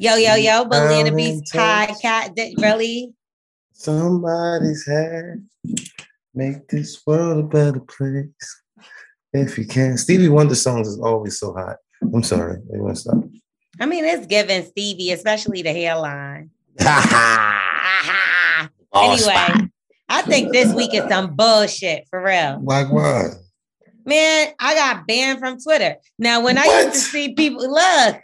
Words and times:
Yo, 0.00 0.14
yo, 0.14 0.36
yo, 0.36 0.64
Banana 0.64 1.10
Beast 1.12 1.52
podcast. 1.52 2.38
Really? 2.62 3.12
Somebody's 3.72 4.86
had 4.86 5.44
make 6.32 6.68
this 6.68 7.04
world 7.04 7.40
a 7.40 7.42
better 7.42 7.80
place. 7.80 8.62
If 9.32 9.58
you 9.58 9.66
can. 9.66 9.98
Stevie 9.98 10.28
Wonder 10.28 10.54
songs 10.54 10.86
is 10.86 11.00
always 11.00 11.40
so 11.40 11.52
hot. 11.52 11.78
I'm 12.14 12.22
sorry. 12.22 12.60
They 12.70 12.78
want 12.78 12.94
to 12.94 13.00
stop. 13.00 13.24
I 13.80 13.86
mean, 13.86 14.04
it's 14.04 14.28
giving 14.28 14.64
Stevie, 14.66 15.10
especially 15.10 15.62
the 15.62 15.72
hairline. 15.72 16.50
anyway, 18.94 19.68
I 20.08 20.22
think 20.22 20.52
this 20.52 20.72
week 20.74 20.94
is 20.94 21.08
some 21.08 21.34
bullshit 21.34 22.06
for 22.08 22.22
real. 22.22 22.60
Like 22.62 22.92
what? 22.92 23.32
Man, 24.04 24.52
I 24.60 24.74
got 24.76 25.08
banned 25.08 25.40
from 25.40 25.60
Twitter. 25.60 25.96
Now, 26.20 26.40
when 26.40 26.56
I 26.56 26.84
used 26.84 26.92
to 26.92 27.00
see 27.00 27.34
people, 27.34 27.68
look, 27.68 28.20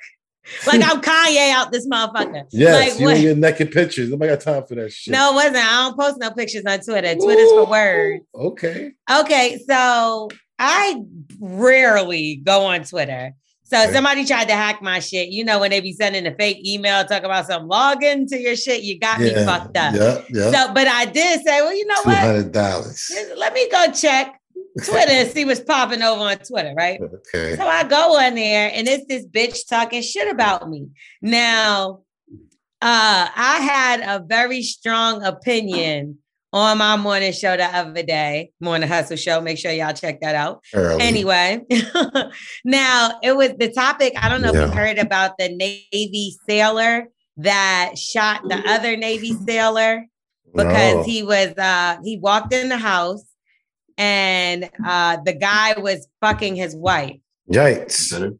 like 0.66 0.82
I'm 0.84 1.00
Kanye 1.00 1.50
out 1.52 1.72
this 1.72 1.86
motherfucker. 1.86 2.44
Yes, 2.50 2.92
like, 2.92 3.00
you 3.00 3.08
and 3.08 3.22
your 3.22 3.36
naked 3.36 3.72
pictures. 3.72 4.10
Nobody 4.10 4.30
got 4.30 4.40
time 4.40 4.64
for 4.66 4.74
that 4.76 4.92
shit. 4.92 5.12
No, 5.12 5.32
it 5.32 5.34
wasn't. 5.34 5.56
I 5.56 5.88
don't 5.88 5.98
post 5.98 6.18
no 6.18 6.30
pictures 6.30 6.64
on 6.66 6.80
Twitter. 6.80 7.14
Twitter's 7.14 7.50
for 7.50 7.66
words. 7.66 8.24
Okay. 8.34 8.92
Okay, 9.10 9.58
so 9.66 10.28
I 10.58 11.00
rarely 11.40 12.36
go 12.36 12.64
on 12.66 12.84
Twitter. 12.84 13.32
So 13.66 13.82
Okay. 13.82 13.92
somebody 13.94 14.26
tried 14.26 14.48
to 14.48 14.54
hack 14.54 14.82
my 14.82 15.00
shit. 15.00 15.30
You 15.30 15.44
know 15.44 15.58
when 15.58 15.70
they 15.70 15.80
be 15.80 15.94
sending 15.94 16.26
a 16.26 16.34
fake 16.34 16.64
email 16.66 17.02
talk 17.06 17.22
about 17.22 17.46
some 17.46 17.68
login 17.68 18.28
to 18.28 18.38
your 18.38 18.56
shit, 18.56 18.82
you 18.82 18.98
got 18.98 19.18
me 19.20 19.32
fucked 19.34 19.76
up. 19.76 19.94
Yeah, 19.94 20.22
yeah. 20.30 20.50
So, 20.50 20.74
but 20.74 20.86
I 20.86 21.06
did 21.06 21.40
say, 21.44 21.62
well, 21.62 21.74
you 21.74 21.86
know 21.86 22.02
Two 22.02 22.10
what? 22.10 22.18
hundred 22.18 22.52
dollars. 22.52 23.10
Let 23.36 23.54
me 23.54 23.68
go 23.70 23.90
check 23.90 24.38
Twitter 24.82 25.12
and 25.12 25.30
see 25.30 25.44
what's 25.44 25.60
popping 25.60 26.02
over 26.02 26.22
on 26.22 26.36
Twitter, 26.38 26.74
right? 26.76 27.00
Okay. 27.00 27.56
So 27.56 27.66
I 27.66 27.84
go 27.84 28.16
on 28.18 28.34
there 28.34 28.70
and 28.72 28.88
it's 28.88 29.06
this 29.06 29.26
bitch 29.26 29.68
talking 29.68 30.02
shit 30.02 30.30
about 30.30 30.68
me. 30.68 30.88
Now, 31.22 32.00
uh, 32.82 33.28
I 33.34 33.58
had 33.60 34.00
a 34.00 34.24
very 34.24 34.62
strong 34.62 35.22
opinion 35.22 36.18
on 36.52 36.78
my 36.78 36.96
morning 36.96 37.32
show 37.32 37.56
the 37.56 37.64
other 37.64 38.02
day, 38.02 38.50
Morning 38.60 38.88
Hustle 38.88 39.16
Show. 39.16 39.40
Make 39.40 39.58
sure 39.58 39.72
y'all 39.72 39.92
check 39.92 40.20
that 40.20 40.34
out. 40.34 40.62
Early. 40.72 41.00
Anyway, 41.02 41.62
now 42.64 43.18
it 43.22 43.36
was 43.36 43.50
the 43.58 43.72
topic. 43.72 44.12
I 44.20 44.28
don't 44.28 44.42
know 44.42 44.52
if 44.54 44.54
you 44.54 44.76
heard 44.76 44.98
about 44.98 45.38
the 45.38 45.48
Navy 45.48 46.36
sailor 46.48 47.08
that 47.38 47.98
shot 47.98 48.42
the 48.48 48.62
other 48.68 48.96
Navy 48.96 49.32
sailor 49.46 50.06
because 50.54 50.94
No. 50.96 51.02
he 51.02 51.22
was 51.24 51.52
uh 51.58 51.96
he 52.04 52.18
walked 52.18 52.52
in 52.52 52.68
the 52.68 52.76
house 52.76 53.24
and 53.98 54.68
uh 54.86 55.18
the 55.24 55.32
guy 55.32 55.78
was 55.78 56.06
fucking 56.20 56.56
his 56.56 56.74
wife. 56.76 57.16
Yikes. 57.52 58.36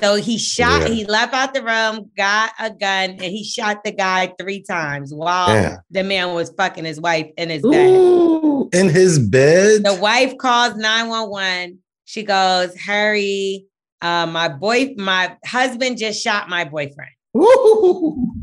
So 0.00 0.16
he 0.16 0.36
shot, 0.36 0.82
Yeah. 0.82 0.88
he 0.88 1.04
left 1.06 1.32
out 1.32 1.54
the 1.54 1.62
room, 1.62 2.10
got 2.16 2.50
a 2.58 2.70
gun, 2.70 3.10
and 3.10 3.22
he 3.22 3.44
shot 3.44 3.82
the 3.84 3.92
guy 3.92 4.32
three 4.38 4.62
times 4.62 5.14
while 5.14 5.46
Damn. 5.46 5.78
the 5.90 6.02
man 6.04 6.34
was 6.34 6.50
fucking 6.50 6.84
his 6.84 7.00
wife 7.00 7.30
in 7.38 7.48
his 7.48 7.62
bed. 7.62 7.88
Ooh, 7.88 8.68
in 8.72 8.88
his 8.90 9.18
bed. 9.18 9.84
The 9.84 9.94
wife 9.94 10.36
calls 10.36 10.74
911. 10.76 11.78
She 12.04 12.24
goes, 12.24 12.74
Harry, 12.76 13.66
uh, 14.02 14.26
my 14.26 14.48
boy, 14.48 14.94
my 14.98 15.36
husband 15.46 15.96
just 15.98 16.22
shot 16.22 16.48
my 16.50 16.64
boyfriend. 16.64 17.10
Ooh. 17.36 18.34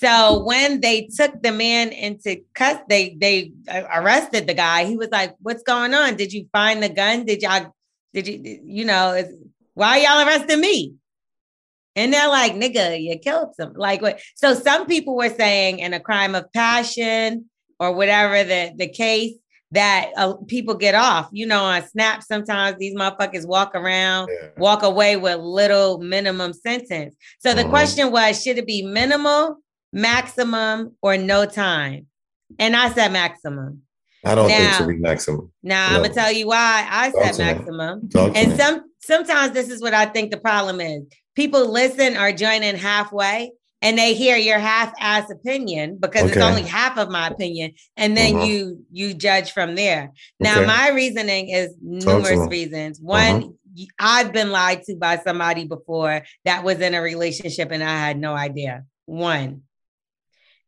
So 0.00 0.44
when 0.44 0.80
they 0.80 1.08
took 1.08 1.42
the 1.42 1.50
man 1.50 1.88
into 1.88 2.42
custody, 2.54 3.16
they 3.20 3.52
they 3.66 3.84
arrested 3.92 4.46
the 4.46 4.54
guy. 4.54 4.84
He 4.84 4.96
was 4.96 5.08
like, 5.10 5.34
"What's 5.40 5.64
going 5.64 5.92
on? 5.92 6.14
Did 6.14 6.32
you 6.32 6.46
find 6.52 6.80
the 6.80 6.88
gun? 6.88 7.24
Did 7.24 7.42
y'all? 7.42 7.74
Did 8.14 8.28
you? 8.28 8.60
You 8.64 8.84
know? 8.84 9.24
Why 9.74 9.98
y'all 9.98 10.24
arresting 10.24 10.60
me?" 10.60 10.94
And 11.96 12.12
they're 12.12 12.28
like, 12.28 12.52
"Nigga, 12.54 13.02
you 13.02 13.18
killed 13.18 13.56
some." 13.56 13.72
Like 13.74 14.00
what? 14.00 14.20
So 14.36 14.54
some 14.54 14.86
people 14.86 15.16
were 15.16 15.30
saying 15.34 15.80
in 15.80 15.92
a 15.92 16.00
crime 16.00 16.36
of 16.36 16.44
passion 16.52 17.46
or 17.80 17.92
whatever 17.92 18.44
the 18.44 18.72
the 18.76 18.88
case 18.88 19.34
that 19.72 20.10
uh, 20.16 20.34
people 20.46 20.74
get 20.76 20.94
off. 20.94 21.28
You 21.32 21.46
know, 21.46 21.64
on 21.64 21.86
Snap 21.88 22.22
sometimes 22.22 22.78
these 22.78 22.94
motherfuckers 22.94 23.48
walk 23.48 23.74
around 23.74 24.28
Yeah. 24.28 24.50
walk 24.58 24.84
away 24.84 25.16
with 25.16 25.38
little 25.40 25.98
minimum 25.98 26.52
sentence. 26.52 27.16
So 27.40 27.52
the 27.52 27.64
Mhm. 27.64 27.70
question 27.70 28.12
was, 28.12 28.40
should 28.40 28.58
it 28.58 28.66
be 28.66 28.82
minimal, 28.82 29.58
maximum, 29.92 30.94
or 31.02 31.16
no 31.16 31.46
time? 31.46 32.06
And 32.58 32.74
I 32.76 32.90
said 32.92 33.12
maximum. 33.12 33.82
I 34.24 34.34
don't 34.34 34.48
think 34.48 34.60
it 34.60 34.64
Now- 34.64 34.78
should 34.78 34.88
be 34.88 34.96
maximum. 34.96 35.52
Now 35.62 35.86
I'm 35.94 36.02
gonna 36.02 36.12
tell 36.14 36.32
you 36.32 36.46
why 36.48 36.86
I 36.90 37.10
Talk 37.10 37.34
said 37.34 37.38
maximum. 37.56 38.08
And 38.34 38.50
me. 38.52 38.56
some 38.56 38.84
sometimes 39.00 39.52
this 39.52 39.70
is 39.70 39.80
what 39.80 39.94
I 39.94 40.06
think 40.06 40.30
the 40.30 40.38
problem 40.38 40.80
is. 40.80 41.02
People 41.36 41.70
listen 41.70 42.16
or 42.16 42.32
join 42.32 42.62
in 42.62 42.74
halfway 42.76 43.52
and 43.80 43.96
they 43.96 44.12
hear 44.14 44.36
your 44.36 44.58
half-ass 44.58 45.30
opinion 45.30 45.98
because 46.00 46.28
it's 46.32 46.36
only 46.42 46.62
half 46.62 46.98
of 46.98 47.10
my 47.10 47.28
opinion, 47.28 47.72
and 47.96 48.16
then 48.16 48.34
Mhm. 48.34 48.48
you 48.48 48.84
you 48.90 49.14
judge 49.14 49.52
from 49.52 49.76
there. 49.76 50.10
Now, 50.40 50.56
Okay. 50.58 50.66
my 50.66 50.88
reasoning 50.90 51.50
is 51.50 51.68
Uh-huh. 51.68 52.18
numerous 52.18 52.50
reasons. 52.50 52.98
One, 53.00 53.54
I've 54.00 54.32
been 54.32 54.50
lied 54.50 54.82
to 54.84 54.96
by 54.96 55.18
somebody 55.24 55.64
before 55.64 56.22
that 56.44 56.64
was 56.64 56.80
in 56.80 56.94
a 56.94 57.00
relationship 57.00 57.70
and 57.70 57.84
I 57.84 57.96
had 58.06 58.18
no 58.18 58.34
idea. 58.34 58.82
One. 59.06 59.62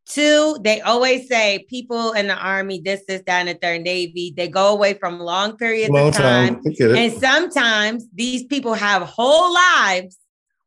Two, 0.07 0.57
they 0.61 0.81
always 0.81 1.27
say 1.27 1.65
people 1.69 2.11
in 2.13 2.27
the 2.27 2.35
army, 2.35 2.81
this, 2.83 3.03
this, 3.07 3.21
that, 3.27 3.39
and 3.47 3.49
the 3.49 3.53
third 3.53 3.81
Navy, 3.83 4.33
they 4.35 4.47
go 4.49 4.73
away 4.73 4.93
from 4.95 5.19
long 5.19 5.55
periods 5.57 5.89
Long 5.91 6.09
of 6.09 6.15
time. 6.15 6.61
time. 6.63 6.73
I. 6.81 6.97
And 6.97 7.13
sometimes 7.13 8.05
these 8.13 8.43
people 8.43 8.73
have 8.73 9.03
whole 9.03 9.53
lives 9.53 10.17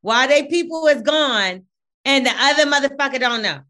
while 0.01 0.29
they 0.29 0.45
people 0.45 0.87
is 0.87 1.03
gone, 1.03 1.65
and 2.05 2.25
the 2.27 2.33
other 2.39 2.65
motherfucker 2.67 3.19
don't 3.21 3.43
know. 3.43 3.61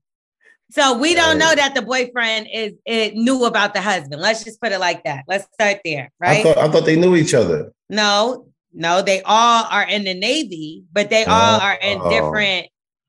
So 0.71 0.99
we 0.99 1.15
don't 1.15 1.39
know 1.39 1.55
that 1.55 1.75
the 1.75 1.83
boyfriend 1.83 2.49
is 2.53 2.73
it 2.85 3.15
knew 3.15 3.45
about 3.45 3.75
the 3.75 3.81
husband. 3.81 4.21
Let's 4.21 4.43
just 4.45 4.61
put 4.61 4.73
it 4.73 4.81
like 4.81 5.05
that. 5.05 5.25
Let's 5.29 5.47
start 5.55 5.79
there, 5.85 6.11
I 6.21 6.27
right? 6.27 6.43
thought 6.43 6.59
I 6.59 6.69
thought 6.69 6.85
they 6.85 6.97
knew 6.97 7.17
each 7.17 7.35
other. 7.35 7.73
no, 7.89 8.47
no, 8.73 9.03
they 9.03 9.23
all 9.23 9.65
are 9.71 9.87
in 9.89 10.03
the 10.05 10.15
Navy, 10.15 10.83
but 10.93 11.11
they 11.11 11.25
all 11.25 11.61
oh. 11.61 11.65
are 11.65 11.79
in 11.81 12.01
Oh. 12.01 12.11
different 12.11 12.67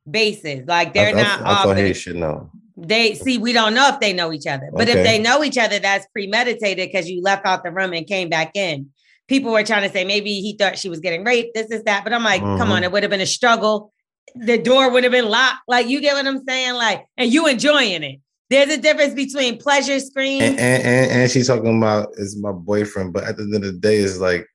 bases. 0.10 0.66
Like 0.68 0.94
they're 0.94 1.16
I, 1.16 1.20
I- 1.20 1.24
not 1.24 1.42
I, 1.42 1.50
all 1.58 1.64
thought 1.64 1.78
he 1.78 1.94
should 1.94 2.16
know. 2.18 2.50
they 2.78 3.16
see 3.16 3.38
we 3.38 3.54
don't 3.54 3.74
know 3.74 3.90
if 3.90 4.00
they 4.00 4.12
know 4.14 4.32
each 4.34 4.46
other 4.48 4.70
but 4.74 4.90
if 4.90 4.96
they 5.04 5.18
know 5.18 5.44
each 5.44 5.58
other 5.58 5.80
that's 5.80 6.06
premeditated 6.14 6.90
because 6.90 7.10
you 7.10 7.22
left 7.22 7.46
out 7.46 7.64
the 7.64 7.72
room 7.72 7.94
and 7.94 8.06
came 8.06 8.28
back 8.30 8.52
in 8.54 8.90
people 9.30 9.52
were 9.54 9.64
trying 9.64 9.82
to 9.88 9.90
say 9.96 10.04
maybe 10.04 10.42
he 10.42 10.58
thought 10.58 10.78
she 10.78 10.90
was 10.90 11.00
getting 11.00 11.24
raped 11.24 11.54
this 11.56 11.72
is 11.72 11.84
that 11.84 12.04
but 12.04 12.12
i'm 12.12 12.24
like 12.26 12.42
come 12.42 12.72
on 12.74 12.82
Mhm. 12.82 12.84
it 12.84 12.92
would 12.92 13.02
have 13.04 13.10
been 13.10 13.22
a 13.22 13.26
struggle 13.26 13.94
the 14.36 14.58
door 14.58 14.92
would 14.92 15.04
have 15.04 15.12
been 15.14 15.30
locked 15.30 15.60
like 15.70 15.88
you 15.88 16.02
get 16.02 16.16
what 16.16 16.28
i'm 16.28 16.44
saying 16.46 16.74
like 16.74 17.06
and 17.18 17.32
you 17.32 17.48
enjoying 17.48 18.04
it 18.04 18.20
there's 18.50 18.70
a 18.70 18.78
difference 18.78 19.14
between 19.14 19.58
pleasure 19.58 20.00
screen 20.02 20.42
And, 20.42 20.60
and, 20.60 20.84
and, 20.84 21.12
and 21.12 21.32
she's 21.32 21.48
talking 21.48 21.78
about 21.78 22.10
is 22.18 22.38
my 22.38 22.52
boyfriend, 22.52 23.14
but 23.14 23.24
at 23.24 23.38
the 23.38 23.44
end 23.44 23.56
of 23.56 23.62
the 23.64 23.72
day, 23.72 23.98
it's 23.98 24.20
like 24.20 24.46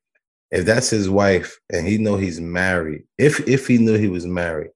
if 0.52 0.64
that's 0.64 0.90
his 0.90 1.08
wife 1.10 1.58
and 1.72 1.88
he 1.88 1.96
know 1.98 2.16
he's 2.16 2.38
married, 2.40 3.02
if 3.18 3.40
if 3.48 3.66
he 3.66 3.78
knew 3.78 3.94
he 3.98 4.06
was 4.08 4.26
married, 4.26 4.70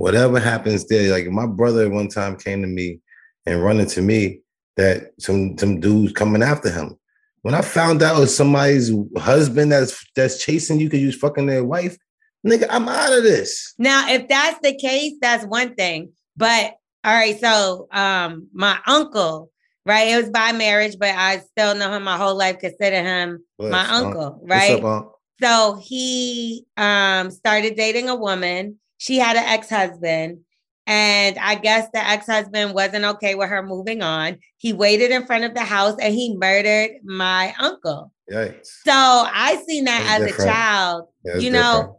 whatever 0.00 0.40
happens 0.40 0.86
there, 0.86 1.12
like 1.12 1.26
my 1.26 1.46
brother 1.46 1.90
one 1.90 2.08
time 2.08 2.34
came 2.34 2.62
to 2.62 2.66
me 2.66 2.98
and 3.44 3.62
running 3.62 3.86
to 3.86 4.00
me 4.00 4.40
that 4.78 5.12
some 5.18 5.58
some 5.58 5.78
dudes 5.78 6.12
coming 6.12 6.42
after 6.42 6.70
him. 6.70 6.96
When 7.42 7.54
I 7.54 7.60
found 7.60 8.02
out 8.02 8.16
it 8.16 8.20
was 8.20 8.34
somebody's 8.34 8.90
husband 9.18 9.72
that's 9.72 10.02
that's 10.16 10.42
chasing 10.42 10.80
you 10.80 10.86
because 10.86 11.00
you 11.00 11.12
fucking 11.12 11.46
their 11.46 11.64
wife, 11.64 11.98
nigga, 12.46 12.66
I'm 12.70 12.88
out 12.88 13.12
of 13.12 13.24
this. 13.24 13.74
Now, 13.76 14.08
if 14.08 14.26
that's 14.26 14.58
the 14.62 14.74
case, 14.74 15.14
that's 15.20 15.44
one 15.44 15.74
thing. 15.74 16.12
But 16.34 16.76
all 17.04 17.14
right, 17.14 17.38
so 17.38 17.86
um, 17.92 18.48
my 18.54 18.78
uncle, 18.86 19.50
right? 19.84 20.08
It 20.08 20.16
was 20.16 20.30
by 20.30 20.52
marriage, 20.52 20.96
but 20.98 21.14
I 21.14 21.40
still 21.40 21.74
know 21.74 21.92
him 21.92 22.04
my 22.04 22.16
whole 22.16 22.36
life, 22.36 22.58
consider 22.58 23.02
him 23.02 23.44
my 23.58 23.86
uncle, 23.90 24.40
Unc? 24.40 24.50
right? 24.50 24.82
Up, 24.82 24.84
Unc? 24.84 25.12
So 25.42 25.78
he 25.82 26.64
um, 26.78 27.30
started 27.30 27.76
dating 27.76 28.08
a 28.08 28.14
woman. 28.14 28.78
She 29.00 29.16
had 29.18 29.34
an 29.36 29.44
ex 29.46 29.70
husband. 29.70 30.40
And 30.86 31.38
I 31.38 31.54
guess 31.54 31.88
the 31.92 32.06
ex 32.06 32.26
husband 32.26 32.74
wasn't 32.74 33.04
okay 33.04 33.34
with 33.34 33.48
her 33.48 33.62
moving 33.62 34.02
on. 34.02 34.38
He 34.58 34.72
waited 34.74 35.10
in 35.10 35.24
front 35.24 35.44
of 35.44 35.54
the 35.54 35.62
house 35.62 35.96
and 36.00 36.12
he 36.12 36.36
murdered 36.36 36.90
my 37.02 37.54
uncle. 37.58 38.12
Yikes. 38.30 38.66
So 38.84 38.92
I 38.92 39.62
seen 39.66 39.84
that 39.84 40.04
That's 40.06 40.20
as 40.22 40.26
different. 40.26 40.50
a 40.50 40.52
child, 40.52 41.08
you 41.38 41.50
know. 41.50 41.76
different. 41.76 41.96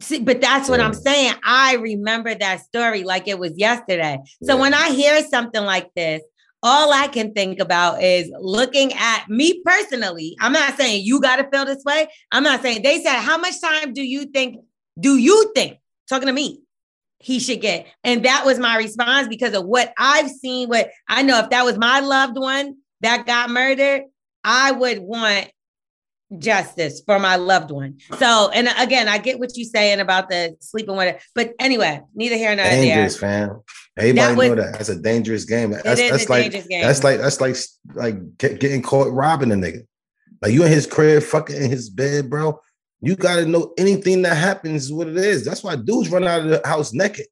See, 0.00 0.20
but 0.20 0.40
that's 0.40 0.68
what 0.68 0.80
I'm 0.80 0.94
saying. 0.94 1.34
I 1.44 1.74
remember 1.74 2.34
that 2.34 2.60
story 2.60 3.02
like 3.04 3.28
it 3.28 3.38
was 3.38 3.52
yesterday. 3.56 4.18
So 4.42 4.54
Yeah. 4.54 4.60
when 4.60 4.74
I 4.74 4.90
hear 4.90 5.24
something 5.28 5.64
like 5.64 5.90
this, 5.94 6.20
all 6.62 6.92
I 6.92 7.08
can 7.08 7.32
think 7.32 7.60
about 7.60 8.02
is 8.02 8.30
looking 8.40 8.92
at 8.94 9.28
me 9.28 9.60
personally. 9.64 10.36
I'm 10.40 10.52
not 10.52 10.76
saying 10.76 11.04
you 11.04 11.20
got 11.20 11.36
to 11.36 11.48
feel 11.50 11.64
this 11.64 11.82
way. 11.84 12.08
I'm 12.32 12.42
not 12.42 12.62
saying 12.62 12.82
they 12.82 13.02
said, 13.02 13.16
How 13.20 13.38
much 13.38 13.60
time 13.60 13.92
do 13.92 14.02
you 14.02 14.26
think, 14.26 14.64
do 15.00 15.16
you 15.16 15.52
think, 15.54 15.78
talking 16.08 16.26
to 16.26 16.32
me, 16.32 16.60
he 17.18 17.38
should 17.38 17.60
get? 17.60 17.86
And 18.02 18.24
that 18.24 18.44
was 18.44 18.58
my 18.58 18.76
response 18.76 19.28
because 19.28 19.54
of 19.54 19.64
what 19.64 19.92
I've 19.98 20.30
seen. 20.30 20.68
What 20.68 20.90
I 21.08 21.22
know, 21.22 21.38
if 21.40 21.50
that 21.50 21.64
was 21.64 21.78
my 21.78 22.00
loved 22.00 22.36
one 22.38 22.76
that 23.00 23.26
got 23.26 23.50
murdered, 23.50 24.02
I 24.42 24.72
would 24.72 24.98
want 24.98 25.48
justice 26.38 27.00
for 27.04 27.18
my 27.18 27.36
loved 27.36 27.70
one. 27.70 27.98
So, 28.18 28.50
and 28.52 28.68
again, 28.78 29.08
I 29.08 29.18
get 29.18 29.38
what 29.38 29.56
you're 29.56 29.68
saying 29.68 30.00
about 30.00 30.28
the 30.28 30.56
sleeping 30.60 30.96
with 30.96 31.14
it, 31.14 31.22
but 31.34 31.54
anyway, 31.58 32.00
neither 32.14 32.36
here 32.36 32.54
nor 32.56 32.64
there. 32.64 32.70
dangerous, 32.82 33.16
fam. 33.16 33.60
Everybody 33.96 34.26
That 34.28 34.36
was- 34.36 34.48
know 34.48 34.54
that. 34.56 34.72
That's 34.72 34.88
a 34.88 35.00
dangerous 35.00 35.44
game. 35.44 35.70
That's 35.70 35.84
that's 35.84 36.26
a 36.26 36.30
like 36.30 36.42
dangerous 36.44 36.66
game. 36.66 36.82
that's 36.82 37.04
like 37.04 37.20
that's 37.20 37.40
like 37.40 37.56
like 37.94 38.38
get- 38.38 38.58
getting 38.60 38.82
caught 38.82 39.12
robbing 39.12 39.52
a 39.52 39.54
nigga. 39.54 39.86
Like 40.42 40.52
you 40.52 40.64
in 40.64 40.72
his 40.72 40.86
crib, 40.86 41.22
fucking 41.22 41.56
in 41.56 41.70
his 41.70 41.88
bed, 41.88 42.28
bro. 42.28 42.60
You 43.04 43.16
gotta 43.16 43.46
know 43.46 43.72
anything 43.78 44.22
that 44.22 44.36
happens 44.36 44.84
is 44.86 44.92
what 44.92 45.08
it 45.08 45.16
is. 45.16 45.44
That's 45.44 45.62
why 45.62 45.76
dudes 45.76 46.10
run 46.10 46.24
out 46.24 46.40
of 46.42 46.48
the 46.48 46.60
house 46.66 46.92
naked. 46.92 47.26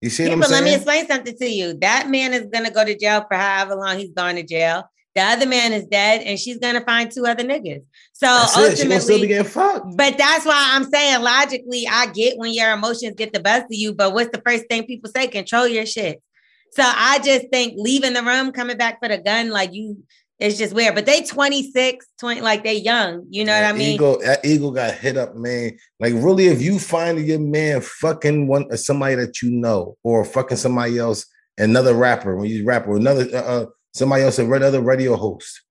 You 0.00 0.10
see 0.10 0.24
Yeah, 0.24 0.28
what 0.30 0.34
I'm 0.34 0.40
but 0.40 0.48
saying? 0.50 0.64
let 0.64 0.70
me 0.70 0.74
explain 0.76 1.06
something 1.08 1.36
to 1.38 1.46
you. 1.48 1.74
That 1.80 2.08
man 2.08 2.32
is 2.34 2.46
gonna 2.52 2.70
go 2.70 2.84
to 2.84 2.96
jail 2.96 3.24
for 3.28 3.36
however 3.36 3.74
long 3.76 3.98
he's 3.98 4.12
going 4.12 4.36
to 4.36 4.42
jail. 4.42 4.84
The 5.14 5.22
other 5.22 5.46
man 5.46 5.72
is 5.72 5.84
dead, 5.86 6.20
and 6.22 6.38
she's 6.38 6.58
gonna 6.58 6.84
find 6.84 7.10
two 7.10 7.26
other 7.26 7.42
niggas. 7.42 7.82
So 8.12 8.26
That's 8.26 8.54
gonna 8.54 8.74
still 8.76 8.88
be 8.88 8.94
ultimately, 8.94 9.26
getting 9.28 9.50
fucked. 9.50 9.96
but 9.96 10.16
that's 10.16 10.44
why 10.46 10.70
I'm 10.74 10.84
saying 10.84 11.22
logically, 11.22 11.88
I 11.90 12.06
get 12.12 12.38
when 12.38 12.52
your 12.52 12.72
emotions 12.72 13.14
get 13.16 13.32
the 13.32 13.40
best 13.40 13.64
of 13.64 13.72
you. 13.72 13.92
But 13.94 14.12
what's 14.12 14.30
the 14.30 14.42
first 14.46 14.66
thing 14.68 14.84
people 14.86 15.10
say? 15.10 15.26
Control 15.26 15.66
your 15.66 15.86
shit. 15.86 16.22
So 16.70 16.82
I 16.84 17.18
just 17.24 17.46
think 17.50 17.74
leaving 17.76 18.12
the 18.12 18.22
room, 18.22 18.52
coming 18.52 18.76
back 18.76 19.00
for 19.00 19.08
the 19.08 19.18
gun, 19.18 19.48
like 19.50 19.72
you, 19.72 20.04
it's 20.38 20.56
just 20.56 20.72
weird. 20.72 20.94
But 20.94 21.06
they 21.06 21.22
26, 21.22 22.06
20, 22.20 22.40
like 22.42 22.62
they 22.62 22.76
young. 22.76 23.26
You 23.28 23.44
know 23.44 23.60
what 23.60 23.68
I 23.68 23.72
mean? 23.72 23.94
Eagle, 23.94 24.20
that 24.20 24.44
eagle 24.44 24.70
got 24.70 24.94
hit 24.94 25.16
up, 25.16 25.34
man. 25.34 25.76
Like, 25.98 26.14
really, 26.14 26.46
if 26.46 26.62
you 26.62 26.78
find 26.78 27.18
your 27.26 27.40
man 27.40 27.80
fucking 27.80 28.46
one 28.46 28.76
somebody 28.76 29.16
that 29.16 29.42
you 29.42 29.50
know, 29.50 29.96
or 30.04 30.24
fucking 30.24 30.56
somebody 30.56 30.98
else, 30.98 31.26
another 31.58 31.94
rapper, 31.94 32.36
when 32.36 32.48
you 32.48 32.64
rap, 32.64 32.86
or 32.86 32.96
another 32.96 33.28
uh, 33.32 33.42
uh, 33.42 33.66
somebody 33.94 34.22
else, 34.22 34.38
another 34.38 34.80
radio 34.80 35.16
host, 35.16 35.62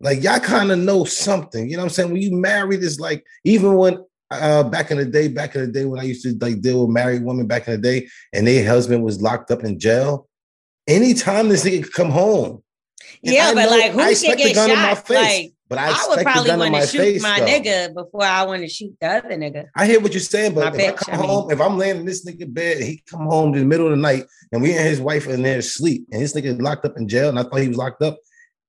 like 0.00 0.22
y'all 0.22 0.38
kind 0.38 0.70
of 0.70 0.78
know 0.78 1.04
something. 1.04 1.68
You 1.68 1.76
know 1.76 1.82
what 1.82 1.86
I'm 1.86 1.94
saying? 1.94 2.12
When 2.12 2.22
you 2.22 2.36
married, 2.36 2.84
it's 2.84 3.00
like 3.00 3.24
even 3.44 3.74
when 3.74 3.98
uh 4.30 4.62
back 4.62 4.90
in 4.90 4.98
the 4.98 5.04
day, 5.04 5.28
back 5.28 5.56
in 5.56 5.62
the 5.62 5.72
day 5.72 5.84
when 5.86 6.00
I 6.00 6.04
used 6.04 6.22
to 6.22 6.36
like 6.40 6.60
deal 6.60 6.86
with 6.86 6.94
married 6.94 7.24
women 7.24 7.48
back 7.48 7.66
in 7.66 7.72
the 7.74 7.78
day, 7.78 8.08
and 8.32 8.46
their 8.46 8.66
husband 8.68 9.02
was 9.02 9.20
locked 9.20 9.50
up 9.50 9.64
in 9.64 9.80
jail. 9.80 10.28
Anytime 10.86 11.48
this 11.48 11.64
nigga 11.64 11.82
could 11.82 11.94
come 11.94 12.10
home, 12.10 12.62
and 13.24 13.34
Yeah, 13.34 13.48
I 13.48 13.54
but 13.54 13.70
like 13.70 13.92
who 13.92 14.00
I 14.00 14.14
should 14.14 14.36
get 14.38 14.54
gun 14.54 14.70
in 14.70 14.76
my 14.76 14.94
shot? 14.94 15.06
face, 15.06 15.16
Like 15.18 15.52
but 15.68 15.78
I, 15.78 15.88
I, 15.90 16.06
would 16.08 16.18
probably 16.22 16.56
want 16.56 16.74
to 16.74 16.86
shoot 16.86 16.98
face, 16.98 17.22
my 17.22 17.40
though. 17.40 17.46
nigga 17.46 17.94
before 17.94 18.22
I 18.24 18.44
want 18.44 18.62
to 18.62 18.68
shoot 18.68 18.94
the 19.00 19.06
other 19.08 19.30
nigga. 19.30 19.66
I 19.74 19.86
hear 19.86 19.98
what 20.00 20.12
you're 20.12 20.20
saying, 20.20 20.54
but 20.54 20.60
My 20.72 20.78
if 20.78 20.88
I 20.90 20.92
bitch, 20.92 20.96
come 20.98 21.14
I 21.14 21.18
mean. 21.18 21.28
home, 21.28 21.50
if 21.50 21.60
I'm 21.60 21.78
laying 21.78 21.96
in 21.98 22.04
this 22.04 22.24
nigga 22.24 22.52
bed, 22.52 22.76
and 22.78 22.86
he 22.86 23.02
come 23.10 23.26
home 23.26 23.54
in 23.54 23.60
the 23.60 23.66
middle 23.66 23.86
of 23.86 23.92
the 23.92 23.96
night, 23.96 24.24
and 24.52 24.62
we 24.62 24.72
and 24.76 24.86
his 24.86 25.00
wife 25.00 25.26
in 25.26 25.42
there 25.42 25.58
asleep, 25.58 26.06
and 26.12 26.20
this 26.22 26.34
nigga 26.34 26.60
locked 26.60 26.84
up 26.84 26.96
in 26.96 27.08
jail, 27.08 27.28
and 27.30 27.38
I 27.38 27.42
thought 27.44 27.60
he 27.60 27.68
was 27.68 27.76
locked 27.78 28.02
up. 28.02 28.18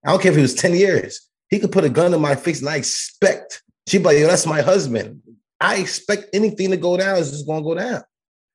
I 0.06 0.12
don't 0.12 0.22
care 0.22 0.31
if 0.31 0.36
he 0.38 0.42
was 0.42 0.54
10 0.56 0.74
years. 0.75 1.28
He 1.50 1.60
could 1.60 1.72
put 1.72 1.84
a 1.84 1.90
gun 1.90 2.13
in 2.13 2.22
my 2.22 2.36
face, 2.36 2.62
and 2.62 2.69
I 2.69 2.78
expect 2.78 3.62
she 3.88 3.98
be 4.00 4.04
like, 4.06 4.18
yo, 4.18 4.28
that's 4.28 4.46
my 4.48 4.62
husband. 4.62 5.22
I 5.62 5.75
expect 5.78 6.30
anything 6.34 6.72
to 6.72 6.78
go 6.78 6.98
down 6.98 7.18
is 7.18 7.31
just 7.31 7.46
gonna 7.48 7.62
go 7.63 7.75
down. 7.75 8.04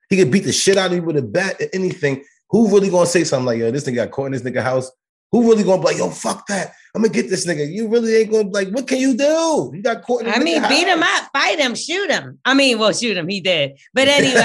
He 0.09 0.17
could 0.17 0.31
beat 0.31 0.45
the 0.45 0.53
shit 0.53 0.77
out 0.77 0.87
of 0.87 0.93
me 0.93 1.01
with 1.01 1.17
a 1.17 1.23
bat 1.23 1.61
or 1.61 1.67
anything. 1.73 2.25
Who 2.51 2.69
really 2.69 2.91
gonna 2.91 3.07
say 3.07 3.23
something 3.25 3.47
like, 3.47 3.59
yo, 3.59 3.71
this 3.71 3.85
nigga 3.85 3.95
got 3.97 4.11
caught 4.11 4.27
in 4.27 4.33
this 4.33 4.43
nigga 4.43 4.63
house? 4.63 4.91
Who 5.33 5.49
really 5.49 5.63
gonna 5.63 5.81
be 5.81 5.87
like, 5.89 5.99
yo, 5.99 6.11
fuck 6.11 6.47
that? 6.49 6.73
I'm 6.95 7.03
gonna 7.03 7.15
get 7.15 7.31
this 7.31 7.47
nigga. 7.47 7.73
You 7.73 7.87
really 7.89 8.17
ain't 8.17 8.33
gonna 8.33 8.49
like, 8.49 8.69
what 8.71 8.89
can 8.89 8.99
you 8.99 9.17
do? 9.17 9.71
You 9.73 9.81
got 9.81 10.03
caught 10.03 10.27
I 10.27 10.41
mean, 10.41 10.61
beat 10.69 10.89
him 10.89 11.03
up, 11.05 11.31
fight 11.33 11.59
him, 11.61 11.77
shoot 11.77 12.11
him. 12.11 12.39
I 12.45 12.55
mean, 12.55 12.79
well, 12.81 12.93
shoot 12.93 13.17
him, 13.17 13.29
he 13.29 13.41
did. 13.41 13.79
But 13.95 14.09
anyway, 14.09 14.41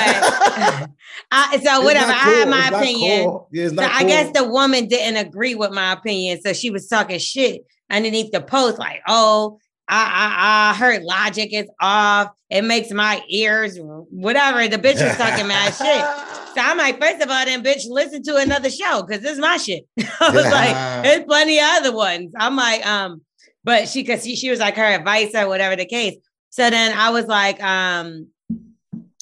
I, 1.31 1.59
so 1.63 1.81
whatever. 1.81 2.07
not 2.07 2.27
I 2.27 2.29
had 2.29 2.49
my 2.49 2.67
It's 2.67 2.75
opinion. 2.77 3.23
cool. 3.25 3.49
Yeah, 3.51 3.67
So 3.69 3.73
not 3.75 3.91
I 3.93 4.03
guess 4.03 4.31
the 4.31 4.47
woman 4.47 4.87
didn't 4.87 5.25
agree 5.25 5.55
with 5.55 5.71
my 5.71 5.93
opinion, 5.93 6.39
so 6.41 6.53
she 6.53 6.69
was 6.69 6.87
talking 6.87 7.17
shit 7.17 7.65
underneath 7.89 8.31
the 8.31 8.41
post, 8.41 8.77
like, 8.77 9.01
"Oh, 9.07 9.59
I, 9.87 10.03
I, 10.05 10.71
I 10.71 10.75
heard 10.75 11.03
logic 11.03 11.51
is 11.51 11.67
off. 11.81 12.29
It 12.51 12.63
makes 12.63 12.91
my 12.91 13.23
ears 13.27 13.79
whatever." 13.79 14.67
The 14.67 14.77
bitch 14.77 15.03
was 15.03 15.17
talking 15.17 15.47
mad 15.47 15.73
shit. 15.73 16.41
So 16.55 16.61
I'm 16.61 16.77
like, 16.77 16.99
first 17.01 17.21
of 17.21 17.29
all, 17.29 17.45
then 17.45 17.63
bitch, 17.63 17.83
listen 17.89 18.23
to 18.23 18.37
another 18.37 18.69
show 18.69 19.03
because 19.03 19.21
this 19.21 19.33
is 19.33 19.39
my 19.39 19.57
shit. 19.57 19.83
I 19.99 20.31
was 20.31 20.45
like, 20.45 21.03
there's 21.03 21.25
plenty 21.25 21.59
of 21.59 21.65
other 21.67 21.93
ones. 21.93 22.31
I'm 22.39 22.55
like, 22.55 22.85
um, 22.87 23.21
but 23.63 23.89
she 23.89 24.03
cause 24.03 24.23
she, 24.23 24.35
she 24.35 24.49
was 24.49 24.59
like 24.59 24.75
her 24.77 24.83
advice 24.85 25.35
or 25.35 25.47
whatever 25.47 25.75
the 25.75 25.85
case. 25.85 26.15
So 26.51 26.69
then 26.69 26.97
I 26.97 27.09
was 27.09 27.25
like, 27.25 27.61
um, 27.61 28.27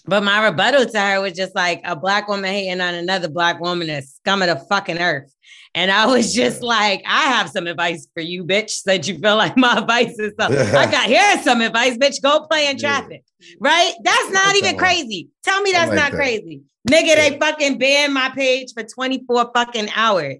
but 0.05 0.21
my 0.23 0.45
rebuttal 0.45 0.85
to 0.85 0.99
her 0.99 1.21
was 1.21 1.33
just 1.33 1.55
like 1.55 1.81
a 1.85 1.95
black 1.95 2.27
woman 2.27 2.51
hating 2.51 2.81
on 2.81 2.93
another 2.93 3.29
black 3.29 3.59
woman 3.59 3.89
is 3.89 4.13
scum 4.15 4.41
of 4.41 4.49
the 4.49 4.57
fucking 4.69 4.99
earth. 4.99 5.33
And 5.75 5.89
I 5.89 6.05
was 6.05 6.33
just 6.35 6.61
like, 6.61 7.01
I 7.07 7.21
have 7.29 7.49
some 7.49 7.65
advice 7.65 8.07
for 8.13 8.21
you, 8.21 8.43
bitch. 8.43 8.69
Since 8.69 9.07
you 9.07 9.17
feel 9.17 9.37
like 9.37 9.57
my 9.57 9.77
advice 9.79 10.19
is 10.19 10.33
so 10.39 10.45
I 10.77 10.91
got 10.91 11.07
here's 11.07 11.43
some 11.43 11.61
advice, 11.61 11.97
bitch. 11.97 12.21
Go 12.21 12.45
play 12.45 12.67
in 12.69 12.77
Yeah. 12.77 12.99
traffic. 12.99 13.23
Right? 13.59 13.93
That's 14.03 14.29
not 14.31 14.55
even 14.57 14.77
crazy. 14.77 15.29
Tell 15.43 15.61
me 15.61 15.71
that's 15.71 15.89
like 15.89 15.97
not 15.97 16.11
that. 16.11 16.17
crazy. 16.17 16.61
Nigga, 16.89 17.15
they 17.15 17.37
fucking 17.39 17.77
banned 17.77 18.13
my 18.13 18.29
page 18.29 18.73
for 18.73 18.83
24 18.83 19.51
fucking 19.53 19.89
hours. 19.95 20.35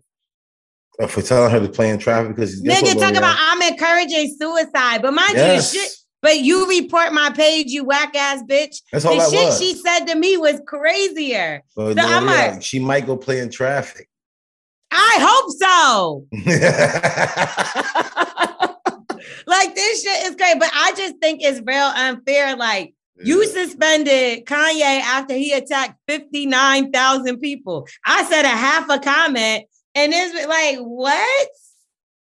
Uh, 1.00 1.07
for 1.07 1.22
telling 1.22 1.50
her 1.50 1.60
to 1.60 1.69
play 1.69 1.90
in 1.90 1.98
traffic 1.98 2.36
because 2.36 2.62
Nigga, 2.62 3.00
talk 3.00 3.16
about 3.16 3.36
I'm 3.40 3.62
encouraging 3.62 4.36
suicide. 4.40 5.01
But 5.01 5.13
mind 5.13 5.31
yes. 5.34 5.74
you, 5.74 5.80
shit, 5.80 5.92
but 6.22 6.40
you 6.40 6.68
report 6.68 7.13
my 7.13 7.31
page, 7.31 7.68
you 7.68 7.84
whack 7.84 8.16
ass 8.16 8.44
bitch. 8.44 8.81
That's 8.92 9.06
all 9.06 9.13
the 9.13 9.19
that 9.19 9.31
shit 9.31 9.45
was. 9.45 9.60
she 9.60 9.74
said 9.75 10.06
to 10.06 10.16
me 10.16 10.38
was 10.38 10.62
crazier. 10.68 11.63
So 11.69 11.94
I'm 11.98 12.25
like- 12.25 12.62
she 12.62 12.79
might 12.79 13.08
go 13.08 13.17
play 13.17 13.39
in 13.39 13.50
traffic. 13.50 14.08
I 14.91 15.17
hope 15.20 15.51
so. 15.58 16.27
Like 19.46 19.75
this 19.75 20.03
shit 20.03 20.27
is 20.27 20.36
great, 20.36 20.60
but 20.60 20.70
I 20.74 20.94
just 20.96 21.15
think 21.22 21.41
it's 21.41 21.62
real 21.65 21.77
unfair. 21.77 22.56
Like 22.56 22.94
you 23.17 23.46
suspended 23.46 24.46
Kanye 24.46 25.01
after 25.01 25.34
he 25.34 25.53
attacked 25.53 26.00
59,000 26.08 27.39
people. 27.39 27.88
I 28.05 28.24
said 28.25 28.46
a 28.46 28.50
half 28.50 28.89
a 28.89 29.00
comment, 29.00 29.65
and 29.96 30.13
it's 30.13 30.48
like, 30.48 30.77
what? 30.79 31.50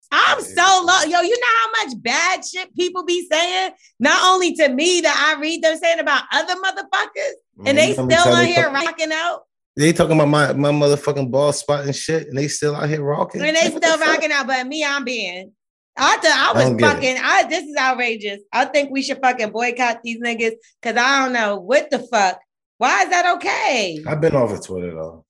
I'm 0.09 0.41
so 0.41 0.83
low. 0.85 1.01
Yo, 1.01 1.21
you 1.21 1.37
know 1.37 1.47
how 1.47 1.85
much 1.85 2.01
bad 2.01 2.45
shit 2.45 2.73
people 2.75 3.03
be 3.03 3.27
saying? 3.29 3.73
Not 3.99 4.33
only 4.33 4.53
to 4.55 4.69
me 4.69 5.01
that 5.01 5.35
I 5.35 5.39
read 5.39 5.61
them 5.61 5.77
saying 5.77 5.99
about 5.99 6.23
other 6.31 6.55
motherfuckers, 6.55 7.65
and 7.65 7.77
they 7.77 7.89
You 7.89 7.95
know 7.97 8.03
how 8.03 8.09
still 8.09 8.09
many 8.09 8.15
times 8.15 8.27
on 8.27 8.43
they 8.43 8.51
here 8.53 8.71
rocking 8.71 9.11
out. 9.11 9.43
They 9.75 9.93
talking 9.93 10.15
about 10.15 10.29
my, 10.29 10.53
my 10.53 10.71
motherfucking 10.71 11.29
ball 11.29 11.53
spot 11.53 11.85
and 11.85 11.95
shit, 11.95 12.27
and 12.27 12.37
they 12.37 12.47
still 12.47 12.75
out 12.75 12.89
here 12.89 13.03
rocking. 13.03 13.41
And 13.41 13.55
they 13.55 13.69
still 13.69 13.99
rocking 13.99 14.31
out, 14.31 14.47
but 14.47 14.65
me, 14.65 14.83
I'm 14.83 15.03
being. 15.03 15.51
I 15.97 16.17
thought 16.17 16.25
I 16.25 16.51
I 16.51 16.53
was 16.53 16.73
it. 16.73 16.81
fucking. 16.81 17.17
I 17.21 17.43
this 17.49 17.63
is 17.63 17.75
outrageous. 17.77 18.41
I 18.53 18.65
think 18.65 18.91
we 18.91 19.01
should 19.01 19.19
fucking 19.21 19.51
boycott 19.51 19.99
these 20.03 20.19
niggas 20.21 20.53
because 20.81 20.97
I 20.97 21.23
don't 21.23 21.33
know 21.33 21.57
what 21.57 21.89
the 21.89 21.99
fuck. 21.99 22.39
Why 22.77 23.03
is 23.03 23.09
that 23.09 23.35
okay? 23.37 23.99
I've 24.07 24.21
been 24.21 24.35
off 24.35 24.51
of 24.51 24.65
Twitter 24.65 24.93
though. 24.93 25.25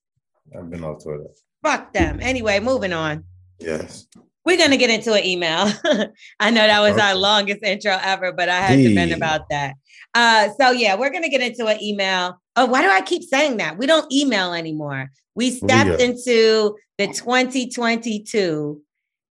I've 0.58 0.70
been 0.70 0.84
off 0.84 1.04
Twitter. 1.04 1.28
Fuck 1.64 1.94
them. 1.94 2.20
Anyway, 2.22 2.60
moving 2.60 2.94
on. 2.94 3.24
Yes. 3.60 4.08
We're 4.46 4.58
gonna 4.58 4.78
get 4.78 4.90
into 4.90 5.14
an 5.14 5.26
email. 5.26 5.72
I 6.40 6.52
know 6.52 6.66
that 6.66 6.80
was 6.80 6.98
our 6.98 7.16
longest 7.16 7.64
intro 7.64 7.98
ever, 8.02 8.32
but 8.32 8.48
I 8.48 8.62
had 8.62 8.78
to 8.78 8.94
vent 8.94 9.12
about 9.12 9.50
that. 9.50 9.76
Uh, 10.14 10.50
so 10.60 10.72
yeah, 10.72 10.96
we're 10.96 11.10
gonna 11.10 11.30
get 11.30 11.42
into 11.42 11.68
an 11.68 11.82
email. 11.82 12.42
Oh, 12.56 12.66
why 12.66 12.82
do 12.82 12.90
I 12.90 13.02
keep 13.02 13.24
saying 13.24 13.58
that? 13.58 13.78
We 13.78 13.86
don't 13.88 14.12
email 14.12 14.54
anymore. 14.54 15.12
We 15.36 15.52
stepped 15.52 15.90
are. 15.90 16.02
into 16.02 16.76
the 16.98 17.08
2022 17.08 18.82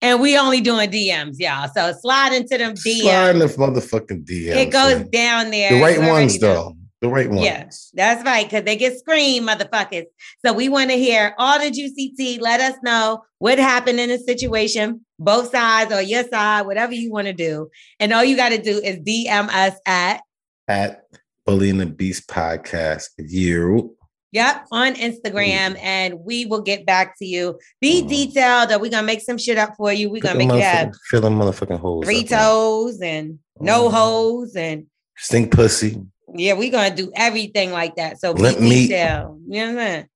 and 0.02 0.20
we 0.20 0.36
only 0.36 0.60
doing 0.60 0.90
DMs, 0.90 1.36
y'all. 1.38 1.68
So 1.74 1.92
slide 1.98 2.32
into 2.32 2.58
them 2.58 2.74
DMs. 2.74 3.02
Slide 3.02 3.30
in 3.30 3.38
the 3.38 3.46
motherfucking 3.46 4.24
DMs. 4.24 4.56
It 4.56 4.70
goes 4.70 4.98
man. 4.98 5.10
down 5.10 5.50
there. 5.50 5.72
the 5.72 5.80
right 5.80 6.00
ones 6.00 6.38
though. 6.38 6.76
The 7.00 7.08
right 7.08 7.28
ones. 7.28 7.42
Yeah, 7.42 7.68
that's 7.94 8.24
right. 8.24 8.44
Because 8.44 8.64
they 8.64 8.76
get 8.76 8.98
screamed, 8.98 9.48
motherfuckers. 9.48 10.04
So 10.44 10.52
we 10.52 10.68
want 10.68 10.90
to 10.90 10.96
hear 10.96 11.34
all 11.38 11.58
the 11.58 11.70
juicy 11.70 12.12
tea. 12.16 12.38
Let 12.38 12.60
us 12.60 12.76
know 12.84 13.24
what 13.38 13.58
happened 13.58 13.98
in 13.98 14.08
the 14.08 14.18
situation, 14.18 15.04
both 15.18 15.50
sides 15.50 15.92
or 15.92 16.00
your 16.00 16.22
side, 16.24 16.66
whatever 16.66 16.92
you 16.92 17.10
want 17.10 17.26
to 17.26 17.32
do. 17.32 17.70
And 17.98 18.12
all 18.12 18.22
you 18.22 18.36
got 18.36 18.50
to 18.50 18.62
do 18.62 18.78
is 18.78 18.98
DM 18.98 19.48
us 19.48 19.74
at 19.86 20.20
at 20.68 21.04
Bully 21.44 21.70
and 21.70 21.80
the 21.80 21.86
Beast 21.86 22.28
podcast. 22.28 23.08
You. 23.18 23.96
Yep, 24.32 24.66
on 24.72 24.94
mm. 24.94 24.98
Instagram, 24.98 25.78
and 25.80 26.18
we 26.20 26.46
will 26.46 26.62
get 26.62 26.86
back 26.86 27.18
to 27.18 27.26
you. 27.26 27.58
Be 27.80 28.02
mm. 28.02 28.08
detailed, 28.08 28.72
or 28.72 28.78
we're 28.78 28.90
gonna 28.90 29.06
make 29.06 29.20
some 29.20 29.36
shit 29.38 29.58
up 29.58 29.74
for 29.76 29.92
you. 29.92 30.10
We're 30.10 30.22
gonna 30.22 30.38
make 30.38 30.50
you 30.50 30.60
have 30.60 30.94
filling 31.10 31.34
motherfucking 31.34 31.78
holes. 31.78 32.06
three 32.06 32.24
toes 32.24 33.00
and 33.02 33.38
no 33.60 33.88
mm. 33.88 33.92
hoes 33.92 34.56
and 34.56 34.86
stink 35.18 35.52
pussy. 35.52 36.00
Yeah, 36.34 36.54
we're 36.54 36.72
gonna 36.72 36.94
do 36.94 37.12
everything 37.14 37.72
like 37.72 37.96
that. 37.96 38.20
So 38.20 38.32
Limp 38.32 38.58
be 38.58 38.64
meat. 38.64 38.88
detailed. 38.88 39.42
You 39.46 39.60
know 39.60 39.66
what 39.66 39.70
I'm 39.70 39.76
saying? 39.76 40.06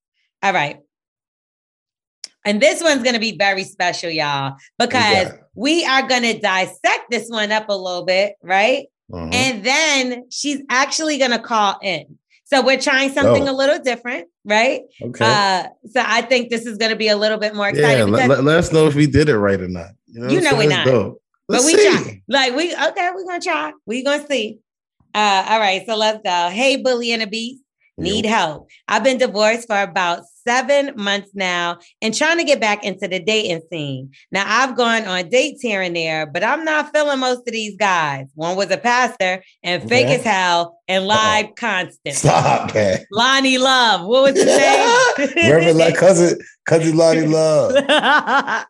All 0.43 0.53
right. 0.53 0.79
And 2.47 2.61
this 2.61 2.83
one's 2.83 3.03
gonna 3.03 3.19
be 3.19 3.37
very 3.37 3.65
special, 3.65 4.09
y'all, 4.09 4.55
because 4.79 5.33
we 5.55 5.85
are 5.85 6.09
gonna 6.09 6.41
dissect 6.41 7.11
this 7.11 7.29
one 7.29 7.53
up 7.53 7.69
a 7.69 7.77
little 7.77 8.05
bit, 8.05 8.37
right? 8.43 8.87
Mhm. 9.13 9.35
And 9.35 9.65
then 9.65 10.25
she's 10.31 10.63
actually 10.71 11.19
gonna 11.19 11.39
call 11.39 11.79
in. 11.83 12.19
So 12.49 12.63
we're 12.63 12.81
trying 12.81 13.13
something 13.13 13.49
Oh. 13.49 13.53
a 13.53 13.55
little 13.55 13.81
different, 13.81 14.29
right? 14.45 14.83
okay. 15.03 15.25
Uh, 15.25 15.65
so 15.91 16.01
I 16.05 16.23
think 16.23 16.49
this 16.49 16.65
is 16.65 16.79
gonna 16.79 16.95
be 16.95 17.09
a 17.09 17.17
little 17.17 17.39
bit 17.39 17.57
more 17.57 17.67
yeah, 17.67 17.73
exciting. 17.73 18.13
let, 18.13 18.29
let, 18.29 18.45
let, 18.45 18.59
us 18.59 18.73
know 18.73 18.87
if 18.87 18.95
we 18.95 19.09
did 19.09 19.29
it 19.29 19.37
right 19.37 19.61
or 19.61 19.67
not. 19.67 19.91
You 20.07 20.21
know, 20.21 20.29
You 20.29 20.41
know 20.41 20.57
we're 20.57 20.69
not. 20.69 20.87
Let's 21.49 21.65
but 21.65 21.67
we 21.67 21.77
see. 21.77 21.91
try. 21.91 22.23
Like 22.29 22.55
we 22.55 22.73
okay, 22.73 23.11
we're 23.15 23.25
gonna 23.25 23.41
try. 23.41 23.73
We're 23.85 24.05
gonna 24.05 24.27
see. 24.29 24.61
Uh, 25.13 25.45
all 25.49 25.59
right, 25.59 25.83
so 25.87 25.97
let's 25.97 26.21
go. 26.23 26.49
Hey, 26.51 26.77
Bully 26.77 27.11
and 27.13 27.23
a 27.23 27.27
Beast. 27.27 27.63
Need 27.99 28.27
help. 28.27 28.69
I've 28.89 29.03
been 29.03 29.17
divorced 29.17 29.67
for 29.69 29.81
about 29.81 30.25
seven 30.47 30.93
months 30.97 31.31
now 31.33 31.79
and 32.03 32.15
trying 32.15 32.37
to 32.37 32.45
get 32.45 32.61
back 32.61 32.85
into 32.85 33.09
the 33.09 33.19
dating 33.19 33.63
scene. 33.71 34.11
Now, 34.31 34.45
I've 34.47 34.77
gone 34.77 35.05
on 35.05 35.31
dates 35.31 35.63
here 35.63 35.81
and 35.81 35.97
there, 35.97 36.27
but 36.27 36.45
I'm 36.45 36.63
not 36.63 36.93
feeling 36.95 37.19
most 37.21 37.49
of 37.49 37.53
these 37.53 37.75
guys. 37.77 38.27
One 38.35 38.55
was 38.55 38.71
a 38.71 38.77
pastor 38.77 39.43
and 39.63 39.83
fake 39.89 40.07
Okay. 40.07 40.17
as 40.17 40.25
hell 40.25 40.79
and 40.87 41.07
live 41.07 41.55
constant. 41.55 42.17
Stop. 42.17 42.73
Lonnie 43.11 43.57
Love. 43.57 44.07
What 44.07 44.25
was 44.25 44.35
his 44.35 44.45
name? 44.45 45.33
Reverend 45.51 45.79
like 45.79 45.97
cousin, 45.97 46.39
cousin 46.67 46.97
Lottie 46.99 47.27
Love. 47.27 47.73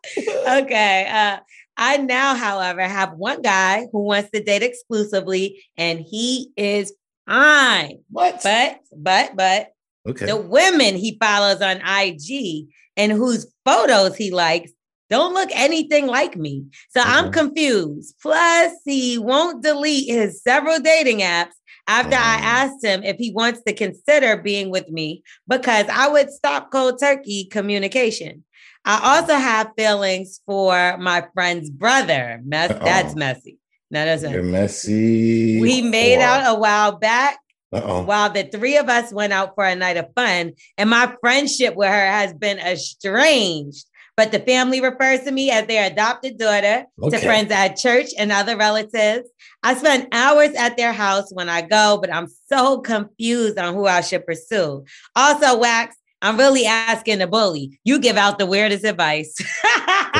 okay. 0.63 1.07
Uh, 1.11 1.37
I 1.75 1.97
now, 1.97 2.33
however, 2.33 2.81
have 2.81 3.13
one 3.13 3.41
guy 3.41 3.87
who 3.91 4.03
wants 4.05 4.31
to 4.31 4.41
date 4.41 4.63
exclusively, 4.63 5.63
and 5.77 5.99
he 5.99 6.49
is 6.55 6.93
fine. 7.27 7.99
What? 8.09 8.41
But, 8.43 8.79
but, 8.95 9.35
but 9.35 9.67
okay. 10.07 10.25
the 10.25 10.37
women 10.37 10.95
he 10.95 11.17
follows 11.21 11.61
on 11.61 11.81
IG 11.85 12.67
and 12.95 13.11
whose 13.11 13.51
photos 13.65 14.15
he 14.15 14.31
likes 14.31 14.71
don't 15.09 15.33
look 15.33 15.49
anything 15.53 16.07
like 16.07 16.35
me. 16.35 16.65
So 16.89 17.01
I'm 17.01 17.31
confused. 17.31 18.15
Plus, 18.21 18.73
he 18.83 19.17
won't 19.17 19.63
delete 19.63 20.09
his 20.09 20.41
several 20.41 20.79
dating 20.79 21.19
apps 21.19 21.53
after 21.87 22.15
I 22.15 22.39
asked 22.41 22.83
him 22.83 23.03
if 23.03 23.15
he 23.17 23.31
wants 23.31 23.61
to 23.63 23.73
consider 23.73 24.35
being 24.35 24.69
with 24.69 24.89
me 24.89 25.23
because 25.47 25.85
I 25.89 26.09
would 26.09 26.29
stop 26.29 26.71
cold 26.71 26.99
turkey 26.99 27.45
communication. 27.45 28.43
I 28.83 29.17
also 29.17 29.35
have 29.35 29.71
feelings 29.77 30.41
for 30.45 30.97
my 30.97 31.25
friend's 31.33 31.69
brother. 31.69 32.41
Mess, 32.45 32.69
that's 32.69 33.15
messy. 33.15 33.57
No, 33.89 34.05
that's 34.05 34.23
You're 34.23 34.43
messy. 34.43 35.61
We 35.61 35.81
made 35.81 36.19
out 36.21 36.55
a 36.55 36.59
while 36.59 36.97
back 36.97 37.39
Uh-oh. 37.71 38.03
while 38.03 38.29
the 38.29 38.43
three 38.43 38.77
of 38.77 38.89
us 38.89 39.13
went 39.13 39.33
out 39.33 39.55
for 39.55 39.65
a 39.65 39.75
night 39.75 39.97
of 39.97 40.07
fun, 40.15 40.53
and 40.77 40.89
my 40.89 41.15
friendship 41.21 41.75
with 41.75 41.89
her 41.89 42.07
has 42.07 42.33
been 42.33 42.59
estranged. 42.59 43.85
But 44.17 44.31
the 44.31 44.39
family 44.39 44.81
refers 44.81 45.21
to 45.25 45.31
me 45.31 45.51
as 45.51 45.67
their 45.67 45.85
adopted 45.91 46.39
daughter 46.39 46.85
to 47.11 47.17
friends 47.19 47.51
at 47.51 47.75
church 47.77 48.07
and 48.17 48.31
other 48.31 48.57
relatives. 48.57 49.29
I 49.61 49.75
spend 49.75 50.07
hours 50.11 50.55
at 50.55 50.75
their 50.75 50.91
house 50.91 51.31
when 51.31 51.49
I 51.49 51.61
go, 51.61 51.99
but 52.01 52.11
I'm 52.11 52.27
so 52.51 52.79
confused 52.79 53.59
on 53.59 53.75
who 53.75 53.85
I 53.85 54.01
should 54.01 54.25
pursue. 54.25 54.85
Also, 55.15 55.59
Wax, 55.59 55.95
I'm 56.23 56.35
really 56.35 56.65
asking 56.65 57.19
the 57.19 57.27
bully. 57.27 57.79
You 57.83 57.99
give 57.99 58.17
out 58.17 58.39
the 58.39 58.47
weirdest 58.47 58.83
advice. 58.85 59.35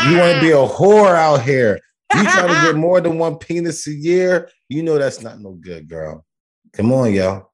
You 0.06 0.20
want 0.20 0.36
to 0.36 0.42
be 0.42 0.52
a 0.52 0.56
whore 0.56 1.16
out 1.16 1.42
here, 1.42 1.80
you 2.14 2.24
trying 2.24 2.48
to 2.48 2.68
get 2.68 2.76
more 2.88 3.02
than 3.02 3.18
one 3.18 3.38
penis 3.38 3.88
a 3.88 3.94
year, 3.94 4.50
you 4.70 4.84
know 4.84 4.98
that's 4.98 5.22
not 5.22 5.40
no 5.40 5.52
good, 5.52 5.88
girl. 5.88 6.26
Come 6.74 6.92
on, 6.94 7.14
y'all. 7.14 7.52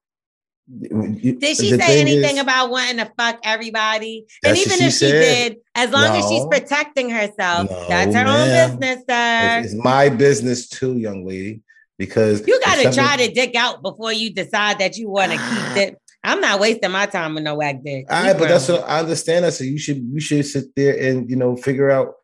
You- 0.66 1.38
Did 1.38 1.56
she 1.56 1.76
say 1.76 2.00
anything 2.00 2.36
is- 2.36 2.42
about 2.42 2.70
wanting 2.70 2.96
to 2.98 3.12
fuck 3.18 3.38
everybody? 3.44 4.26
and 4.44 4.56
even 4.56 4.78
she 4.78 4.84
if 4.84 4.92
she 4.92 5.08
said. 5.10 5.10
did, 5.10 5.56
as 5.74 5.90
long 5.90 6.16
as 6.16 6.28
she's 6.28 6.46
protecting 6.46 7.10
herself, 7.10 7.70
No, 7.70 7.88
that's 7.88 8.14
her 8.14 8.24
ma'am. 8.24 8.28
own 8.28 8.78
business, 8.78 9.04
sir. 9.08 9.58
It's, 9.58 9.74
it's 9.74 9.84
my 9.84 10.08
business 10.08 10.68
too, 10.68 10.96
young 10.96 11.26
lady, 11.26 11.60
because 11.98 12.46
you 12.46 12.58
got 12.60 12.76
to 12.76 12.92
try 12.92 13.16
to 13.18 13.32
dick 13.32 13.54
out 13.56 13.82
before 13.82 14.12
you 14.12 14.32
decide 14.32 14.78
that 14.78 14.96
you 14.96 15.10
want 15.10 15.32
to 15.32 15.38
keep 15.38 15.44
ah. 15.46 15.76
it. 15.76 15.98
I'm 16.26 16.40
not 16.40 16.58
wasting 16.58 16.90
my 16.90 17.04
time 17.04 17.34
with 17.34 17.44
no 17.44 17.54
whack 17.56 17.82
dick. 17.84 18.06
All 18.08 18.22
right, 18.22 18.38
but 18.38 18.48
that's 18.48 18.66
what 18.66 18.88
I 18.88 19.00
understand. 19.00 19.44
That 19.44 19.52
so 19.52 19.64
you 19.64 19.78
should 19.78 19.98
you 19.98 20.20
should 20.20 20.46
sit 20.46 20.74
there 20.74 20.98
and 20.98 21.28
you 21.28 21.36
know 21.36 21.54
figure 21.54 21.90
out 21.90 22.14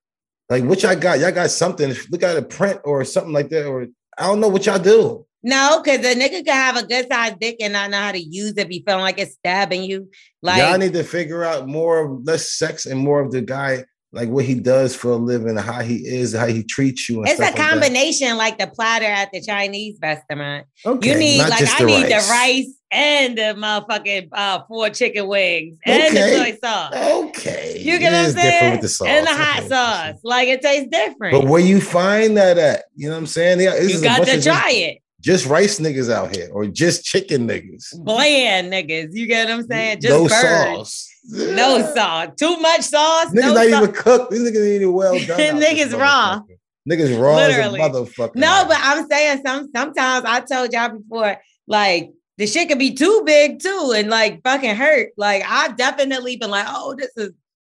like 0.50 0.64
what 0.64 0.82
y'all 0.82 0.96
got. 0.96 1.20
Y'all 1.20 1.32
got 1.32 1.50
something. 1.50 1.94
Look 2.10 2.22
at 2.22 2.36
a 2.36 2.42
print 2.42 2.80
or 2.84 3.04
something 3.04 3.32
like 3.32 3.48
that, 3.50 3.66
or 3.66 3.86
I 4.18 4.26
don't 4.26 4.40
know 4.40 4.48
what 4.48 4.66
y'all 4.66 4.78
do. 4.78 5.24
no, 5.42 5.80
because 5.82 6.04
a 6.04 6.14
nigga 6.14 6.44
could 6.44 6.48
have 6.48 6.76
a 6.76 6.86
good 6.86 7.06
sized 7.10 7.38
dick 7.38 7.56
and 7.60 7.72
not 7.72 7.90
know 7.90 7.98
how 7.98 8.12
to 8.12 8.18
use 8.18 8.54
it. 8.58 8.68
Be 8.68 8.82
feeling 8.86 9.02
like 9.02 9.18
it's 9.18 9.34
stabbing 9.34 9.84
you. 9.84 10.10
Like 10.42 10.58
y'all 10.58 10.76
need 10.76 10.92
to 10.94 11.04
figure 11.04 11.44
out 11.44 11.68
more 11.68 12.04
of 12.04 12.24
less 12.24 12.50
sex 12.50 12.84
and 12.84 12.98
more 12.98 13.20
of 13.20 13.30
the 13.30 13.40
guy 13.40 13.84
like 14.12 14.28
what 14.28 14.44
he 14.44 14.54
does 14.56 14.94
for 14.96 15.12
a 15.12 15.16
living, 15.16 15.56
how 15.56 15.82
he 15.82 15.96
is, 16.06 16.34
how 16.34 16.46
he 16.46 16.64
treats 16.64 17.08
you. 17.08 17.18
And 17.20 17.28
it's 17.28 17.38
a 17.40 17.44
stuff 17.44 17.46
like 17.50 17.56
that. 17.56 17.70
combination, 17.70 18.36
like 18.36 18.58
the 18.58 18.66
platter 18.66 19.04
at 19.06 19.30
the 19.32 19.40
Chinese 19.40 19.98
restaurant. 20.02 20.66
Okay, 20.84 21.12
You 21.12 21.16
need 21.18 21.38
like 21.38 21.52
I 21.80 21.84
need 21.84 22.02
rice. 22.10 22.26
the 22.26 22.30
rice 22.32 22.74
and 22.90 23.38
the 23.38 23.54
motherfucking 23.56 24.28
uh, 24.32 24.62
four 24.66 24.90
chicken 24.90 25.28
wings 25.28 25.78
and 25.86 26.02
Okay. 26.02 26.12
the 26.12 26.44
soy 26.44 26.58
sauce. 26.60 26.94
Okay, 26.94 27.78
You 27.80 27.94
It 27.94 27.98
get 28.00 28.12
what 28.12 28.24
I'm 28.26 28.32
saying? 28.32 28.72
with 28.72 28.80
the 28.80 28.88
sauce. 28.88 29.06
And 29.08 29.26
the 29.26 29.32
hot 29.32 29.62
sauce, 29.68 30.20
like 30.24 30.48
it 30.48 30.60
tastes 30.60 30.88
different. 30.90 31.32
But 31.40 31.46
where 31.48 31.60
you 31.60 31.80
find 31.80 32.36
that 32.36 32.58
at? 32.58 32.84
You 32.96 33.08
know 33.08 33.14
what 33.14 33.20
I'm 33.20 33.26
saying? 33.26 33.60
Yeah, 33.60 33.78
you 33.80 34.00
got 34.02 34.16
to 34.16 34.22
of 34.22 34.26
just- 34.28 34.46
try 34.46 34.70
it. 34.72 34.98
Just 35.22 35.44
rice 35.44 35.78
niggas 35.78 36.10
out 36.10 36.34
here, 36.34 36.48
or 36.50 36.64
just 36.64 37.04
chicken 37.04 37.46
niggas. 37.46 37.94
Bland 38.02 38.72
niggas. 38.72 39.08
You 39.12 39.26
get 39.26 39.50
what 39.50 39.54
I'm 39.58 39.66
saying? 39.66 40.00
Just 40.00 40.10
no 40.14 40.22
birds. 40.22 40.32
sauce. 40.40 41.09
No 41.30 41.92
sauce. 41.94 42.28
Too 42.36 42.56
much 42.58 42.82
sauce. 42.82 43.26
Niggas 43.26 43.34
no 43.34 43.54
not 43.54 43.68
sauce. 43.68 43.82
even 43.82 43.92
cooked. 43.94 44.30
These 44.30 44.40
niggas 44.40 44.72
ain't 44.72 44.82
even 44.82 44.92
well 44.92 45.12
done. 45.26 45.60
Niggas 45.60 45.98
raw. 45.98 46.40
Niggas 46.88 47.20
raw 47.20 47.36
Literally. 47.36 47.80
as 47.80 47.86
a 47.86 47.92
motherfucker. 47.92 48.34
No, 48.36 48.64
but 48.66 48.78
I'm 48.80 49.06
saying 49.08 49.42
some 49.44 49.70
sometimes 49.74 50.24
I 50.26 50.40
told 50.40 50.72
y'all 50.72 50.98
before, 50.98 51.36
like 51.66 52.10
the 52.38 52.46
shit 52.46 52.68
could 52.68 52.78
be 52.78 52.94
too 52.94 53.22
big 53.26 53.60
too 53.60 53.92
and 53.94 54.08
like 54.08 54.42
fucking 54.42 54.74
hurt. 54.74 55.10
Like 55.16 55.42
I've 55.46 55.76
definitely 55.76 56.36
been 56.36 56.50
like, 56.50 56.66
oh, 56.68 56.94
this 56.98 57.10
is 57.16 57.32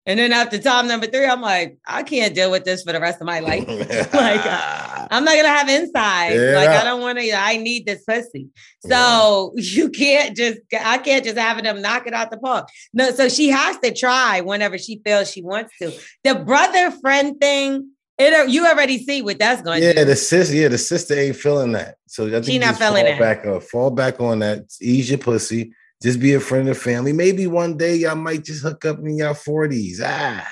and 0.06 0.20
then 0.20 0.34
after 0.34 0.60
time 0.60 0.88
number 0.88 1.08
three, 1.08 1.26
I'm 1.26 1.42
like, 1.42 1.78
I 1.88 2.04
can't 2.04 2.36
deal 2.36 2.52
with 2.52 2.66
this 2.66 2.84
for 2.84 2.92
the 2.92 3.00
rest 3.00 3.22
of 3.22 3.28
my 3.28 3.40
life. 3.40 3.66
like, 4.14 4.46
uh, 4.46 5.08
I'm 5.10 5.24
not 5.24 5.36
gonna 5.36 5.48
have 5.48 5.70
inside. 5.70 6.36
Like 6.36 6.70
I 6.70 6.84
don't 6.84 7.02
want 7.02 7.20
to. 7.20 7.32
I 7.32 7.58
need 7.58 7.86
this 7.86 8.04
pussy. 8.04 8.50
So 8.86 9.54
you 9.56 9.90
can't 9.90 10.36
just. 10.36 10.60
I 10.78 10.98
can't 10.98 11.24
just 11.24 11.38
have 11.38 11.64
them 11.64 11.82
knock 11.82 12.06
it 12.06 12.14
out 12.14 12.32
the 12.32 12.38
park. 12.38 12.68
No. 12.94 13.12
So 13.12 13.30
she 13.30 13.50
has 13.50 13.78
to 13.80 13.94
try 13.94 14.42
whenever 14.42 14.78
she 14.78 15.02
feels 15.06 15.32
she 15.32 15.42
wants 15.42 15.74
to. 15.82 15.94
The 16.24 16.36
brother 16.36 16.92
friend 16.92 17.40
thing. 17.40 17.90
It. 18.20 18.50
You 18.52 18.68
already 18.68 19.04
see 19.04 19.24
what 19.24 19.40
that's 19.40 19.64
going 19.64 19.82
to 19.82 19.88
yeah, 19.88 19.94
do. 19.94 20.06
the 20.06 20.16
sister, 20.16 20.56
yeah, 20.56 20.68
the 20.68 20.78
sister 20.78 21.16
ain't 21.16 21.36
feeling 21.36 21.72
that. 21.72 21.96
So 22.06 22.28
I 22.28 22.32
think 22.34 22.46
She 22.46 22.60
not 22.60 22.78
feeling 22.78 23.06
fall 23.06 23.18
that. 23.18 23.20
back 23.20 23.46
up, 23.48 23.64
fall 23.64 23.90
back 23.90 24.20
on 24.20 24.40
that. 24.40 24.66
Ease 24.80 25.10
your 25.10 25.18
pussy. 25.18 25.74
Just 26.04 26.20
be 26.20 26.34
a 26.34 26.40
friend 26.40 26.68
of 26.68 26.78
family. 26.78 27.14
Maybe 27.14 27.48
one 27.48 27.78
day 27.78 27.96
y'all 27.96 28.16
might 28.16 28.44
just 28.44 28.62
hook 28.62 28.84
up 28.84 29.00
in 29.00 29.18
y'all 29.18 29.34
40s. 29.34 30.02
Ah, 30.04 30.46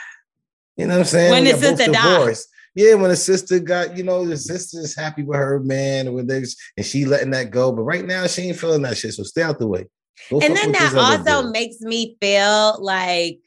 you 0.78 0.88
know 0.88 0.94
what 0.94 1.00
I'm 1.00 1.06
saying? 1.06 1.32
When 1.32 1.44
the 1.44 1.58
sister 1.58 1.92
died. 1.92 2.38
Yeah, 2.74 2.94
when 2.94 3.10
the 3.10 3.18
sister 3.18 3.60
got, 3.60 3.98
you 3.98 4.04
know, 4.04 4.26
the 4.26 4.38
sister's 4.38 4.96
happy 4.96 5.24
with 5.24 5.38
her 5.38 5.60
man 5.60 6.08
or 6.08 6.14
whatever, 6.14 6.46
and 6.78 6.86
she 6.86 7.04
letting 7.04 7.32
that 7.32 7.52
go. 7.52 7.74
But 7.74 7.82
right 7.82 8.06
now, 8.06 8.26
she 8.28 8.44
ain't 8.44 8.58
feeling 8.58 8.84
that 8.84 8.98
shit. 8.98 9.14
So 9.14 9.24
stay 9.24 9.42
out 9.42 9.60
the 9.60 9.68
way. 9.68 9.88
Go 10.30 10.40
and 10.40 10.56
then 10.56 10.72
that 10.72 10.96
also 10.96 11.50
makes 11.50 11.82
me 11.82 12.16
feel 12.22 12.82
like 12.82 13.40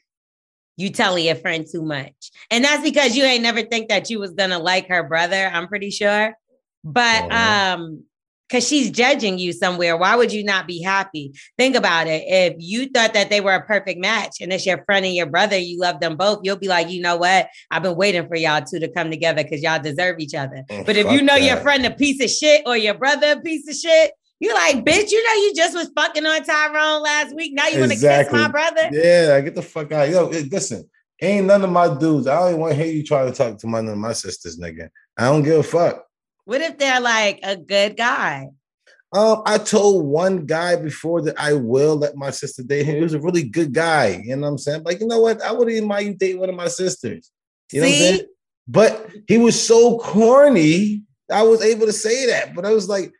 you 0.77 0.91
telling 0.91 1.25
your 1.25 1.35
friend 1.35 1.65
too 1.69 1.81
much. 1.81 2.31
And 2.51 2.63
that's 2.63 2.83
because 2.83 3.17
you 3.17 3.23
ain't 3.23 3.41
never 3.41 3.63
think 3.63 3.89
that 3.89 4.11
you 4.11 4.19
was 4.19 4.31
gonna 4.31 4.59
like 4.59 4.89
her 4.89 5.01
brother, 5.03 5.49
I'm 5.51 5.67
pretty 5.67 5.89
sure. 5.89 6.35
But 6.83 7.31
Uh-huh. 7.31 7.75
um, 7.75 8.03
because 8.47 8.67
she's 8.67 8.91
judging 8.91 9.39
you 9.39 9.51
somewhere, 9.53 9.97
why 9.97 10.15
would 10.15 10.31
you 10.31 10.43
not 10.43 10.67
be 10.67 10.81
happy? 10.81 11.33
Think 11.57 11.75
about 11.75 12.07
it. 12.07 12.23
If 12.27 12.55
you 12.59 12.87
thought 12.87 13.13
that 13.13 13.29
they 13.29 13.41
were 13.41 13.53
a 13.53 13.65
perfect 13.65 13.99
match 13.99 14.37
and 14.41 14.53
it's 14.53 14.65
your 14.65 14.83
friend 14.85 15.05
and 15.05 15.15
your 15.15 15.25
brother, 15.25 15.57
you 15.57 15.79
love 15.79 15.99
them 15.99 16.15
both, 16.15 16.39
you'll 16.43 16.57
be 16.57 16.67
like, 16.67 16.89
you 16.89 17.01
know 17.01 17.17
what? 17.17 17.47
I've 17.71 17.83
been 17.83 17.95
waiting 17.95 18.27
for 18.27 18.35
y'all 18.35 18.61
two 18.63 18.79
to 18.79 18.87
come 18.87 19.09
together 19.09 19.43
because 19.43 19.61
y'all 19.61 19.81
deserve 19.81 20.19
each 20.19 20.35
other. 20.35 20.63
Mm, 20.69 20.85
But 20.85 20.95
if 20.95 21.11
you 21.11 21.21
know 21.21 21.35
your 21.35 21.57
friend 21.57 21.85
a 21.85 21.91
piece 21.91 22.23
of 22.23 22.29
shit 22.29 22.63
or 22.65 22.77
your 22.77 22.93
brother 22.93 23.33
a 23.33 23.41
piece 23.41 23.67
of 23.67 23.75
shit, 23.75 24.11
you're 24.39 24.53
like, 24.53 24.83
bitch, 24.83 25.11
you 25.11 25.23
know 25.23 25.41
you 25.41 25.53
just 25.55 25.75
was 25.75 25.89
fucking 25.95 26.25
on 26.25 26.43
Tyrone 26.43 27.01
last 27.01 27.35
week. 27.35 27.53
Now 27.55 27.67
you 27.67 27.79
want 27.79 27.93
to 27.93 27.97
kiss 27.97 28.31
my 28.31 28.47
brother? 28.49 28.89
Yeah, 28.91 29.39
get 29.41 29.55
the 29.55 29.61
fuck 29.61 29.91
out. 29.91 30.09
Yo, 30.09 30.27
listen, 30.27 30.89
ain't 31.21 31.47
none 31.47 31.63
of 31.63 31.71
my 31.71 31.97
dudes. 31.97 32.27
I 32.27 32.35
don't 32.39 32.49
even 32.49 32.59
want 32.59 32.73
to 32.75 32.83
hear 32.83 32.93
you 32.93 33.03
try 33.03 33.25
to 33.25 33.31
talk 33.31 33.57
to 33.59 33.67
my 33.67 33.81
none 33.81 33.93
of 33.93 33.97
my 33.97 34.13
sisters, 34.13 34.59
nigga. 34.59 34.89
I 35.17 35.25
don't 35.25 35.43
give 35.43 35.59
a 35.59 35.63
fuck. 35.63 36.05
What 36.45 36.61
if 36.61 36.77
they're 36.77 37.01
like 37.01 37.39
a 37.43 37.57
good 37.57 37.97
guy? 37.97 38.49
Um, 39.11 39.43
I 39.45 39.57
told 39.57 40.05
one 40.05 40.45
guy 40.45 40.75
before 40.75 41.21
that 41.23 41.39
I 41.39 41.53
will 41.53 41.95
let 41.95 42.15
my 42.15 42.31
sister 42.31 42.63
date 42.63 42.85
him. 42.85 42.95
He 42.95 43.01
was 43.01 43.13
a 43.13 43.19
really 43.19 43.43
good 43.43 43.73
guy. 43.73 44.21
You 44.23 44.35
know 44.35 44.43
what 44.43 44.47
I'm 44.49 44.57
saying? 44.57 44.83
Like, 44.83 44.99
you 44.99 45.07
know 45.07 45.21
what? 45.21 45.41
I 45.41 45.51
wouldn't 45.51 45.75
even 45.75 45.87
mind 45.87 46.07
you 46.07 46.13
date 46.15 46.39
one 46.39 46.49
of 46.49 46.55
my 46.55 46.67
sisters. 46.67 47.31
You 47.71 47.81
know 47.81 47.87
what 47.87 47.93
I'm 47.93 47.99
saying? 47.99 48.21
But 48.67 49.09
he 49.27 49.37
was 49.37 49.61
so 49.61 49.99
corny. 49.99 51.03
I 51.31 51.43
was 51.43 51.61
able 51.61 51.85
to 51.85 51.93
say 51.93 52.27
that, 52.27 52.53
but 52.53 52.65
I 52.65 52.71
was 52.71 52.89
like, 52.89 53.11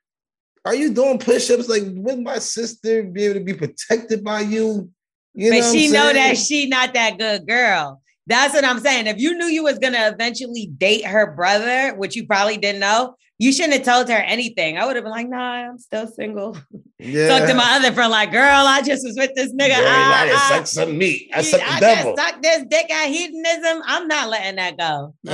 "Are 0.65 0.75
you 0.75 0.93
doing 0.93 1.17
push-ups? 1.17 1.69
Like, 1.69 1.83
would 1.85 2.19
my 2.19 2.39
sister 2.39 3.03
be 3.03 3.25
able 3.25 3.35
to 3.35 3.45
be 3.45 3.53
protected 3.53 4.23
by 4.23 4.41
you?" 4.41 4.89
You 5.33 5.51
but 5.51 5.59
what 5.59 5.71
she 5.73 5.89
know 5.89 6.13
that 6.13 6.37
she 6.37 6.67
not 6.67 6.93
that 6.93 7.17
good 7.17 7.47
girl. 7.47 8.01
That's 8.27 8.53
what 8.53 8.65
I'm 8.65 8.79
saying. 8.79 9.07
If 9.07 9.17
you 9.19 9.37
knew 9.37 9.45
you 9.45 9.63
was 9.63 9.77
gonna 9.79 10.09
eventually 10.11 10.67
date 10.77 11.05
her 11.05 11.33
brother, 11.35 11.95
which 11.95 12.15
you 12.15 12.25
probably 12.25 12.57
didn't 12.57 12.79
know, 12.81 13.15
you 13.37 13.51
shouldn't 13.51 13.73
have 13.73 13.83
told 13.83 14.07
her 14.09 14.15
anything. 14.17 14.77
I 14.77 14.85
would 14.85 14.95
have 14.95 15.03
been 15.03 15.11
like, 15.11 15.27
nah, 15.27 15.69
I'm 15.69 15.77
still 15.77 16.07
single. 16.07 16.57
yeah. 16.99 17.27
Talk 17.27 17.49
to 17.49 17.53
my 17.53 17.75
other 17.75 17.91
friend, 17.91 18.09
like, 18.09 18.31
girl, 18.31 18.41
I 18.65 18.81
just 18.81 19.05
was 19.05 19.15
with 19.17 19.31
this 19.35 19.53
nigga. 19.53 19.75
Girl, 19.77 19.85
I 19.87 20.27
just 20.29 20.43
ah. 20.45 20.49
sucked 20.55 20.67
some 20.69 20.97
meat. 20.97 21.29
I 21.33 21.39
Yeah, 21.39 21.41
sucked 21.43 21.63
the 21.65 21.69
I 21.73 21.79
devil. 21.81 22.15
just 22.15 22.27
sucked 22.29 22.43
this 22.43 22.63
dick 22.69 22.89
at 22.89 23.09
hedonism. 23.09 23.83
I'm 23.85 24.07
not 24.07 24.29
letting 24.29 24.55
that 24.55 24.77
go. 24.77 25.13
No, 25.25 25.33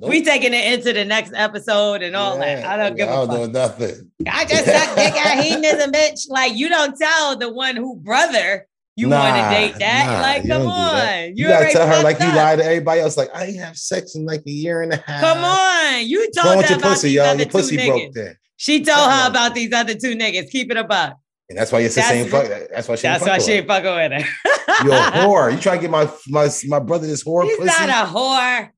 no. 0.00 0.08
We 0.08 0.24
taking 0.24 0.54
it 0.54 0.72
into 0.72 0.94
the 0.94 1.04
next 1.04 1.34
episode 1.34 2.00
and 2.02 2.16
all 2.16 2.38
that. 2.38 2.64
I 2.64 2.78
don't 2.78 2.96
give 2.96 3.08
I 3.10 3.12
don't 3.12 3.26
fuck. 3.28 3.36
know 3.36 3.46
nothing. 3.46 4.10
I 4.26 4.46
just 4.46 4.64
sucked 4.64 4.96
dick 4.96 5.14
at 5.14 5.44
hedonism, 5.44 5.92
bitch. 5.92 6.30
Like 6.30 6.56
you 6.56 6.70
don't 6.70 6.96
tell 6.98 7.36
the 7.36 7.52
one 7.52 7.76
who 7.76 7.96
brother 7.96 8.66
you 8.96 9.08
want 9.08 9.34
to 9.36 9.42
date 9.50 9.78
that. 9.78 10.06
nah, 10.06 10.20
like, 10.20 10.42
come 10.46 10.62
that. 10.64 11.28
on. 11.30 11.36
You, 11.36 11.48
gotta 11.48 11.70
tell 11.72 11.86
her 11.86 12.02
like 12.02 12.18
fucked 12.18 12.32
you 12.32 12.38
up. 12.38 12.44
lied 12.44 12.58
to 12.58 12.64
everybody 12.64 13.00
else. 13.00 13.16
Like 13.16 13.30
I 13.34 13.46
ain't 13.46 13.58
have 13.58 13.76
sex 13.76 14.14
in 14.16 14.24
like 14.26 14.42
a 14.46 14.50
year 14.50 14.82
and 14.82 14.92
a 14.92 14.96
half. 14.96 15.20
Come 15.20 15.38
on. 15.44 16.06
You 16.06 16.20
wrong 16.20 16.28
told 16.44 16.56
with 16.58 16.66
her 16.66 16.72
your 16.72 16.78
about 16.78 16.90
pussy, 16.90 17.08
these 17.08 17.16
y'all? 17.16 17.34
Your 17.36 17.44
two 17.46 17.50
pussy 17.50 17.76
broke 17.76 18.02
niggas. 18.02 18.12
then, 18.12 18.36
She 18.56 18.84
told 18.84 19.10
her 19.10 19.28
about 19.28 19.54
these 19.54 19.72
other 19.72 19.94
two 19.94 20.14
niggas. 20.14 20.50
Keep 20.50 20.70
it 20.72 20.76
above. 20.76 21.12
and 21.48 21.58
that's 21.58 21.72
why 21.72 21.80
your 21.80 21.88
sister 21.90 22.00
That's 22.14 22.14
ain't 22.14 22.30
fuck. 22.30 22.68
That's 22.70 22.88
why 22.88 22.94
she. 22.96 23.02
That's 23.02 23.24
why 23.26 23.38
she 23.38 23.52
ain't 23.52 23.66
fucking 23.66 23.94
with 23.94 24.12
her. 24.22 24.84
You're 24.84 24.94
a 24.94 24.98
whore. 25.26 25.52
You 25.52 25.58
try 25.58 25.76
to 25.76 25.80
get 25.80 25.90
my 25.90 26.10
my 26.28 26.48
my 26.68 26.78
brother 26.78 27.06
this 27.06 27.24
whore 27.24 27.44
She's 27.48 27.56
pussy. 27.56 27.86
not 27.86 27.88
a 27.88 28.10
whore. 28.10 28.70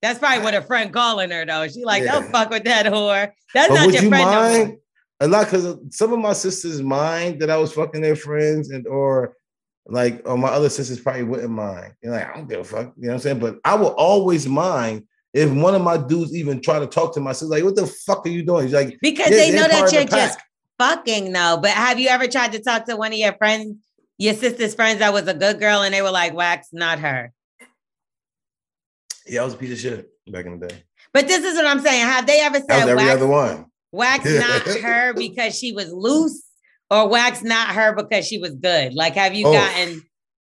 That's 0.00 0.18
probably 0.20 0.44
what 0.44 0.54
a 0.54 0.62
friend 0.62 0.92
calling 0.92 1.30
her 1.30 1.44
though. 1.44 1.66
She 1.68 1.84
like, 1.84 2.02
Yeah. 2.04 2.12
don't 2.12 2.30
fuck 2.30 2.50
with 2.50 2.64
that 2.64 2.86
whore. 2.86 3.32
That's 3.54 3.68
but 3.68 3.74
not 3.74 3.92
your 3.92 4.02
you 4.02 4.08
friend 4.08 4.24
mind? 4.30 4.76
A 5.20 5.28
lot 5.28 5.46
because 5.46 5.76
some 5.90 6.12
of 6.12 6.18
my 6.18 6.32
sisters 6.32 6.80
mind 6.80 7.40
that 7.40 7.50
I 7.50 7.56
was 7.56 7.72
fucking 7.72 8.00
their 8.00 8.16
friends 8.16 8.70
and 8.70 8.86
or 8.86 9.34
like 9.86 10.22
or 10.24 10.38
my 10.38 10.48
other 10.48 10.68
sisters 10.68 11.00
probably 11.00 11.24
wouldn't 11.24 11.50
mind. 11.50 11.94
You're 12.02 12.12
like, 12.12 12.28
I 12.28 12.34
don't 12.36 12.48
give 12.48 12.60
a 12.60 12.64
fuck. 12.64 12.92
You 12.96 13.06
know 13.06 13.08
what 13.08 13.14
I'm 13.14 13.20
saying? 13.20 13.38
But 13.40 13.58
I 13.64 13.74
will 13.74 13.94
always 13.94 14.46
mind 14.46 15.06
if 15.34 15.50
one 15.50 15.74
of 15.74 15.82
my 15.82 15.96
dudes 15.96 16.34
even 16.34 16.60
try 16.60 16.78
to 16.78 16.86
talk 16.86 17.14
to 17.14 17.20
my 17.20 17.32
sister, 17.32 17.46
like, 17.46 17.64
what 17.64 17.76
the 17.76 17.86
fuck 17.86 18.24
are 18.26 18.30
you 18.30 18.44
doing? 18.44 18.64
He's 18.64 18.74
like, 18.74 18.96
Because 19.02 19.30
"Yeah, 19.30 19.36
they 19.36 19.50
know 19.50 19.68
that 19.68 19.92
you're 19.92 20.04
just 20.04 20.38
fucking 20.78 21.32
though. 21.32 21.58
But 21.60 21.72
have 21.72 21.98
you 21.98 22.08
ever 22.08 22.26
tried 22.28 22.52
to 22.52 22.60
talk 22.60 22.86
to 22.86 22.96
one 22.96 23.12
of 23.12 23.18
your 23.18 23.34
friends, 23.34 23.76
your 24.16 24.34
sister's 24.34 24.74
friends 24.74 25.00
that 25.00 25.12
was 25.12 25.26
a 25.28 25.34
good 25.34 25.58
girl 25.58 25.82
and 25.82 25.92
they 25.92 26.02
were 26.02 26.10
like, 26.10 26.34
wax, 26.34 26.68
not 26.72 26.98
her? 27.00 27.32
Yeah, 29.26 29.42
I 29.42 29.44
was 29.44 29.54
a 29.54 29.58
piece 29.58 29.72
of 29.72 29.78
shit 29.78 30.08
back 30.30 30.46
in 30.46 30.58
the 30.58 30.68
day. 30.68 30.84
But 31.12 31.26
this 31.26 31.44
is 31.44 31.56
what 31.56 31.66
I'm 31.66 31.80
saying. 31.80 32.06
Have 32.06 32.26
they 32.26 32.40
ever 32.40 32.58
said 32.58 32.88
every 32.88 32.94
wax, 32.94 33.10
other 33.10 33.26
one. 33.26 33.66
Wax 33.92 34.24
not 34.24 34.62
her 34.82 35.12
because 35.16 35.58
she 35.58 35.72
was 35.72 35.92
loose 35.92 36.42
or 36.90 37.08
wax 37.08 37.42
not 37.42 37.68
her 37.74 37.94
because 37.94 38.26
she 38.26 38.38
was 38.38 38.54
good? 38.54 38.94
Like, 38.94 39.14
have 39.14 39.34
you 39.34 39.44
Both. 39.44 39.54
gotten 39.54 40.02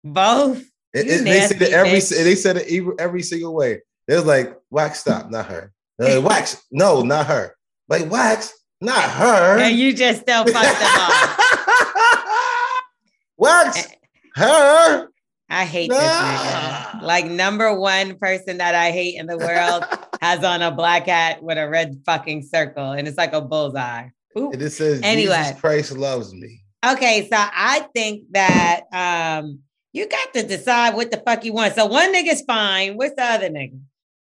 both? 0.04 0.58
It- 0.94 1.06
it- 1.08 1.24
they 1.24 1.40
said 1.40 1.62
it 1.62 1.72
every 1.72 1.90
they 2.00 2.34
said 2.34 2.56
it 2.56 2.66
every, 2.72 2.94
every 2.98 3.22
single 3.22 3.54
way. 3.54 3.82
They 4.08 4.14
was 4.16 4.24
like, 4.24 4.56
wax 4.70 5.00
stop, 5.00 5.30
not 5.30 5.46
her. 5.46 5.72
Like, 5.98 6.22
wax, 6.24 6.62
no, 6.70 7.02
not 7.02 7.26
her. 7.26 7.54
Like 7.88 8.10
wax, 8.10 8.52
not 8.80 9.02
her. 9.02 9.58
And 9.58 9.76
you 9.76 9.92
just 9.94 10.20
still 10.22 10.44
fucked 10.44 10.54
them 10.78 10.90
up. 10.96 11.38
wax, 13.38 13.78
eh. 13.86 13.94
her. 14.36 15.08
I 15.48 15.64
hate 15.64 15.90
this 15.90 15.98
nigga. 16.00 17.02
Like 17.02 17.26
number 17.26 17.72
one 17.78 18.18
person 18.18 18.58
that 18.58 18.74
I 18.74 18.90
hate 18.90 19.14
in 19.18 19.26
the 19.26 19.38
world 19.38 19.84
has 20.20 20.42
on 20.44 20.60
a 20.62 20.70
black 20.72 21.06
hat 21.06 21.42
with 21.42 21.56
a 21.58 21.68
red 21.68 22.00
fucking 22.04 22.42
circle, 22.42 22.92
and 22.92 23.06
it's 23.06 23.16
like 23.18 23.32
a 23.32 23.40
bullseye. 23.40 24.08
Ooh. 24.36 24.50
And 24.52 24.60
it 24.60 24.70
says, 24.70 25.00
Anyway. 25.02 25.36
Jesus 25.36 25.60
Christ 25.60 25.92
loves 25.92 26.34
me. 26.34 26.62
Okay, 26.84 27.28
so 27.30 27.36
I 27.38 27.86
think 27.94 28.24
that 28.32 28.82
um 28.92 29.60
you 29.92 30.06
got 30.08 30.34
to 30.34 30.42
decide 30.42 30.94
what 30.94 31.10
the 31.10 31.16
fuck 31.24 31.44
you 31.44 31.52
want. 31.54 31.74
So 31.74 31.86
one 31.86 32.14
nigga's 32.14 32.42
fine. 32.42 32.96
What's 32.96 33.14
the 33.14 33.24
other 33.24 33.48
nigga? 33.48 33.80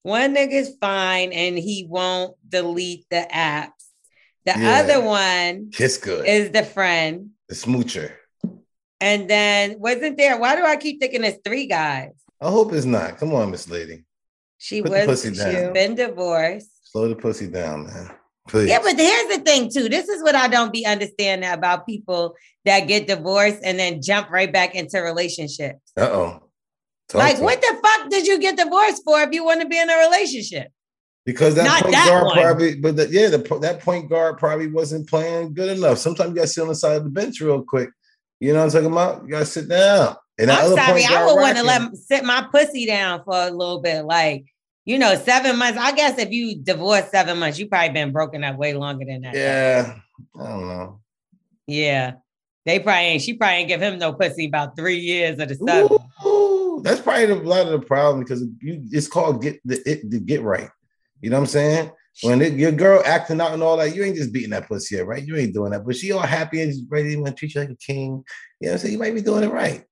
One 0.03 0.35
nigga's 0.35 0.75
fine 0.81 1.33
and 1.33 1.59
he 1.59 1.87
won't 1.89 2.37
delete 2.49 3.05
the 3.11 3.27
apps. 3.31 3.73
The 4.47 4.55
Yeah. 4.57 4.81
other 4.83 5.01
one 5.05 5.71
Kiss 5.73 5.99
good. 5.99 6.27
is 6.27 6.51
the 6.53 6.65
friend. 6.65 7.31
the 7.51 7.55
smoocher. 7.55 8.13
And 9.01 9.29
then 9.31 9.77
wasn't 9.79 10.17
there? 10.17 10.39
Why 10.39 10.57
do 10.57 10.65
I 10.65 10.77
keep 10.77 11.01
thinking 11.01 11.25
it's 11.25 11.39
three 11.45 11.67
guys? 11.67 12.11
I 12.41 12.51
hope 12.51 12.73
it's 12.73 12.87
not. 12.87 13.19
Come 13.19 13.35
on, 13.35 13.51
Miss 13.51 13.69
Lady. 13.69 14.05
She 14.59 14.83
Put 14.83 15.07
was 15.07 15.23
she's 15.23 15.39
been 15.39 15.95
divorced. 15.95 16.91
Slow 16.91 17.09
the 17.09 17.17
pussy 17.17 17.47
down, 17.47 17.87
man. 17.87 18.11
Please. 18.49 18.69
Yeah, 18.69 18.81
but 18.83 18.97
here's 18.97 19.37
the 19.37 19.43
thing 19.45 19.71
too. 19.71 19.89
This 19.89 20.09
is 20.09 20.23
what 20.23 20.35
I 20.35 20.49
don't 20.49 20.73
be 20.73 20.87
understanding 20.87 21.51
about 21.51 21.87
people 21.87 22.35
that 22.65 22.89
get 22.89 23.07
divorced 23.07 23.59
and 23.63 23.79
then 23.79 24.01
jump 24.03 24.31
right 24.31 24.53
back 24.53 24.75
into 24.75 25.01
relationships. 25.01 25.81
Uh 25.97 26.09
oh. 26.11 26.43
like, 27.15 27.39
what 27.41 27.61
the 27.61 27.79
fuck 27.83 28.11
did 28.11 28.27
you 28.27 28.39
get 28.39 28.57
divorced 28.57 29.03
for 29.05 29.21
if 29.21 29.33
you 29.33 29.45
want 29.45 29.61
to 29.61 29.69
be 29.69 29.79
in 29.79 29.91
a 29.91 29.99
relationship? 29.99 30.69
Because 31.27 31.55
that 31.57 31.65
Not 31.65 31.83
point 31.83 31.95
that 31.95 32.09
guard 32.09 32.25
one. 32.25 32.37
probably, 32.37 32.75
but 32.77 32.97
the, 32.97 33.09
yeah, 33.11 33.29
the, 33.29 33.59
that 33.61 33.81
point 33.81 34.09
guard 34.09 34.39
probably 34.39 34.69
wasn't 34.69 35.09
playing 35.09 35.53
good 35.53 35.77
enough. 35.77 35.99
Sometimes 35.99 36.31
you 36.31 36.37
got 36.37 36.43
to 36.43 36.49
sit 36.49 36.63
on 36.63 36.69
the 36.69 36.75
side 36.75 36.97
of 36.97 37.05
the 37.05 37.11
bench 37.11 37.41
real 37.43 37.63
quick. 37.63 37.91
You 38.41 38.53
know 38.53 38.61
what 38.61 38.67
I'm 38.67 38.71
talking 38.71 38.93
about? 38.93 39.23
You 39.25 39.31
got 39.31 39.39
to 39.41 39.47
sit 39.47 39.69
down. 39.69 40.17
And 40.39 40.51
I'm 40.51 40.75
sorry, 40.75 41.05
I 41.05 41.27
would 41.27 41.41
want 41.41 41.57
to 41.57 41.65
let 41.65 41.97
sit 41.97 42.25
my 42.25 42.47
pussy 42.53 42.87
down 42.87 43.25
for 43.25 43.35
a 43.35 43.51
little 43.51 43.81
bit. 43.81 44.05
Like, 44.05 44.47
you 44.85 44.99
know, 44.99 45.17
seven 45.17 45.59
months. 45.59 45.79
I 45.79 45.93
guess 45.93 46.19
if 46.19 46.31
you 46.31 46.57
divorced 46.57 47.11
seven 47.11 47.39
months, 47.39 47.59
you 47.59 47.67
probably 47.67 47.91
been 47.91 48.13
broken 48.13 48.45
up 48.45 48.57
way 48.57 48.75
longer 48.75 49.05
than 49.05 49.23
that. 49.23 49.35
Yeah, 49.35 49.97
I 50.39 50.49
don't 50.49 50.69
know. 50.69 51.01
Yeah. 51.67 52.15
They 52.65 52.79
probably 52.81 53.01
ain't, 53.01 53.23
she 53.23 53.35
probably 53.35 53.57
ain't 53.57 53.69
give 53.69 53.81
him 53.81 53.99
no 53.99 54.13
pussy 54.13 54.47
about 54.47 54.77
three 54.77 54.99
years 54.99 55.39
of 55.39 55.49
the 55.49 55.55
seven. 55.55 55.99
Ooh, 56.27 56.83
that's 56.85 57.01
probably 57.01 57.27
the, 57.27 57.35
a 57.35 57.43
lot 57.43 57.67
of 57.67 57.73
the 57.73 57.87
problem 57.87 58.23
because 58.23 58.43
you, 58.61 58.83
it's 58.91 59.09
called 59.09 59.43
get 59.43 59.59
the 59.65 59.77
it 59.91 60.11
the 60.11 60.21
get 60.21 60.43
right. 60.43 60.69
You 61.21 61.31
know 61.31 61.37
what 61.37 61.45
I'm 61.45 61.47
saying? 61.47 61.91
When 62.23 62.43
it, 62.43 62.55
your 62.55 62.73
girl 62.73 63.03
acting 63.05 63.41
out 63.41 63.53
and 63.53 63.63
all 63.63 63.77
that, 63.77 63.95
you 63.95 64.03
ain't 64.03 64.17
just 64.17 64.33
beating 64.33 64.51
that 64.51 64.67
pussy 64.67 65.01
up, 65.01 65.07
right? 65.07 65.25
You 65.25 65.37
ain't 65.37 65.55
doing 65.55 65.71
that, 65.71 65.87
but 65.87 65.97
she 65.97 66.11
all 66.11 66.21
happy 66.21 66.61
and 66.63 66.75
ready 66.89 67.15
to 67.15 67.33
treat 67.33 67.55
you 67.55 67.61
like 67.61 67.71
a 67.71 67.77
king. 67.77 68.25
You 68.61 68.67
know 68.67 68.71
what 68.71 68.73
I'm 68.73 68.79
saying? 68.79 68.93
You 68.93 68.99
might 68.99 69.15
be 69.15 69.23
doing 69.23 69.45
it 69.45 69.53
right. 69.53 69.85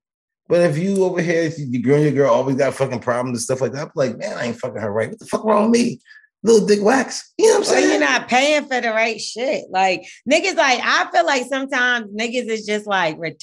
But 0.48 0.62
if 0.62 0.78
you 0.78 1.04
over 1.04 1.20
here, 1.20 1.50
you 1.56 1.82
girl 1.82 1.96
and 1.96 2.04
your 2.04 2.12
girl 2.12 2.32
always 2.32 2.56
got 2.56 2.74
fucking 2.74 3.00
problems 3.00 3.38
and 3.38 3.42
stuff 3.42 3.60
like 3.60 3.72
that, 3.72 3.86
I'm 3.86 3.90
like, 3.94 4.16
man, 4.18 4.36
I 4.36 4.46
ain't 4.46 4.58
fucking 4.58 4.80
her 4.80 4.92
right. 4.92 5.10
What 5.10 5.18
the 5.18 5.26
fuck 5.26 5.44
wrong 5.44 5.70
with 5.70 5.80
me? 5.80 6.00
Little 6.42 6.66
dick 6.66 6.82
wax. 6.82 7.32
You 7.38 7.46
know 7.46 7.58
what 7.58 7.68
I'm 7.68 7.72
Well, 7.72 7.80
saying? 7.80 7.90
you're 7.90 8.00
not 8.00 8.28
paying 8.28 8.62
for 8.62 8.80
the 8.80 8.90
right 8.90 9.20
shit. 9.20 9.64
Like 9.70 10.02
niggas, 10.30 10.56
like 10.56 10.80
I 10.82 11.08
feel 11.12 11.26
like 11.26 11.46
sometimes 11.46 12.12
niggas 12.12 12.48
is 12.48 12.64
just 12.64 12.86
like 12.86 13.16
ret- 13.18 13.40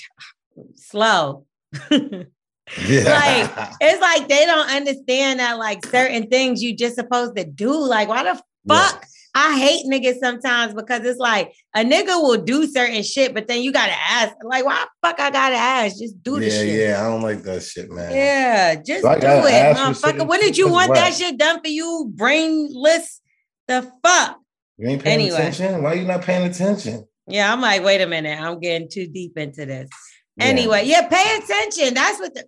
slow. 0.76 1.46
yeah. 1.90 3.70
It's 3.82 4.02
like 4.02 4.30
they 4.30 4.46
don't 4.46 4.70
understand 4.70 5.42
that 5.42 5.58
like 5.58 5.86
certain 5.86 6.28
things 6.30 6.64
you 6.64 6.76
just 6.76 6.96
supposed 6.96 7.36
to 7.36 7.44
do. 7.44 7.76
Like 7.78 8.08
why 8.08 8.24
the 8.24 8.42
Yeah. 8.66 8.90
fuck? 8.90 9.06
I 9.36 9.58
hate 9.58 9.88
niggas 9.88 10.20
sometimes 10.20 10.76
because 10.76 11.04
it's 11.04 11.18
like 11.20 11.54
a 11.76 11.80
nigga 11.84 12.22
will 12.22 12.38
do 12.44 12.68
certain 12.68 13.02
shit, 13.02 13.34
but 13.34 13.48
then 13.48 13.64
you 13.64 13.72
gotta 13.74 13.94
ask, 13.94 14.36
like, 14.44 14.64
why 14.64 14.86
the 14.86 15.08
fuck 15.08 15.20
I 15.20 15.32
gotta 15.32 15.56
ask? 15.56 15.98
Just 15.98 16.22
do 16.22 16.40
the 16.40 16.46
yeah, 16.46 16.52
shit. 16.52 16.80
yeah. 16.90 17.02
I 17.02 17.10
don't 17.10 17.24
like 17.24 17.42
that 17.44 17.64
shit, 17.64 17.90
man. 17.90 18.12
Yeah, 18.12 18.76
just 18.76 19.02
So 19.02 19.20
do 19.20 19.26
it, 19.26 19.76
motherfucker. 19.76 20.28
When 20.28 20.40
did 20.40 20.56
you 20.56 20.70
want 20.70 20.94
that 20.94 21.16
shit 21.16 21.38
done 21.38 21.62
for 21.62 21.68
you? 21.70 22.12
Brainless 22.14 23.22
the 23.68 23.92
fuck? 24.06 24.40
You 24.78 24.90
ain't 24.90 25.04
paying 25.04 25.20
Anyway. 25.22 25.36
attention. 25.38 25.82
Why 25.82 25.94
you 25.94 26.06
not 26.06 26.22
paying 26.22 26.48
attention? 26.48 27.08
Yeah, 27.28 27.52
I'm 27.52 27.62
like, 27.62 27.84
wait 27.84 28.02
a 28.02 28.08
minute, 28.08 28.40
I'm 28.40 28.60
getting 28.60 28.88
too 28.88 29.08
deep 29.08 29.36
into 29.38 29.66
this. 29.66 29.90
Yeah. 30.38 30.46
Anyway, 30.46 30.84
yeah, 30.86 31.08
pay 31.08 31.38
attention. 31.38 31.96
That's 31.96 32.20
what 32.20 32.36
the 32.36 32.46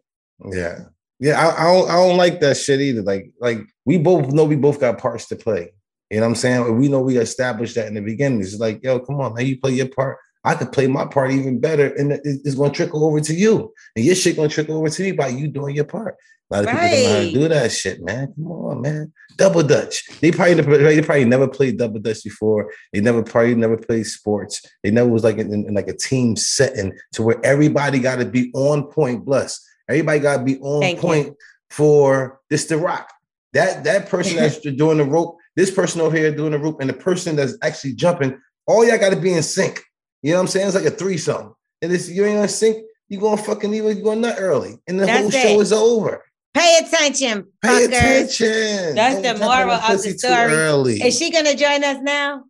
Yeah. 0.52 0.80
Yeah, 1.20 1.40
I, 1.40 1.62
I 1.62 1.74
don't 1.74 1.90
I 1.90 1.94
don't 1.96 2.18
like 2.18 2.42
that 2.42 2.58
shit 2.58 2.82
either. 2.82 3.02
Like, 3.02 3.32
like 3.40 3.60
we 3.86 3.98
both 3.98 4.32
know 4.34 4.44
we 4.44 4.56
both 4.58 4.80
got 4.80 4.98
parts 5.00 5.28
to 5.30 5.36
play. 5.36 5.72
You 6.10 6.18
know 6.18 6.24
what 6.24 6.30
I'm 6.30 6.36
saying? 6.36 6.78
We 6.78 6.88
know 6.88 7.02
we 7.02 7.18
established 7.18 7.76
that 7.76 7.88
in 7.88 7.96
the 7.96 8.02
beginning. 8.02 8.42
It's 8.42 8.60
like, 8.60 8.84
yo, 8.84 9.00
come 9.00 9.20
on, 9.22 9.34
man, 9.34 9.46
you 9.46 9.60
play 9.60 9.72
your 9.72 9.88
part. 9.88 10.18
I 10.44 10.54
could 10.54 10.72
play 10.72 10.86
my 10.86 11.06
part 11.06 11.32
even 11.32 11.60
better, 11.60 11.88
and 11.96 12.12
it's 12.24 12.54
going 12.54 12.72
to 12.72 12.76
trickle 12.76 13.04
over 13.04 13.20
to 13.20 13.34
you, 13.34 13.74
and 13.96 14.06
your 14.06 14.14
shit 14.14 14.36
going 14.36 14.50
to 14.50 14.54
trickle 14.54 14.78
over 14.78 14.90
to 14.90 15.04
me 15.04 15.12
by 15.12 15.30
you 15.30 15.48
doing 15.48 15.76
your 15.76 15.86
part. 15.86 16.16
A 16.52 16.54
lot 16.54 16.66
of 16.66 16.70
people 16.70 16.88
don't 16.88 17.04
know 17.04 17.10
how 17.10 17.20
to 17.22 17.32
do 17.32 17.48
that 17.48 17.72
shit, 17.72 18.04
man. 18.04 18.32
Come 18.36 18.52
on, 18.52 18.82
man. 18.82 19.14
Double 19.36 19.64
Dutch. 19.64 20.06
They 20.20 20.32
probably 20.32 20.54
never, 20.54 20.78
they 20.78 21.02
probably 21.02 21.26
never 21.26 21.48
played 21.48 21.80
double 21.80 22.00
Dutch 22.00 22.24
before. 22.24 22.72
They 22.94 23.02
never 23.02 23.24
probably 23.24 23.56
never 23.56 23.78
played 23.78 24.06
sports. 24.06 24.62
They 24.84 24.92
never 24.92 25.10
was 25.10 25.24
like 25.24 25.38
in, 25.38 25.52
in 25.52 25.74
like 25.74 25.88
a 25.88 25.98
team 25.98 26.36
setting 26.36 26.94
to 27.14 27.24
where 27.24 27.44
everybody 27.44 27.98
got 27.98 28.20
to 28.20 28.26
be 28.26 28.52
on 28.54 28.84
point. 28.84 29.26
Bless. 29.26 29.60
Everybody 29.90 30.20
got 30.20 30.38
to 30.38 30.44
be 30.44 30.60
on 30.60 30.82
Thank 30.82 30.98
you. 30.98 31.02
point 31.02 31.36
for 31.72 32.40
this 32.52 32.66
to 32.68 32.78
rock. 32.78 33.12
That 33.54 33.84
that 33.86 34.10
person 34.10 34.36
that's 34.38 34.60
doing 34.60 35.00
the 35.00 35.06
rope, 35.06 35.38
this 35.56 35.72
person 35.72 36.02
over 36.02 36.16
here 36.16 36.36
doing 36.36 36.52
the 36.52 36.60
rope, 36.60 36.82
and 36.82 36.90
the 36.90 36.94
person 36.94 37.36
that's 37.36 37.58
actually 37.62 37.94
jumping 37.94 38.40
All 38.68 38.86
y'all 38.86 38.98
got 38.98 39.12
to 39.12 39.20
be 39.20 39.34
in 39.34 39.44
sync. 39.44 39.82
You 40.22 40.32
know 40.32 40.38
what 40.38 40.42
I'm 40.44 40.48
saying? 40.48 40.68
It's 40.68 40.76
like 40.76 40.86
a 40.86 40.92
threesome. 40.92 41.56
And 41.82 41.92
if 41.92 42.10
you 42.10 42.26
ain't 42.26 42.42
in 42.42 42.48
sync, 42.48 42.84
you 43.10 43.20
going 43.20 43.38
to 43.38 43.44
fucking 43.44 43.74
you 43.74 43.94
going 43.96 44.22
nut 44.22 44.38
early, 44.40 44.78
and 44.88 45.00
the 45.00 45.06
That's 45.06 45.20
whole 45.20 45.28
it. 45.30 45.42
show 45.42 45.62
is 45.62 45.72
over. 45.72 46.24
Pay 46.56 46.80
attention, 46.80 47.48
Pay 47.62 47.68
fuckers. 47.68 47.86
attention. 47.88 48.96
That's 48.96 49.22
Don't 49.22 49.40
the 49.40 49.46
moral 49.46 49.72
of 49.72 50.02
the 50.02 50.18
story. 50.18 50.94
Is 51.06 51.20
she 51.20 51.30
gonna 51.30 51.54
join 51.54 51.84
us 51.84 51.98
now? 52.02 52.46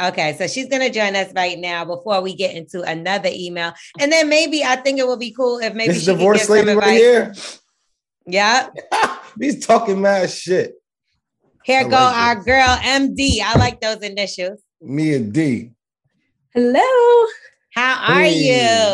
Okay, 0.00 0.36
so 0.38 0.46
she's 0.46 0.68
gonna 0.68 0.88
join 0.88 1.16
us 1.16 1.32
right 1.34 1.58
now 1.58 1.84
before 1.84 2.20
we 2.22 2.34
get 2.36 2.54
into 2.54 2.82
another 2.82 3.28
email, 3.32 3.72
and 3.98 4.12
then 4.12 4.28
maybe 4.28 4.62
I 4.62 4.76
think 4.76 5.00
it 5.00 5.06
would 5.06 5.18
be 5.18 5.32
cool 5.32 5.58
if 5.58 5.74
maybe 5.74 5.94
this 5.94 6.04
she 6.04 6.12
divorce 6.12 6.48
lady 6.48 6.70
right 6.70 6.92
here. 6.92 7.34
Yeah, 8.24 8.68
He's 9.40 9.66
talking 9.66 10.00
mad 10.00 10.30
shit. 10.30 10.79
Here 11.64 11.80
I 11.80 11.84
go 11.84 11.90
like 11.90 12.16
our 12.16 12.34
this. 12.36 12.44
girl 12.44 12.66
MD. 12.66 13.40
I 13.42 13.58
like 13.58 13.80
those 13.80 13.98
initials. 13.98 14.60
Me 14.80 15.14
and 15.14 15.32
D. 15.32 15.70
Hello. 16.54 17.26
How 17.74 18.14
are 18.14 18.22
Hey, 18.22 18.34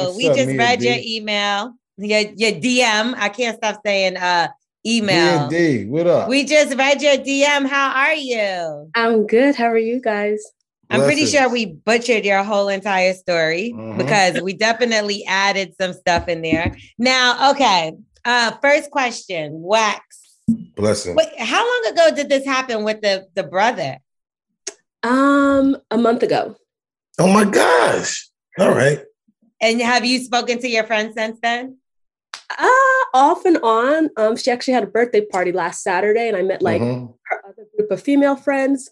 you? 0.09 0.17
We 0.17 0.29
up, 0.29 0.37
just 0.37 0.49
Mia 0.49 0.59
read 0.59 0.81
D? 0.81 0.87
your 0.89 0.99
email, 1.01 1.73
your 1.97 2.21
your 2.37 2.53
DM. 2.53 3.15
I 3.17 3.29
can't 3.31 3.57
stop 3.57 3.81
saying 3.85 4.17
uh 4.17 4.49
email. 4.87 5.41
and 5.43 5.51
D. 5.51 5.87
What 5.87 6.07
up? 6.07 6.29
We 6.29 6.45
just 6.45 6.77
read 6.77 7.01
your 7.01 7.17
DM. 7.17 7.67
How 7.67 7.91
are 7.95 8.15
you? 8.15 8.91
I'm 8.95 9.27
good. 9.27 9.55
How 9.55 9.67
are 9.67 9.79
you 9.79 10.01
guys? 10.01 10.43
I'm 10.91 11.01
pretty 11.01 11.27
sure 11.27 11.49
we 11.49 11.67
butchered 11.67 12.25
your 12.25 12.45
whole 12.45 12.69
entire 12.69 13.13
story 13.15 13.73
Mhm. 13.75 13.99
because 13.99 14.41
we 14.43 14.53
definitely 14.53 15.25
added 15.27 15.75
some 15.81 15.93
stuff 15.93 16.29
in 16.29 16.43
there. 16.43 16.77
Now, 16.99 17.51
okay. 17.53 17.93
Uh 18.25 18.53
first 18.63 18.91
question, 18.91 19.63
wax. 19.63 20.03
Blessing. 20.49 21.17
Wait, 21.17 21.29
how 21.39 21.59
long 21.65 21.93
ago 21.93 22.15
did 22.15 22.29
this 22.29 22.45
happen 22.45 22.85
with 22.85 23.01
the 23.01 23.27
the 23.35 23.43
brother? 23.43 23.99
Um, 25.03 25.77
a 25.91 25.99
month 25.99 26.23
ago. 26.23 26.57
Oh 27.19 27.33
my 27.33 27.45
gosh. 27.45 28.29
All 28.59 28.71
right. 28.75 29.01
And 29.61 29.81
have 29.81 30.05
you 30.05 30.21
spoken 30.21 30.59
to 30.61 30.69
your 30.69 30.85
friend 30.85 31.13
since 31.17 31.39
then? 31.43 31.79
Uh, 32.51 32.69
off 33.15 33.45
and 33.45 33.59
on. 33.63 34.11
Um, 34.17 34.37
she 34.37 34.51
actually 34.51 34.75
had 34.75 34.85
a 34.85 34.89
birthday 34.89 35.25
party 35.25 35.51
last 35.51 35.83
Saturday, 35.83 36.29
and 36.29 36.37
I 36.37 36.43
met 36.43 36.63
like 36.63 36.81
Mhm. 36.81 37.15
her 37.27 37.43
other 37.49 37.67
group 37.77 37.91
of 37.91 38.01
female 38.03 38.37
friends. 38.37 38.91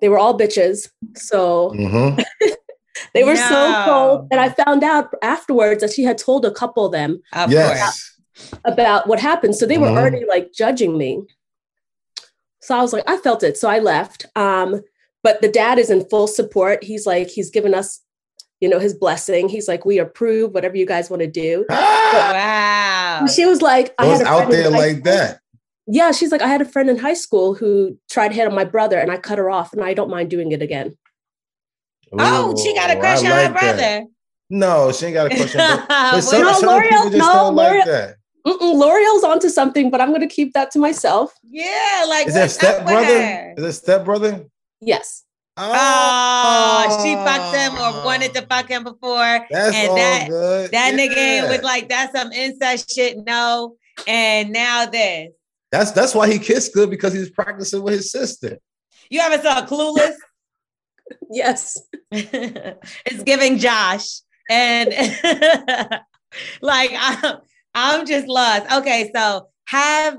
They 0.00 0.08
were 0.08 0.18
all 0.18 0.38
bitches. 0.38 0.88
So 1.16 1.70
Mhm. 1.74 2.22
they 3.14 3.24
were 3.24 3.36
so 3.36 3.82
cold. 3.84 4.28
And 4.30 4.40
I 4.40 4.50
found 4.50 4.84
out 4.84 5.10
afterwards 5.22 5.80
that 5.80 5.92
she 5.92 6.04
had 6.04 6.18
told 6.18 6.44
a 6.44 6.50
couple 6.52 6.86
of 6.86 6.92
them 6.92 7.20
Of 7.32 7.50
course. 7.50 7.52
Yes. 7.52 8.11
About 8.64 9.06
what 9.06 9.20
happened. 9.20 9.54
So 9.56 9.66
they 9.66 9.78
were 9.78 9.88
Mhm. 9.88 9.98
already 9.98 10.24
like 10.26 10.52
judging 10.52 10.96
me. 10.96 11.22
So 12.62 12.76
I 12.76 12.80
was 12.82 12.92
like, 12.92 13.04
I 13.06 13.16
felt 13.18 13.42
it. 13.42 13.56
So 13.56 13.68
I 13.68 13.78
left. 13.78 14.26
Um, 14.36 14.82
but 15.22 15.40
the 15.42 15.48
dad 15.48 15.78
is 15.78 15.90
in 15.90 16.08
full 16.08 16.26
support. 16.26 16.82
He's 16.84 17.06
like, 17.06 17.28
he's 17.28 17.50
given 17.50 17.74
us, 17.74 18.00
you 18.60 18.68
know, 18.68 18.78
his 18.78 18.94
blessing. 18.94 19.48
He's 19.48 19.68
like, 19.68 19.84
we 19.84 19.98
approve 19.98 20.52
whatever 20.52 20.76
you 20.76 20.86
guys 20.86 21.10
want 21.10 21.20
to 21.22 21.26
do. 21.28 21.64
Wow. 22.12 23.26
She 23.26 23.44
was 23.46 23.62
like, 23.62 23.94
I 23.98 24.04
I 24.04 24.08
was 24.08 24.18
had 24.18 24.26
a 24.26 24.30
out 24.30 24.36
friend 24.48 24.52
in 24.54 24.60
there 24.62 24.72
high 24.72 24.78
like 24.78 24.90
school- 24.98 25.02
that. 25.04 25.40
Yeah, 25.86 26.12
she's 26.12 26.30
like, 26.30 26.42
I 26.42 26.46
had 26.46 26.60
a 26.60 26.64
friend 26.66 26.88
in 26.90 26.98
high 26.98 27.14
school 27.14 27.54
who 27.54 27.98
tried 28.10 28.28
to 28.28 28.34
hit 28.34 28.46
on 28.46 28.54
my 28.54 28.64
brother, 28.64 28.98
and 28.98 29.10
I 29.10 29.16
cut 29.16 29.38
her 29.38 29.50
off, 29.50 29.72
and 29.72 29.82
I 29.82 29.94
don't 29.94 30.10
mind 30.10 30.30
doing 30.30 30.52
it 30.52 30.62
again. 30.62 30.96
Oh, 32.18 32.54
she 32.62 32.74
got 32.74 32.90
a 32.90 32.96
crush 33.00 33.22
I 33.24 33.30
on 33.30 33.36
her 33.36 33.42
like 33.52 33.60
that. 33.60 33.76
brother. 33.78 34.06
No, 34.50 34.92
she 34.92 35.06
ain't 35.06 35.14
got 35.14 35.32
a 35.32 35.36
crush 35.36 35.56
on 35.56 35.60
her. 35.78 35.86
But 35.88 36.14
Wait, 36.14 36.22
some, 36.24 36.42
No, 36.42 36.52
some 36.52 36.68
Lorel- 36.68 36.82
people 36.88 37.04
just 37.10 37.16
no, 37.18 37.32
don't 37.34 37.54
like 37.56 37.72
Lorel- 37.72 37.86
that. 37.86 38.16
Mm-mm, 38.46 38.74
Lorel's 38.74 39.24
onto 39.24 39.48
something, 39.48 39.90
but 39.90 40.00
I'm 40.00 40.08
going 40.08 40.20
to 40.20 40.26
keep 40.26 40.52
that 40.54 40.70
to 40.72 40.78
myself. 40.78 41.32
yeah, 41.48 42.04
like 42.08 42.26
Is 42.26 42.34
that 42.34 42.42
what's 42.42 42.64
up 42.64 42.74
stepbrother? 42.76 43.54
Is 43.56 43.64
that 43.64 43.72
stepbrother? 43.72 44.44
Yes. 44.80 45.22
Oh, 45.56 47.00
she 47.04 47.14
oh. 47.14 47.24
fucked 47.24 47.56
him 47.56 47.74
or 47.74 48.04
wanted 48.04 48.34
to 48.34 48.42
fuck 48.42 48.68
him 48.68 48.84
before. 48.84 49.46
That's 49.50 49.76
and 49.76 49.88
all 49.90 49.96
that- 49.96 50.28
good. 50.28 50.70
That 50.72 50.94
nigga 50.94 51.48
was 51.48 51.62
like, 51.62 51.88
that's 51.88 52.18
some 52.18 52.32
incest 52.32 52.92
shit. 52.92 53.18
No. 53.24 53.76
And 54.06 54.52
now 54.52 54.86
this. 54.86 55.30
That's 55.70 55.90
that's 55.92 56.14
why 56.14 56.30
he 56.30 56.38
kissed 56.38 56.74
good 56.74 56.90
because 56.90 57.12
he 57.12 57.18
was 57.18 57.30
practicing 57.30 57.82
with 57.82 57.94
his 57.94 58.10
sister. 58.10 58.58
You 59.10 59.20
ever 59.20 59.42
saw 59.42 59.66
Clueless? 59.66 60.14
Yes. 61.30 61.78
it's 62.10 63.22
giving 63.24 63.58
Josh. 63.58 64.20
And 64.48 64.88
like 66.62 66.90
I'm, 66.94 67.38
I'm 67.74 68.06
just 68.06 68.26
lost. 68.28 68.70
Okay, 68.72 69.10
so 69.14 69.48
have 69.66 70.18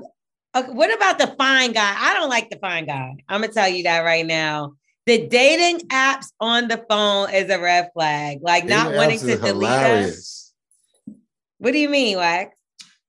okay, 0.54 0.72
what 0.72 0.94
about 0.94 1.18
the 1.18 1.34
fine 1.38 1.72
guy? 1.72 1.94
I 1.96 2.14
don't 2.14 2.28
like 2.28 2.50
the 2.50 2.58
fine 2.58 2.86
guy. 2.86 3.16
I'm 3.28 3.40
gonna 3.40 3.52
tell 3.52 3.68
you 3.68 3.84
that 3.84 4.00
right 4.00 4.26
now. 4.26 4.74
The 5.06 5.26
dating 5.26 5.88
apps 5.88 6.26
on 6.40 6.68
the 6.68 6.82
phone 6.88 7.32
is 7.32 7.50
a 7.50 7.60
red 7.60 7.90
flag. 7.92 8.38
Like 8.42 8.64
not 8.64 8.84
Dating 8.86 8.96
wanting 8.96 9.18
to 9.20 9.32
is 9.32 9.40
delete 9.40 9.70
us. 9.70 10.52
What 11.58 11.72
do 11.72 11.78
you 11.78 11.88
mean, 11.88 12.16
Wax? 12.16 12.56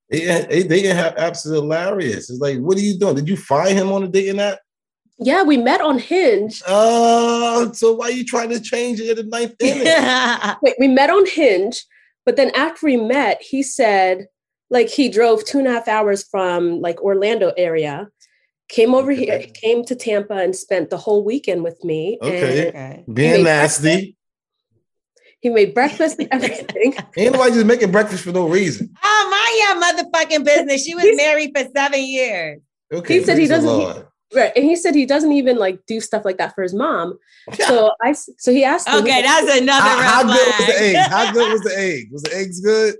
They, 0.10 0.26
they, 0.26 0.64
they 0.64 0.82
didn't 0.82 0.98
have 0.98 1.16
apps 1.16 1.46
is 1.46 1.52
hilarious. 1.54 2.30
It's 2.30 2.40
like, 2.40 2.60
what 2.60 2.78
are 2.78 2.82
you 2.82 3.00
doing? 3.00 3.16
Did 3.16 3.28
you 3.28 3.38
find 3.38 3.78
him 3.78 3.92
on 3.92 4.04
a 4.04 4.08
dating 4.08 4.40
app? 4.40 4.60
Yeah, 5.18 5.44
we 5.44 5.58
met 5.58 5.82
on 5.82 5.98
Hinge. 5.98 6.62
Oh, 6.68 7.72
so 7.72 7.94
why 7.94 8.08
are 8.08 8.12
you 8.12 8.26
trying 8.26 8.50
to 8.50 8.60
change 8.60 9.00
it 9.00 9.10
at 9.10 9.18
the 9.18 9.24
ninth 9.24 9.56
inning? 9.60 9.86
Wait, 10.62 10.76
we 10.78 10.90
met 10.90 11.10
on 11.10 11.26
Hinge, 11.26 11.84
but 12.26 12.36
then 12.36 12.52
after 12.54 12.86
we 12.86 12.98
met, 12.98 13.42
he 13.42 13.64
said, 13.64 14.28
like, 14.70 14.90
he 14.90 15.10
drove 15.10 15.46
two 15.46 15.60
and 15.60 15.68
a 15.68 15.72
half 15.72 15.88
hours 15.88 16.24
from 16.24 16.82
like 16.82 17.02
Orlando 17.02 17.52
area, 17.58 18.10
came 18.70 18.96
over 18.96 19.12
here, 19.12 19.46
came 19.54 19.84
to 19.86 19.96
Tampa, 19.96 20.34
and 20.36 20.56
spent 20.56 20.90
the 20.90 20.98
whole 20.98 21.24
weekend 21.24 21.64
with 21.64 21.84
me. 21.84 22.18
Okay. 22.22 22.68
And 22.68 22.68
okay. 22.70 23.04
Being 23.12 23.32
Made 23.32 23.44
nasty. 23.44 24.18
he 25.40 25.50
made 25.50 25.74
breakfast 25.76 26.18
and 26.20 26.28
everything. 26.32 26.96
Ain't 27.18 27.34
nobody 27.34 27.54
just 27.54 27.66
making 27.68 27.92
breakfast 27.92 28.24
for 28.24 28.32
no 28.32 28.48
reason. 28.50 28.92
Oh, 29.04 29.28
my 29.30 29.48
yeah, 29.62 30.04
motherfucking 30.04 30.44
business. 30.46 30.84
She 30.84 30.96
was 30.96 31.04
He's- 31.04 31.18
married 31.18 31.52
for 31.56 31.64
seven 31.76 32.04
years. 32.04 32.62
Okay. 32.92 33.20
He 33.20 33.24
said 33.24 33.38
he 33.38 33.48
doesn't- 33.48 33.70
he- 33.80 34.02
Right. 34.34 34.52
And 34.56 34.66
he 34.66 34.76
said 34.76 34.96
he 34.96 35.06
doesn't 35.06 35.32
even 35.32 35.58
like 35.58 35.86
do 35.86 36.02
stuff 36.02 36.26
like 36.26 36.40
that 36.40 36.56
for 36.56 36.64
his 36.64 36.74
mom. 36.74 37.18
So 37.54 37.92
I, 38.02 38.12
so 38.14 38.52
he 38.52 38.64
asked 38.66 38.88
me, 38.88 38.96
Okay, 38.98 39.22
that's 39.22 39.60
another 39.62 39.82
How, 39.82 40.02
how 40.02 40.24
good 40.24 40.32
was 40.48 40.58
the 40.58 40.64
flag. 40.74 40.82
egg? 40.96 41.10
How 41.12 41.32
good 41.32 41.52
was 41.54 41.62
the 41.62 41.78
egg? 41.78 42.08
Was 42.12 42.24
the 42.24 42.36
eggs 42.36 42.60
good? 42.60 42.96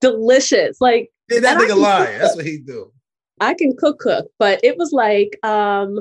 Delicious. 0.00 0.78
Like 0.80 1.10
Yeah, 1.30 1.40
that 1.40 1.56
nigga 1.58 1.68
can 1.68 1.80
lie. 1.80 2.18
That's 2.18 2.36
what 2.36 2.44
he 2.46 2.58
do. 2.58 2.92
I 3.40 3.54
can 3.54 3.76
cook 3.76 3.98
cook, 4.00 4.26
but 4.38 4.60
it 4.64 4.76
was 4.76 4.92
like 4.92 5.38
um 5.44 6.00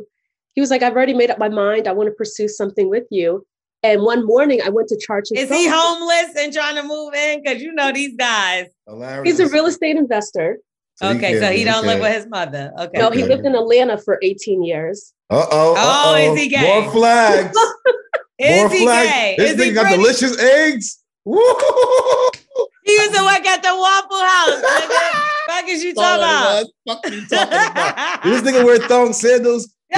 he 0.53 0.61
was 0.61 0.71
like, 0.71 0.81
I've 0.81 0.93
already 0.93 1.13
made 1.13 1.29
up 1.29 1.37
my 1.37 1.49
mind. 1.49 1.87
I 1.87 1.91
want 1.93 2.07
to 2.07 2.13
pursue 2.13 2.47
something 2.47 2.89
with 2.89 3.03
you. 3.11 3.45
And 3.83 4.01
one 4.01 4.25
morning 4.25 4.59
I 4.63 4.69
went 4.69 4.87
to 4.89 4.97
charge 4.97 5.25
his 5.31 5.43
Is 5.43 5.55
he 5.55 5.67
homeless 5.69 6.35
and 6.35 6.51
trying 6.51 6.75
to 6.75 6.83
move 6.83 7.13
in? 7.13 7.43
Because 7.43 7.61
you 7.61 7.73
know 7.73 7.91
these 7.91 8.15
guys. 8.17 8.65
Hilarious. 8.87 9.37
He's 9.37 9.47
a 9.47 9.53
real 9.53 9.67
estate 9.67 9.97
investor. 9.97 10.57
So 10.95 11.09
he 11.11 11.17
okay, 11.17 11.39
so 11.39 11.51
he 11.51 11.63
don't 11.63 11.85
live 11.85 11.99
with 11.99 12.11
his 12.11 12.25
mother. 12.27 12.73
Okay. 12.79 12.97
No, 12.97 13.11
he 13.11 13.21
Okay. 13.23 13.35
lived 13.35 13.45
in 13.45 13.53
Atlanta 13.53 13.99
for 13.99 14.17
18 14.23 14.63
years. 14.63 15.13
Uh 15.29 15.45
oh. 15.51 15.75
Oh, 15.77 16.15
is 16.15 16.39
he 16.39 16.47
gay? 16.49 16.81
More 16.81 16.91
flags. 16.91 17.55
Is 18.39 18.55
More 18.55 18.69
he 18.69 18.83
flags. 18.83 19.09
gay? 19.09 19.35
This 19.37 19.51
Is 19.51 19.63
he 19.63 19.69
nigga 19.71 19.73
got 19.75 19.81
pretty? 19.87 19.97
delicious 19.97 20.39
eggs. 20.39 21.03
Woo! 21.25 21.39
He 22.87 22.93
used 22.93 23.13
to 23.13 23.21
work 23.21 23.45
at 23.45 23.61
the 23.61 23.75
Waffle 23.75 24.17
House. 24.17 24.63
nigga. 24.63 25.23
Fuck 25.47 25.67
is 25.69 25.83
you 25.83 25.93
talking 25.93 26.67
Fuck 26.87 27.11
you 27.11 27.27
talking 27.27 27.53
about? 27.53 27.71
about? 27.71 28.23
This 28.23 28.41
nigga 28.41 28.65
wear 28.65 28.79
thong 28.79 29.13
sandals? 29.13 29.73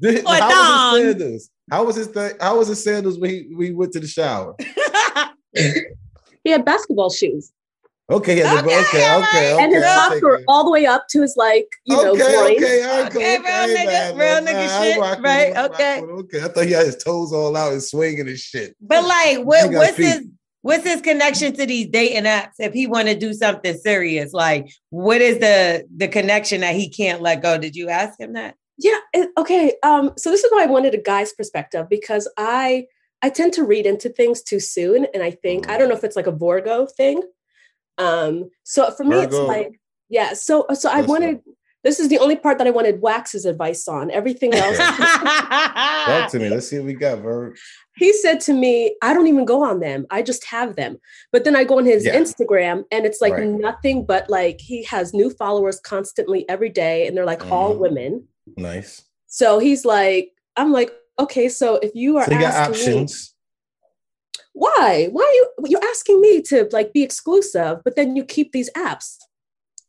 Did- 0.00 0.24
Or 0.24 0.34
how 0.34 0.50
thong. 0.50 0.92
was 0.92 1.02
his 1.02 1.12
sandals? 1.18 1.50
How 1.70 1.84
was 1.84 1.96
his 1.96 2.06
thing? 2.08 2.32
How 2.40 2.58
was 2.58 2.68
his 2.68 2.82
sandals 2.84 3.18
when 3.18 3.30
he, 3.30 3.48
when 3.54 3.66
he 3.66 3.72
went 3.72 3.92
to 3.92 4.00
the 4.00 4.06
shower? 4.08 4.54
He 6.42 6.50
had 6.50 6.64
basketball 6.64 7.10
shoes. 7.10 7.52
Okay, 8.10 8.38
yeah, 8.38 8.54
Okay, 8.54 8.60
okay, 8.62 8.80
okay, 8.88 9.08
all 9.10 9.22
okay, 9.22 9.56
and 9.62 9.72
his 9.72 9.84
socks 9.84 10.22
were 10.22 10.40
all 10.48 10.64
the 10.64 10.70
way 10.70 10.86
up 10.86 11.04
to 11.10 11.20
his 11.20 11.36
like, 11.36 11.66
you 11.84 11.94
know, 11.96 12.12
okay, 12.12 12.32
groin. 12.34 12.56
okay, 12.56 12.82
all 12.82 13.02
right, 13.02 13.12
cool, 13.12 13.20
Okay, 13.22 13.38
real 13.38 13.46
okay, 13.46 13.74
nigga- 13.76 13.86
man, 13.86 14.16
real 14.16 14.42
man, 14.42 14.46
nigga 14.46 14.68
I 14.68 14.82
shit, 14.90 14.98
rock 15.00 15.16
with 15.18 15.24
right, 15.26 15.48
it, 15.50 15.56
I 15.56 15.60
rock 15.62 15.70
okay. 15.74 16.00
with 16.00 16.10
it, 16.10 16.12
okay. 16.14 16.42
I 16.44 16.48
thought 16.48 16.64
he 16.64 16.72
had 16.72 16.86
his 16.86 16.96
toes 16.96 17.32
all 17.32 17.54
out 17.56 17.72
and 17.72 17.82
swinging 17.82 18.26
and 18.26 18.38
shit. 18.38 18.74
but 18.80 19.04
like, 19.04 19.38
what, 19.44 19.64
Nigga 19.66 19.72
got 19.72 19.78
what's 19.78 19.96
feet. 19.96 20.06
his 20.06 20.26
what's 20.62 20.84
his 20.84 21.00
connection 21.00 21.52
to 21.54 21.66
these 21.66 21.88
dating 21.88 22.24
apps? 22.24 22.52
If 22.58 22.72
he 22.72 22.86
want 22.86 23.08
to 23.08 23.14
do 23.14 23.32
something 23.32 23.76
serious, 23.76 24.32
like 24.32 24.70
what 24.90 25.20
is 25.20 25.38
the 25.38 25.86
the 25.96 26.08
connection 26.08 26.60
that 26.60 26.74
he 26.74 26.88
can't 26.88 27.22
let 27.22 27.42
go? 27.42 27.58
Did 27.58 27.76
you 27.76 27.88
ask 27.88 28.18
him 28.18 28.34
that? 28.34 28.56
Yeah. 28.78 28.98
it- 29.12 29.30
okay. 29.36 29.74
Um, 29.82 30.12
so 30.16 30.30
this 30.30 30.44
is 30.44 30.50
why 30.52 30.62
I 30.62 30.66
wanted 30.66 30.94
a 30.94 30.98
guy's 30.98 31.32
perspective 31.32 31.86
because 31.88 32.28
I 32.36 32.86
I 33.22 33.28
tend 33.28 33.52
to 33.54 33.64
read 33.64 33.84
into 33.84 34.08
things 34.08 34.42
too 34.42 34.60
soon, 34.60 35.06
and 35.12 35.22
I 35.22 35.30
think 35.30 35.68
I 35.68 35.76
don't 35.76 35.88
know 35.88 35.96
if 35.96 36.04
it's 36.04 36.16
like 36.16 36.26
a 36.26 36.32
Virgo 36.32 36.86
thing. 36.86 37.22
Um, 37.98 38.50
so 38.64 38.90
for 38.90 39.04
me, 39.04 39.16
it's 39.20 39.36
like 39.36 39.78
yeah. 40.08 40.32
So 40.32 40.66
so 40.74 40.88
I 40.90 40.96
Listen. 41.02 41.08
wanted. 41.08 41.40
This 41.82 41.98
is 41.98 42.08
the 42.08 42.18
only 42.18 42.36
part 42.36 42.58
that 42.58 42.66
I 42.66 42.70
wanted 42.70 43.00
Wax's 43.00 43.46
advice 43.46 43.88
on. 43.88 44.10
Everything 44.10 44.52
else, 44.54 44.76
Talk 46.06 46.30
to 46.32 46.38
me. 46.38 46.48
Let's 46.50 46.68
see 46.68 46.76
what 46.78 46.86
we 46.86 46.92
got, 46.94 47.20
Verb. 47.20 47.54
he 47.96 48.12
said 48.12 48.40
to 48.40 48.52
me, 48.52 48.96
I 49.02 49.14
don't 49.14 49.26
even 49.28 49.44
go 49.46 49.64
on 49.64 49.80
them. 49.80 50.06
I 50.10 50.20
just 50.22 50.44
have 50.46 50.76
them. 50.76 50.98
But 51.32 51.44
then 51.44 51.56
I 51.56 51.64
go 51.64 51.78
on 51.78 51.86
his 51.86 52.04
Yeah. 52.04 52.16
Instagram 52.18 52.84
and 52.92 53.06
it's 53.06 53.20
like 53.22 53.32
Right. 53.34 53.46
nothing 53.46 54.04
but 54.04 54.28
like 54.28 54.60
he 54.60 54.82
has 54.84 55.14
new 55.14 55.30
followers 55.30 55.80
constantly 55.80 56.46
every 56.48 56.68
day 56.68 57.06
and 57.06 57.16
they're 57.16 57.24
like 57.26 57.50
all 57.50 57.74
Mhm. 57.74 57.78
women. 57.78 58.28
Nice. 58.56 59.02
So 59.26 59.58
he's 59.58 59.84
like, 59.84 60.32
I'm 60.56 60.72
like, 60.72 60.92
okay, 61.18 61.48
so 61.48 61.76
if 61.76 61.92
you 61.94 62.18
are 62.18 62.24
So 62.26 62.32
you 62.32 62.40
got 62.40 62.52
asking 62.54 62.74
me, 62.74 62.80
options. 63.00 63.34
why? 64.52 65.08
Why 65.12 65.22
are 65.24 65.32
you 65.34 65.50
you're 65.70 65.84
asking 65.90 66.20
me 66.20 66.42
to 66.42 66.68
like 66.72 66.92
be 66.92 67.02
exclusive, 67.02 67.78
but 67.84 67.96
then 67.96 68.16
you 68.16 68.24
keep 68.24 68.52
these 68.52 68.70
apps? 68.76 69.16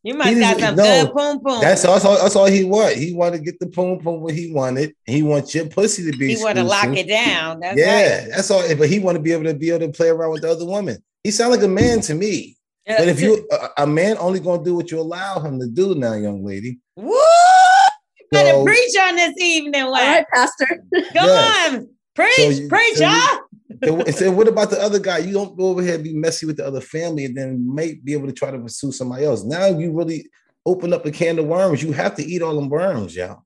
You 0.04 0.16
might 0.16 0.34
He 0.34 0.40
got 0.40 0.58
didn't- 0.58 0.62
some 0.70 0.76
no, 0.78 1.04
good 1.06 1.14
poom 1.14 1.40
poom. 1.44 1.62
That's 1.62 1.86
all, 1.86 1.94
that's 1.94 2.06
all. 2.06 2.18
That's 2.18 2.36
all 2.36 2.46
he 2.48 2.64
want. 2.64 2.96
He 2.96 3.14
wanted 3.14 3.38
to 3.38 3.44
get 3.44 3.60
the 3.60 3.68
poom 3.68 4.00
poom 4.00 4.22
what 4.22 4.34
he 4.34 4.52
wanted. 4.52 4.94
He 5.06 5.22
wants 5.22 5.54
your 5.54 5.68
pussy 5.68 6.10
to 6.12 6.18
be. 6.18 6.34
He 6.36 6.44
want 6.44 6.58
to 6.58 6.64
lock 6.64 6.86
it 6.98 7.08
down. 7.08 7.60
That's 7.60 7.78
yeah, 7.78 8.20
right. 8.22 8.30
that's 8.32 8.50
all. 8.50 8.64
But 8.76 8.90
he 8.90 8.98
want 9.00 9.16
to 9.18 9.22
be 9.22 9.32
able 9.32 9.44
to 9.44 9.54
be 9.54 9.70
able 9.70 9.86
to 9.86 9.92
play 9.92 10.10
around 10.10 10.32
with 10.32 10.42
the 10.42 10.50
other 10.50 10.66
woman. 10.66 10.98
He 11.24 11.30
sound 11.30 11.52
like 11.52 11.62
a 11.62 11.68
man 11.68 12.02
to 12.02 12.16
me. 12.16 12.58
But 12.88 13.08
if 13.08 13.22
you 13.22 13.48
a, 13.52 13.84
a 13.84 13.88
man 13.88 14.18
only 14.20 14.40
gonna 14.40 14.64
do 14.64 14.76
what 14.76 14.90
you 14.90 15.00
allow 15.00 15.40
him 15.40 15.60
to 15.60 15.68
do 15.68 15.94
now, 15.94 16.14
young 16.14 16.44
lady. 16.44 16.80
Woo! 16.96 17.14
You 17.14 18.26
better 18.32 18.50
So- 18.52 18.66
preach 18.66 18.98
on 19.00 19.16
this 19.16 19.34
evening, 19.40 19.84
All 19.84 19.92
Wax. 19.92 20.04
right, 20.04 20.26
Pastor. 20.34 20.84
Come 21.14 21.28
Yeah. 21.28 21.68
on. 21.78 21.90
Preach, 22.16 22.34
So 22.38 22.50
you- 22.50 22.68
preach, 22.70 22.96
so 22.98 23.06
you- 23.06 23.40
So, 23.84 24.04
so 24.06 24.32
what 24.32 24.48
about 24.48 24.70
the 24.70 24.82
other 24.82 25.00
guy? 25.00 25.20
You 25.20 25.34
don't 25.34 25.58
go 25.58 25.68
over 25.68 25.82
here 25.82 25.96
and 25.96 26.04
be 26.04 26.14
messy 26.14 26.46
with 26.46 26.58
the 26.58 26.66
other 26.66 26.82
family, 26.82 27.26
and 27.26 27.38
then 27.38 27.68
might 27.68 28.04
be 28.04 28.14
able 28.14 28.28
to 28.28 28.34
try 28.34 28.52
to 28.52 28.60
pursue 28.60 28.92
somebody 28.92 29.26
else. 29.26 29.44
Now 29.44 29.68
you 29.68 29.92
really 29.92 30.30
open 30.66 30.94
up 30.94 31.06
a 31.06 31.12
can 31.12 31.40
of 31.40 31.46
worms. 31.46 31.84
You 31.84 31.92
have 31.94 32.16
to 32.16 32.24
eat 32.24 32.42
all 32.42 32.56
them 32.56 32.70
worms, 32.70 33.16
y'all. 33.16 33.44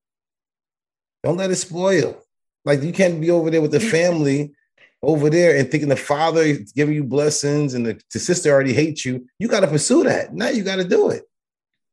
Don't 1.23 1.37
let 1.37 1.51
it 1.51 1.55
spoil. 1.55 2.21
Like 2.65 2.81
you 2.81 2.91
can't 2.91 3.21
be 3.21 3.31
over 3.31 3.49
there 3.49 3.61
with 3.61 3.71
the 3.71 3.79
mm. 3.79 3.89
family 3.89 4.55
over 5.01 5.29
there 5.29 5.55
and 5.55 5.69
thinking 5.69 5.89
the 5.89 5.95
father 5.95 6.41
is 6.41 6.71
giving 6.71 6.95
you 6.95 7.03
blessings 7.03 7.73
and 7.73 7.85
the, 7.85 8.01
the 8.11 8.19
sister 8.19 8.51
already 8.51 8.73
hates 8.73 9.05
you. 9.05 9.27
You 9.39 9.47
got 9.47 9.59
to 9.61 9.67
pursue 9.67 10.03
that. 10.03 10.33
Now 10.33 10.49
you 10.49 10.63
got 10.63 10.77
to 10.77 10.83
do 10.83 11.09
it. 11.09 11.23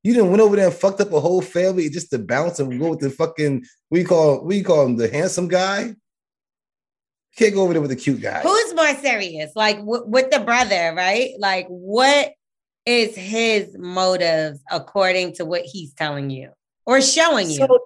You 0.03 0.15
didn't 0.15 0.31
went 0.31 0.43
over 0.43 0.57
there 0.57 0.67
and 0.67 0.75
fucked 0.75 1.01
up 1.01 1.13
a 1.13 1.21
whole 1.21 1.43
family 1.43 1.89
just 1.89 2.11
to 2.11 2.19
bounce 2.19 2.59
and 2.59 2.81
go 2.81 2.91
with 2.91 3.01
the 3.01 3.11
fucking 3.11 3.65
we 3.91 4.03
call 4.03 4.45
we 4.45 4.63
call 4.63 4.87
him 4.87 4.97
the 4.97 5.09
handsome 5.09 5.47
guy. 5.47 5.95
You 7.35 7.47
can't 7.47 7.55
go 7.55 7.63
over 7.63 7.73
there 7.73 7.81
with 7.81 7.91
the 7.91 7.97
cute 7.97 8.21
guy. 8.21 8.41
Who's 8.41 8.75
more 8.75 8.95
serious? 8.97 9.53
Like 9.57 9.79
w- 9.79 10.05
with 10.07 10.31
the 10.31 10.41
brother, 10.41 10.93
right? 10.95 11.31
Like 11.39 11.67
what 11.69 12.33
is 12.85 13.15
his 13.15 13.77
motives 13.79 14.61
according 14.71 15.35
to 15.35 15.45
what 15.45 15.63
he's 15.63 15.95
telling 15.95 16.31
you 16.31 16.51
or 16.85 17.01
showing 17.01 17.49
you? 17.49 17.57
So, 17.57 17.79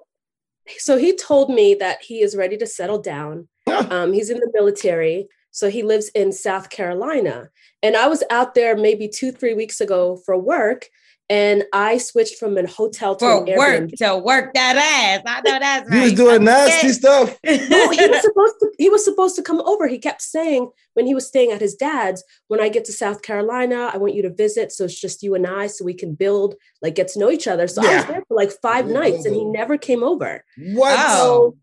so 0.78 0.96
he 0.98 1.14
told 1.16 1.50
me 1.50 1.74
that 1.74 2.02
he 2.02 2.22
is 2.22 2.34
ready 2.36 2.56
to 2.56 2.66
settle 2.66 3.00
down. 3.00 3.48
Um, 3.66 4.12
he's 4.12 4.30
in 4.30 4.38
the 4.38 4.50
military, 4.54 5.28
so 5.50 5.68
he 5.68 5.82
lives 5.82 6.08
in 6.10 6.32
South 6.32 6.70
Carolina. 6.70 7.50
And 7.82 7.96
I 7.96 8.08
was 8.08 8.22
out 8.30 8.54
there 8.54 8.76
maybe 8.76 9.08
two, 9.08 9.32
three 9.32 9.54
weeks 9.54 9.80
ago 9.80 10.20
for 10.24 10.38
work, 10.38 10.86
and 11.28 11.64
I 11.72 11.98
switched 11.98 12.38
from 12.38 12.56
a 12.56 12.66
hotel 12.68 13.16
to 13.16 13.24
For 13.24 13.44
an 13.44 13.56
work 13.58 13.80
Airbnb. 13.90 13.96
to 13.98 14.16
work 14.18 14.54
that 14.54 14.76
ass. 14.76 15.22
I 15.26 15.40
know 15.40 15.58
that's 15.58 15.90
right. 15.90 15.96
You 15.96 16.02
was 16.04 16.12
doing 16.12 16.44
nasty 16.44 16.90
stuff. 16.90 17.36
No, 17.44 17.90
he 17.90 18.06
was 18.08 18.22
supposed 18.22 18.54
to. 18.60 18.70
He 18.78 18.88
was 18.88 19.04
supposed 19.04 19.36
to 19.36 19.42
come 19.42 19.60
over. 19.62 19.88
He 19.88 19.98
kept 19.98 20.22
saying 20.22 20.70
when 20.94 21.06
he 21.06 21.14
was 21.14 21.26
staying 21.26 21.50
at 21.52 21.60
his 21.60 21.74
dad's, 21.74 22.22
"When 22.48 22.60
I 22.60 22.68
get 22.68 22.84
to 22.86 22.92
South 22.92 23.22
Carolina, 23.22 23.90
I 23.92 23.96
want 23.96 24.14
you 24.14 24.22
to 24.22 24.30
visit. 24.32 24.70
So 24.72 24.84
it's 24.84 25.00
just 25.00 25.22
you 25.22 25.34
and 25.34 25.46
I, 25.46 25.66
so 25.66 25.84
we 25.84 25.94
can 25.94 26.14
build, 26.14 26.54
like, 26.82 26.94
get 26.94 27.08
to 27.08 27.18
know 27.18 27.30
each 27.30 27.48
other." 27.48 27.66
So 27.66 27.82
I 27.84 27.96
was 27.96 28.06
there 28.06 28.22
for 28.28 28.36
like 28.36 28.52
five 28.62 28.86
Yeah. 28.86 28.94
nights, 29.00 29.24
and 29.26 29.34
he 29.34 29.44
never 29.44 29.76
came 29.78 30.04
over. 30.04 30.44
Wow. 30.58 30.94
Oh. 30.98 31.56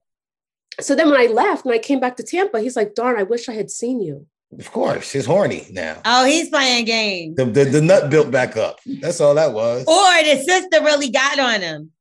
So 0.82 0.96
then 0.96 1.10
when 1.12 1.20
I 1.22 1.28
left 1.28 1.66
and 1.66 1.74
I 1.74 1.78
came 1.78 2.00
back 2.00 2.18
to 2.18 2.24
Tampa, 2.24 2.60
he's 2.60 2.76
like, 2.76 2.96
"Darn, 2.96 3.18
I 3.20 3.24
wish 3.24 3.48
I 3.48 3.54
had 3.54 3.70
seen 3.72 4.02
you." 4.02 4.26
Of 4.60 4.72
course, 4.72 5.12
he's 5.12 5.26
horny 5.26 5.68
now. 5.72 6.02
Oh, 6.06 6.26
he's 6.26 6.50
playing 6.50 6.86
games. 6.86 7.36
The, 7.36 7.46
the, 7.46 7.66
the 7.66 7.82
nut 7.82 8.10
built 8.10 8.32
back 8.32 8.58
up. 8.58 8.80
That's 8.86 9.20
all 9.22 9.36
that 9.36 9.54
was. 9.54 9.86
Or 9.88 10.24
the 10.24 10.42
sister 10.44 10.82
really 10.84 11.10
got 11.10 11.40
on 11.40 11.62
him. 11.62 11.92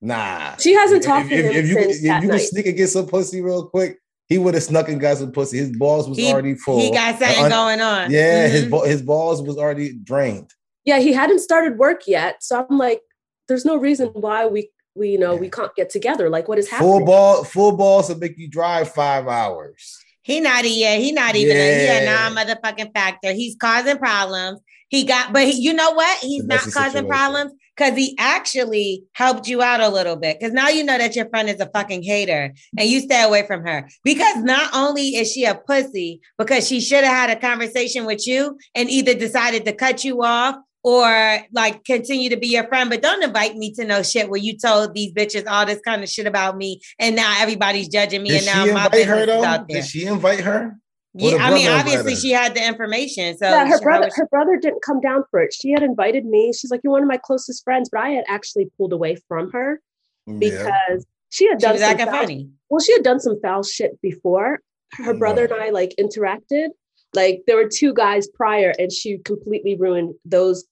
Nah. 0.00 0.56
She 0.56 0.72
hasn't 0.74 1.00
If- 1.00 1.06
talked 1.06 1.28
to 1.30 1.36
him 1.36 1.52
if 1.52 1.66
you, 1.68 1.74
since 1.74 1.96
if 1.96 2.02
that 2.04 2.22
you 2.22 2.28
night. 2.28 2.38
could 2.38 2.46
sneak 2.46 2.66
and 2.66 2.76
get 2.76 2.88
some 2.88 3.06
pussy 3.06 3.40
real 3.40 3.66
quick, 3.68 3.98
he 4.28 4.38
would 4.38 4.54
have 4.54 4.62
snuck 4.62 4.88
and 4.88 5.00
got 5.00 5.18
some 5.18 5.32
pussy. 5.32 5.58
His 5.58 5.76
balls 5.76 6.08
was 6.08 6.18
He- 6.18 6.30
already 6.32 6.54
full. 6.54 6.78
He 6.80 6.90
got 6.90 7.18
something 7.18 7.44
Un- 7.44 7.50
going 7.50 7.80
on. 7.80 8.10
Yeah, 8.10 8.48
his 8.48 8.64
Mhm. 8.66 8.70
ba- 8.70 8.88
his 8.88 9.02
balls 9.02 9.42
was 9.42 9.56
already 9.56 9.92
drained. 9.94 10.50
Yeah, 10.84 10.98
he 11.00 11.12
hadn't 11.12 11.40
started 11.40 11.78
work 11.78 12.02
yet, 12.06 12.42
so 12.42 12.64
I'm 12.68 12.78
like, 12.78 13.00
"There's 13.48 13.64
no 13.64 13.76
reason 13.76 14.08
why 14.14 14.46
we, 14.46 14.70
we, 14.94 15.08
you 15.10 15.18
know, 15.18 15.34
we 15.34 15.48
can't 15.50 15.74
get 15.74 15.90
together. 15.90 16.28
Like, 16.30 16.46
what 16.48 16.58
is 16.58 16.68
happening?" 16.68 16.90
Full 16.92 17.04
ball, 17.06 17.44
full 17.44 17.72
balls 17.76 18.08
will 18.08 18.18
make 18.18 18.36
you 18.38 18.48
drive 18.48 18.92
five 18.92 19.26
hours. 19.26 19.98
He 20.26 20.40
not 20.40 20.64
a 20.64 20.68
yeah, 20.68 20.96
he 20.96 21.12
not 21.12 21.36
even 21.36 21.56
a, 21.56 21.60
he 21.60 21.86
a 21.86 22.02
Yeah. 22.02 22.30
non-motherfucking 22.30 22.92
factor. 22.92 23.32
He's 23.32 23.54
causing 23.54 23.96
problems. 23.96 24.58
He 24.88 25.04
got, 25.04 25.32
but 25.32 25.44
he, 25.46 25.52
you 25.60 25.72
know 25.72 25.92
what? 25.92 26.18
He's 26.18 26.44
not 26.44 26.58
causing 26.60 26.74
situation. 26.74 27.06
problems 27.06 27.52
because 27.76 27.96
he 27.96 28.16
actually 28.18 29.04
helped 29.12 29.46
you 29.46 29.62
out 29.62 29.80
a 29.80 29.88
little 29.88 30.16
bit. 30.16 30.40
Because 30.40 30.52
now 30.52 30.68
you 30.68 30.82
know 30.82 30.98
that 30.98 31.14
your 31.14 31.28
friend 31.28 31.48
is 31.48 31.60
a 31.60 31.66
fucking 31.66 32.02
hater 32.02 32.52
and 32.76 32.88
you 32.88 33.00
stay 33.00 33.22
away 33.22 33.46
from 33.46 33.64
her. 33.64 33.88
Because 34.02 34.38
not 34.42 34.68
only 34.74 35.14
is 35.14 35.30
she 35.30 35.44
a 35.44 35.54
pussy, 35.54 36.20
because 36.38 36.66
she 36.66 36.80
should 36.80 37.04
have 37.04 37.28
had 37.28 37.30
a 37.30 37.40
conversation 37.40 38.04
with 38.04 38.26
you 38.26 38.58
and 38.74 38.90
either 38.90 39.14
decided 39.14 39.64
to 39.64 39.72
cut 39.72 40.02
you 40.02 40.24
off 40.24 40.56
or 40.86 41.38
like 41.52 41.84
continue 41.84 42.30
to 42.30 42.36
be 42.36 42.46
your 42.46 42.64
friend. 42.68 42.88
But 42.88 43.02
don't 43.02 43.20
invite 43.24 43.56
me 43.56 43.72
to 43.72 43.84
no 43.84 44.04
shit 44.04 44.30
where 44.30 44.38
you 44.38 44.56
told 44.56 44.94
these 44.94 45.12
bitches 45.12 45.44
all 45.50 45.66
this 45.66 45.80
kind 45.80 46.00
of 46.04 46.08
shit 46.08 46.28
about 46.28 46.56
me 46.56 46.80
and 47.00 47.16
now 47.16 47.34
everybody's 47.40 47.88
judging 47.88 48.22
me 48.22 48.28
Did 48.28 48.36
and 48.36 48.44
she 48.44 48.50
now 48.52 48.60
my 48.66 48.68
invite 48.84 48.92
business 48.92 49.08
her 49.08 49.20
is 49.22 49.26
though? 49.26 49.44
out 49.44 49.68
there. 49.68 49.80
Did 49.80 49.90
she 49.90 50.06
invite 50.06 50.40
her? 50.40 50.76
Yeah, 51.14 51.38
I 51.40 51.52
mean, 51.52 51.66
obviously 51.68 52.14
she 52.14 52.30
had 52.30 52.54
the 52.54 52.64
information. 52.64 53.36
So 53.36 53.48
yeah, 53.48 53.66
her 53.66 53.80
brother, 53.80 54.10
her 54.14 54.26
brother 54.28 54.56
didn't 54.62 54.82
come 54.82 55.00
down 55.00 55.24
for 55.30 55.40
it. 55.40 55.52
She 55.52 55.72
had 55.72 55.82
invited 55.82 56.24
me. 56.24 56.52
She's 56.52 56.70
like, 56.70 56.82
"You're 56.84 56.92
one 56.92 57.02
of 57.02 57.08
my 57.08 57.16
closest 57.16 57.64
friends," 57.64 57.88
but 57.90 58.02
I 58.02 58.10
had 58.10 58.24
actually 58.28 58.70
pulled 58.76 58.92
away 58.92 59.16
from 59.26 59.50
her 59.52 59.80
Yeah. 60.26 60.34
because 60.38 61.06
she 61.30 61.48
had 61.48 61.58
done 61.58 61.72
was 61.72 61.80
some 61.80 61.98
foul, 61.98 62.06
funny. 62.12 62.50
well, 62.68 62.80
she 62.80 62.92
had 62.92 63.02
done 63.02 63.18
some 63.18 63.40
foul 63.40 63.62
shit 63.64 64.00
before. 64.02 64.60
Her 64.92 65.14
brother 65.14 65.46
and 65.46 65.54
I 65.54 65.70
like 65.70 65.94
interacted. 65.98 66.68
Like 67.14 67.42
there 67.46 67.56
were 67.56 67.68
two 67.68 67.92
guys 67.94 68.28
prior, 68.28 68.72
and 68.78 68.92
she 68.92 69.16
completely 69.18 69.74
ruined 69.74 70.14
those 70.24 70.64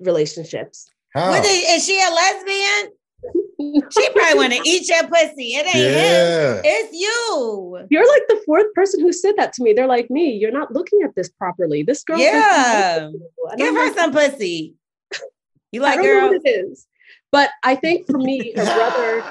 relationships. 0.00 0.90
How? 1.14 1.30
What 1.30 1.44
is, 1.44 1.64
is 1.68 1.86
she 1.86 2.00
a 2.00 2.10
lesbian? 2.10 2.92
She 3.58 4.10
probably 4.10 4.38
want 4.38 4.52
to 4.52 4.60
eat 4.64 4.88
your 4.88 5.06
pussy. 5.08 5.54
It 5.54 5.66
ain't 5.66 5.74
him. 5.74 6.60
It's 6.64 6.92
you. 6.92 7.86
You're 7.90 8.06
like 8.06 8.22
the 8.28 8.40
fourth 8.44 8.72
person 8.74 9.00
who 9.00 9.12
said 9.12 9.32
that 9.38 9.52
to 9.54 9.62
me. 9.62 9.72
They're 9.72 9.86
like, 9.86 10.10
"Me, 10.10 10.30
you're 10.32 10.52
not 10.52 10.72
looking 10.72 11.00
at 11.02 11.14
this 11.14 11.30
properly. 11.30 11.82
This 11.82 12.04
girl, 12.04 12.18
Yeah. 12.18 13.10
Give 13.56 13.74
her 13.74 13.86
like, 13.86 13.94
some 13.94 14.12
pussy. 14.12 14.74
You 15.72 15.82
I 15.84 15.88
like 15.88 15.96
don't 15.96 16.06
know 16.06 16.26
what 16.28 16.40
it 16.44 16.48
is. 16.48 16.86
But 17.32 17.50
I 17.62 17.74
think 17.74 18.06
for 18.06 18.18
me, 18.18 18.52
her 18.56 18.64
brother, 18.64 19.24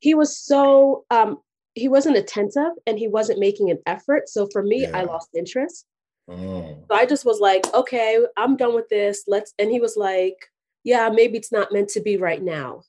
he 0.00 0.14
was 0.14 0.36
so 0.38 1.04
um 1.10 1.38
he 1.74 1.88
wasn't 1.88 2.16
attentive 2.16 2.72
and 2.86 2.98
he 2.98 3.08
wasn't 3.08 3.38
making 3.38 3.70
an 3.70 3.78
effort. 3.86 4.28
So 4.28 4.48
for 4.50 4.62
me, 4.62 4.86
I 4.86 5.02
lost 5.02 5.28
interest. 5.34 5.86
Mm. 6.28 6.86
So 6.88 6.94
I 6.94 7.06
just 7.06 7.24
was 7.24 7.40
like, 7.40 7.72
okay, 7.74 8.18
I'm 8.36 8.56
done 8.56 8.74
with 8.74 8.88
this. 8.88 9.24
Let's 9.26 9.54
and 9.58 9.70
he 9.70 9.80
was 9.80 9.96
like, 9.96 10.36
yeah, 10.84 11.08
maybe 11.12 11.36
it's 11.38 11.52
not 11.52 11.72
meant 11.72 11.88
to 11.90 12.00
be 12.00 12.16
right 12.16 12.42
now. 12.42 12.82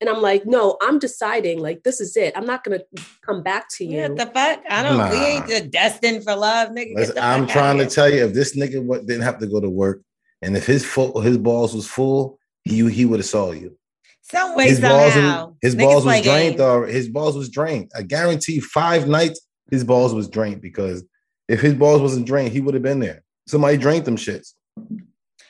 And 0.00 0.10
I'm 0.10 0.20
like, 0.20 0.44
no, 0.46 0.76
I'm 0.82 0.98
deciding 0.98 1.60
like 1.60 1.84
this 1.84 2.00
is 2.00 2.16
it. 2.16 2.36
I'm 2.36 2.44
not 2.44 2.64
gonna 2.64 2.80
come 3.24 3.42
back 3.42 3.68
to 3.76 3.84
you. 3.84 4.02
What 4.02 4.16
the 4.16 4.26
fuck? 4.26 4.60
I 4.68 4.82
don't. 4.82 5.10
We 5.10 5.16
ain't 5.16 5.70
destined 5.70 6.24
for 6.24 6.34
love, 6.34 6.70
nigga. 6.70 6.96
Listen, 6.96 7.18
I'm 7.18 7.46
trying 7.46 7.78
to 7.78 7.86
tell 7.86 8.12
you, 8.12 8.24
if 8.26 8.34
this 8.34 8.56
nigga 8.56 9.06
didn't 9.06 9.22
have 9.22 9.38
to 9.38 9.46
go 9.46 9.60
to 9.60 9.70
work, 9.70 10.02
and 10.42 10.56
if 10.56 10.66
his 10.66 10.84
full, 10.84 11.20
his 11.20 11.38
balls 11.38 11.72
was 11.72 11.86
full, 11.86 12.38
he 12.64 12.90
he 12.90 13.04
would 13.04 13.20
have 13.20 13.26
saw 13.26 13.52
you. 13.52 13.78
Some 14.22 14.56
way 14.56 14.68
His 14.68 14.80
balls, 14.80 15.12
somehow. 15.12 15.46
was, 15.48 15.56
his 15.62 15.74
Niggas 15.76 15.78
balls 15.84 16.04
was 16.06 16.14
drained. 16.22 16.26
games. 16.26 16.56
Though 16.56 16.84
his 16.86 17.08
balls 17.08 17.36
was 17.36 17.48
drained. 17.48 17.90
I 17.94 18.02
guarantee 18.02 18.60
five 18.60 19.06
nights 19.06 19.40
his 19.70 19.84
balls 19.84 20.14
was 20.14 20.28
drained 20.28 20.62
because 20.62 21.04
if 21.48 21.60
his 21.60 21.74
balls 21.74 22.00
wasn't 22.00 22.26
drained, 22.26 22.52
he 22.52 22.60
would 22.60 22.74
have 22.74 22.82
been 22.82 23.00
there. 23.00 23.22
Somebody 23.46 23.76
drained 23.76 24.04
them 24.04 24.16
shits. 24.16 24.52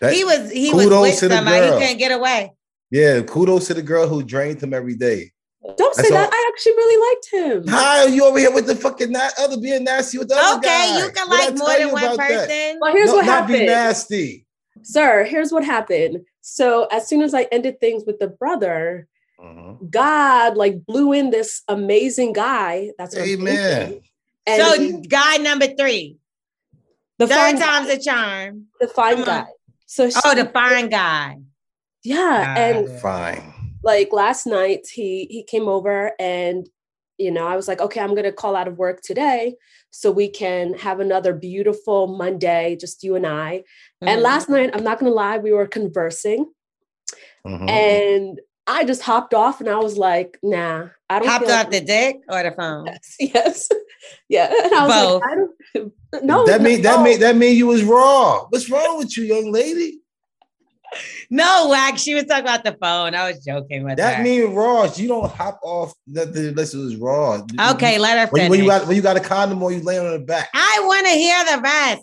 That- 0.01 0.13
He 0.15 0.25
was 0.25 0.51
he 0.51 0.73
was 0.73 0.85
Kudos 0.85 1.03
with 1.03 1.19
to 1.21 1.29
the 1.29 1.35
somebody. 1.37 1.57
He 1.65 1.71
girl. 1.71 1.79
couldn't 1.81 1.99
get 1.99 2.13
away. 2.13 2.53
yeah. 2.91 3.21
Kudos 3.23 3.67
to 3.69 3.75
the 3.75 3.83
girl 3.83 4.09
who 4.09 4.23
drained 4.23 4.63
him 4.63 4.75
every 4.75 4.97
day. 4.97 5.31
Don't 5.77 5.95
say 5.95 6.03
That's 6.03 6.11
that. 6.11 6.25
all- 6.25 6.31
I 6.33 6.51
actually 6.53 6.73
really 6.73 7.09
liked 7.09 7.31
him. 7.65 7.67
How 7.69 8.05
you 8.07 8.25
over 8.25 8.39
here 8.39 8.51
with 8.53 8.67
the 8.67 8.75
fucking 8.75 9.13
na- 9.13 9.29
other 9.39 9.57
being 9.59 9.85
nasty 9.85 10.19
with 10.19 10.29
the 10.29 10.35
other 10.37 10.59
Okay, 10.59 10.99
you 10.99 11.09
can 11.13 11.29
What 11.29 11.39
like 11.51 11.57
more 11.57 11.69
tell 11.69 11.79
than 11.79 11.93
one 11.93 12.05
about 12.05 12.17
that? 12.17 12.49
person. 12.49 12.79
Well, 12.81 12.93
here's 12.93 13.11
No, 13.11 13.15
what 13.17 13.27
not 13.27 13.47
be 13.47 13.53
happened. 13.53 13.67
nasty. 13.69 14.47
Sir, 14.83 15.23
here's 15.23 15.53
what 15.53 15.63
happened. 15.65 16.23
So 16.41 16.87
as 16.91 17.07
soon 17.07 17.23
as 17.23 17.33
I 17.35 17.43
ended 17.53 17.79
things 17.79 18.03
with 18.05 18.19
the 18.19 18.27
brother, 18.27 19.07
Mhm. 19.41 19.89
God 19.89 20.57
like 20.57 20.85
blew 20.85 21.13
in 21.13 21.31
this 21.31 21.63
amazing 21.69 22.33
guy. 22.33 22.91
That's 22.99 23.15
what 23.15 23.23
I'm 23.23 23.31
Amen. 23.31 24.01
Thinking. 24.47 24.65
And 24.65 24.95
so 24.95 24.99
he- 25.01 25.07
guy 25.07 25.37
number 25.39 25.67
three. 25.67 26.17
the 27.19 27.27
Third 27.27 27.59
time's 27.59 27.89
guy, 27.89 27.93
a 27.95 27.99
charm. 28.01 28.67
the 28.81 28.89
fine 28.89 29.23
guy. 29.25 29.47
So 29.87 30.09
she, 30.11 30.17
Oh, 30.25 30.35
the 30.35 30.47
fine 30.47 30.89
guy. 30.89 31.39
yeah, 32.03 32.57
and 32.59 32.89
Fine. 33.01 33.53
like 33.85 34.13
last 34.13 34.47
night 34.47 34.87
he 34.93 35.27
he 35.31 35.45
came 35.45 35.69
over 35.69 36.13
and 36.19 36.69
you 37.19 37.31
know 37.31 37.47
I 37.47 37.55
was 37.57 37.69
like, 37.69 37.81
okay, 37.81 38.01
I'm 38.01 38.15
gonna 38.15 38.33
call 38.33 38.57
out 38.57 38.67
of 38.67 38.79
work 38.79 39.03
today 39.03 39.55
so 39.91 40.11
we 40.11 40.29
can 40.29 40.75
have 40.75 40.99
another 41.01 41.33
beautiful 41.35 42.07
Monday, 42.09 42.77
just 42.81 43.05
you 43.05 43.15
and 43.15 43.27
I. 43.27 43.63
And 44.01 44.19
Mhm. 44.21 44.25
last 44.25 44.49
night, 44.49 44.71
I'm 44.73 44.83
not 44.83 44.99
gonna 44.99 45.13
lie, 45.13 45.39
we 45.39 45.53
were 45.53 45.67
conversing 45.69 46.51
Mhm. 47.47 47.69
and 47.69 48.41
I 48.67 48.85
just 48.85 49.03
hopped 49.03 49.35
off 49.35 49.61
and 49.61 49.69
I 49.69 49.77
was 49.77 49.97
like, 49.99 50.39
nah, 50.43 50.89
I 51.11 51.19
don't 51.19 51.29
Hopped 51.29 51.47
feel 51.47 51.55
off 51.55 51.65
like- 51.65 51.71
the 51.73 51.81
dick 51.81 52.17
or 52.29 52.43
the 52.43 52.53
phone? 52.57 52.87
Yes, 52.87 53.17
yes. 53.19 53.69
Yeah. 54.29 54.53
And 54.65 54.75
I 54.75 54.87
was 54.87 54.95
Both. 54.95 55.23
like, 55.23 55.31
I 55.31 55.35
don't 56.15 56.25
no. 56.25 56.47
that 56.47 56.61
mean 56.63 56.83
that 56.83 56.99
no. 56.99 57.05
mean 57.05 57.21
that 57.21 57.37
mean 57.37 57.57
you 57.57 57.67
was 57.67 57.83
raw. 57.83 58.45
What's 58.51 58.69
wrong 58.71 58.99
with 58.99 59.17
you, 59.17 59.25
young 59.25 59.51
lady? 59.53 59.99
No, 61.31 61.69
wax. 61.71 62.03
She 62.03 62.15
was 62.15 62.25
talking 62.25 62.45
about 62.45 62.65
the 62.65 62.77
phone. 62.81 63.15
I 63.15 63.31
was 63.33 63.43
joking 63.43 63.83
with 63.85 63.97
That 63.97 64.19
her. 64.19 64.23
mean 64.23 64.53
raw. 64.55 64.85
You 64.95 65.09
don't 65.09 65.31
hop 65.33 65.59
off 65.63 65.95
nothing 66.07 66.49
unless 66.49 66.75
it 66.75 66.79
was 66.79 66.97
raw. 66.97 67.41
okay, 67.73 67.99
let 67.99 68.19
her 68.19 68.27
When, 68.31 68.43
finish. 68.43 68.51
when 68.51 68.61
you 68.61 68.67
got 68.67 68.87
when 68.87 68.97
you 68.97 69.03
got 69.03 69.17
a 69.17 69.21
condom 69.21 69.63
or 69.63 69.73
you 69.73 69.81
laying 69.83 70.05
on 70.07 70.13
the 70.13 70.19
back. 70.19 70.51
I 70.55 70.83
want 70.85 71.07
to 71.07 71.13
hear 71.13 71.45
the 71.57 71.63
rest. 71.63 72.03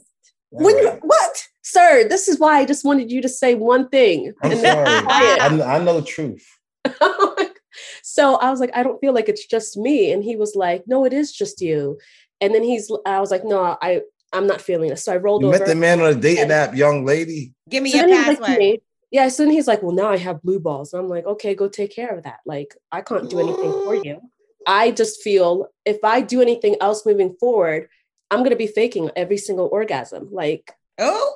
When 0.49 0.75
you, 0.77 0.89
what? 1.03 1.47
Sir, 1.71 2.07
this 2.07 2.27
is 2.27 2.39
why 2.39 2.57
I 2.57 2.65
just 2.65 2.83
wanted 2.83 3.11
you 3.11 3.21
to 3.21 3.29
say 3.29 3.53
one 3.53 3.89
thing. 3.89 4.33
I'm 4.41 4.51
and 4.51 4.59
sorry. 4.59 4.87
I, 4.87 5.75
I 5.75 5.83
know 5.83 5.99
the 5.99 6.05
truth. 6.05 6.47
so 8.01 8.35
I 8.37 8.49
was 8.49 8.59
like, 8.59 8.71
I 8.73 8.81
don't 8.81 8.99
feel 8.99 9.13
like 9.13 9.29
it's 9.29 9.45
just 9.45 9.77
me. 9.77 10.11
And 10.11 10.23
he 10.23 10.35
was 10.35 10.55
like, 10.55 10.83
No, 10.87 11.05
it 11.05 11.13
is 11.13 11.31
just 11.31 11.61
you. 11.61 11.99
And 12.41 12.55
then 12.55 12.63
he's 12.63 12.91
I 13.05 13.19
was 13.19 13.29
like, 13.29 13.45
No, 13.45 13.77
I 13.81 14.01
I'm 14.33 14.47
not 14.47 14.61
feeling 14.61 14.89
this. 14.89 15.03
So 15.03 15.13
I 15.13 15.17
rolled 15.17 15.43
You 15.43 15.49
over. 15.49 15.59
met 15.59 15.67
the 15.67 15.75
man 15.75 16.01
on 16.01 16.11
a 16.11 16.15
dating 16.15 16.51
app, 16.51 16.75
young 16.75 17.05
lady. 17.05 17.53
Give 17.69 17.83
me 17.83 17.91
So 17.91 17.97
your 17.97 18.07
then 18.07 18.25
he's 18.31 18.39
like 18.39 18.59
me, 18.59 18.81
yeah, 19.11 19.27
so 19.29 19.43
then 19.43 19.51
he's 19.51 19.67
like, 19.67 19.83
Well, 19.83 19.91
now 19.91 20.09
I 20.09 20.17
have 20.17 20.41
blue 20.41 20.59
balls. 20.59 20.93
And 20.93 21.03
I'm 21.03 21.09
like, 21.09 21.25
okay, 21.25 21.53
go 21.53 21.69
take 21.69 21.93
care 21.93 22.15
of 22.15 22.23
that. 22.23 22.39
Like, 22.47 22.75
I 22.91 23.01
can't 23.01 23.29
do 23.29 23.39
anything 23.39 23.71
for 23.71 23.93
you. 23.93 24.21
I 24.65 24.89
just 24.89 25.21
feel 25.21 25.67
if 25.85 26.03
I 26.03 26.21
do 26.21 26.41
anything 26.41 26.77
else 26.81 27.05
moving 27.05 27.35
forward, 27.39 27.89
I'm 28.31 28.41
gonna 28.41 28.55
be 28.55 28.67
faking 28.67 29.11
every 29.15 29.37
single 29.37 29.69
orgasm. 29.71 30.29
Like, 30.31 30.71
oh, 30.97 31.35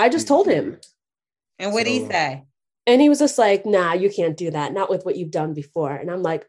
I 0.00 0.08
just 0.08 0.26
told 0.28 0.46
him. 0.46 0.78
and 1.58 1.72
what 1.72 1.80
would 1.80 1.86
he 1.86 2.06
say? 2.06 2.44
And 2.86 3.00
he 3.00 3.08
was 3.08 3.18
just 3.18 3.38
like, 3.38 3.66
nah, 3.66 3.92
you 3.92 4.10
can't 4.10 4.36
do 4.36 4.50
that. 4.50 4.72
Not 4.72 4.90
with 4.90 5.04
what 5.04 5.16
you've 5.16 5.30
done 5.30 5.54
before. 5.54 5.92
And 5.94 6.10
I'm 6.10 6.22
like, 6.22 6.46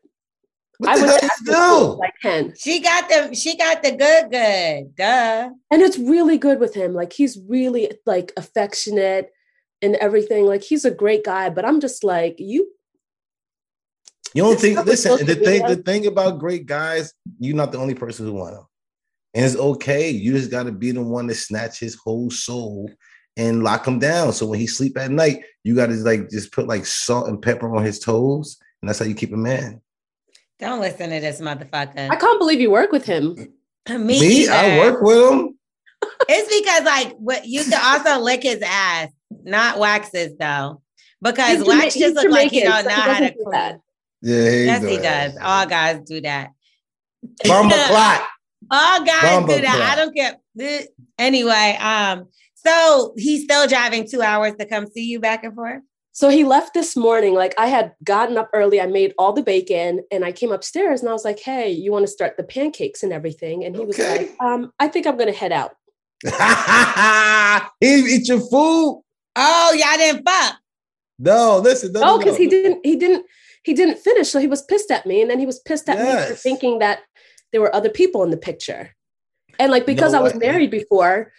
What 0.77 0.89
I 0.91 0.95
the 0.95 1.01
went 1.01 1.11
hell 1.11 1.19
to 1.19 1.25
you 1.25 1.29
acting 1.31 1.53
school, 1.53 1.93
do? 1.95 1.99
like 1.99 2.13
10. 2.21 2.53
She 2.57 2.79
got 2.81 3.09
the 3.09 3.35
she 3.35 3.57
got 3.57 3.83
the 3.83 3.91
good 3.91 4.31
good. 4.31 4.95
Duh. 4.95 5.49
And 5.71 5.81
it's 5.81 5.97
really 5.99 6.37
good 6.37 6.59
with 6.59 6.73
him. 6.73 6.93
Like 6.93 7.13
he's 7.13 7.37
really 7.47 7.91
like 8.05 8.31
affectionate 8.37 9.31
and 9.81 9.95
everything. 9.95 10.45
Like 10.45 10.63
he's 10.63 10.85
a 10.85 10.91
great 10.91 11.23
guy, 11.25 11.49
but 11.49 11.65
I'm 11.65 11.79
just 11.81 12.03
like, 12.03 12.37
you 12.39 12.71
You 14.33 14.43
don't 14.43 14.59
think? 14.59 14.83
Listen, 14.85 15.25
the 15.25 15.35
thing, 15.35 15.67
the 15.67 15.75
thing 15.75 16.07
about 16.07 16.39
great 16.39 16.65
guys, 16.65 17.13
you're 17.39 17.55
not 17.55 17.71
the 17.71 17.77
only 17.77 17.95
person 17.95 18.25
who 18.25 18.33
want 18.33 18.55
them, 18.55 18.65
and 19.33 19.45
it's 19.45 19.57
okay. 19.57 20.09
You 20.09 20.31
just 20.33 20.49
got 20.49 20.63
to 20.63 20.71
be 20.71 20.91
the 20.91 21.03
one 21.03 21.27
to 21.27 21.35
snatch 21.35 21.79
his 21.79 21.95
whole 21.95 22.31
soul 22.31 22.89
and 23.37 23.63
lock 23.63 23.87
him 23.87 23.99
down. 23.99 24.33
So 24.33 24.45
when 24.45 24.59
he 24.59 24.67
sleep 24.67 24.97
at 24.97 25.11
night, 25.11 25.43
you 25.63 25.75
got 25.75 25.87
to 25.87 25.93
like 25.93 26.29
just 26.29 26.51
put 26.51 26.67
like 26.67 26.85
salt 26.85 27.27
and 27.27 27.41
pepper 27.41 27.73
on 27.75 27.83
his 27.83 27.99
toes, 27.99 28.57
and 28.81 28.89
that's 28.89 28.99
how 28.99 29.05
you 29.05 29.15
keep 29.15 29.33
a 29.33 29.37
man. 29.37 29.81
Don't 30.59 30.79
listen 30.79 31.09
to 31.09 31.19
this 31.19 31.41
motherfucker. 31.41 32.09
I 32.11 32.15
can't 32.15 32.39
believe 32.39 32.59
you 32.61 32.69
work 32.71 32.91
with 32.91 33.05
him. 33.05 33.35
Me, 33.89 33.97
Me, 34.19 34.47
I 34.47 34.77
work 34.79 35.01
with 35.01 35.31
him. 35.31 35.57
It's 36.27 36.59
because 36.59 36.83
like 36.83 37.15
what 37.17 37.45
you 37.45 37.63
can 37.63 37.79
also 37.79 38.23
lick 38.23 38.41
his 38.41 38.61
ass, 38.65 39.09
not 39.43 39.77
waxes 39.77 40.35
though. 40.39 40.81
Because 41.21 41.57
He's 41.59 41.67
wax 41.67 41.93
Jama- 41.93 42.05
just 42.05 42.15
look 42.15 42.31
like 42.31 42.51
he 42.51 42.61
Jamaican, 42.61 42.71
don't 42.71 42.83
so 42.83 42.89
know 42.89 42.95
he 42.95 43.01
how 43.11 43.19
to 43.19 43.29
doesn't 43.29 43.51
that. 43.51 43.79
Yeah, 44.23 44.49
he 44.49 44.65
Yes, 44.65 44.81
he 44.83 44.97
does. 44.97 45.33
does. 45.33 45.37
All 45.43 45.65
guys 45.67 45.99
do 46.07 46.21
that. 46.21 46.49
Bomba 47.45 47.75
clot. 47.87 48.21
All 48.71 49.03
guys 49.05 49.21
Bumbo 49.23 49.55
do 49.55 49.61
that. 49.61 49.75
clock. 49.75 49.89
I 49.89 49.95
don't 49.95 50.15
care. 50.15 50.87
Anyway, 51.19 51.77
um, 51.79 52.27
so 52.63 53.13
he's 53.17 53.43
still 53.43 53.67
driving 53.67 54.07
two 54.07 54.21
hours 54.21 54.53
to 54.59 54.65
come 54.65 54.87
see 54.87 55.05
you 55.05 55.19
back 55.19 55.43
and 55.43 55.55
forth. 55.55 55.81
So 56.13 56.29
he 56.29 56.43
left 56.43 56.73
this 56.73 56.97
morning. 56.97 57.33
Like 57.33 57.53
I 57.57 57.67
had 57.67 57.93
gotten 58.03 58.37
up 58.37 58.49
early, 58.53 58.81
I 58.81 58.85
made 58.87 59.13
all 59.17 59.33
the 59.33 59.43
bacon, 59.43 60.01
and 60.11 60.25
I 60.25 60.31
came 60.31 60.51
upstairs 60.51 61.01
and 61.01 61.09
I 61.09 61.13
was 61.13 61.23
like, 61.23 61.39
"Hey, 61.39 61.71
you 61.71 61.91
want 61.91 62.03
to 62.03 62.11
start 62.11 62.35
the 62.37 62.43
pancakes 62.43 63.01
and 63.01 63.13
everything?" 63.13 63.63
And 63.63 63.75
he 63.75 63.85
was 63.85 63.97
like, 63.97 64.35
"Um, 64.39 64.71
I 64.79 64.87
think 64.89 65.07
I'm 65.07 65.17
gonna 65.17 65.31
head 65.31 65.51
out." 65.53 65.71
he 67.79 67.95
eat 68.15 68.27
your 68.27 68.39
food. 68.39 69.03
Oh, 69.35 69.73
y'all 69.73 69.97
didn't 69.97 70.23
fuck. 70.27 70.57
No, 71.17 71.59
listen. 71.59 71.93
No, 71.93 72.01
Oh, 72.01 72.05
no, 72.05 72.17
because 72.17 72.33
no. 72.33 72.39
he 72.39 72.47
didn't, 72.47 72.85
he 72.85 72.95
didn't, 72.95 73.25
he 73.63 73.73
didn't 73.73 73.97
finish. 73.99 74.29
So 74.29 74.39
he 74.39 74.47
was 74.47 74.63
pissed 74.63 74.91
at 74.91 75.05
me, 75.05 75.21
and 75.21 75.29
then 75.31 75.39
he 75.39 75.45
was 75.45 75.59
pissed 75.59 75.87
at 75.87 75.97
me 75.97 76.27
for 76.27 76.35
thinking 76.35 76.79
that 76.79 76.99
there 77.51 77.61
were 77.61 77.73
other 77.73 77.89
people 77.89 78.23
in 78.23 78.31
the 78.31 78.37
picture. 78.37 78.91
And 79.59 79.71
like 79.71 79.85
because 79.85 80.13
know 80.13 80.19
I 80.19 80.21
was 80.23 80.35
married 80.35 80.71
before, 80.71 81.31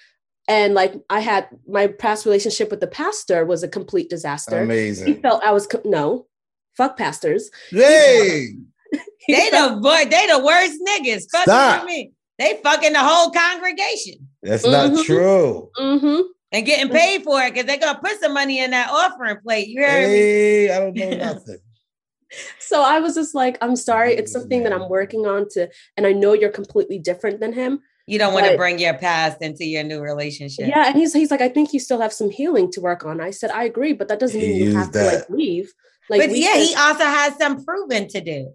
and 0.48 0.74
like 0.74 0.94
I 1.10 1.20
had 1.20 1.48
my 1.68 1.86
past 1.86 2.24
relationship 2.26 2.70
with 2.70 2.80
the 2.80 2.86
pastor 2.86 3.44
was 3.44 3.62
a 3.62 3.68
complete 3.68 4.10
disaster. 4.10 4.60
Amazing. 4.62 5.06
He 5.06 5.14
felt 5.20 5.42
I 5.44 5.52
was 5.52 5.66
co- 5.66 5.82
no, 5.84 6.26
fuck 6.76 6.96
pastors. 6.96 7.50
Hey, 7.70 8.48
They 9.28 9.50
the 9.50 9.78
boy, 9.80 10.04
they 10.10 10.26
the 10.26 10.42
worst 10.44 10.74
niggas. 10.86 11.24
Fucking 11.30 11.44
Stop. 11.52 11.84
me. 11.86 12.12
They 12.38 12.58
fucking 12.62 12.92
the 12.92 12.98
whole 12.98 13.30
congregation 13.30 14.28
that's 14.42 14.64
not 14.66 14.90
Mhm. 14.90 15.04
true. 15.04 15.70
Mhm. 15.78 16.24
and 16.50 16.66
getting 16.66 16.92
paid 16.92 17.22
for 17.22 17.40
it 17.40 17.54
because 17.54 17.66
they're 17.66 17.78
gonna 17.78 18.00
put 18.02 18.20
some 18.20 18.34
money 18.34 18.58
in 18.58 18.72
that 18.72 18.90
offering 18.90 19.36
plate. 19.42 19.68
You 19.68 19.82
heard 19.82 20.10
me? 20.10 20.70
I 20.70 20.78
don't 20.80 20.94
know 20.96 21.10
nothing. 21.34 21.58
So 22.58 22.82
I 22.82 22.98
was 23.00 23.14
just 23.14 23.34
like, 23.34 23.58
I'm 23.60 23.76
sorry. 23.76 24.14
It's 24.14 24.32
something 24.32 24.62
that 24.64 24.72
I'm 24.72 24.88
working 24.88 25.26
on 25.26 25.46
to, 25.50 25.68
and 25.96 26.06
I 26.06 26.12
know 26.12 26.32
you're 26.32 26.50
completely 26.50 26.98
different 26.98 27.40
than 27.40 27.52
him. 27.52 27.80
You 28.06 28.18
don't 28.18 28.34
want 28.34 28.46
to 28.46 28.56
bring 28.56 28.78
your 28.78 28.94
past 28.94 29.42
into 29.42 29.64
your 29.64 29.84
new 29.84 30.00
relationship. 30.00 30.66
Yeah, 30.68 30.88
and 30.88 30.96
he's 30.96 31.12
he's 31.12 31.30
like, 31.30 31.40
I 31.40 31.48
think 31.48 31.72
you 31.72 31.80
still 31.80 32.00
have 32.00 32.12
some 32.12 32.30
healing 32.30 32.70
to 32.72 32.80
work 32.80 33.04
on. 33.04 33.20
I 33.20 33.30
said, 33.30 33.50
I 33.50 33.64
agree, 33.64 33.92
but 33.92 34.08
that 34.08 34.18
doesn't 34.18 34.40
He 34.40 34.46
mean 34.48 34.56
you 34.56 34.64
used 34.64 34.76
have 34.76 34.90
to 34.92 35.04
like 35.04 35.30
leave. 35.30 35.72
Like, 36.10 36.20
but 36.20 36.36
yeah, 36.36 36.52
can- 36.54 36.66
he 36.66 36.74
also 36.74 37.04
has 37.04 37.36
some 37.36 37.64
proving 37.64 38.08
to 38.08 38.20
do. 38.20 38.52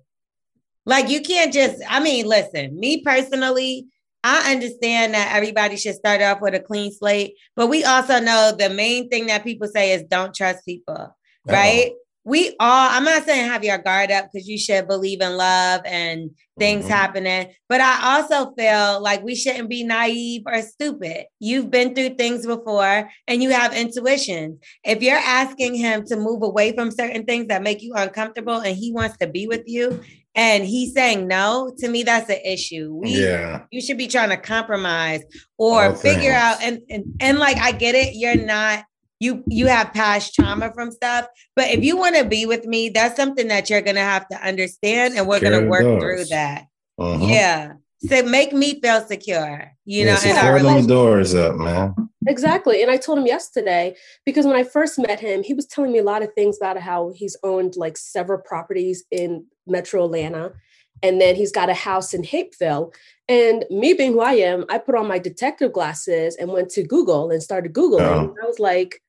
Like 0.85 1.09
you 1.09 1.21
can't 1.21 1.53
just, 1.53 1.81
I 1.87 1.99
mean, 1.99 2.25
listen, 2.25 2.79
me 2.79 3.01
personally, 3.01 3.87
I 4.23 4.53
understand 4.53 5.13
that 5.13 5.33
everybody 5.35 5.77
should 5.77 5.95
start 5.95 6.21
off 6.21 6.41
with 6.41 6.53
a 6.55 6.59
clean 6.59 6.91
slate, 6.91 7.35
but 7.55 7.67
we 7.67 7.83
also 7.83 8.19
know 8.19 8.53
the 8.57 8.69
main 8.69 9.09
thing 9.09 9.27
that 9.27 9.43
people 9.43 9.67
say 9.67 9.93
is 9.93 10.03
don't 10.03 10.33
trust 10.33 10.65
people, 10.65 11.15
right? 11.45 11.91
We 12.27 12.49
all, 12.59 12.89
I'm 12.91 13.05
not 13.05 13.23
saying 13.23 13.47
have 13.49 13.63
your 13.63 13.77
guard 13.77 14.11
up 14.11 14.29
because 14.33 14.49
you 14.49 14.57
should 14.57 14.85
believe 14.85 15.21
in 15.21 15.37
love 15.37 15.79
and 15.85 16.31
things 16.59 16.83
Mhm. 16.83 16.89
happening, 16.89 17.47
but 17.69 17.79
I 17.79 18.17
also 18.17 18.53
feel 18.57 19.01
like 19.01 19.23
we 19.23 19.33
shouldn't 19.33 19.69
be 19.69 19.85
naive 19.85 20.41
or 20.45 20.61
stupid. 20.61 21.27
You've 21.39 21.71
been 21.71 21.95
through 21.95 22.15
things 22.15 22.45
before 22.45 23.09
and 23.29 23.41
you 23.41 23.51
have 23.51 23.73
intuition. 23.73 24.59
If 24.83 25.01
you're 25.01 25.15
asking 25.15 25.75
him 25.75 26.03
to 26.07 26.17
move 26.17 26.43
away 26.43 26.73
from 26.75 26.91
certain 26.91 27.23
things 27.23 27.47
that 27.47 27.63
make 27.63 27.81
you 27.81 27.93
uncomfortable 27.93 28.57
and 28.59 28.75
he 28.75 28.91
wants 28.91 29.15
to 29.19 29.27
be 29.27 29.47
with 29.47 29.63
you 29.65 30.01
and 30.35 30.65
he's 30.65 30.93
saying 30.93 31.27
no, 31.27 31.71
to 31.77 31.87
me, 31.87 32.03
that's 32.03 32.29
an 32.29 32.41
issue. 32.43 32.91
We 32.93 33.11
Yeah. 33.21 33.61
you 33.71 33.79
should 33.79 33.97
be 33.97 34.07
trying 34.07 34.29
to 34.31 34.37
compromise 34.37 35.21
or 35.57 35.85
All 35.91 35.95
figure 35.95 36.31
things. 36.31 36.33
out 36.33 36.57
and, 36.61 36.81
and 36.89 37.03
and 37.21 37.39
like 37.39 37.55
I 37.57 37.71
get 37.71 37.95
it, 37.95 38.15
you're 38.15 38.35
not 38.35 38.83
you 39.19 39.43
you 39.47 39.67
have 39.67 39.93
past 39.93 40.33
trauma 40.35 40.71
from 40.73 40.91
stuff, 40.91 41.27
but 41.55 41.69
if 41.69 41.83
you 41.83 41.97
want 41.97 42.15
to 42.15 42.25
be 42.25 42.45
with 42.45 42.65
me, 42.65 42.89
that's 42.89 43.15
something 43.15 43.47
that 43.47 43.69
you're 43.69 43.81
gonna 43.81 43.99
have 43.99 44.27
to 44.29 44.37
understand 44.45 45.15
and 45.15 45.27
we're 45.27 45.39
Secure 45.39 45.59
gonna 45.59 45.69
work 45.69 45.81
doors. 45.83 46.01
through 46.01 46.25
that. 46.25 46.65
Mhm. 46.99 47.29
Yeah. 47.31 47.73
So 47.99 48.21
make 48.23 48.53
me 48.53 48.79
feel 48.79 49.01
secure, 49.07 49.71
you 49.85 50.05
know, 50.05 50.17
yeah, 50.23 50.29
in 50.31 50.37
our 50.37 50.41
secure 50.43 50.53
them 50.59 50.65
relationship. 50.65 50.87
doors 50.89 51.35
up, 51.35 51.55
man. 51.55 51.95
Exactly. 52.27 52.81
And 52.83 52.91
I 52.91 52.97
told 52.97 53.17
him 53.17 53.25
yesterday 53.25 53.95
because 54.25 54.45
when 54.45 54.55
I 54.55 54.63
first 54.63 54.99
met 54.99 55.19
him, 55.19 55.41
he 55.43 55.53
was 55.53 55.65
telling 55.65 55.91
me 55.93 55.99
a 55.99 56.03
lot 56.03 56.21
of 56.21 56.33
things 56.33 56.57
about 56.61 56.77
how 56.77 57.11
he's 57.15 57.35
owned 57.43 57.75
like 57.75 57.97
several 57.97 58.39
properties 58.39 59.03
in 59.09 59.45
Metro 59.65 60.05
Atlanta. 60.05 60.53
And 61.01 61.21
then 61.21 61.35
he's 61.35 61.51
got 61.51 61.69
a 61.69 61.73
house 61.73 62.13
in 62.13 62.23
Hapeville. 62.23 62.93
And 63.29 63.65
me 63.69 63.93
being 63.93 64.13
who 64.13 64.21
I 64.21 64.33
am, 64.33 64.65
I 64.69 64.77
put 64.77 64.95
on 64.95 65.07
my 65.07 65.19
detective 65.19 65.71
glasses 65.73 66.35
and 66.35 66.51
went 66.51 66.69
to 66.71 66.83
Google 66.83 67.31
and 67.31 67.41
started 67.41 67.73
Googling. 67.73 68.01
Oh. 68.01 68.35
I 68.43 68.45
was 68.47 68.59
like, 68.59 69.01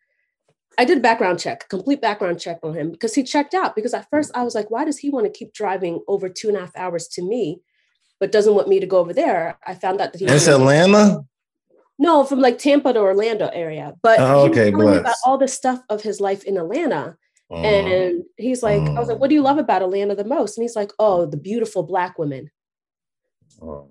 I 0.79 0.85
did 0.85 0.99
a 0.99 1.01
background 1.01 1.41
check, 1.41 1.69
complete 1.69 2.01
background 2.01 2.41
check 2.41 2.61
on 2.63 2.73
him 2.75 2.93
because 2.93 3.15
he 3.15 3.23
checked 3.25 3.53
out. 3.53 3.75
Because 3.75 3.93
at 3.93 4.09
first 4.11 4.31
I 4.35 4.45
was 4.45 4.55
like, 4.55 4.71
why 4.71 4.85
does 4.85 4.99
he 4.99 5.11
want 5.11 5.27
to 5.27 5.33
keep 5.39 5.53
driving 5.53 6.01
over 6.07 6.29
two 6.29 6.49
and 6.49 6.57
a 6.57 6.61
half 6.61 6.75
hours 6.77 7.09
to 7.09 7.23
me, 7.23 7.61
but 8.21 8.31
doesn't 8.33 8.55
want 8.55 8.69
me 8.69 8.79
to 8.81 8.87
go 8.87 8.99
over 8.99 9.13
there? 9.13 9.59
I 9.67 9.75
found 9.75 10.01
out 10.01 10.13
that 10.13 10.19
he 10.21 10.25
It's 10.27 10.47
wanted- 10.47 10.61
Atlanta. 10.61 11.25
no, 11.99 12.23
from 12.25 12.39
like 12.39 12.59
Tampa 12.59 12.93
to 12.93 13.01
Orlando 13.01 13.49
area. 13.53 13.95
But 14.03 14.21
Oh, 14.21 14.45
he 14.45 14.49
was 14.51 14.59
okay, 14.59 14.71
telling 14.71 14.91
me 14.93 14.97
about 14.99 15.17
all 15.27 15.37
the 15.37 15.49
stuff 15.49 15.81
of 15.91 16.01
his 16.03 16.21
life 16.21 16.45
in 16.45 16.57
Atlanta. 16.57 17.17
Mhm. 17.51 17.65
And 17.65 18.25
he's 18.37 18.63
like, 18.63 18.83
I 18.83 19.01
was 19.01 19.09
like, 19.09 19.19
what 19.19 19.29
do 19.31 19.35
you 19.35 19.43
love 19.43 19.59
about 19.59 19.83
Atlanta 19.83 20.15
the 20.15 20.25
most? 20.25 20.57
And 20.59 20.63
he's 20.63 20.77
like, 20.77 20.93
oh, 20.99 21.27
the 21.27 21.39
beautiful 21.39 21.83
black 21.83 22.19
women. 22.19 22.51
Oh. 23.61 23.91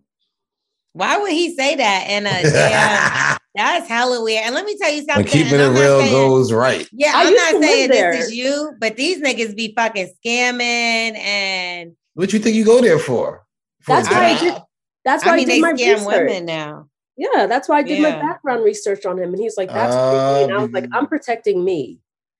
Why 0.93 1.17
would 1.19 1.31
he 1.31 1.53
say 1.55 1.75
that? 1.75 2.05
And 2.07 2.27
uh, 2.27 2.41
damn, 2.43 3.37
that's 3.57 3.87
hella 3.89 4.23
weird. 4.23 4.43
And 4.45 4.55
let 4.55 4.65
me 4.65 4.77
tell 4.77 4.91
you 4.91 4.99
something. 4.99 5.15
when 5.17 5.25
keeping 5.25 5.59
it 5.59 5.67
real 5.79 5.99
saying- 5.99 6.11
goes 6.11 6.51
right. 6.51 6.87
Yeah, 6.91 7.11
I 7.15 7.23
I'm 7.27 7.33
not 7.33 7.61
saying 7.61 7.89
this 7.89 8.25
is 8.27 8.35
you, 8.35 8.71
but 8.79 8.95
these 8.95 9.19
niggas 9.21 9.55
be 9.55 9.73
fucking 9.75 10.13
scamming 10.25 11.17
and 11.17 11.93
What 12.13 12.33
you 12.33 12.39
think 12.39 12.55
you 12.55 12.65
go 12.65 12.81
there 12.81 12.99
for? 12.99 13.43
For 13.81 13.95
That's 13.95 14.07
a 14.09 14.11
why 14.13 14.25
I 14.25 14.33
job? 14.35 14.41
did. 14.41 14.63
That's 15.05 15.25
why 15.25 15.31
I 15.31 15.35
I, 15.35 15.39
did 15.39 15.47
they 15.49 15.59
my 15.61 15.73
scam 15.73 15.93
research. 15.95 16.05
women 16.07 16.45
now. 16.45 16.87
Yeah, 17.15 17.47
that's 17.47 17.67
why 17.67 17.77
I 17.79 17.83
did 17.83 18.01
my 18.01 18.11
background 18.11 18.63
research 18.63 19.05
on 19.05 19.17
him. 19.17 19.33
And 19.33 19.41
he's 19.41 19.57
like, 19.57 19.69
that's 19.69 19.95
creepy. 19.95 20.43
And 20.43 20.53
I 20.53 20.61
was 20.61 20.71
like, 20.71 20.85
Ah, 20.93 20.97
I'm 20.99 21.07
protecting 21.07 21.63
me. 21.63 21.99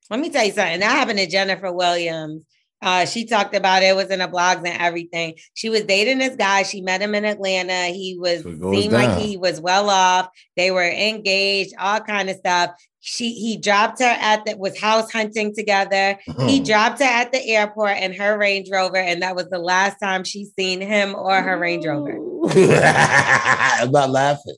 Let 0.10 0.20
me 0.20 0.30
tell 0.30 0.46
you 0.46 0.52
something. 0.52 0.80
That 0.82 0.92
happened 0.92 1.18
to 1.20 1.28
Jennifer 1.28 1.72
Williams. 1.72 2.44
Uh, 2.82 3.06
she 3.06 3.26
talked 3.26 3.56
about 3.56 3.82
it. 3.82 3.88
it 3.88 3.96
was 3.96 4.10
in 4.12 4.20
the 4.20 4.28
blogs 4.28 4.58
and 4.58 4.82
everything. 4.82 5.36
She 5.56 5.70
was 5.70 5.84
dating 5.84 6.20
this 6.20 6.36
guy. 6.36 6.64
She 6.64 6.82
met 6.82 7.02
him 7.02 7.16
in 7.16 7.26
Atlanta. 7.26 7.88
He 7.88 8.18
was 8.20 8.44
So 8.44 8.72
seemed 8.72 8.94
like 8.94 9.18
he 9.18 9.38
was 9.38 9.60
well 9.60 9.90
off. 9.90 10.30
They 10.56 10.72
were 10.72 10.84
engaged, 10.84 11.74
all 11.80 12.00
kind 12.02 12.30
of 12.30 12.36
stuff. 12.38 12.72
She 13.00 13.34
he 13.34 13.58
dropped 13.58 14.00
her 14.00 14.18
at 14.20 14.46
the 14.46 14.58
was 14.58 14.78
house 14.78 15.12
hunting 15.12 15.56
together. 15.56 16.20
He 16.46 16.60
dropped 16.60 17.00
her 17.00 17.06
at 17.06 17.32
the 17.32 17.44
airport 17.48 17.98
in 17.98 18.14
her 18.14 18.38
Range 18.38 18.68
Rover, 18.72 18.98
and 18.98 19.22
that 19.22 19.36
was 19.36 19.48
the 19.50 19.60
last 19.60 19.98
time 20.00 20.24
she 20.24 20.46
seen 20.46 20.82
him 20.82 21.16
or 21.16 21.42
her 21.42 21.58
Range 21.58 21.86
Rover. 21.86 22.20
I'm 22.50 23.92
not 23.92 24.10
laughing. 24.10 24.56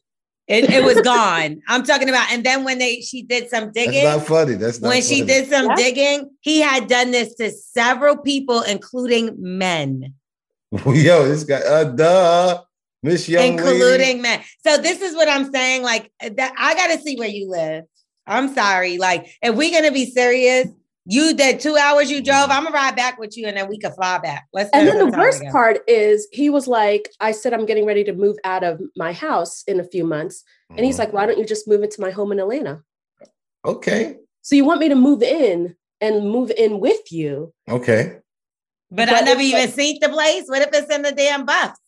It, 0.49 0.67
it 0.71 0.83
was 0.83 0.99
gone. 1.01 1.61
I'm 1.67 1.83
talking 1.83 2.09
about, 2.09 2.31
and 2.31 2.43
then 2.43 2.63
when 2.63 2.79
they 2.79 3.01
she 3.01 3.21
did 3.21 3.49
some 3.51 3.71
digging. 3.71 3.91
That's 3.91 3.93
digging, 3.93 4.03
not 4.19 4.25
funny. 4.27 4.55
That's 4.55 4.81
not 4.81 4.87
when 4.89 5.01
she 5.03 5.21
did 5.23 5.47
some 5.47 5.67
Yeah. 5.67 5.75
digging, 5.75 6.29
he 6.41 6.59
had 6.59 6.87
done 6.87 7.11
this 7.11 7.35
to 7.35 7.51
several 7.51 8.17
people, 8.17 8.61
including 8.63 9.35
men, 9.37 10.15
Yo, 10.85 11.27
this 11.27 11.43
guy, 11.43 11.59
uh, 11.61 11.83
duh, 11.83 12.61
Miss 13.03 13.29
Young 13.29 13.53
including 13.53 13.77
Lady. 14.17 14.19
men. 14.21 14.41
So 14.65 14.77
this 14.77 15.01
is 15.01 15.15
what 15.15 15.29
I'm 15.29 15.51
saying. 15.51 15.83
Like 15.83 16.11
that, 16.21 16.53
I 16.57 16.73
got 16.75 16.87
to 16.95 16.99
see 17.01 17.15
where 17.15 17.29
you 17.29 17.49
live. 17.49 17.85
I'm 18.27 18.53
sorry. 18.53 18.97
Like 18.97 19.27
if 19.41 19.55
we're 19.55 19.71
gonna 19.71 19.91
be 19.91 20.09
serious, 20.09 20.67
you 21.09 21.33
did 21.33 21.59
two 21.59 21.75
hours 21.75 22.09
you 22.11 22.21
drove. 22.21 22.49
I'm 22.49 22.63
gonna 22.63 22.75
ride 22.75 22.95
back 22.95 23.17
with 23.19 23.35
you, 23.37 23.47
and 23.47 23.57
then 23.57 23.67
we 23.67 23.77
could 23.79 23.93
fly 23.93 24.19
back. 24.19 24.47
Let's. 24.53 24.69
And 24.73 24.87
then 24.87 24.97
the 24.99 25.17
worst 25.17 25.39
together. 25.39 25.51
part 25.51 25.79
is 25.87 26.27
he 26.31 26.49
was 26.49 26.67
like, 26.67 27.09
I 27.19 27.31
said 27.31 27.53
I'm 27.53 27.65
getting 27.65 27.85
ready 27.85 28.03
to 28.05 28.13
move 28.13 28.37
out 28.43 28.63
of 28.63 28.79
my 28.95 29.11
house 29.13 29.63
in 29.67 29.79
a 29.79 29.83
few 29.83 30.03
months. 30.05 30.43
And 30.69 30.85
he's 30.85 30.95
Mhm. 30.95 30.99
like, 30.99 31.13
why 31.13 31.25
don't 31.25 31.39
you 31.39 31.45
just 31.45 31.67
move 31.67 31.81
into 31.83 31.99
my 31.99 32.11
home 32.11 32.31
in 32.31 32.39
Atlanta? 32.39 32.83
okay, 33.65 34.17
So 34.41 34.55
you 34.55 34.63
want 34.65 34.79
me 34.79 34.89
to 34.89 34.95
move 34.95 35.21
in 35.23 35.75
and 36.01 36.29
move 36.29 36.51
in 36.51 36.79
with 36.79 37.11
you? 37.11 37.53
okay. 37.69 38.17
But, 38.91 39.07
But 39.09 39.17
I 39.17 39.19
never 39.21 39.41
even 39.41 39.59
like- 39.61 39.73
seen 39.73 39.99
the 40.01 40.09
place. 40.09 40.45
What 40.47 40.61
if 40.63 40.69
it's 40.73 40.91
in 40.93 41.03
the 41.03 41.11
damn 41.11 41.45
buffs? 41.45 41.79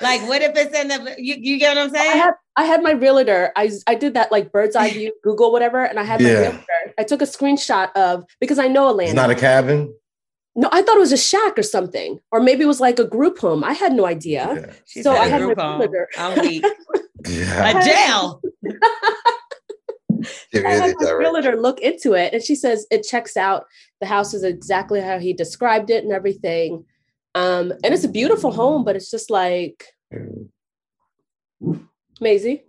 Like, 0.00 0.22
what 0.28 0.42
if 0.42 0.56
it's 0.56 0.74
in 0.76 0.88
the? 0.88 1.14
You, 1.18 1.36
you 1.38 1.58
get 1.58 1.76
what 1.76 1.84
I'm 1.86 1.90
I 1.94 1.98
saying? 1.98 2.18
had 2.18 2.34
I 2.56 2.64
had 2.64 2.82
my 2.82 2.92
realtor. 2.92 3.52
I 3.56 3.70
I 3.86 3.94
did 3.96 4.14
that 4.14 4.30
like 4.32 4.50
bird's 4.52 4.74
eye 4.76 4.90
view, 4.90 5.12
Google, 5.24 5.50
whatever, 5.52 5.84
and 5.84 5.98
I 6.00 6.04
had 6.04 6.20
my 6.20 6.28
Yeah. 6.30 6.40
realtor. 6.40 6.64
I 6.98 7.04
took 7.04 7.22
a 7.22 7.26
screenshot 7.26 7.92
of 7.94 8.24
because 8.40 8.58
I 8.58 8.66
know 8.68 8.90
Atlanta. 8.90 9.10
It's 9.10 9.16
not 9.16 9.30
a 9.30 9.34
cabin. 9.34 9.94
no, 10.56 10.68
I 10.72 10.82
thought 10.82 10.96
it 10.96 11.00
was 11.00 11.12
a 11.12 11.16
shack 11.16 11.56
or 11.58 11.62
something, 11.62 12.18
or 12.32 12.40
maybe 12.40 12.64
it 12.64 12.66
was 12.66 12.80
like 12.80 12.98
a 12.98 13.04
group 13.06 13.38
home. 13.38 13.62
I 13.64 13.72
had 13.72 13.92
no 13.92 14.04
idea. 14.06 14.52
Yeah. 14.66 14.72
She 14.86 15.02
So 15.02 15.12
said 15.14 15.20
I 15.22 15.26
a 15.26 15.28
had 15.30 15.40
my 15.40 15.46
group 15.46 15.58
home. 15.60 15.78
realtor. 15.80 16.08
I'm 16.18 16.40
weak. 16.40 16.64
Yeah. 17.26 17.78
A 17.80 17.84
jail. 17.84 18.40
It 20.52 20.64
I 20.66 20.70
had 20.70 20.78
really 20.80 20.80
my 20.80 20.86
is, 20.88 20.94
all 21.06 21.14
right. 21.14 21.18
realtor 21.20 21.56
look 21.60 21.78
into 21.80 22.14
it, 22.14 22.32
and 22.34 22.42
she 22.42 22.56
says 22.56 22.86
it 22.90 23.04
checks 23.04 23.36
out. 23.36 23.66
The 24.00 24.06
house 24.06 24.34
is 24.34 24.42
exactly 24.42 25.00
how 25.00 25.18
he 25.20 25.32
described 25.32 25.90
it 25.90 26.02
and 26.02 26.12
everything. 26.12 26.84
Um, 27.36 27.72
and 27.84 27.94
it's 27.94 28.02
a 28.02 28.08
beautiful 28.08 28.50
home, 28.50 28.82
but 28.84 28.96
it's 28.96 29.10
just 29.12 29.30
like 29.30 29.84
Maisie. 32.20 32.64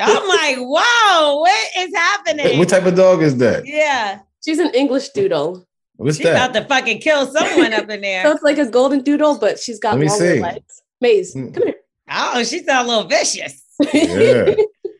I'm 0.00 0.28
like, 0.28 0.56
whoa, 0.58 1.36
what 1.40 1.68
is 1.78 1.94
happening? 1.94 2.58
What 2.58 2.68
type 2.68 2.84
of 2.84 2.94
dog 2.94 3.22
is 3.22 3.36
that? 3.38 3.66
yeah, 3.66 4.20
She's 4.44 4.58
an 4.58 4.70
English 4.74 5.08
doodle. 5.10 5.66
What's 5.96 6.18
she's 6.18 6.26
that? 6.26 6.50
about 6.50 6.60
to 6.60 6.68
fucking 6.68 6.98
kill 7.00 7.26
someone 7.26 7.72
up 7.72 7.84
in 7.88 7.96
So 7.96 8.00
there. 8.00 8.30
it's 8.32 8.42
like 8.42 8.58
a 8.58 8.66
golden 8.70 9.02
doodle, 9.02 9.38
but 9.38 9.58
she's 9.58 9.78
got 9.78 9.92
Let 9.94 10.00
me 10.00 10.08
longer 10.08 10.34
see. 10.34 10.40
legs. 10.40 10.82
Maze, 11.00 11.32
Hmm. 11.32 11.50
come 11.52 11.72
Oh, 12.08 12.44
she's 12.44 12.64
sound 12.66 12.86
a 12.86 12.90
little 12.90 13.08
vicious. 13.08 13.62
Yeah. 13.92 14.54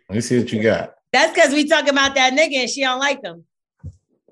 Let 0.08 0.14
me 0.16 0.20
see 0.20 0.38
what 0.38 0.52
you 0.52 0.62
got. 0.62 0.94
That's 1.12 1.32
because 1.34 1.52
we 1.52 1.68
talking 1.68 1.90
about 1.90 2.14
that 2.14 2.32
nigga 2.32 2.56
and 2.56 2.70
she 2.70 2.80
don't 2.80 2.98
like 2.98 3.22
him. 3.22 3.44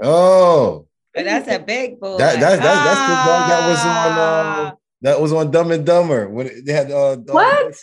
Oh, 0.02 0.86
But 1.14 1.24
that's 1.24 1.48
a 1.48 1.58
big 1.58 2.00
boy. 2.00 2.18
That- 2.18 2.40
that's- 2.40 2.58
that's- 2.58 2.84
that's 2.84 3.00
the 3.08 3.14
dog 3.30 3.48
that 3.48 3.68
was 3.68 3.78
on, 3.78 3.86
Ah. 3.86 4.66
uh, 4.68 4.74
that 5.02 5.20
was 5.20 5.32
on 5.32 5.50
Dumb 5.50 5.70
and 5.70 5.86
Dumber 5.86 6.28
when 6.28 6.50
they 6.64 6.72
had 6.72 6.90
uh 6.90 7.16
dog- 7.16 7.34
What? 7.34 7.74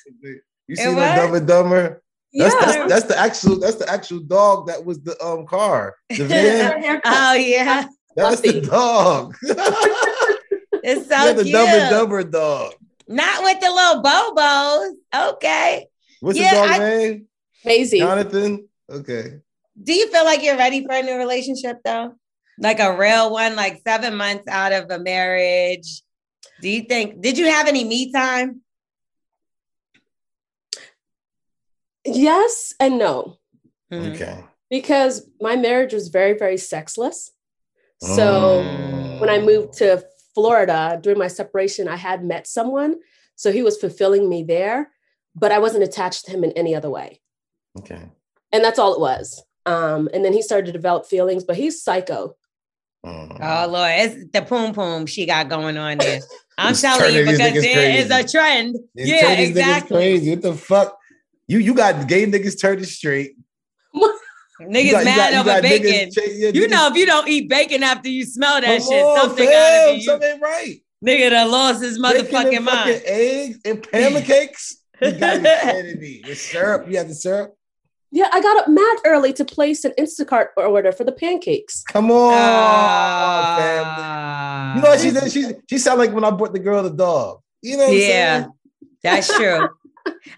You 0.67 0.75
seen 0.75 0.95
what? 0.95 1.07
on 1.09 1.15
Dumb 1.17 1.35
and 1.35 1.47
Dumber? 1.47 2.01
That's, 2.33 2.55
yeah. 2.55 2.65
that's 2.65 2.89
that's 2.89 3.05
the 3.07 3.17
actual 3.19 3.59
that's 3.59 3.75
the 3.75 3.89
actual 3.89 4.19
dog 4.19 4.67
that 4.67 4.83
was 4.85 5.01
the 5.01 5.21
um 5.23 5.45
car. 5.45 5.95
The 6.09 6.23
van. 6.25 7.01
oh 7.03 7.33
yeah, 7.33 7.87
That's 8.15 8.41
the 8.41 8.61
dog. 8.61 9.35
it's 9.41 11.09
yeah, 11.09 11.25
so 11.27 11.33
the 11.33 11.43
cute. 11.43 11.53
Dumb 11.53 11.67
and 11.67 11.89
Dumber 11.89 12.23
dog. 12.23 12.73
Not 13.07 13.43
with 13.43 13.59
the 13.59 13.69
little 13.69 14.01
bobos. 14.01 14.93
Okay. 15.33 15.87
What's 16.21 16.39
Yeah, 16.39 16.51
the 16.53 16.55
dog 16.67 16.69
I- 16.69 16.77
name? 16.79 17.27
Maisie. 17.65 17.99
Jonathan. 17.99 18.67
Okay. 18.89 19.39
Do 19.81 19.93
you 19.93 20.09
feel 20.11 20.25
like 20.25 20.43
you're 20.43 20.57
ready 20.57 20.85
for 20.85 20.93
a 20.93 21.01
new 21.03 21.17
relationship 21.17 21.77
though? 21.83 22.13
Like 22.57 22.79
a 22.79 22.95
real 22.97 23.31
one, 23.31 23.55
like 23.55 23.81
seven 23.85 24.15
months 24.15 24.47
out 24.47 24.71
of 24.71 24.89
a 24.91 24.99
marriage. 24.99 26.01
Do 26.61 26.69
you 26.69 26.81
think, 26.83 27.21
did 27.21 27.37
you 27.37 27.47
have 27.47 27.67
any 27.67 27.83
me 27.83 28.11
time? 28.11 28.61
Yes 32.05 32.73
and 32.79 32.97
no. 32.97 33.37
Mhm. 33.91 34.15
Okay. 34.15 34.43
Because 34.69 35.27
my 35.41 35.55
marriage 35.55 35.93
was 35.93 36.07
very, 36.07 36.33
very 36.37 36.57
sexless. 36.57 37.31
So 37.99 38.63
Mm. 38.63 39.19
when 39.19 39.29
I 39.29 39.39
moved 39.39 39.73
to 39.73 40.03
Florida 40.33 40.97
during 41.01 41.19
my 41.19 41.27
separation, 41.27 41.87
I 41.87 41.97
had 41.97 42.23
met 42.23 42.47
someone. 42.47 42.95
So 43.35 43.51
he 43.51 43.61
was 43.63 43.77
fulfilling 43.77 44.29
me 44.29 44.43
there, 44.43 44.91
but 45.35 45.51
I 45.51 45.59
wasn't 45.59 45.83
attached 45.83 46.25
to 46.25 46.31
him 46.31 46.43
in 46.43 46.51
any 46.53 46.73
other 46.73 46.89
way. 46.89 47.19
Okay. 47.79 48.01
And 48.51 48.63
that's 48.63 48.79
all 48.79 48.93
it 48.93 48.99
was. 48.99 49.43
Um, 49.65 50.09
and 50.13 50.25
then 50.25 50.33
he 50.33 50.41
started 50.41 50.65
to 50.67 50.71
develop 50.71 51.05
feelings, 51.05 51.43
but 51.43 51.55
he's 51.57 51.83
psycho. 51.83 52.35
Mm. 53.05 53.37
Oh 53.41 53.67
Lord, 53.71 53.91
it's 53.95 54.31
the 54.31 54.41
poom 54.41 54.73
poom 54.73 55.05
she 55.07 55.25
got 55.25 55.49
going 55.49 55.77
on 55.77 55.97
there. 55.97 56.21
I'm 56.57 56.71
It's 56.71 56.81
telling 56.81 57.13
you 57.15 57.25
turning 57.25 57.25
these 57.25 57.37
because 57.37 57.63
niggas 57.65 57.73
there 57.73 57.97
is 57.99 58.05
a 58.05 58.09
crazy. 58.09 58.27
trend. 58.37 58.75
It 58.95 59.07
yeah, 59.07 59.21
turn 59.21 59.37
these 59.37 59.47
niggas 59.49 59.51
exactly. 59.51 59.97
Crazy. 59.97 60.29
What 60.31 60.41
the 60.43 60.53
fuck? 60.53 60.97
You 61.51 61.59
you 61.59 61.73
got 61.73 62.07
gay 62.07 62.25
niggas 62.25 62.61
turning 62.61 62.85
straight. 62.85 63.31
Niggas 64.61 64.83
You 64.85 64.91
got- 64.91 64.99
you 64.99 65.05
mad 65.05 65.17
got- 65.17 65.33
you 65.33 65.39
over 65.39 65.49
got 65.49 65.63
niggas 65.63 65.81
bacon. 65.83 66.11
cha- 66.11 66.21
yeah, 66.21 66.47
you 66.49 66.61
niggas- 66.61 66.69
know, 66.69 66.87
if 66.87 66.95
you 66.95 67.05
don't 67.05 67.27
eat 67.27 67.49
bacon 67.49 67.83
after 67.83 68.07
you 68.09 68.23
smell 68.25 68.61
that 68.61 68.79
Come 68.79 68.89
shit, 68.89 69.03
on, 69.03 69.17
something 69.19 69.45
fam, 69.47 69.51
gotta 69.51 69.91
be 69.91 69.97
you. 69.99 70.05
Something 70.05 70.39
right. 70.39 70.83
Nigga 71.05 71.29
that 71.31 71.49
lost 71.49 71.81
his 71.83 71.99
motherfucking 71.99 72.63
mind. 72.63 72.67
fucking 72.67 73.01
eggs 73.05 73.59
and 73.65 73.83
pancakes. 73.91 74.77
You 75.01 75.11
gotta 75.19 75.39
be 75.39 75.49
kidding. 75.99 76.21
With 76.29 76.39
syrup, 76.39 76.85
you 76.89 76.97
have 76.99 77.09
the 77.09 77.15
syrup. 77.15 77.53
Yeah, 78.13 78.29
I 78.31 78.39
got 78.41 78.57
up 78.59 78.67
mad 78.69 78.97
early 79.05 79.33
to 79.33 79.43
place 79.43 79.83
an 79.83 79.91
Instacart 79.99 80.47
order 80.57 80.91
for 80.93 81.03
the 81.03 81.11
pancakes. 81.11 81.83
Come 81.91 82.11
on, 82.11 82.33
Ah. 82.33 83.55
family. 83.57 84.75
You 84.77 84.83
know 84.83 84.89
what 84.89 84.99
she 85.01 85.11
did? 85.11 85.31
She 85.31 85.53
she 85.69 85.77
sound 85.79 85.99
like 85.99 86.13
when 86.13 86.23
I 86.23 86.31
bought 86.31 86.53
the 86.53 86.59
girl 86.59 86.81
the 86.83 86.91
dog. 86.91 87.39
You 87.61 87.75
know 87.77 87.87
what 87.87 87.95
Yeah. 87.97 88.35
I'm 88.35 88.41
saying? 88.43 88.53
That's 89.03 89.35
true. 89.35 89.67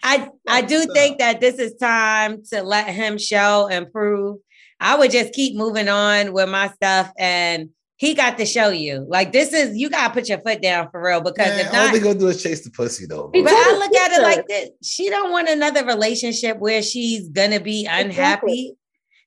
I 0.04 0.30
I 0.48 0.62
do 0.62 0.86
think 0.94 1.20
that 1.20 1.40
this 1.42 1.56
is 1.60 1.76
time 1.76 2.44
to 2.52 2.64
let 2.64 2.88
him 2.88 3.18
show 3.18 3.68
and 3.72 3.92
prove. 3.92 4.40
I 4.80 4.98
would 4.98 5.12
just 5.12 5.34
keep 5.34 5.56
moving 5.56 5.88
on 5.90 6.34
with 6.34 6.50
my 6.50 6.68
stuff 6.70 7.12
and 7.18 7.70
he 7.98 8.14
got 8.16 8.38
to 8.40 8.46
show 8.46 8.70
you. 8.70 9.06
Like 9.08 9.32
this 9.32 9.54
is 9.54 9.78
you 9.78 9.90
gotta 9.90 10.14
put 10.14 10.28
your 10.28 10.40
foot 10.42 10.62
down 10.62 10.90
for 10.92 11.02
real 11.02 11.22
because 11.22 11.48
Man, 11.48 11.60
if 11.60 11.74
all 11.74 11.92
they 11.92 12.00
gonna 12.00 12.20
do 12.20 12.28
is 12.28 12.42
chase 12.44 12.64
the 12.64 12.72
pussy 12.72 13.06
though. 13.06 13.30
He 13.34 13.42
but 13.42 13.54
I 13.54 13.78
look 13.78 13.96
at 13.96 14.12
it 14.12 14.22
like 14.22 14.48
this. 14.48 14.70
She 14.82 15.10
don't 15.10 15.32
want 15.32 15.48
another 15.48 15.86
relationship 15.86 16.58
where 16.58 16.82
she's 16.82 17.30
gonna 17.30 17.60
be 17.62 17.86
unhappy. 17.86 18.76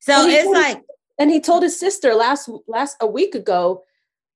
So 0.01 0.26
it's 0.26 0.45
told- 0.45 0.55
like, 0.57 0.82
And 1.18 1.30
he 1.30 1.41
told 1.41 1.62
his 1.62 1.78
sister 1.78 2.14
last 2.14 2.51
last 2.66 2.97
a 3.01 3.07
week 3.07 3.34
ago. 3.34 3.84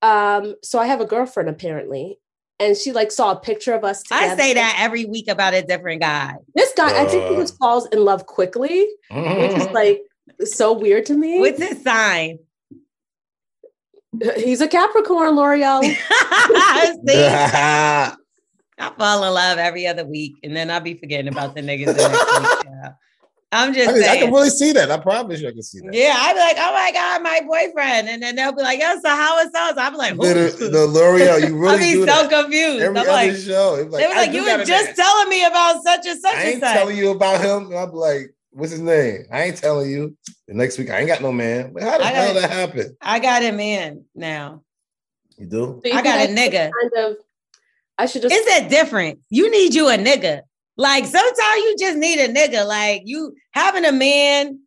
Um, 0.01 0.55
so 0.63 0.79
I 0.79 0.87
have 0.87 1.01
a 1.01 1.05
girlfriend 1.05 1.47
apparently, 1.47 2.17
and 2.61 2.77
she 2.77 2.91
like 2.91 3.11
saw 3.11 3.31
a 3.31 3.39
picture 3.39 3.73
of 3.73 3.83
us 3.83 4.03
together. 4.03 4.33
I 4.33 4.37
say 4.37 4.53
that 4.53 4.77
every 4.79 5.05
week 5.05 5.27
about 5.27 5.53
a 5.53 5.61
different 5.61 6.01
guy. 6.01 6.35
This 6.55 6.71
guy, 6.77 7.01
I 7.01 7.05
think 7.05 7.27
he 7.29 7.35
Uh. 7.35 7.39
just 7.39 7.57
falls 7.57 7.87
in 7.87 8.03
love 8.05 8.25
quickly, 8.25 8.87
which 9.09 9.51
is 9.53 9.67
like 9.71 10.01
so 10.45 10.71
weird 10.73 11.05
to 11.07 11.13
me. 11.13 11.39
What's 11.39 11.61
his 11.61 11.83
sign? 11.83 12.39
He's 14.37 14.61
a 14.61 14.67
Capricorn, 14.67 15.35
Lorel. 15.35 15.81
See? 15.83 15.97
I 18.81 18.89
fall 18.97 19.23
in 19.23 19.33
love 19.33 19.57
every 19.57 19.85
other 19.87 20.05
week, 20.05 20.33
and 20.43 20.55
then 20.55 20.69
I'll 20.71 20.79
be 20.81 20.95
forgetting 20.95 21.27
about 21.31 21.55
the 21.55 21.61
niggas 21.61 21.85
the 21.85 21.93
next 21.93 22.39
week. 22.39 22.65
yeah. 22.65 22.91
I'm 23.53 23.73
just 23.73 23.89
I, 23.89 23.93
mean, 23.93 24.03
I 24.03 24.17
can 24.17 24.31
really 24.33 24.49
see 24.49 24.71
that. 24.71 24.89
I 24.89 24.97
promise 24.97 25.41
you, 25.41 25.49
I 25.49 25.51
can 25.51 25.61
see 25.61 25.79
that. 25.81 25.93
yeah, 25.93 26.15
I'd 26.17 26.33
be 26.33 26.39
like, 26.39 26.55
oh 26.57 26.73
my 26.73 26.91
God, 26.93 27.21
my 27.21 27.41
boyfriend. 27.45 28.07
And 28.07 28.23
then 28.23 28.35
they'll 28.37 28.53
be 28.53 28.61
like, 28.61 28.79
yo, 28.79 28.95
so 29.01 29.09
how 29.09 29.39
is 29.39 29.51
those? 29.51 29.73
I'll 29.77 29.91
be 29.91 29.97
like, 29.97 30.15
The, 30.15 30.55
who? 30.57 30.69
the 30.69 30.87
Lorel, 30.87 31.45
you 31.49 31.65
I'll 31.67 31.77
be 31.77 31.91
do 31.91 31.99
so 31.99 32.05
that. 32.05 32.29
confused. 32.29 32.81
Every 32.81 32.97
I'm 32.99 33.03
other 33.03 33.11
like, 33.11 33.35
show, 33.35 33.75
it's 33.75 33.93
they 33.93 34.07
were 34.07 34.13
like, 34.13 34.31
you 34.31 34.43
were 34.43 34.63
just 34.63 34.85
man. 34.85 34.95
telling 34.95 35.29
me 35.29 35.43
about 35.43 35.83
such 35.83 36.05
and 36.05 36.21
such 36.21 36.33
I 36.33 36.43
ain't 36.43 36.61
such. 36.61 36.73
telling 36.73 36.95
you 36.97 37.11
about 37.11 37.41
him. 37.41 37.75
I'm 37.75 37.91
like, 37.91 38.33
what's 38.51 38.71
his 38.71 38.79
name? 38.81 39.25
I 39.31 39.43
ain't 39.43 39.57
telling 39.57 39.89
you. 39.91 40.15
The 40.47 40.53
next 40.53 40.77
week, 40.77 40.89
I 40.89 40.99
ain't 40.99 41.07
got 41.07 41.21
no 41.21 41.33
man. 41.33 41.73
But 41.73 41.83
how 41.83 41.97
the 41.97 42.05
I 42.05 42.07
hell 42.07 42.33
that 42.35 42.49
happen? 42.49 42.95
I 43.01 43.19
got 43.19 43.43
a 43.43 43.51
man 43.51 44.05
now. 44.15 44.63
You 45.37 45.45
do? 45.47 45.81
So 45.83 45.91
you 45.91 45.97
I 45.97 46.01
got 46.01 46.19
a 46.29 46.31
nigga. 46.31 46.71
Kind 46.71 47.05
of. 47.05 47.17
I 47.97 48.05
should 48.05 48.21
just. 48.21 48.33
It's 48.33 48.65
a 48.65 48.69
difference. 48.69 49.19
You 49.29 49.51
need 49.51 49.73
you 49.73 49.89
a 49.89 49.97
nigga. 49.97 50.41
Like 50.77 51.05
sometimes 51.05 51.57
you 51.57 51.75
just 51.79 51.97
need 51.97 52.19
a 52.19 52.27
nigga. 52.33 52.65
Like 52.65 53.01
you 53.05 53.33
having 53.53 53.85
a 53.85 53.91
man. 53.91 54.59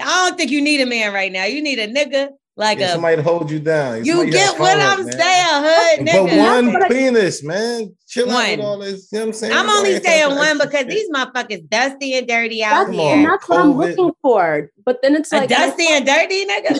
I 0.00 0.04
don't 0.28 0.36
think 0.38 0.50
you 0.50 0.62
need 0.62 0.80
a 0.80 0.86
man 0.86 1.12
right 1.12 1.30
now. 1.30 1.44
You 1.44 1.62
need 1.62 1.78
a 1.78 1.86
nigga. 1.86 2.28
like 2.56 2.78
Yeah, 2.78 2.86
a 2.86 2.92
somebody 2.92 3.16
to 3.16 3.22
hold 3.22 3.50
you 3.50 3.58
down. 3.60 4.04
you 4.04 4.12
Somebody 4.14 4.30
get 4.32 4.58
what 4.58 4.78
call 4.78 4.80
I'm 4.90 5.04
man. 5.04 5.12
saying, 5.18 5.46
hood 5.50 6.06
But 6.06 6.06
nigga. 6.30 6.38
one 6.38 6.72
But 6.72 6.82
I- 6.84 6.88
penis, 6.88 7.42
man. 7.44 7.94
Chill 8.08 8.30
out 8.30 8.34
One. 8.34 8.50
with 8.50 8.60
all 8.60 8.78
this. 8.78 9.08
You 9.12 9.18
know 9.18 9.24
what 9.24 9.28
I'm 9.28 9.32
saying? 9.34 9.52
I'm 9.54 9.68
only 9.70 9.94
Like, 9.94 10.02
saying 10.04 10.36
one 10.36 10.58
because 10.58 10.86
these 10.86 11.10
motherfuckers 11.10 11.68
dusty 11.68 12.14
and 12.14 12.26
dirty 12.26 12.62
out 12.64 12.86
That's, 12.86 12.96
here. 12.98 13.14
and 13.16 13.24
that's 13.26 13.48
what 13.48 13.58
I'm 13.60 13.72
looking 13.76 14.12
for. 14.22 14.70
But 14.84 15.00
then 15.02 15.14
it's 15.16 15.32
A 15.32 15.36
like 15.38 15.48
dusty 15.50 15.86
and 15.88 16.04
dirty 16.06 16.46
nigga. 16.46 16.78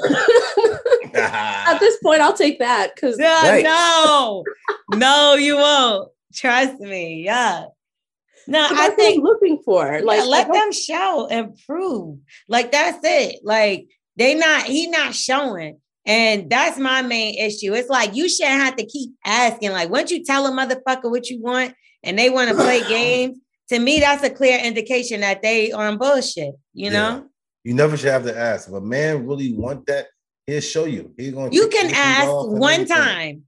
at 1.14 1.78
this 1.78 1.96
point, 2.02 2.20
I'll 2.22 2.32
take 2.36 2.58
that 2.58 2.94
because 2.94 3.16
No, 3.18 3.26
Right. 3.42 3.64
no, 3.64 4.44
no, 4.94 5.34
you 5.34 5.56
won't. 5.56 6.10
Trust 6.34 6.80
me. 6.80 7.22
Yeah. 7.24 7.64
No, 8.46 8.68
that's 8.68 8.72
I 8.80 8.88
think 8.90 9.18
I'm 9.18 9.24
looking 9.24 9.58
for. 9.64 10.00
like 10.02 10.20
Like, 10.20 10.26
let 10.28 10.52
them 10.52 10.72
show 10.72 11.28
and 11.30 11.58
prove. 11.66 12.18
Like 12.48 12.72
that's 12.72 12.98
it. 13.02 13.40
Like 13.44 13.86
they 14.16 14.34
not 14.34 14.64
he 14.64 14.88
not 14.88 15.14
showing. 15.14 15.78
And 16.04 16.50
that's 16.50 16.78
my 16.78 17.02
main 17.02 17.36
issue. 17.38 17.72
It's 17.74 17.88
like 17.88 18.16
you 18.16 18.28
shouldn't 18.28 18.60
have 18.60 18.74
to 18.76 18.84
keep 18.86 19.12
asking. 19.24 19.70
Like, 19.70 19.88
once 19.88 20.10
you 20.10 20.24
tell 20.24 20.44
a 20.46 20.50
motherfucker 20.50 21.08
what 21.10 21.30
you 21.30 21.40
want 21.40 21.74
and 22.02 22.18
they 22.18 22.28
want 22.28 22.48
to 22.50 22.56
play 22.56 22.80
games, 22.88 23.38
to 23.68 23.78
me, 23.78 24.00
that's 24.00 24.24
a 24.24 24.30
clear 24.30 24.58
indication 24.58 25.20
that 25.20 25.42
they 25.42 25.70
are 25.70 25.86
on 25.86 25.98
bullshit. 25.98 26.54
You 26.74 26.86
Yeah. 26.86 26.90
know, 26.90 27.26
You 27.62 27.74
never 27.74 27.96
should 27.96 28.10
have 28.10 28.24
to 28.24 28.36
ask. 28.36 28.66
If 28.68 28.74
a 28.74 28.80
man 28.80 29.24
really 29.28 29.54
want 29.54 29.86
that, 29.86 30.08
he'll 30.48 30.60
show 30.60 30.86
you. 30.86 31.14
He's 31.16 31.32
gonna 31.32 31.50
you 31.52 31.68
can 31.68 31.92
ask 31.94 32.28
one 32.28 32.72
everything. 32.72 32.96
time. 32.96 33.42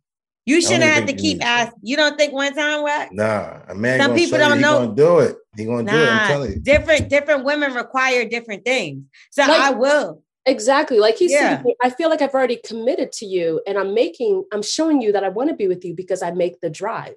You 0.47 0.61
shouldn't 0.61 0.83
have 0.83 1.07
to 1.07 1.15
keep 1.15 1.43
asking. 1.45 1.81
You 1.83 1.97
don't 1.97 2.17
think 2.19 2.33
one 2.33 2.55
time 2.55 2.83
what? 2.83 3.13
Nah, 3.13 3.61
a 3.69 3.75
man. 3.75 3.99
Some 3.99 4.15
people 4.15 4.39
show 4.39 4.49
don't 4.49 4.57
he 4.59 4.63
know. 4.63 4.81
Gonna 4.87 4.95
do 4.95 5.19
it. 5.21 5.37
He 5.57 5.65
gonna 5.65 5.91
do 5.91 5.97
it. 5.97 6.09
I'm 6.09 6.17
Nah, 6.17 6.27
telling 6.29 6.53
you. 6.53 6.61
different 6.61 7.09
different 7.09 7.45
women 7.45 7.73
require 7.73 8.25
different 8.27 8.65
things. 8.65 9.05
So 9.31 9.43
Like- 9.43 9.61
I 9.61 9.71
will. 9.71 10.23
exactly 10.47 10.99
like 10.99 11.17
he's 11.17 11.33
Yeah. 11.33 11.63
saying, 11.63 11.75
I 11.83 11.89
feel 11.91 12.11
like 12.11 12.21
I've 12.21 12.35
already 12.35 12.61
committed 12.65 13.11
to 13.13 13.27
you, 13.27 13.63
and 13.67 13.79
I'm 13.79 13.95
making, 13.95 14.45
I'm 14.53 14.61
showing 14.63 15.01
you 15.01 15.13
that 15.13 15.25
I 15.25 15.31
want 15.31 15.49
to 15.49 15.57
be 15.57 15.67
with 15.69 15.83
you 15.85 15.95
because 15.95 16.23
I 16.23 16.31
make 16.33 16.61
the 16.61 16.69
drive. 16.69 17.17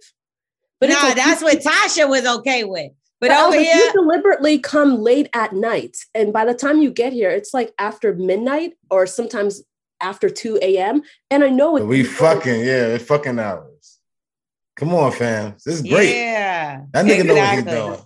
But 0.79 0.89
it's 0.89 1.01
nah, 1.01 1.09
like, 1.09 1.17
that's 1.17 1.41
what 1.43 1.59
Tasha 1.59 2.07
was 2.07 2.25
okay 2.37 2.63
with. 2.63 2.91
But, 3.19 3.29
But 3.29 3.39
over 3.39 3.55
Albert, 3.55 3.59
here, 3.63 3.75
you 3.75 3.91
deliberately 3.93 4.59
come 4.59 5.01
late 5.01 5.27
at 5.33 5.51
night, 5.51 5.97
and 6.13 6.31
by 6.31 6.45
the 6.45 6.53
time 6.53 6.81
you 6.81 6.91
get 6.91 7.11
here, 7.11 7.31
it's 7.31 7.51
like 7.53 7.73
after 7.79 8.13
midnight 8.13 8.73
or 8.91 9.07
sometimes 9.07 9.63
after 10.01 10.29
two 10.29 10.57
a.m. 10.61 11.01
And 11.31 11.43
I 11.43 11.49
know 11.49 11.77
it. 11.77 11.85
We 11.85 12.03
fucking 12.03 12.59
yeah, 12.61 12.87
it's 12.95 13.05
fucking 13.05 13.39
hours. 13.39 13.97
Come 14.75 14.93
on, 14.93 15.11
fam. 15.11 15.53
This 15.65 15.75
is 15.75 15.81
great. 15.81 16.15
yeah, 16.15 16.81
That 16.93 17.05
nigga 17.05 17.25
know 17.25 17.35
what 17.35 17.53
he's 17.55 17.63
doing. 17.63 17.99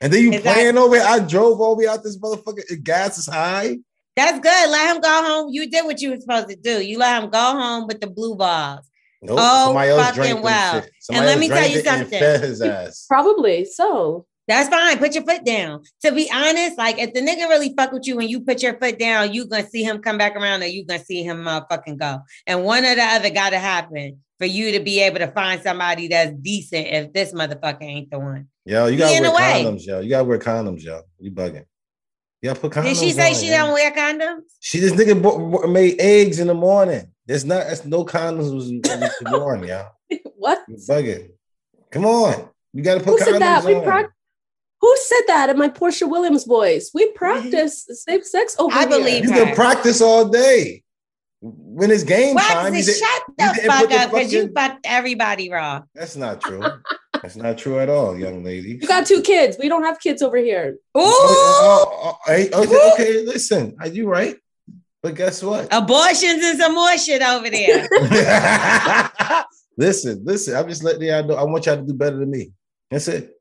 And 0.00 0.12
then 0.12 0.22
you 0.22 0.28
Exactly. 0.32 0.52
playing 0.52 0.78
over. 0.78 0.96
it. 0.96 1.02
I 1.02 1.18
drove 1.18 1.60
all 1.60 1.74
the 1.74 1.80
way 1.84 1.88
out 1.88 2.02
this 2.02 2.16
motherfucker. 2.18 2.66
The 2.66 2.76
gas 2.76 3.18
is 3.18 3.26
high. 3.26 3.78
That's 4.16 4.38
good. 4.38 4.70
Let 4.70 4.94
him 4.96 5.02
go 5.02 5.08
home. 5.24 5.48
You 5.52 5.68
did 5.68 5.84
what 5.84 6.00
you 6.00 6.10
were 6.10 6.20
supposed 6.20 6.48
to 6.48 6.56
do. 6.56 6.82
You 6.82 6.98
let 6.98 7.22
him 7.22 7.30
go 7.30 7.38
home 7.38 7.86
with 7.88 8.00
the 8.00 8.06
blue 8.06 8.36
balls. 8.36 8.88
Nope. 9.20 9.38
Oh, 9.40 9.64
somebody 9.66 9.90
fucking 9.90 10.14
drank 10.14 10.44
wow. 10.44 10.82
And 11.10 11.26
let 11.26 11.38
me 11.38 11.48
tell 11.48 11.68
you 11.68 11.82
something. 11.82 12.18
Fed 12.18 12.40
his 12.42 12.62
ass. 12.62 13.04
Probably 13.08 13.64
so. 13.64 14.26
That's 14.48 14.68
fine. 14.70 14.96
Put 14.98 15.14
your 15.14 15.24
foot 15.24 15.44
down. 15.44 15.82
To 16.04 16.10
be 16.12 16.28
honest, 16.32 16.78
like 16.78 16.98
if 16.98 17.12
the 17.12 17.20
nigga 17.20 17.48
really 17.48 17.74
fuck 17.76 17.92
with 17.92 18.06
you 18.06 18.16
when 18.16 18.28
you 18.28 18.40
put 18.40 18.62
your 18.62 18.78
foot 18.78 18.98
down, 18.98 19.32
you 19.34 19.46
gonna 19.46 19.68
see 19.68 19.82
him 19.84 19.98
come 20.00 20.16
back 20.18 20.34
around 20.34 20.62
or 20.62 20.66
you 20.66 20.84
gonna 20.86 21.04
see 21.04 21.22
him 21.22 21.44
motherfucking 21.44 21.98
go. 21.98 22.20
And 22.46 22.64
one 22.64 22.84
or 22.84 22.94
the 22.94 23.02
other 23.02 23.28
gotta 23.30 23.58
happen 23.58 24.20
for 24.38 24.46
you 24.46 24.72
to 24.72 24.80
be 24.80 25.00
able 25.00 25.18
to 25.18 25.28
find 25.32 25.60
somebody 25.62 26.08
that's 26.08 26.32
decent 26.32 26.86
if 26.86 27.12
this 27.12 27.32
motherfucker 27.34 27.82
ain't 27.82 28.10
the 28.10 28.18
one. 28.18 28.48
Yo, 28.64 28.86
you 28.86 28.92
He 28.92 28.96
gotta 28.98 29.20
wear 29.20 29.30
the 29.30 29.36
way. 29.36 29.64
condoms, 29.64 29.86
yo. 29.86 30.00
You 30.00 30.08
gotta 30.10 30.24
wear 30.24 30.38
condoms, 30.38 30.82
yo. 30.82 31.02
You 31.20 31.30
bugging. 31.30 31.64
You 32.40 32.48
gotta 32.50 32.60
put 32.60 32.72
condoms 32.72 32.84
Did 32.84 32.96
she 32.96 33.12
say 33.12 33.28
on, 33.34 33.34
she 33.38 33.46
yo. 33.50 33.52
don't 33.58 33.72
wear 33.74 33.90
condoms? 33.92 34.40
She 34.60 34.78
this 34.80 34.92
nigga 34.92 35.20
bo- 35.20 35.38
bo- 35.50 35.66
made 35.66 36.00
eggs 36.00 36.38
in 36.38 36.46
the 36.46 36.54
morning. 36.54 37.12
There's 37.26 37.44
not. 37.44 37.66
That's 37.66 37.84
no 37.84 38.04
condoms 38.04 38.54
was, 38.54 38.70
was 38.72 39.12
worn, 39.40 39.64
yo. 39.64 39.88
what? 40.36 40.60
You 40.68 40.76
bugging. 40.76 41.32
Come 41.90 42.06
on. 42.06 42.48
You 42.72 42.82
gotta 42.82 43.00
put 43.00 43.10
Who 43.12 43.18
said 43.18 43.34
condoms 43.34 43.38
that? 43.40 43.64
We 43.64 43.74
on. 43.74 44.06
Prac- 44.88 44.96
Who 44.96 44.96
said 45.04 45.20
that 45.28 45.50
in 45.50 45.58
my 45.58 45.68
Porsha 45.68 46.08
Williams 46.08 46.44
voice? 46.44 46.90
We 46.94 47.10
practice 47.12 47.86
safe 47.92 48.26
sex 48.26 48.56
over 48.58 48.74
I 48.74 48.80
here. 48.80 48.88
believe 48.88 49.24
you 49.24 49.32
her. 49.32 49.44
can 49.46 49.54
practice 49.54 50.00
all 50.00 50.28
day. 50.28 50.82
When 51.40 51.90
it's 51.92 52.02
game 52.02 52.36
time, 52.36 52.74
you 52.74 52.82
did- 52.82 52.96
shut 52.96 53.22
you 53.28 53.34
the 53.38 53.52
didn't 53.54 53.70
fuck 53.70 53.80
put 53.80 53.90
the 53.90 53.96
up 53.96 54.10
because 54.10 54.32
you 54.32 54.40
fucking- 54.42 54.54
fucked 54.54 54.80
everybody 54.86 55.50
raw. 55.50 55.82
That's 55.94 56.16
not 56.16 56.40
true. 56.46 56.62
That's 57.22 57.36
not 57.36 57.58
true 57.58 57.78
at 57.78 57.88
all, 57.88 58.16
young 58.18 58.42
lady. 58.44 58.70
You 58.80 58.88
got 58.88 59.06
two 59.06 59.22
kids. 59.22 59.56
We 59.60 59.68
don't 59.68 59.82
have 59.84 59.98
kids 60.00 60.22
over 60.22 60.36
here. 60.36 60.78
Ooh, 60.96 61.00
Oh, 61.00 61.04
oh, 61.04 61.88
oh, 61.90 62.18
oh 62.26 62.32
hey, 62.32 62.50
okay, 62.52 62.90
okay, 62.94 63.24
listen, 63.26 63.76
are 63.80 63.88
you 63.88 64.08
right? 64.08 64.36
But 65.02 65.14
guess 65.14 65.42
what? 65.42 65.68
abortions 65.72 66.42
and 66.44 66.58
some 66.58 66.74
more 66.74 66.96
shit 66.98 67.22
over 67.22 67.48
there. 67.50 67.88
listen, 69.76 70.22
listen. 70.24 70.56
I'm 70.56 70.68
just 70.68 70.82
letting 70.82 71.02
y'all 71.02 71.24
know. 71.24 71.34
I 71.36 71.44
want 71.44 71.66
y'all 71.66 71.76
to 71.76 71.82
do 71.82 71.94
better 71.94 72.16
than 72.16 72.30
me. 72.30 72.52
That's 72.90 73.06
it. 73.08 73.37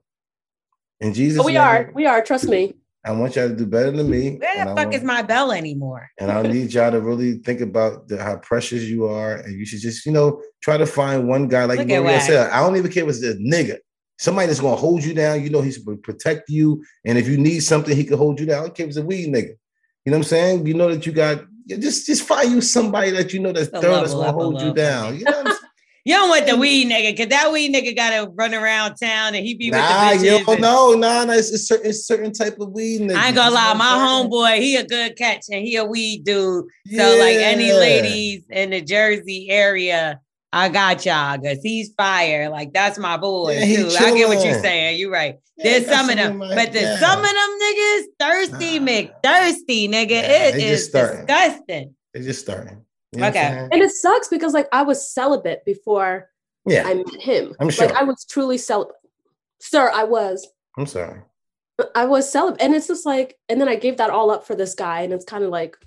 In 1.00 1.10
oh, 1.10 1.14
Jesus' 1.14 1.38
But 1.38 1.46
we 1.46 1.54
name, 1.54 1.62
are. 1.62 1.92
We 1.94 2.06
are. 2.06 2.22
Trust 2.24 2.48
me. 2.48 2.74
I 3.06 3.12
want 3.12 3.36
y'all 3.36 3.48
to 3.48 3.56
do 3.56 3.66
better 3.66 3.92
than 3.92 4.10
me. 4.10 4.38
Where 4.38 4.66
the 4.66 4.76
fuck 4.76 4.78
want- 4.78 4.94
is 4.94 5.04
my 5.04 5.22
bell 5.22 5.52
anymore? 5.52 6.10
And 6.20 6.30
I 6.30 6.42
need 6.42 6.74
y'all 6.74 6.92
to 6.92 7.00
really 7.00 7.36
think 7.36 7.62
about 7.62 8.08
the, 8.08 8.22
how 8.22 8.38
precious 8.38 8.84
you 8.84 9.06
are, 9.06 9.36
and 9.36 9.58
you 9.58 9.66
should 9.66 9.80
just, 9.80 10.06
you 10.06 10.12
know, 10.12 10.42
try 10.62 10.78
to 10.78 10.86
find 10.86 11.28
one 11.28 11.48
guy 11.48 11.66
like 11.66 11.80
Look 11.80 11.88
Maria 11.88 12.20
said. 12.20 12.50
I 12.50 12.60
don't 12.60 12.76
even 12.76 12.92
care 12.92 13.04
if 13.04 13.10
it's 13.10 13.24
a 13.24 13.36
nigga. 13.36 13.78
Somebody 14.20 14.48
that's 14.48 14.60
gonna 14.60 14.76
hold 14.76 15.04
you 15.04 15.14
down. 15.14 15.44
You 15.44 15.50
know, 15.52 15.62
he's 15.62 15.78
gonna 15.78 15.98
protect 15.98 16.50
you, 16.50 16.84
and 17.06 17.18
if 17.18 17.28
you 17.28 17.38
need 17.38 17.60
something, 17.62 17.96
he 17.96 18.04
can 18.04 18.18
hold 18.18 18.40
you 18.40 18.48
down. 18.48 18.60
I 18.60 18.62
don't 18.64 18.76
care 18.76 18.86
if 18.86 18.90
it's 18.90 18.98
a 18.98 19.04
weed 19.04 19.34
nigga. 19.34 19.54
You 20.06 20.12
know 20.12 20.18
what 20.18 20.18
I'm 20.18 20.24
saying? 20.24 20.68
You 20.68 20.74
know 20.74 20.92
that 20.92 21.06
you 21.06 21.12
got. 21.12 21.46
Just, 21.68 22.06
just 22.06 22.24
find 22.24 22.50
you 22.50 22.62
somebody 22.62 23.12
that 23.12 23.34
you 23.34 23.42
know 23.42 23.52
that's 23.52 23.70
The 23.70 23.82
thorough 23.82 24.00
that's 24.00 24.14
gonna 24.14 24.30
up 24.30 24.36
hold 24.36 24.62
you 24.62 24.74
down. 24.74 25.18
You 25.18 25.26
know 25.26 25.32
what 25.32 25.48
I'm 25.48 25.52
saying? 25.52 25.57
You 26.08 26.14
don't 26.14 26.30
want 26.30 26.48
the 26.48 26.56
weed 26.56 26.88
nigga, 26.90 27.18
cause 27.18 27.28
that 27.28 27.52
weed 27.52 27.76
nigga 27.76 27.94
gotta 27.94 28.32
run 28.34 28.54
around 28.54 28.96
town 28.96 29.36
and 29.36 29.46
he 29.46 29.56
be 29.56 29.70
Nah, 29.72 30.12
with 30.12 30.22
the 30.22 30.28
bitches. 30.30 30.54
and- 30.54 30.62
know. 30.62 30.94
Nah, 30.94 31.26
nah, 31.26 31.34
it's 31.34 31.52
a 31.52 31.58
certain, 31.58 31.90
it's 31.90 32.08
certain 32.08 32.32
type 32.32 32.58
of 32.62 32.72
weed 32.72 33.02
nigga. 33.02 33.16
I 33.18 33.28
ain't 33.28 33.36
gonna 33.36 33.54
lie, 33.54 33.74
my 33.74 33.86
homeboy, 34.30 34.60
he 34.62 34.78
a 34.78 34.86
good 34.86 35.18
catch 35.18 35.48
and 35.52 35.62
he 35.66 35.76
a 35.76 35.84
weed 35.84 36.24
dude. 36.24 36.64
So 36.96 37.18
like 37.20 37.36
any 37.40 37.74
ladies 37.74 38.44
in 38.50 38.70
the 38.70 38.80
Jersey 38.80 39.48
area, 39.50 40.22
I 40.54 40.70
got 40.70 41.06
y'all 41.06 41.38
because 41.40 41.60
he's 41.62 41.92
fire. 41.98 42.50
Like 42.50 42.72
that's 42.72 42.98
my 42.98 43.18
boy 43.18 43.58
Yeah, 43.60 43.76
too. 43.76 43.90
I 44.00 44.16
get 44.16 44.30
what 44.30 44.46
you're 44.46 44.62
saying. 44.62 44.98
You're 45.00 45.12
right. 45.12 45.36
Yeah, 45.58 45.80
There's 45.80 45.88
some 45.94 46.10
of 46.10 46.16
them, 46.16 46.38
my- 46.38 46.56
but 46.56 46.72
the 46.72 46.84
yeah. 46.84 47.00
some 47.00 47.20
of 47.20 47.26
them 47.26 47.58
niggas 47.62 48.04
thirsty, 48.18 48.80
Nah. 48.80 48.86
McThirsty, 48.88 49.90
nigga. 49.90 50.10
Yeah, 50.12 50.48
it 50.48 50.56
is 50.56 50.88
disgusting. 50.88 51.96
It's 52.14 52.26
just 52.26 52.40
starting. 52.40 52.86
You 53.14 53.22
know 53.22 53.28
Okay. 53.28 53.68
And 53.72 53.82
it 53.82 53.92
sucks 53.92 54.28
because 54.28 54.54
like 54.54 54.68
I 54.72 54.84
was 54.84 55.14
celibate 55.14 55.64
before 55.66 56.30
Yeah, 56.66 56.84
I 56.86 56.96
met 56.96 57.22
him. 57.22 57.56
I'm 57.60 57.70
sure. 57.70 57.88
Like 57.88 57.96
I 57.96 58.04
was 58.04 58.26
truly 58.26 58.58
celibate. 58.58 58.96
Sir, 59.60 59.90
I 59.94 60.04
was. 60.04 60.48
I'm 60.78 60.86
sorry. 60.86 61.22
I 61.96 62.06
was 62.06 62.32
celibate. 62.32 62.62
And 62.62 62.76
it's 62.76 62.88
just 62.88 63.06
like, 63.06 63.38
and 63.50 63.62
then 63.62 63.70
I 63.70 63.76
gave 63.76 63.98
that 63.98 64.10
all 64.10 64.32
up 64.32 64.46
for 64.46 64.56
this 64.56 64.74
guy. 64.74 65.02
And 65.02 65.14
it's 65.14 65.26
kind 65.26 65.44
of 65.44 65.50
like, 65.50 65.78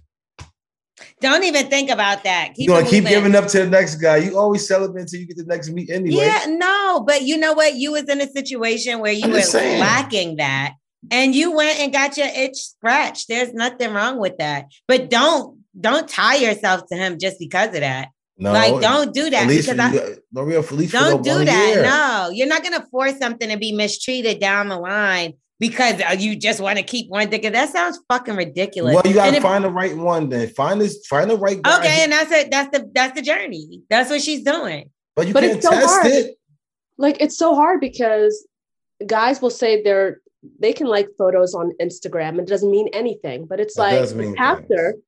Don't 1.20 1.44
even 1.44 1.68
think 1.68 1.90
about 1.90 2.24
that. 2.24 2.54
Keep 2.54 2.68
You're 2.68 2.78
gonna 2.78 2.90
keep 2.90 3.06
giving 3.06 3.34
up 3.34 3.46
to 3.48 3.58
the 3.58 3.66
next 3.66 3.96
guy. 3.96 4.18
You 4.18 4.38
always 4.38 4.66
celebrate 4.66 5.02
until 5.02 5.20
you 5.20 5.26
get 5.26 5.36
the 5.36 5.44
next 5.44 5.70
meet 5.70 5.90
anyway. 5.90 6.24
Yeah, 6.24 6.46
no, 6.48 7.04
but 7.06 7.22
you 7.22 7.36
know 7.36 7.52
what? 7.52 7.74
You 7.74 7.92
was 7.92 8.08
in 8.08 8.20
a 8.20 8.28
situation 8.28 9.00
where 9.00 9.12
you 9.12 9.24
I'm 9.24 9.30
were 9.30 9.38
lacking 9.38 10.36
that, 10.36 10.74
and 11.10 11.34
you 11.34 11.52
went 11.54 11.78
and 11.78 11.92
got 11.92 12.16
your 12.16 12.28
itch 12.28 12.56
scratched. 12.56 13.28
There's 13.28 13.52
nothing 13.52 13.92
wrong 13.92 14.18
with 14.18 14.38
that. 14.38 14.66
But 14.86 15.10
don't 15.10 15.59
don't 15.78 16.08
tie 16.08 16.36
yourself 16.36 16.82
to 16.90 16.96
him 16.96 17.18
just 17.18 17.38
because 17.38 17.68
of 17.68 17.80
that. 17.80 18.08
No, 18.38 18.52
like, 18.52 18.80
don't 18.80 19.12
do 19.12 19.28
that 19.28 19.42
At 19.42 19.48
least 19.48 19.68
because 19.68 19.78
I 19.78 19.90
for 19.90 19.96
you, 20.08 20.16
Maria, 20.32 20.58
at 20.60 20.72
least 20.72 20.92
for 20.92 20.98
don't 20.98 21.22
do 21.22 21.44
that. 21.44 21.68
year. 21.74 21.82
No, 21.82 22.30
you're 22.32 22.46
not 22.48 22.62
gonna 22.62 22.86
force 22.90 23.18
something 23.18 23.48
to 23.50 23.58
be 23.58 23.72
mistreated 23.72 24.40
down 24.40 24.68
the 24.68 24.78
line 24.78 25.34
because 25.58 26.00
uh, 26.00 26.12
you 26.18 26.34
just 26.36 26.58
want 26.58 26.78
to 26.78 26.82
keep 26.82 27.10
one 27.10 27.28
dick. 27.28 27.42
That 27.42 27.68
sounds 27.68 28.00
fucking 28.08 28.36
ridiculous. 28.36 28.94
Well, 28.94 29.02
you 29.06 29.12
gotta 29.12 29.36
if- 29.36 29.42
find 29.42 29.62
the 29.62 29.70
right 29.70 29.94
one. 29.94 30.30
Then 30.30 30.48
find 30.48 30.80
this, 30.80 31.06
find 31.06 31.30
the 31.30 31.36
right 31.36 31.60
guy. 31.60 31.78
okay, 31.80 32.02
and 32.04 32.12
that's 32.12 32.32
it. 32.32 32.50
That's 32.50 32.70
the 32.76 32.90
that's 32.94 33.14
the 33.14 33.20
journey. 33.22 33.82
That's 33.90 34.08
what 34.08 34.22
she's 34.22 34.42
doing. 34.42 34.90
but 35.14 35.26
you 35.28 35.34
But 35.34 35.42
can't 35.42 35.56
it's 35.56 35.66
so 35.66 35.72
test 35.72 35.86
hard. 35.86 36.06
it. 36.06 36.34
like 36.96 37.20
it's 37.20 37.36
so 37.36 37.54
hard 37.54 37.80
because 37.80 38.46
guys 39.06 39.42
will 39.42 39.50
say 39.50 39.82
they're 39.82 40.20
they 40.58 40.72
can 40.72 40.86
like 40.86 41.08
photos 41.18 41.54
on 41.54 41.72
Instagram. 41.78 42.30
And 42.30 42.40
it 42.40 42.46
doesn't 42.48 42.70
mean 42.70 42.88
anything, 42.94 43.44
but 43.44 43.60
it's 43.60 43.76
It 43.76 43.82
like 43.82 43.94
after. 44.38 44.92
things. 44.92 45.02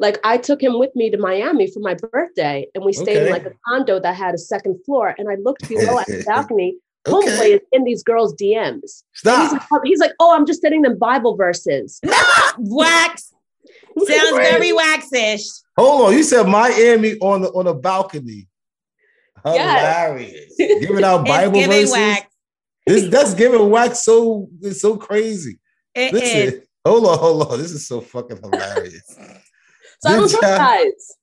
Like 0.00 0.18
I 0.24 0.38
took 0.38 0.62
him 0.62 0.78
with 0.78 0.90
me 0.96 1.10
to 1.10 1.18
Miami 1.18 1.70
for 1.70 1.80
my 1.80 1.94
birthday, 1.94 2.66
and 2.74 2.84
we 2.84 2.92
stayed 2.92 3.26
in 3.26 3.30
like 3.30 3.46
a 3.46 3.52
condo 3.68 4.00
that 4.00 4.16
had 4.16 4.34
a 4.34 4.38
second 4.38 4.82
floor. 4.84 5.14
And 5.18 5.28
I 5.30 5.36
looked 5.36 5.68
below 5.68 5.98
at 5.98 6.06
the 6.06 6.24
balcony. 6.26 6.78
Okay. 7.06 7.28
Homeboy 7.28 7.54
is 7.54 7.60
in 7.72 7.84
these 7.84 8.02
girls' 8.02 8.34
DMs. 8.34 8.68
And 8.72 8.80
He's 8.82 9.00
Stop. 9.14 9.70
like, 9.70 9.80
he's 9.84 10.00
like, 10.00 10.12
"Oh, 10.20 10.34
I'm 10.34 10.44
just 10.46 10.60
sending 10.60 10.82
them 10.82 10.98
Bible 10.98 11.36
verses." 11.36 12.00
Wax 12.58 13.32
sounds 13.98 14.30
very 14.36 14.72
waxish. 14.72 15.62
Hold 15.76 16.08
on. 16.08 16.12
You 16.14 16.22
said 16.22 16.46
Miami 16.46 17.16
on 17.20 17.42
the 17.42 17.48
on 17.50 17.66
a 17.66 17.74
balcony. 17.74 18.48
Yes. 19.44 20.08
Hilarious. 20.08 20.54
Giving 20.86 21.04
out 21.04 21.26
Bible 21.26 21.52
giving 21.54 21.70
verses. 21.70 21.92
wax. 21.92 22.26
This 22.86 23.10
that's 23.10 23.34
giving 23.34 23.70
wax 23.70 24.04
so 24.04 24.48
it's 24.60 24.80
so 24.80 24.96
crazy. 24.96 25.58
It 25.94 26.14
is. 26.14 26.20
Listen, 26.22 26.62
hold 26.84 27.06
on, 27.06 27.18
hold 27.18 27.48
on. 27.48 27.58
This 27.58 27.72
is 27.72 27.86
so 27.86 28.00
fucking 28.00 28.38
hilarious. 28.42 29.18
So 30.00 30.10
I 30.10 30.16
don't 30.16 30.30
trust 30.30 30.42
job. 30.42 30.58
guys. 30.58 31.16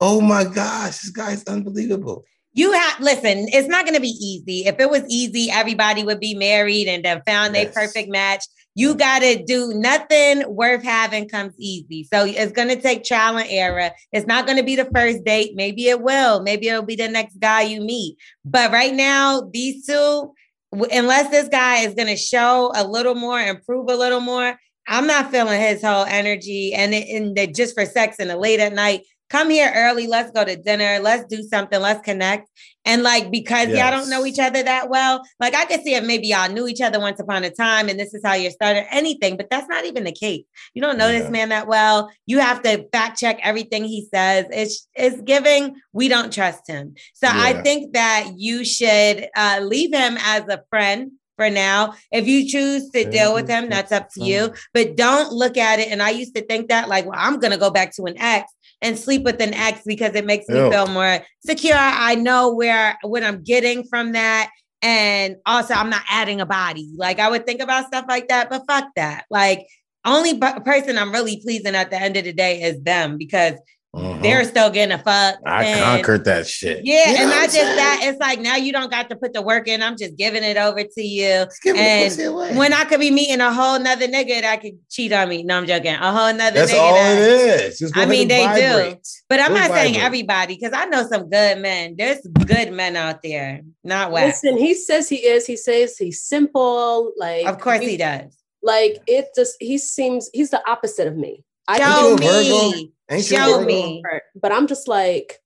Oh 0.00 0.20
my 0.20 0.44
gosh, 0.44 0.98
this 0.98 1.10
guy's 1.10 1.44
unbelievable. 1.44 2.24
You 2.52 2.72
have 2.72 3.00
listen, 3.00 3.46
it's 3.48 3.66
not 3.66 3.84
going 3.84 3.96
to 3.96 4.00
be 4.00 4.16
easy. 4.20 4.66
If 4.66 4.78
it 4.78 4.88
was 4.88 5.02
easy, 5.08 5.50
everybody 5.50 6.04
would 6.04 6.20
be 6.20 6.34
married 6.34 6.86
and 6.86 7.04
then 7.04 7.22
found 7.26 7.54
yes. 7.54 7.64
their 7.64 7.86
perfect 7.86 8.08
match. 8.10 8.44
You 8.76 8.94
got 8.94 9.20
to 9.20 9.42
do 9.44 9.72
nothing 9.74 10.44
worth 10.48 10.82
having 10.82 11.28
comes 11.28 11.54
easy. 11.58 12.08
So 12.12 12.24
it's 12.24 12.52
going 12.52 12.68
to 12.68 12.80
take 12.80 13.04
trial 13.04 13.38
and 13.38 13.48
error. 13.48 13.90
It's 14.12 14.26
not 14.26 14.46
going 14.46 14.58
to 14.58 14.64
be 14.64 14.76
the 14.76 14.90
first 14.94 15.24
date. 15.24 15.52
Maybe 15.54 15.88
it 15.88 16.00
will. 16.00 16.42
Maybe 16.42 16.68
it'll 16.68 16.82
be 16.82 16.96
the 16.96 17.08
next 17.08 17.38
guy 17.38 17.62
you 17.62 17.80
meet. 17.80 18.16
But 18.44 18.72
right 18.72 18.92
now, 18.92 19.48
these 19.52 19.86
two, 19.86 20.32
unless 20.72 21.30
this 21.30 21.48
guy 21.48 21.78
is 21.78 21.94
going 21.94 22.08
to 22.08 22.16
show 22.16 22.72
a 22.74 22.86
little 22.86 23.14
more, 23.14 23.40
improve 23.40 23.88
a 23.88 23.96
little 23.96 24.20
more, 24.20 24.58
I'm 24.86 25.06
not 25.06 25.30
feeling 25.30 25.60
his 25.60 25.82
whole 25.82 26.04
energy. 26.04 26.74
And, 26.74 26.94
it, 26.94 27.08
and 27.08 27.54
just 27.54 27.74
for 27.74 27.86
sex 27.86 28.16
in 28.18 28.28
the 28.28 28.36
late 28.36 28.60
at 28.60 28.72
night, 28.72 29.02
come 29.30 29.50
here 29.50 29.72
early. 29.74 30.06
Let's 30.06 30.30
go 30.30 30.44
to 30.44 30.56
dinner. 30.56 31.00
Let's 31.00 31.24
do 31.24 31.42
something. 31.42 31.80
Let's 31.80 32.02
connect. 32.02 32.48
And 32.84 33.02
like, 33.02 33.30
because 33.30 33.68
yes. 33.68 33.78
y'all 33.78 33.98
don't 33.98 34.10
know 34.10 34.26
each 34.26 34.38
other 34.38 34.62
that 34.62 34.90
well, 34.90 35.22
like 35.40 35.54
I 35.54 35.64
could 35.64 35.82
see 35.82 35.94
if 35.94 36.04
maybe 36.04 36.28
y'all 36.28 36.52
knew 36.52 36.68
each 36.68 36.82
other 36.82 37.00
once 37.00 37.18
upon 37.18 37.42
a 37.42 37.50
time 37.50 37.88
and 37.88 37.98
this 37.98 38.12
is 38.12 38.20
how 38.22 38.34
you're 38.34 38.50
starting 38.50 38.84
anything, 38.90 39.38
but 39.38 39.48
that's 39.50 39.68
not 39.68 39.86
even 39.86 40.04
the 40.04 40.12
case. 40.12 40.44
You 40.74 40.82
don't 40.82 40.98
know 40.98 41.08
yeah. 41.08 41.20
this 41.20 41.30
man 41.30 41.48
that 41.48 41.66
well. 41.66 42.12
You 42.26 42.40
have 42.40 42.62
to 42.62 42.86
fact 42.92 43.18
check 43.18 43.40
everything 43.42 43.84
he 43.84 44.06
says. 44.12 44.44
It's, 44.50 44.86
it's 44.94 45.20
giving, 45.22 45.76
we 45.92 46.08
don't 46.08 46.32
trust 46.32 46.68
him. 46.68 46.94
So 47.14 47.26
yeah. 47.26 47.32
I 47.34 47.62
think 47.62 47.94
that 47.94 48.32
you 48.36 48.64
should 48.64 49.28
uh, 49.34 49.60
leave 49.62 49.94
him 49.94 50.18
as 50.20 50.46
a 50.48 50.62
friend 50.68 51.12
for 51.36 51.50
now. 51.50 51.94
If 52.10 52.26
you 52.26 52.48
choose 52.48 52.90
to 52.90 53.08
deal 53.10 53.34
with 53.34 53.48
him, 53.48 53.68
that's 53.68 53.92
up 53.92 54.08
to 54.14 54.24
you. 54.24 54.42
Mm-hmm. 54.42 54.56
But 54.72 54.96
don't 54.96 55.32
look 55.32 55.56
at 55.56 55.78
it. 55.78 55.88
And 55.88 56.02
I 56.02 56.10
used 56.10 56.34
to 56.36 56.44
think 56.44 56.68
that, 56.68 56.88
like, 56.88 57.06
well, 57.06 57.18
I'm 57.18 57.38
going 57.38 57.52
to 57.52 57.58
go 57.58 57.70
back 57.70 57.94
to 57.96 58.04
an 58.04 58.18
ex 58.18 58.52
and 58.82 58.98
sleep 58.98 59.22
with 59.22 59.40
an 59.40 59.54
ex 59.54 59.82
because 59.86 60.14
it 60.14 60.26
makes 60.26 60.48
me 60.48 60.58
Ew. 60.58 60.70
feel 60.70 60.86
more 60.86 61.20
secure. 61.44 61.76
I 61.76 62.14
know 62.14 62.52
where 62.52 62.98
what 63.02 63.22
I'm 63.22 63.42
getting 63.42 63.84
from 63.84 64.12
that. 64.12 64.50
And 64.82 65.36
also, 65.46 65.72
I'm 65.72 65.88
not 65.88 66.02
adding 66.10 66.40
a 66.40 66.46
body. 66.46 66.90
Like 66.96 67.18
I 67.18 67.30
would 67.30 67.46
think 67.46 67.62
about 67.62 67.86
stuff 67.86 68.04
like 68.08 68.28
that, 68.28 68.50
but 68.50 68.64
fuck 68.68 68.88
that. 68.96 69.24
Like 69.30 69.66
only 70.04 70.34
b- 70.34 70.60
person 70.64 70.98
I'm 70.98 71.12
really 71.12 71.40
pleasing 71.40 71.74
at 71.74 71.90
the 71.90 72.00
end 72.00 72.16
of 72.16 72.24
the 72.24 72.32
day 72.32 72.60
is 72.62 72.82
them 72.82 73.16
because 73.16 73.54
uh-huh. 73.94 74.18
They're 74.22 74.44
still 74.44 74.70
getting 74.70 74.92
a 74.92 74.98
fuck. 74.98 75.38
I 75.46 75.64
and, 75.66 75.84
conquered 75.84 76.24
that 76.24 76.48
shit. 76.48 76.84
Yeah, 76.84 77.10
you 77.10 77.16
and 77.18 77.30
not 77.30 77.44
just 77.44 77.54
that. 77.54 78.00
It's 78.02 78.18
like 78.18 78.40
now 78.40 78.56
you 78.56 78.72
don't 78.72 78.90
got 78.90 79.08
to 79.10 79.16
put 79.16 79.32
the 79.32 79.42
work 79.42 79.68
in. 79.68 79.82
I'm 79.82 79.96
just 79.96 80.16
giving 80.16 80.42
it 80.42 80.56
over 80.56 80.82
to 80.82 81.02
you. 81.02 81.46
And 81.66 82.56
when 82.56 82.72
I 82.72 82.84
could 82.86 82.98
be 82.98 83.12
meeting 83.12 83.40
a 83.40 83.52
whole 83.52 83.78
nother 83.78 84.08
nigga 84.08 84.40
that 84.40 84.62
could 84.62 84.78
cheat 84.90 85.12
on 85.12 85.28
me. 85.28 85.44
No, 85.44 85.58
I'm 85.58 85.66
joking. 85.66 85.94
A 85.94 86.10
whole 86.10 86.32
nother 86.32 86.60
That's 86.60 86.72
nigga. 86.72 86.80
all 86.80 86.94
that, 86.94 87.18
it 87.18 87.80
is. 87.80 87.92
I 87.94 88.06
mean, 88.06 88.26
they 88.26 88.44
vibrate. 88.44 88.94
do. 88.94 89.00
But 89.28 89.40
I'm 89.40 89.54
not 89.54 89.68
vibrate. 89.68 89.94
saying 89.94 89.96
everybody 89.98 90.54
because 90.56 90.72
I 90.74 90.86
know 90.86 91.06
some 91.06 91.30
good 91.30 91.58
men. 91.58 91.94
There's 91.96 92.20
good 92.46 92.72
men 92.72 92.96
out 92.96 93.22
there. 93.22 93.60
Not 93.84 94.10
whack. 94.10 94.26
Listen, 94.26 94.58
he 94.58 94.74
says 94.74 95.08
he 95.08 95.16
is. 95.16 95.46
He 95.46 95.56
says 95.56 95.96
he's 95.96 96.20
simple. 96.20 97.12
Like, 97.16 97.46
of 97.46 97.60
course 97.60 97.80
he, 97.80 97.90
he 97.90 97.96
does. 97.96 98.36
Like 98.60 98.98
it 99.06 99.26
just. 99.36 99.56
He 99.60 99.78
seems. 99.78 100.30
He's 100.32 100.50
the 100.50 100.68
opposite 100.68 101.06
of 101.06 101.16
me. 101.16 101.44
I 101.68 101.78
Show 101.78 102.16
me. 102.16 102.92
Ain't 103.10 103.24
Show 103.24 103.64
me. 103.64 104.02
But 104.34 104.52
I'm 104.52 104.66
just 104.66 104.88
like. 104.88 105.40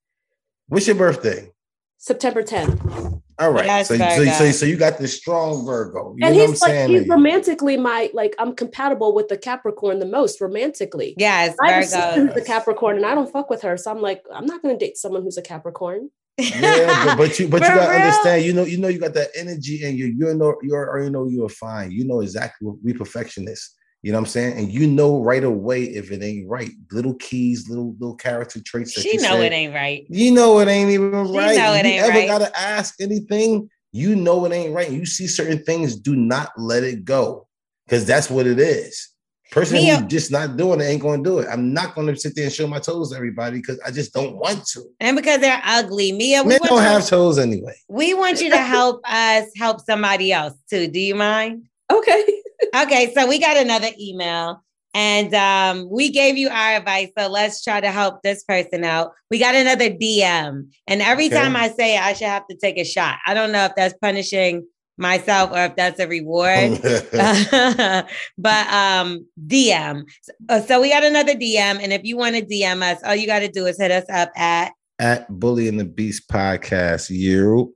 What's 0.69 0.87
your 0.87 0.97
birthday? 0.97 1.51
September 1.97 2.43
10th. 2.43 3.21
All 3.41 3.53
right. 3.53 3.67
Yes, 3.67 3.89
so, 3.89 3.97
so, 3.97 4.25
so, 4.25 4.51
so, 4.51 4.67
you 4.67 4.77
got 4.77 4.99
this 4.99 5.17
strong 5.17 5.65
Virgo. 5.65 6.15
You 6.19 6.27
and 6.27 6.35
he's 6.35 6.61
like, 6.61 6.71
saying? 6.71 6.91
he's 6.91 7.09
romantically 7.09 7.77
my, 7.77 8.11
like, 8.13 8.35
I'm 8.39 8.55
compatible 8.55 9.15
with 9.15 9.29
the 9.29 9.39
Capricorn 9.39 10.01
the 10.01 10.07
most 10.07 10.41
romantically. 10.41 11.15
Yes, 11.17 11.57
I 11.63 11.71
have 11.73 12.35
the 12.35 12.43
Capricorn 12.45 12.97
and 12.97 13.07
I 13.07 13.15
don't 13.15 13.31
fuck 13.31 13.49
with 13.49 13.63
her. 13.63 13.77
So 13.77 13.93
I'm 13.93 14.03
like, 14.03 14.25
I'm 14.35 14.47
not 14.47 14.61
going 14.61 14.77
to 14.77 14.85
date 14.85 14.97
someone 14.97 15.23
who's 15.23 15.39
a 15.39 15.43
Capricorn. 15.43 16.11
yeah, 16.39 17.05
but, 17.05 17.19
but 17.19 17.39
you 17.41 17.49
but 17.49 17.63
you 17.63 17.67
gotta 17.67 17.81
real? 17.81 18.01
understand, 18.01 18.45
you 18.45 18.53
know, 18.53 18.63
you 18.63 18.79
know, 18.79 18.87
you 18.87 19.01
got 19.01 19.13
that 19.13 19.31
energy 19.35 19.83
and 19.85 19.99
you 19.99 20.07
you 20.07 20.33
know 20.35 20.57
you 20.63 20.73
already 20.73 21.11
know 21.11 21.27
you're 21.27 21.49
fine. 21.49 21.91
You 21.91 22.07
know 22.07 22.21
exactly 22.21 22.69
what 22.69 22.77
we 22.81 22.93
perfectionists. 22.93 23.75
You 24.03 24.13
know 24.13 24.19
what 24.19 24.27
I'm 24.27 24.31
saying? 24.31 24.59
And 24.59 24.73
you 24.73 24.87
know 24.87 25.23
right 25.23 25.43
away 25.43 25.83
if 25.83 26.13
it 26.13 26.23
ain't 26.23 26.49
right. 26.49 26.71
Little 26.93 27.15
keys, 27.15 27.69
little 27.69 27.97
little 27.99 28.15
character 28.15 28.61
traits. 28.63 28.95
That 28.95 29.03
she 29.03 29.17
know 29.17 29.31
said, 29.31 29.53
it 29.53 29.55
ain't 29.55 29.75
right. 29.75 30.07
You 30.09 30.31
know 30.31 30.61
it 30.61 30.69
ain't 30.69 30.91
even 30.91 31.27
she 31.27 31.37
right. 31.37 31.57
Know 31.57 31.75
it 31.75 31.85
you 31.85 31.93
ain't 31.93 32.05
ever 32.05 32.19
right. 32.19 32.29
gotta 32.29 32.59
ask 32.59 33.01
anything? 33.01 33.69
You 33.91 34.15
know 34.15 34.45
it 34.45 34.53
ain't 34.53 34.75
right. 34.75 34.91
You 34.91 35.05
see 35.05 35.27
certain 35.27 35.65
things, 35.65 35.97
do 35.97 36.15
not 36.15 36.51
let 36.57 36.85
it 36.85 37.05
go. 37.05 37.49
Because 37.87 38.05
that's 38.05 38.31
what 38.31 38.47
it 38.47 38.61
is. 38.61 39.11
Person 39.51 39.79
Mia, 39.79 39.97
who's 39.97 40.05
uh 40.05 40.09
just 40.09 40.31
not 40.31 40.57
doing 40.57 40.81
it 40.81 40.85
ain't 40.85 41.03
gonna 41.03 41.23
do 41.23 41.39
it. 41.39 41.49
I'm 41.51 41.73
not 41.73 41.95
gonna 41.95 42.15
sit 42.15 42.37
there 42.37 42.45
and 42.45 42.53
show 42.53 42.67
my 42.67 42.79
toes 42.79 43.11
to 43.11 43.17
everybody 43.17 43.59
because 43.59 43.81
I 43.81 43.91
just 43.91 44.13
don't 44.13 44.37
want 44.37 44.65
to. 44.69 44.85
And 45.01 45.17
because 45.17 45.41
they're 45.41 45.63
ugly. 45.65 46.13
Mia, 46.13 46.45
we 46.45 46.59
don't 46.59 46.83
have 46.83 47.07
toes 47.07 47.39
anyway. 47.39 47.75
We 47.89 48.13
want 48.15 48.43
you 48.43 48.51
to 48.51 48.59
help 48.59 49.01
us 49.11 49.47
help 49.57 49.81
somebody 49.81 50.33
else 50.33 50.55
too. 50.69 50.89
Do 50.89 51.01
you 51.01 51.15
mind? 51.15 51.65
Okay. 51.91 52.43
okay, 52.83 53.13
so 53.15 53.27
we 53.27 53.39
got 53.39 53.57
another 53.57 53.91
email. 53.99 54.63
And 54.95 55.35
um, 55.35 55.89
we 55.91 56.11
gave 56.11 56.37
you 56.37 56.49
our 56.49 56.77
advice. 56.77 57.11
So 57.17 57.29
let's 57.29 57.63
try 57.63 57.81
to 57.81 57.91
help 57.91 58.23
this 58.23 58.43
person 58.45 58.85
out. 58.85 59.13
We 59.31 59.39
got 59.39 59.55
another 59.55 59.91
DM. 59.91 60.69
And 60.87 61.03
every 61.03 61.27
okay. 61.27 61.37
time 61.37 61.57
I 61.57 61.69
say 61.69 61.97
it, 61.97 62.03
I 62.03 62.15
should 62.15 62.29
have 62.29 62.47
to 62.49 62.57
take 62.57 62.79
a 62.79 62.85
shot. 62.85 63.19
I 63.27 63.35
don't 63.35 63.53
know 63.53 63.65
if 63.67 63.75
that's 63.77 63.95
punishing 64.01 64.67
myself 64.97 65.53
or 65.53 65.67
if 65.67 65.77
that's 65.77 66.01
a 66.01 66.09
reward. 66.09 66.81
but 68.39 68.67
um, 68.73 69.27
DM. 69.47 70.05
So, 70.23 70.33
uh, 70.49 70.61
so 70.63 70.81
we 70.81 70.91
got 70.91 71.05
another 71.05 71.35
DM. 71.35 71.83
And 71.83 71.93
if 71.93 72.03
you 72.05 72.17
want 72.17 72.37
to 72.37 72.45
DM 72.45 72.83
us, 72.83 73.01
all 73.05 73.15
you 73.15 73.27
got 73.27 73.41
to 73.41 73.49
do 73.49 73.67
is 73.67 73.79
hit 73.79 73.91
us 73.91 74.05
up 74.11 74.31
at 74.37 74.73
at 74.99 75.29
Bully 75.29 75.69
and 75.69 75.79
the 75.79 75.85
Beast 75.85 76.29
podcast. 76.29 77.09
You 77.11 77.75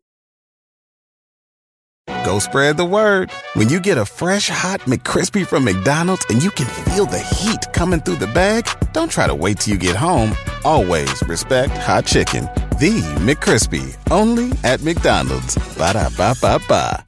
Go 2.25 2.39
spread 2.39 2.77
the 2.77 2.85
word. 2.85 3.31
When 3.55 3.69
you 3.69 3.81
get 3.81 3.99
a 3.99 4.05
fresh 4.05 4.49
hot 4.49 4.81
McCrispy 4.83 5.47
from 5.47 5.65
McDonald's 5.65 6.25
and 6.29 6.43
you 6.43 6.51
can 6.51 6.67
feel 6.67 7.07
the 7.07 7.19
heat 7.19 7.73
coming 7.73 8.01
through 8.01 8.17
the 8.17 8.27
bag, 8.29 8.69
don't 8.93 9.11
try 9.11 9.27
to 9.27 9.35
wait 9.35 9.61
till 9.61 9.75
you 9.75 9.79
get 9.79 9.97
home. 9.97 10.35
Always 10.65 11.23
respect 11.29 11.73
hot 11.77 12.07
chicken. 12.07 12.45
The 12.79 13.01
McCrispy, 13.21 13.97
only 14.11 14.53
at 14.65 14.83
McDonald's. 14.83 15.57
Ba 15.77 15.93
da 15.93 16.09
ba 16.17 16.35
ba 16.41 16.59
ba. 16.69 17.05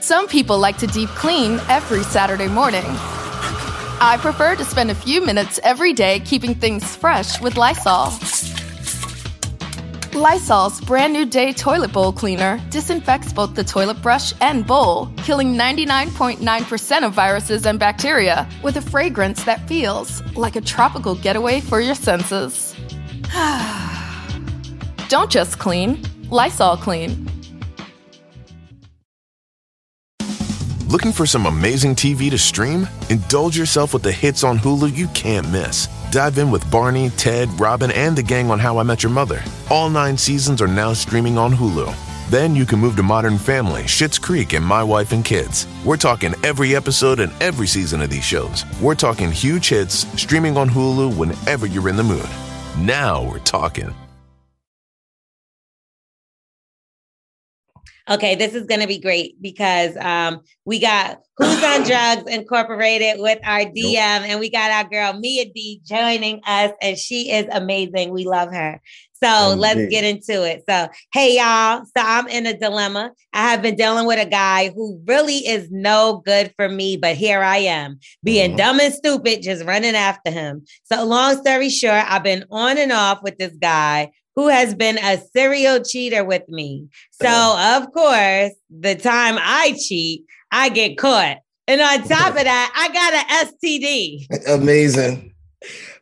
Some 0.00 0.26
people 0.26 0.58
like 0.58 0.78
to 0.78 0.86
deep 0.86 1.08
clean 1.10 1.60
every 1.68 2.02
Saturday 2.02 2.48
morning. 2.48 2.84
I 2.84 4.18
prefer 4.20 4.56
to 4.56 4.64
spend 4.64 4.90
a 4.90 4.96
few 4.96 5.24
minutes 5.24 5.60
every 5.62 5.92
day 5.92 6.18
keeping 6.20 6.56
things 6.56 6.96
fresh 6.96 7.40
with 7.40 7.56
Lysol. 7.56 8.10
Lysol's 10.14 10.78
brand 10.82 11.14
new 11.14 11.24
day 11.24 11.54
toilet 11.54 11.90
bowl 11.90 12.12
cleaner 12.12 12.60
disinfects 12.68 13.32
both 13.32 13.54
the 13.54 13.64
toilet 13.64 14.02
brush 14.02 14.34
and 14.42 14.66
bowl, 14.66 15.06
killing 15.16 15.54
99.9% 15.54 17.06
of 17.06 17.14
viruses 17.14 17.64
and 17.64 17.78
bacteria 17.78 18.46
with 18.62 18.76
a 18.76 18.82
fragrance 18.82 19.42
that 19.44 19.66
feels 19.66 20.20
like 20.36 20.54
a 20.54 20.60
tropical 20.60 21.14
getaway 21.14 21.60
for 21.60 21.80
your 21.80 21.94
senses. 21.94 22.76
Don't 25.08 25.30
just 25.30 25.58
clean, 25.58 26.02
Lysol 26.28 26.76
clean. 26.76 27.26
Looking 30.88 31.12
for 31.12 31.24
some 31.24 31.46
amazing 31.46 31.94
TV 31.94 32.28
to 32.28 32.36
stream? 32.36 32.86
Indulge 33.08 33.56
yourself 33.56 33.94
with 33.94 34.02
the 34.02 34.12
hits 34.12 34.44
on 34.44 34.58
Hulu 34.58 34.94
you 34.94 35.06
can't 35.08 35.50
miss. 35.50 35.88
Dive 36.12 36.36
in 36.36 36.50
with 36.50 36.70
Barney, 36.70 37.08
Ted, 37.08 37.48
Robin, 37.58 37.90
and 37.90 38.14
the 38.14 38.22
gang 38.22 38.50
on 38.50 38.58
How 38.58 38.76
I 38.76 38.82
Met 38.82 39.02
Your 39.02 39.10
Mother. 39.10 39.42
All 39.70 39.88
nine 39.88 40.18
seasons 40.18 40.60
are 40.60 40.68
now 40.68 40.92
streaming 40.92 41.38
on 41.38 41.54
Hulu. 41.54 41.90
Then 42.28 42.54
you 42.54 42.66
can 42.66 42.80
move 42.80 42.96
to 42.96 43.02
Modern 43.02 43.38
Family, 43.38 43.84
Schitt's 43.84 44.18
Creek, 44.18 44.52
and 44.52 44.62
My 44.62 44.82
Wife 44.84 45.12
and 45.12 45.24
Kids. 45.24 45.66
We're 45.86 45.96
talking 45.96 46.34
every 46.44 46.76
episode 46.76 47.18
and 47.18 47.32
every 47.40 47.66
season 47.66 48.02
of 48.02 48.10
these 48.10 48.24
shows. 48.24 48.66
We're 48.78 48.94
talking 48.94 49.32
huge 49.32 49.70
hits 49.70 50.06
streaming 50.20 50.58
on 50.58 50.68
Hulu 50.68 51.16
whenever 51.16 51.64
you're 51.64 51.88
in 51.88 51.96
the 51.96 52.02
mood. 52.02 52.28
Now 52.76 53.26
we're 53.26 53.38
talking. 53.38 53.94
Okay, 58.10 58.34
this 58.34 58.54
is 58.54 58.66
going 58.66 58.80
to 58.80 58.86
be 58.86 58.98
great 58.98 59.40
because 59.40 59.96
um, 59.96 60.40
we 60.64 60.80
got 60.80 61.20
Who's 61.38 61.62
on 61.62 61.82
Drugs 61.86 62.24
Incorporated 62.30 63.20
with 63.20 63.38
our 63.44 63.60
DM, 63.60 63.96
and 63.96 64.40
we 64.40 64.50
got 64.50 64.70
our 64.70 64.88
girl 64.88 65.18
Mia 65.18 65.46
D 65.52 65.80
joining 65.84 66.40
us, 66.46 66.72
and 66.82 66.98
she 66.98 67.30
is 67.30 67.46
amazing. 67.52 68.10
We 68.10 68.24
love 68.24 68.52
her. 68.52 68.80
So 69.22 69.54
let's 69.56 69.86
get 69.88 70.02
into 70.02 70.44
it. 70.44 70.64
So, 70.68 70.88
hey, 71.12 71.36
y'all. 71.36 71.84
So, 71.84 72.02
I'm 72.04 72.26
in 72.26 72.44
a 72.44 72.58
dilemma. 72.58 73.12
I 73.32 73.52
have 73.52 73.62
been 73.62 73.76
dealing 73.76 74.04
with 74.04 74.18
a 74.18 74.28
guy 74.28 74.70
who 74.70 75.00
really 75.06 75.46
is 75.46 75.68
no 75.70 76.20
good 76.24 76.52
for 76.56 76.68
me, 76.68 76.96
but 76.96 77.14
here 77.14 77.40
I 77.40 77.58
am 77.58 78.00
being 78.24 78.50
mm-hmm. 78.50 78.56
dumb 78.56 78.80
and 78.80 78.92
stupid, 78.92 79.42
just 79.42 79.64
running 79.64 79.94
after 79.94 80.32
him. 80.32 80.64
So, 80.84 81.04
long 81.04 81.40
story 81.40 81.70
short, 81.70 82.04
I've 82.08 82.24
been 82.24 82.44
on 82.50 82.78
and 82.78 82.90
off 82.90 83.22
with 83.22 83.38
this 83.38 83.54
guy 83.60 84.10
who 84.36 84.48
has 84.48 84.74
been 84.74 84.98
a 84.98 85.18
serial 85.34 85.80
cheater 85.80 86.24
with 86.24 86.48
me. 86.48 86.88
So, 87.20 87.28
of 87.76 87.92
course, 87.92 88.52
the 88.70 88.94
time 88.94 89.36
I 89.38 89.76
cheat, 89.78 90.24
I 90.50 90.68
get 90.68 90.96
caught. 90.98 91.38
And 91.68 91.80
on 91.80 92.08
top 92.08 92.30
of 92.30 92.44
that, 92.44 92.72
I 92.74 92.88
got 92.88 93.14
an 93.14 93.52
STD. 93.52 94.26
Amazing. 94.60 95.34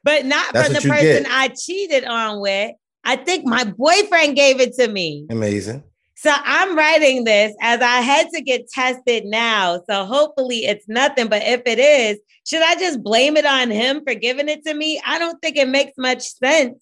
but 0.02 0.24
not 0.24 0.52
That's 0.52 0.66
from 0.66 0.74
the 0.74 0.80
person 0.80 1.22
get. 1.24 1.32
I 1.32 1.48
cheated 1.48 2.04
on 2.04 2.40
with. 2.40 2.72
I 3.04 3.16
think 3.16 3.46
my 3.46 3.64
boyfriend 3.64 4.36
gave 4.36 4.60
it 4.60 4.74
to 4.74 4.88
me. 4.88 5.26
Amazing. 5.30 5.84
So 6.16 6.30
I'm 6.34 6.76
writing 6.76 7.24
this 7.24 7.54
as 7.62 7.80
I 7.80 8.02
had 8.02 8.28
to 8.34 8.42
get 8.42 8.68
tested 8.68 9.24
now. 9.24 9.80
So 9.88 10.04
hopefully 10.04 10.66
it's 10.66 10.86
nothing. 10.86 11.28
But 11.28 11.42
if 11.44 11.62
it 11.64 11.78
is, 11.78 12.18
should 12.46 12.62
I 12.62 12.74
just 12.74 13.02
blame 13.02 13.38
it 13.38 13.46
on 13.46 13.70
him 13.70 14.02
for 14.06 14.14
giving 14.14 14.50
it 14.50 14.62
to 14.66 14.74
me? 14.74 15.00
I 15.06 15.18
don't 15.18 15.40
think 15.40 15.56
it 15.56 15.68
makes 15.68 15.92
much 15.96 16.22
sense 16.22 16.74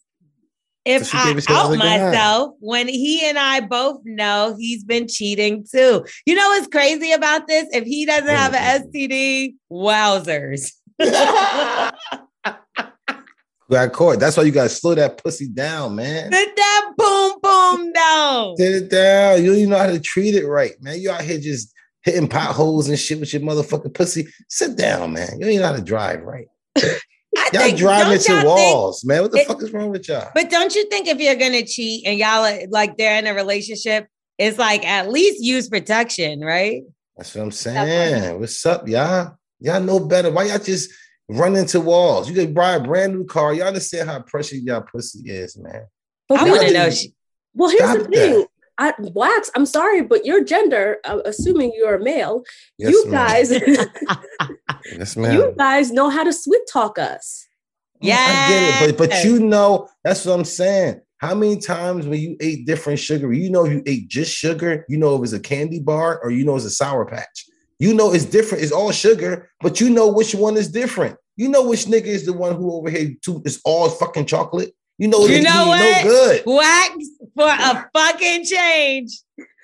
if 0.89 1.07
So 1.07 1.19
I 1.19 1.25
gave 1.27 1.39
it 1.39 1.45
to 1.45 1.53
out 1.53 1.71
guy. 1.73 1.77
myself 1.77 2.55
when 2.61 2.89
he 2.89 3.25
and 3.29 3.39
I 3.39 3.61
both 3.61 4.01
know 4.05 4.57
he's 4.59 4.83
been 4.85 5.07
cheating 5.07 5.65
too. 5.71 6.05
You 6.27 6.35
know 6.35 6.49
what's 6.49 6.67
crazy 6.69 7.13
about 7.13 7.47
this? 7.47 7.69
If 7.73 7.85
he 7.85 8.07
doesn't 8.07 8.27
have 8.27 8.55
an 8.55 8.83
STD, 8.83 9.55
wowzers. 9.71 10.73
Got 13.71 13.93
caught. 13.93 14.19
That's 14.19 14.35
why 14.39 14.45
you 14.45 14.51
gotta 14.51 14.71
slow 14.71 14.95
that 14.95 15.23
pussy 15.23 15.47
down, 15.47 15.95
man. 15.95 16.33
Sit 16.33 16.57
that 16.57 16.93
boom 16.97 17.33
boom 17.43 17.93
down. 17.93 18.57
Sit 18.57 18.75
it 18.85 18.91
down. 18.91 19.43
You 19.43 19.51
don't 19.51 19.59
even 19.59 19.71
know 19.71 19.79
how 19.79 19.87
to 19.89 20.01
treat 20.01 20.35
it 20.35 20.47
right, 20.47 20.73
man. 20.83 20.99
You 20.99 21.11
out 21.11 21.21
here 21.21 21.39
just 21.39 21.75
hitting 22.03 22.29
potholes 22.29 22.89
and 22.89 22.99
shit 22.99 23.21
with 23.21 23.31
your 23.35 23.43
motherfucking 23.43 23.93
pussy. 23.93 24.27
Sit 24.49 24.79
down, 24.79 25.13
man. 25.13 25.29
You 25.35 25.41
don't 25.41 25.51
even 25.51 25.61
know 25.61 25.69
how 25.69 25.77
to 25.77 25.83
drive 25.83 26.23
right. 26.23 26.47
I 27.37 27.51
Y'all 27.53 27.63
think- 27.63 27.79
driving 27.79 28.05
don't 28.05 28.13
into 28.15 28.33
y'all 28.33 28.57
think- 28.57 28.75
walls, 28.77 29.05
man. 29.05 29.23
What 29.23 29.33
the 29.33 29.39
it- 29.39 29.47
fuck 29.47 29.63
is 29.63 29.73
wrong 29.73 29.91
with 29.91 30.09
y'all? 30.09 30.31
But 30.35 30.51
don't 30.51 30.75
you 30.75 30.89
think 30.89 31.09
if 31.09 31.19
you're 31.21 31.35
gonna 31.37 31.65
cheat 31.65 32.07
and 32.07 32.19
y'all 32.19 32.45
are, 32.45 32.67
like 32.71 32.97
they're 32.97 33.19
in 33.19 33.27
a 33.27 33.35
relationship, 33.35 34.07
it's 34.39 34.59
like 34.59 34.87
at 34.87 35.11
least 35.11 35.43
use 35.43 35.69
protection, 35.69 36.41
right? 36.41 36.83
That's 37.17 37.35
what 37.35 37.43
I'm 37.43 37.51
saying. 37.51 38.39
What's 38.41 38.65
up, 38.65 38.87
y'all? 38.89 39.37
Y'all 39.61 39.81
know 39.81 39.99
better. 40.01 40.31
Why 40.31 40.45
y'all 40.45 40.59
just 40.59 40.91
run 41.29 41.57
into 41.57 41.81
walls? 41.81 42.29
You 42.29 42.35
could 42.35 42.55
buy 42.55 42.75
a 42.75 42.81
brand 42.81 43.13
new 43.15 43.25
car. 43.27 43.53
Y'all 43.53 43.67
understand 43.67 44.09
how 44.09 44.21
precious 44.21 44.61
y'all 44.63 44.81
pussy 44.83 45.29
is, 45.29 45.57
man. 45.59 45.85
But 46.29 46.41
I 46.41 46.45
want 46.45 46.63
to 46.69 46.73
know. 46.73 46.91
She, 46.91 47.13
Well, 47.55 47.71
here's 47.71 48.05
the 48.05 48.09
thing. 48.09 48.47
I, 48.81 48.95
Wax, 49.01 49.51
I'm 49.57 49.67
sorry, 49.67 50.03
but 50.03 50.25
your 50.25 50.45
gender, 50.45 50.99
uh, 51.05 51.19
assuming 51.25 51.73
you're 51.75 51.97
a 51.97 52.03
male, 52.03 52.45
Yes, 52.79 52.93
you 52.93 53.11
guys, 53.11 53.51
Yes, 54.97 55.17
ma'am. 55.17 55.35
you 55.35 55.55
guys 55.59 55.91
know 55.93 56.09
how 56.09 56.25
to 56.25 56.33
sweet 56.33 56.63
talk 56.73 56.99
us. 56.99 57.47
yeah, 58.01 58.17
I 58.17 58.49
get 58.49 58.63
it, 58.91 58.97
but 58.99 59.09
but 59.09 59.25
you 59.25 59.41
know 59.41 59.89
that's 60.05 60.25
what 60.25 60.35
I'm 60.35 60.45
saying. 60.45 61.01
How 61.19 61.35
many 61.35 61.57
times 61.59 62.07
when 62.07 62.21
you 62.21 62.37
ate 62.41 62.65
different 62.65 62.99
sugar, 63.01 63.33
you 63.33 63.51
know 63.51 63.65
you 63.65 63.83
ate 63.87 64.09
just 64.09 64.33
sugar, 64.33 64.85
you 64.89 64.97
know 64.99 65.15
if 65.17 65.21
was 65.21 65.33
a 65.33 65.41
candy 65.41 65.81
bar 65.81 66.21
or 66.23 66.31
you 66.31 66.45
know 66.45 66.55
it's 66.57 66.65
a 66.65 66.71
sour 66.71 67.05
patch. 67.05 67.47
You 67.81 67.95
know 67.95 68.13
it's 68.13 68.25
different. 68.25 68.63
It's 68.63 68.73
all 68.73 68.91
sugar, 68.93 69.51
but 69.61 69.81
you 69.81 69.91
know 69.91 70.09
which 70.09 70.35
one 70.35 70.57
is 70.57 70.69
different. 70.71 71.17
You 71.37 71.49
know 71.49 71.67
which 71.69 71.85
nigga 71.87 72.07
is 72.07 72.25
the 72.27 72.33
one 72.33 72.57
who 72.57 72.73
over 72.73 72.91
here 72.91 73.15
too 73.25 73.43
is 73.45 73.61
all 73.65 73.89
fucking 73.89 74.27
chocolate. 74.27 74.73
You 74.99 75.09
know 75.09 75.27
You 75.27 75.43
know 75.43 75.69
what? 75.69 76.05
no 76.05 76.11
good. 76.11 76.43
wax 76.47 76.97
for 77.37 77.47
a 77.49 77.89
fucking 77.95 78.45
change. 78.45 79.11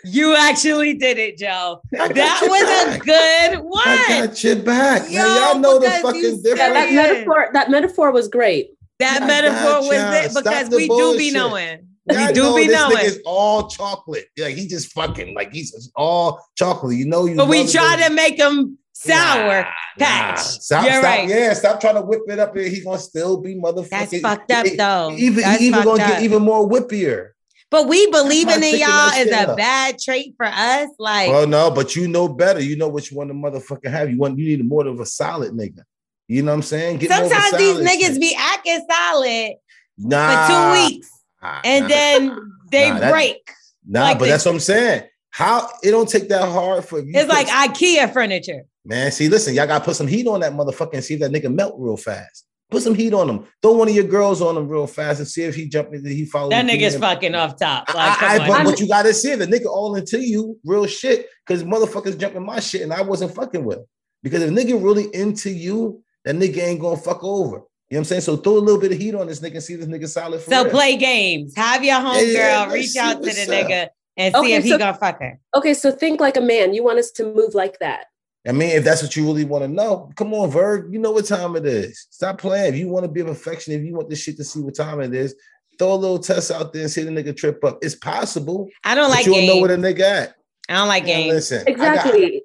You 0.05 0.35
actually 0.37 0.95
did 0.95 1.19
it, 1.19 1.39
Joe. 1.39 1.81
That 1.93 2.15
your 2.17 2.51
was 2.51 2.97
a 2.97 2.99
good 2.99 3.59
one. 3.65 3.83
I 3.87 4.07
one. 4.21 4.27
got 4.29 4.45
your 4.45 4.57
back. 4.57 5.11
Yo, 5.11 5.19
man. 5.23 5.43
Y'all 5.53 5.59
know 5.61 5.79
the 5.79 5.91
fucking 5.91 6.41
said 6.43 6.57
Yeah, 6.59 6.73
that 6.73 6.93
metaphor, 6.93 7.49
that 7.53 7.71
metaphor 7.71 8.13
was 8.13 8.29
great. 8.29 8.71
That 8.99 9.23
I 9.23 9.27
metaphor 9.27 9.81
was 9.81 10.35
it 10.35 10.35
because 10.45 10.69
the 10.69 10.77
we 10.77 10.89
do 10.89 11.17
be 11.19 11.31
knowing. 11.31 11.89
Y'all 12.11 12.27
we 12.27 12.33
do 12.35 12.43
know 12.43 12.57
be 12.57 12.67
this 12.67 12.77
knowing. 12.77 12.97
nigga's 12.99 13.19
all 13.25 13.69
chocolate. 13.69 14.27
Like 14.39 14.55
he 14.57 14.69
just 14.69 14.93
fucking 14.93 15.35
like 15.35 15.53
he's 15.53 15.73
just 15.73 15.91
all 15.97 16.45
chocolate. 16.57 16.97
You 16.97 17.07
know 17.07 17.27
you. 17.27 17.35
But 17.37 17.49
we 17.49 17.67
try 17.67 17.97
it. 17.99 18.07
to 18.09 18.13
make 18.15 18.39
him 18.39 18.79
sour 18.93 19.63
Nah, 19.63 19.69
patch. 19.99 20.35
nah. 20.35 20.35
Stop, 20.37 20.85
You're 20.85 20.93
stop. 20.95 21.05
right. 21.05 21.29
Yeah, 21.29 21.53
stop 21.55 21.81
trying 21.81 21.95
to 21.97 22.03
whip 22.03 22.21
it 22.29 22.39
up. 22.39 22.55
and 22.57 22.67
He's 22.67 22.85
gonna 22.85 22.99
still 22.99 23.41
be 23.41 23.55
motherfucking. 23.57 23.89
That's 23.91 24.21
fucked 24.21 24.51
up, 24.53 24.67
He- 24.67 24.77
though. 24.77 25.13
Even 25.17 25.43
That's 25.43 25.63
even 25.63 25.83
gonna 25.85 26.03
up. 26.03 26.09
get 26.11 26.23
even 26.23 26.43
more 26.43 26.69
whippier. 26.69 27.31
But 27.75 27.89
we 27.89 28.09
believing 28.09 28.63
in 28.63 28.79
y'all 28.79 29.11
is 29.19 29.33
a 29.33 29.51
up. 29.51 29.57
bad 29.57 29.99
trait 29.99 30.35
for 30.37 30.47
us. 30.47 30.91
Like, 30.97 31.29
Well, 31.29 31.45
no, 31.45 31.73
but 31.73 31.97
you 31.97 32.07
know 32.07 32.29
better. 32.29 32.61
You 32.61 32.77
know 32.77 32.87
which 32.87 33.11
one 33.11 33.27
the 33.27 33.35
motherfucker 33.35 33.91
have. 33.91 34.09
You 34.09 34.17
want 34.17 34.39
you 34.39 34.57
need 34.57 34.65
more 34.65 34.87
of 34.87 35.01
a 35.01 35.05
solid 35.05 35.51
nigga. 35.55 35.83
You 36.29 36.45
know 36.45 36.53
what 36.53 36.59
I'm 36.59 36.63
saying? 36.63 36.99
Get 36.99 37.11
more 37.11 37.25
of 37.25 37.33
sometimes 37.33 37.57
these 37.59 37.77
niggas 37.79 38.13
shit. 38.13 38.21
be 38.21 38.37
acting 38.39 38.87
solid 38.89 39.55
nah, 39.99 40.47
for 40.47 40.53
two 40.53 40.83
weeks 40.89 41.11
nah, 41.43 41.61
and 41.65 41.83
nah. 41.83 41.89
then 41.89 42.53
they 42.71 42.91
Nah, 42.91 42.99
that- 43.01 43.11
break. 43.11 43.51
nah, 43.85 44.03
like 44.03 44.19
but 44.21 44.27
the- 44.27 44.31
that's 44.31 44.45
what 44.45 44.53
I'm 44.55 44.61
saying. 44.61 45.09
How 45.31 45.69
it 45.83 45.91
don't 45.91 46.09
take 46.09 46.29
that 46.29 46.49
hard 46.49 46.85
for 46.85 47.01
you. 47.01 47.11
It's 47.13 47.29
like 47.29 47.49
IKEA 47.49 48.13
furniture. 48.13 48.67
Man, 48.85 49.11
see, 49.11 49.29
listen, 49.29 49.53
y'all 49.53 49.67
gotta 49.67 49.85
put 49.85 49.97
some 49.97 50.07
heat 50.07 50.29
on 50.29 50.39
that 50.41 50.53
motherfucker 50.53 50.95
and 50.95 51.03
see 51.03 51.15
if 51.15 51.21
that 51.21 51.33
nigga 51.33 51.53
melt 51.53 51.75
real 51.77 51.97
fast. 51.97 52.47
Put 52.75 52.83
some 52.83 52.95
heat 52.95 53.15
on 53.15 53.29
him. 53.31 53.45
Throw 53.63 53.73
one 53.73 53.89
of 53.89 53.95
your 53.95 54.05
girls 54.05 54.43
on 54.43 54.57
him 54.57 54.69
real 54.69 54.87
fast 54.87 55.21
and 55.21 55.29
see 55.29 55.43
if 55.43 55.55
he 55.55 55.69
jump 55.69 55.95
into 55.95 56.09
he 56.09 56.27
follows. 56.27 56.51
That 56.51 56.65
you 56.67 56.73
nigga's 56.79 56.97
fucking 56.97 57.35
off 57.35 57.57
top. 57.59 57.89
Like, 57.95 58.23
I, 58.23 58.35
I, 58.35 58.39
come 58.39 58.49
but 58.49 58.59
on. 58.61 58.65
what 58.67 58.81
you 58.81 58.89
gotta 58.89 59.15
see, 59.15 59.35
the 59.35 59.47
nigga 59.47 59.67
all 59.67 59.95
into 59.95 60.19
you, 60.21 60.59
real 60.65 60.87
shit, 60.87 61.29
because 61.47 61.63
motherfuckers 61.65 62.19
jumping 62.19 62.45
my 62.45 62.61
shit 62.61 62.83
and 62.83 62.93
I 62.93 63.03
wasn't 63.03 63.35
fucking 63.35 63.65
with. 63.65 63.79
him. 63.79 63.85
Because 64.23 64.43
if 64.43 64.51
nigga 64.51 64.83
really 64.83 65.15
into 65.15 65.51
you, 65.51 66.03
that 66.25 66.35
nigga 66.35 66.59
ain't 66.59 66.81
gonna 66.81 66.97
fuck 66.97 67.23
over. 67.23 67.63
You 67.91 67.97
know 67.97 67.99
what 67.99 67.99
I'm 67.99 68.05
saying? 68.05 68.21
So 68.23 68.37
throw 68.37 68.55
a 68.57 68.59
little 68.59 68.81
bit 68.81 68.93
of 68.93 68.99
heat 68.99 69.15
on 69.15 69.27
this 69.27 69.41
nigga 69.41 69.55
and 69.55 69.63
see 69.63 69.77
this 69.77 69.87
nigga 69.87 70.09
solid 70.09 70.41
for 70.41 70.51
So 70.51 70.63
real. 70.65 70.71
play 70.73 70.97
games. 70.97 71.55
Have 71.57 71.85
your 71.85 71.97
homegirl 71.97 72.33
Yeah, 72.35 72.61
let's 72.63 72.73
reach 72.73 72.97
out 72.97 73.23
to 73.23 73.31
the 73.31 73.43
up. 73.43 73.49
nigga 73.49 73.89
and 74.17 74.35
see 74.35 74.41
Okay, 74.41 74.55
if 74.55 74.65
he 74.65 74.71
gonna 74.71 74.95
fuck 74.95 75.21
her. 75.21 75.39
Okay, 75.55 75.75
so 75.75 75.93
think 75.93 76.21
like 76.21 76.37
a 76.37 76.41
man. 76.41 76.75
You 76.75 76.83
want 76.83 76.99
us 76.99 77.11
to 77.13 77.25
move 77.35 77.55
like 77.55 77.79
that. 77.81 78.07
I 78.47 78.53
mean, 78.53 78.71
if 78.71 78.85
that's 78.85 79.03
what 79.03 79.17
you 79.17 79.25
really 79.25 79.45
want 79.45 79.65
to 79.65 79.69
know, 79.69 80.11
come 80.17 80.35
on, 80.35 80.51
Verg. 80.51 80.93
You 80.93 80.99
know 80.99 81.13
what 81.13 81.25
time 81.27 81.57
it 81.57 81.65
is. 81.65 82.07
Stop 82.11 82.39
playing. 82.39 82.75
If 82.75 82.79
you 82.79 82.89
want 82.89 83.05
to 83.05 83.11
be 83.11 83.21
of 83.21 83.29
affection, 83.29 83.73
if 83.73 83.83
you 83.83 83.95
want 83.95 84.11
this 84.11 84.21
shit 84.21 84.37
to 84.37 84.45
see 84.45 84.61
what 84.61 84.75
time 84.75 85.01
it 85.01 85.15
is, 85.15 85.35
throw 85.79 85.95
a 85.95 85.97
little 85.97 86.19
test 86.19 86.51
out 86.51 86.73
there 86.73 86.83
and 86.83 86.91
see 86.91 87.03
the 87.05 87.11
nigga 87.11 87.35
trip 87.37 87.65
up. 87.65 87.79
It's 87.83 87.95
possible. 87.95 88.69
I 88.85 88.95
don't 88.95 89.05
But 89.09 89.17
like 89.17 89.27
you 89.27 89.33
don't 89.35 89.47
know 89.47 89.61
where 89.63 89.75
games. 89.77 89.83
the 89.83 89.95
nigga 89.95 90.01
at. 90.01 90.35
I 90.69 90.75
don't 90.75 90.89
like 90.89 91.05
Now, 91.05 91.09
games. 91.09 91.33
listen, 91.35 91.65
I 91.67 91.71
got- 91.73 91.97
Exactly. 91.97 92.43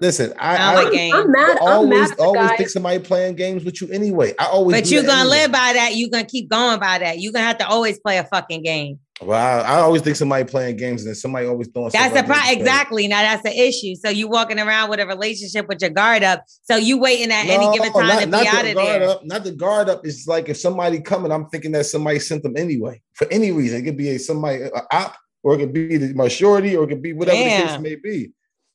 Listen, 0.00 0.32
I, 0.38 0.56
I, 0.56 0.74
I 0.74 0.84
I'm 0.84 0.92
games. 0.92 1.14
I'm 1.14 1.30
mad. 1.30 1.58
I'm 1.60 1.68
always 1.68 2.00
mad 2.00 2.10
at 2.12 2.20
always 2.20 2.50
think 2.52 2.68
somebody 2.68 2.98
playing 2.98 3.36
games 3.36 3.64
with 3.64 3.80
you 3.80 3.88
anyway. 3.88 4.34
I 4.38 4.46
always. 4.46 4.76
But 4.76 4.90
you 4.90 5.02
that 5.02 5.06
gonna 5.06 5.20
anyway. 5.20 5.36
live 5.36 5.52
by 5.52 5.72
that. 5.74 5.96
You're 5.96 6.10
gonna 6.10 6.24
keep 6.24 6.48
going 6.48 6.80
by 6.80 6.98
that. 6.98 7.20
You're 7.20 7.32
gonna 7.32 7.46
have 7.46 7.58
to 7.58 7.68
always 7.68 7.98
play 7.98 8.18
a 8.18 8.24
fucking 8.24 8.62
game. 8.62 8.98
Well, 9.22 9.38
I, 9.38 9.74
I 9.74 9.80
always 9.80 10.00
think 10.00 10.16
somebody 10.16 10.44
playing 10.44 10.78
games 10.78 11.02
and 11.02 11.08
then 11.08 11.14
somebody 11.14 11.46
always 11.46 11.68
throwing. 11.68 11.90
That's 11.90 12.12
stuff 12.12 12.12
the 12.14 12.18
out 12.20 12.26
pro- 12.26 12.34
there 12.34 12.42
to 12.42 12.46
play. 12.46 12.60
exactly. 12.60 13.08
Now 13.08 13.22
that's 13.22 13.42
the 13.42 13.54
issue. 13.54 13.94
So 13.94 14.08
you 14.08 14.28
walking 14.28 14.58
around 14.58 14.88
with 14.88 15.00
a 15.00 15.06
relationship 15.06 15.68
with 15.68 15.82
your 15.82 15.90
guard 15.90 16.22
up. 16.22 16.44
So 16.62 16.76
you 16.76 16.98
waiting 16.98 17.30
at 17.30 17.46
any 17.46 17.70
given 17.76 17.92
time 17.92 18.06
not, 18.06 18.20
to 18.20 18.26
not 18.26 18.42
be 18.42 18.48
out 18.48 18.62
the 18.62 18.70
of 18.70 18.76
guard 18.76 19.02
there. 19.02 19.08
up. 19.10 19.24
Not 19.24 19.44
the 19.44 19.52
guard 19.52 19.88
up. 19.90 20.06
It's 20.06 20.26
like 20.26 20.48
if 20.48 20.56
somebody 20.56 21.00
coming, 21.00 21.32
I'm 21.32 21.46
thinking 21.48 21.72
that 21.72 21.84
somebody 21.86 22.18
sent 22.18 22.42
them 22.42 22.56
anyway 22.56 23.02
for 23.12 23.26
any 23.30 23.52
reason. 23.52 23.80
It 23.80 23.82
could 23.82 23.98
be 23.98 24.08
a, 24.10 24.18
somebody 24.18 24.62
a 24.62 24.70
op, 24.90 25.16
or 25.42 25.54
it 25.54 25.58
could 25.58 25.72
be 25.74 25.98
the, 25.98 26.14
my 26.14 26.28
shorty, 26.28 26.76
or 26.76 26.84
it 26.84 26.88
could 26.88 27.02
be 27.02 27.12
whatever 27.12 27.36
the 27.36 27.66
case 27.66 27.78
may 27.78 27.96
be. 27.96 28.32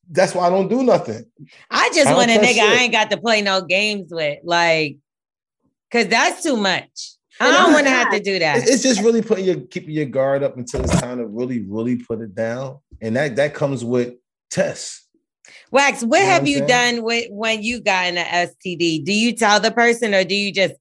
That's 0.09 0.35
why 0.35 0.47
I 0.47 0.49
don't 0.49 0.67
do 0.67 0.83
nothing. 0.83 1.25
I 1.71 1.89
just 1.93 2.07
I 2.07 2.13
want 2.13 2.31
a 2.31 2.35
trust 2.35 2.49
nigga 2.53 2.61
I 2.61 2.83
ain't 2.83 2.91
got 2.91 3.09
to 3.11 3.17
play 3.17 3.41
no 3.41 3.61
games 3.61 4.09
with, 4.11 4.39
like, 4.43 4.97
cause 5.91 6.07
that's 6.07 6.43
too 6.43 6.57
much. 6.57 7.13
I 7.39 7.51
don't 7.51 7.73
want 7.73 7.85
to 7.85 7.91
have 7.91 8.11
to 8.11 8.19
do 8.19 8.39
that. 8.39 8.67
It's 8.67 8.81
just 8.81 9.01
really 9.01 9.21
putting 9.21 9.45
your 9.45 9.59
keeping 9.59 9.91
your 9.91 10.05
guard 10.05 10.41
up 10.43 10.55
until 10.57 10.81
it's 10.81 10.99
time 11.01 11.17
to 11.17 11.27
really, 11.27 11.65
really 11.67 11.97
put 11.97 12.21
it 12.21 12.33
down, 12.33 12.79
and 13.01 13.15
that 13.15 13.35
that 13.35 13.53
comes 13.53 13.83
with 13.83 14.13
tests. 14.49 15.05
Wax, 15.71 16.03
what 16.03 16.19
You 16.19 16.25
know 16.25 16.31
have 16.31 16.41
what 16.43 16.49
you 16.49 16.61
I'm 16.61 16.67
done 16.67 17.03
with 17.03 17.27
when 17.31 17.61
you 17.63 17.81
got 17.81 18.05
an 18.05 18.15
STD? 18.15 19.03
Do 19.03 19.13
you 19.13 19.33
tell 19.33 19.59
the 19.59 19.71
person 19.71 20.13
or 20.13 20.23
do 20.23 20.35
you 20.35 20.53
just 20.53 20.75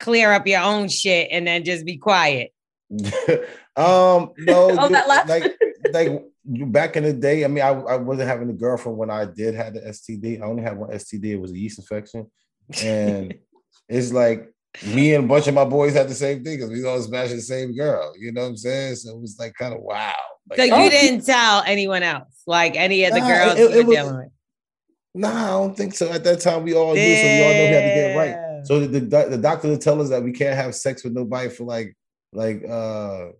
clear 0.00 0.32
up 0.32 0.46
your 0.46 0.62
own 0.62 0.88
shit 0.88 1.28
and 1.30 1.46
then 1.46 1.64
just 1.64 1.84
be 1.84 1.96
quiet? 1.96 2.52
um, 2.90 4.32
no, 4.38 4.76
Oh, 4.78 4.88
that 4.88 5.06
laugh. 5.08 5.28
like 5.28 5.56
like 5.92 6.08
you- 6.08 6.32
back 6.44 6.96
in 6.96 7.04
the 7.04 7.12
day. 7.12 7.44
I 7.44 7.48
mean, 7.48 7.62
I, 7.64 7.68
I 7.70 7.96
wasn't 7.96 8.28
having 8.28 8.50
a 8.50 8.54
girlfriend 8.54 8.98
when 8.98 9.10
I 9.10 9.24
did 9.26 9.54
have 9.54 9.74
the 9.74 9.80
STD. 9.80 10.40
I 10.40 10.44
only 10.46 10.62
had 10.62 10.76
one 10.78 10.90
STD. 10.90 11.24
It 11.26 11.36
was 11.40 11.52
a 11.52 11.58
yeast 11.58 11.78
infection, 11.78 12.30
and 12.82 13.34
it's 13.88 14.12
like 14.12 14.52
me 14.86 15.14
and 15.14 15.24
a 15.24 15.28
bunch 15.28 15.48
of 15.48 15.54
my 15.54 15.64
boys 15.64 15.94
had 15.94 16.08
the 16.08 16.14
same 16.14 16.44
thing 16.44 16.56
because 16.58 16.70
we 16.70 16.84
all 16.84 17.00
smashed 17.02 17.32
the 17.32 17.40
same 17.40 17.74
girl. 17.74 18.12
You 18.18 18.32
know 18.32 18.42
what 18.42 18.48
I'm 18.48 18.56
saying? 18.56 18.96
So 18.96 19.10
it 19.10 19.20
was 19.20 19.36
like 19.38 19.54
kind 19.54 19.74
of 19.74 19.80
wow. 19.80 20.12
Like, 20.48 20.70
So 20.70 20.74
I- 20.76 20.84
you 20.84 20.90
didn't 20.90 21.24
tell 21.26 21.62
anyone 21.66 22.02
else, 22.02 22.42
like 22.46 22.76
any 22.76 23.04
of 23.04 23.12
the 23.14 23.20
Nah, 23.20 23.26
girls 23.28 23.58
it- 23.58 23.60
you 23.60 23.68
it 23.68 23.76
were 23.78 23.84
was- 23.88 23.96
dealing 23.96 24.16
with. 24.16 24.28
Nah, 25.12 25.44
I 25.44 25.50
don't 25.50 25.76
think 25.76 25.94
so. 25.94 26.08
At 26.08 26.22
that 26.22 26.40
time, 26.40 26.62
we 26.62 26.72
all 26.72 26.94
knew, 26.94 27.16
so 27.16 27.22
we 27.24 27.42
all 27.42 27.52
know 27.52 27.60
we 27.60 27.74
had 27.74 27.80
to 27.80 27.94
get 27.94 28.10
it 28.12 28.16
right. 28.16 28.64
So 28.66 28.78
the, 28.78 29.00
the 29.00 29.26
the 29.30 29.38
doctor 29.38 29.68
would 29.68 29.80
tell 29.80 30.00
us 30.00 30.08
that 30.10 30.22
we 30.22 30.30
can't 30.32 30.54
have 30.54 30.72
sex 30.74 31.02
with 31.02 31.14
nobody 31.14 31.48
for 31.48 31.64
like 31.64 31.96
like 32.32 32.62
uh 32.68 33.30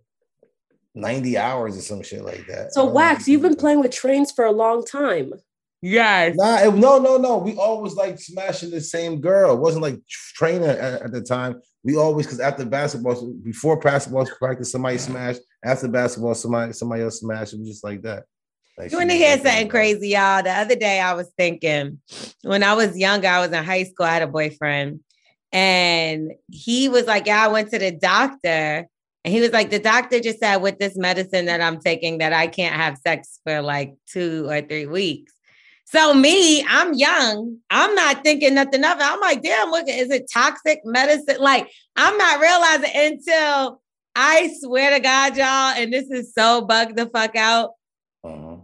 90 0.95 1.38
hours 1.38 1.76
or 1.76 1.80
some 1.80 2.03
shit 2.03 2.24
like 2.24 2.47
that. 2.49 2.72
So 2.72 2.84
Wax, 2.84 3.28
you've 3.28 3.43
been 3.43 3.57
playing 3.57 3.80
with 3.80 3.93
trains 3.93 4.32
for 4.32 4.45
a 4.45 4.53
long 4.53 4.84
time. 4.84 5.32
Yes. 5.82 6.36
Nah, 6.36 6.59
it- 6.59 6.74
no, 6.74 6.99
no, 6.99 7.16
no. 7.16 7.38
We 7.38 7.57
always 7.57 7.95
like 7.95 8.18
smashing 8.18 8.70
the 8.70 8.80
same 8.80 9.20
girl. 9.20 9.55
It 9.55 9.61
wasn't 9.61 9.82
like 9.82 9.99
training 10.09 10.68
at, 10.68 10.78
at 10.78 11.12
the 11.12 11.22
time. 11.22 11.61
We 11.82 11.97
always 11.97 12.26
because 12.26 12.41
after 12.41 12.66
basketball, 12.66 13.32
before 13.43 13.78
basketball 13.78 14.26
practice, 14.38 14.72
somebody 14.72 14.99
smashed. 14.99 15.41
After 15.64 15.88
basketball, 15.88 16.34
somebody 16.34 16.72
somebody 16.74 17.03
else 17.03 17.20
smashed. 17.20 17.55
It 17.55 17.61
was 17.61 17.68
just 17.68 17.84
like 17.84 18.03
that. 18.03 18.24
Like, 18.76 18.86
You 18.86 18.91
she 18.91 18.97
want 18.97 19.11
to 19.11 19.14
was 19.16 19.24
hear 19.24 19.36
something 19.38 19.68
crazy, 19.68 20.09
y'all? 20.09 20.43
The 20.43 20.51
other 20.51 20.76
day 20.76 21.01
I 21.01 21.14
was 21.14 21.30
thinking 21.38 22.01
when 22.43 22.62
I 22.62 22.74
was 22.74 22.99
younger, 22.99 23.28
I 23.28 23.41
was 23.41 23.51
in 23.51 23.64
high 23.64 23.84
school, 23.84 24.07
I 24.07 24.12
had 24.14 24.22
a 24.22 24.26
boyfriend, 24.26 25.01
And 25.53 26.32
he 26.51 26.91
was 26.91 27.07
like, 27.07 27.26
Yeah, 27.26 27.45
I 27.45 27.49
went 27.49 27.70
to 27.70 27.78
the 27.78 27.91
doctor. 27.93 28.86
And 29.25 29.35
he 29.35 29.41
was 29.41 29.51
like, 29.51 29.71
The 29.71 29.79
doctor 29.79 30.21
just 30.21 30.41
said 30.41 30.57
with 30.59 30.79
this 30.79 30.97
medicine 30.97 31.47
that 31.47 31.61
I'm 31.61 31.81
taking 31.81 32.18
that 32.18 32.33
I 32.33 32.47
can't 32.47 32.75
have 32.75 32.99
sex 32.99 33.41
for 33.45 33.61
like 33.61 33.95
two 34.07 34.49
or 34.49 34.61
three 34.62 34.87
weeks. 34.87 35.33
So 35.91 36.14
me, 36.14 36.64
I'm 36.68 36.95
young. 36.95 37.59
I'm 37.68 37.97
not 37.97 38.23
thinking 38.23 38.55
nothing 38.55 38.85
of 38.85 38.99
it. 38.99 39.03
I'm 39.05 39.18
like, 39.18 39.43
damn, 39.43 39.73
look, 39.73 39.89
is 39.89 40.09
it 40.11 40.31
toxic 40.33 40.83
medicine? 40.85 41.39
Like, 41.41 41.68
I'm 41.97 42.16
not 42.16 42.41
realizing 42.41 42.91
until 42.95 43.83
I 44.14 44.55
swear 44.61 44.91
to 44.91 45.01
God, 45.01 45.37
y'all, 45.37 45.75
and 45.77 45.93
this 45.93 46.09
is 46.09 46.33
so 46.33 46.61
bug 46.61 46.95
the 46.95 47.07
fuck 47.07 47.35
out. 47.35 47.71
Uh-huh. 48.23 48.59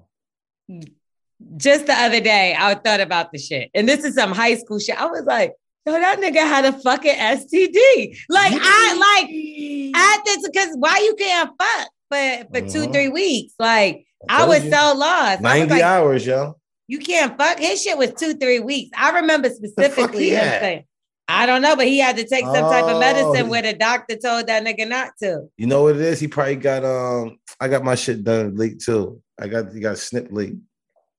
Just 1.56 1.86
the 1.86 1.94
other 1.94 2.20
day, 2.20 2.54
I 2.56 2.74
thought 2.74 3.00
about 3.00 3.32
the 3.32 3.38
shit. 3.38 3.70
And 3.74 3.88
this 3.88 4.04
is 4.04 4.14
some 4.14 4.30
high 4.30 4.54
school 4.56 4.78
shit. 4.78 5.00
I 5.00 5.06
was 5.06 5.24
like, 5.24 5.54
yo, 5.86 5.92
that 5.92 6.18
nigga 6.18 6.40
had 6.40 6.64
a 6.64 6.72
fucking 6.72 7.14
STD. 7.14 8.18
Like, 8.28 8.52
I 8.54 9.20
like 9.20 9.96
at 9.96 10.24
this 10.24 10.48
because 10.48 10.76
why 10.76 10.98
you 10.98 11.14
can't 11.14 11.50
fuck 11.50 11.88
for, 12.10 12.44
for 12.50 12.58
uh-huh. 12.58 12.68
two, 12.68 12.92
three 12.92 13.08
weeks? 13.08 13.54
Like, 13.58 14.06
I, 14.28 14.42
I 14.42 14.46
was 14.46 14.64
you. 14.64 14.70
so 14.70 14.94
lost. 14.96 15.40
90 15.40 15.70
like, 15.70 15.82
hours, 15.82 16.26
yo. 16.26 16.58
You 16.88 16.98
can't 16.98 17.36
fuck. 17.36 17.58
His 17.58 17.82
shit 17.82 17.98
was 17.98 18.12
two, 18.12 18.34
three 18.34 18.60
weeks. 18.60 18.90
I 18.96 19.20
remember 19.20 19.48
specifically 19.50 20.30
him 20.30 20.40
saying, 20.40 20.84
I 21.28 21.46
don't 21.46 21.62
know, 21.62 21.74
but 21.74 21.86
he 21.86 21.98
had 21.98 22.16
to 22.16 22.26
take 22.26 22.44
some 22.44 22.64
oh, 22.64 22.70
type 22.70 22.84
of 22.84 23.00
medicine 23.00 23.46
oh. 23.46 23.50
where 23.50 23.62
the 23.62 23.72
doctor 23.72 24.16
told 24.16 24.46
that 24.46 24.64
nigga 24.64 24.88
not 24.88 25.10
to. 25.20 25.48
You 25.56 25.66
know 25.66 25.82
what 25.82 25.96
it 25.96 26.02
is? 26.02 26.20
He 26.20 26.28
probably 26.28 26.56
got 26.56 26.84
um. 26.84 27.38
I 27.58 27.66
got 27.66 27.82
my 27.82 27.96
shit 27.96 28.22
done 28.22 28.54
late 28.54 28.78
too. 28.80 29.20
I 29.40 29.48
got 29.48 29.72
he 29.72 29.80
got 29.80 29.98
snipped 29.98 30.32
late. 30.32 30.54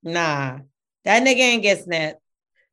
Nah, 0.02 0.60
that 1.04 1.22
nigga 1.22 1.40
ain't 1.40 1.62
get 1.62 1.84
snipped 1.84 2.20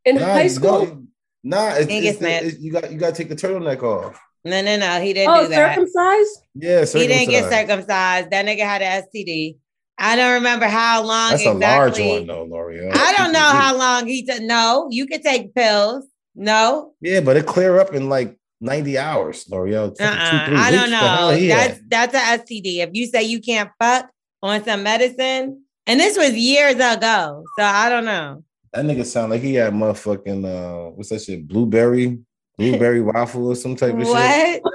in 0.06 0.16
nah, 0.16 0.24
high 0.24 0.48
school. 0.48 1.06
No, 1.46 1.58
nah, 1.58 1.76
it's, 1.76 1.88
it's, 1.92 2.22
it's, 2.22 2.60
you 2.60 2.72
got 2.72 2.92
you 2.92 2.98
got 2.98 3.14
to 3.14 3.24
take 3.24 3.30
the 3.30 3.36
turtleneck 3.36 3.84
off. 3.84 4.20
No, 4.44 4.64
no, 4.64 4.78
no. 4.78 5.00
He 5.00 5.14
didn't 5.14 5.30
oh, 5.30 5.44
do 5.44 5.50
that. 5.50 5.76
Circumcised? 5.76 6.40
Yeah, 6.56 6.86
circumcised. 6.86 6.98
He 6.98 7.08
didn't 7.08 7.30
get 7.30 7.52
circumcised. 7.52 8.32
That 8.32 8.46
nigga 8.48 8.62
had 8.62 8.82
an 8.82 9.04
STD. 9.04 9.58
I 9.98 10.16
don't 10.16 10.34
remember 10.34 10.66
how 10.66 11.04
long 11.04 11.32
That's 11.32 11.46
exactly. 11.46 11.64
a 11.64 11.78
large 11.78 12.00
one, 12.00 12.28
though, 12.28 12.46
Lorel. 12.48 12.92
I 12.96 13.14
don't 13.16 13.32
know 13.32 13.40
how 13.40 13.78
long 13.78 14.08
he 14.08 14.26
took. 14.26 14.42
No, 14.42 14.88
you 14.90 15.06
could 15.06 15.22
take 15.22 15.54
pills. 15.54 16.06
No. 16.34 16.94
Yeah, 17.00 17.22
but 17.22 17.38
it 17.38 17.46
clear 17.46 17.80
up 17.80 17.94
in 17.94 18.10
like 18.10 18.38
90 18.62 18.98
hours, 18.98 19.46
Lorel. 19.46 19.96
Uh-uh. 20.00 20.00
I 20.02 20.72
don't 20.72 20.90
know. 20.90 21.48
That's 21.48 21.80
that's 21.88 22.16
an 22.16 22.40
STD. 22.40 22.78
If 22.78 22.90
you 22.94 23.06
say 23.06 23.24
you 23.24 23.40
can't 23.40 23.70
fuck 23.80 24.10
on 24.42 24.64
some 24.64 24.82
medicine, 24.82 25.62
and 25.86 26.00
this 26.00 26.18
was 26.18 26.34
years 26.34 26.74
ago, 26.74 27.44
so 27.58 27.64
I 27.64 27.90
don't 27.90 28.06
know. 28.06 28.44
That 28.76 28.84
nigga 28.84 29.06
sound 29.06 29.32
like 29.32 29.42
he 29.42 29.56
had 29.56 29.74
motherfucking 29.74 30.46
uh 30.46 30.92
what's 30.92 31.10
that 31.10 31.22
shit? 31.22 31.48
Blueberry, 31.48 32.20
blueberry 32.58 33.02
waffle 33.10 33.48
or 33.48 33.56
some 33.56 33.76
type 33.76 33.94
of 33.94 34.08
what? 34.08 34.30
shit. 34.30 34.64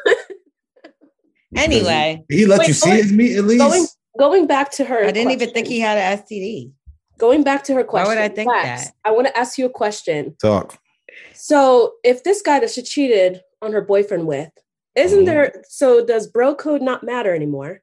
Anyway, 1.57 2.23
he, 2.29 2.39
he 2.39 2.47
let 2.47 2.61
Wait, 2.61 2.69
you 2.69 2.75
see 2.75 2.91
his 2.91 3.13
meat 3.13 3.37
at 3.37 3.45
least. 3.45 3.59
Going, 3.59 3.87
going 4.17 4.47
back 4.47 4.71
to 4.73 4.85
her, 4.85 4.99
I 4.99 5.07
didn't 5.07 5.25
question. 5.25 5.43
even 5.43 5.53
think 5.53 5.67
he 5.67 5.81
had 5.81 5.99
an 5.99 6.19
STD. 6.19 6.71
Going 7.19 7.43
back 7.43 7.65
to 7.65 7.75
her 7.75 7.83
question, 7.83 8.09
why 8.09 8.15
would 8.15 8.23
I 8.23 8.33
think 8.33 8.49
Wax, 8.49 8.85
that? 8.85 8.95
I 9.05 9.11
want 9.11 9.27
to 9.27 9.37
ask 9.37 9.59
you 9.59 9.67
a 9.67 9.71
question. 9.71 10.37
Talk. 10.41 10.79
So, 11.35 11.95
if 12.05 12.23
this 12.23 12.41
guy 12.41 12.61
that 12.61 12.71
she 12.71 12.83
cheated 12.83 13.41
on 13.61 13.73
her 13.73 13.81
boyfriend 13.81 14.29
with, 14.29 14.51
isn't 14.95 15.19
mm-hmm. 15.19 15.27
there? 15.27 15.63
So, 15.69 16.07
does 16.07 16.29
bro 16.29 16.55
code 16.55 16.83
not 16.83 17.03
matter 17.03 17.35
anymore? 17.35 17.83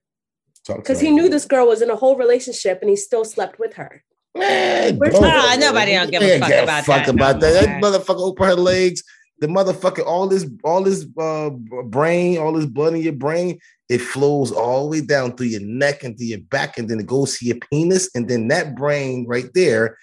Because 0.65 0.99
he 0.99 1.11
knew 1.11 1.30
this 1.30 1.45
girl 1.45 1.68
was 1.68 1.82
in 1.82 1.89
a 1.89 1.95
whole 1.95 2.18
relationship 2.18 2.80
and 2.82 2.89
he 2.89 2.95
still 2.95 3.26
slept 3.26 3.59
with 3.59 3.74
her. 3.76 4.03
Man, 4.36 4.97
bro, 4.97 5.09
nobody 5.09 5.93
don't 5.93 6.11
give 6.11 6.21
a 6.21 6.39
fuck 6.39 6.51
about 6.51 6.86
fuck 6.86 7.05
that. 7.05 7.09
About 7.13 7.41
no 7.41 7.53
that. 7.53 7.65
that 7.65 7.84
motherfucker 7.84 8.19
open 8.19 8.47
her 8.47 8.55
legs. 8.55 9.03
The 9.39 9.47
motherfucker, 9.47 10.03
all 10.03 10.28
this, 10.28 10.47
all 10.63 10.84
this 10.84 11.05
uh, 11.19 11.51
brain, 11.86 12.39
all 12.39 12.53
this 12.53 12.65
blood 12.65 12.95
in 12.95 13.03
your 13.03 13.13
brain, 13.13 13.59
it 13.88 13.99
flows 13.99 14.51
all 14.51 14.84
the 14.84 14.89
way 14.89 15.05
down 15.05 15.36
through 15.36 15.47
your 15.47 15.61
neck 15.61 16.03
and 16.03 16.17
through 16.17 16.28
your 16.28 16.39
back, 16.39 16.78
and 16.78 16.89
then 16.89 16.99
it 16.99 17.05
goes 17.05 17.38
to 17.38 17.45
your 17.45 17.57
penis, 17.71 18.09
and 18.15 18.28
then 18.28 18.47
that 18.47 18.75
brain 18.75 19.25
right 19.28 19.49
there, 19.53 19.97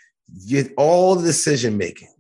get 0.49 0.73
all 0.77 1.17
the 1.17 1.27
decision 1.27 1.77
making. 1.77 2.15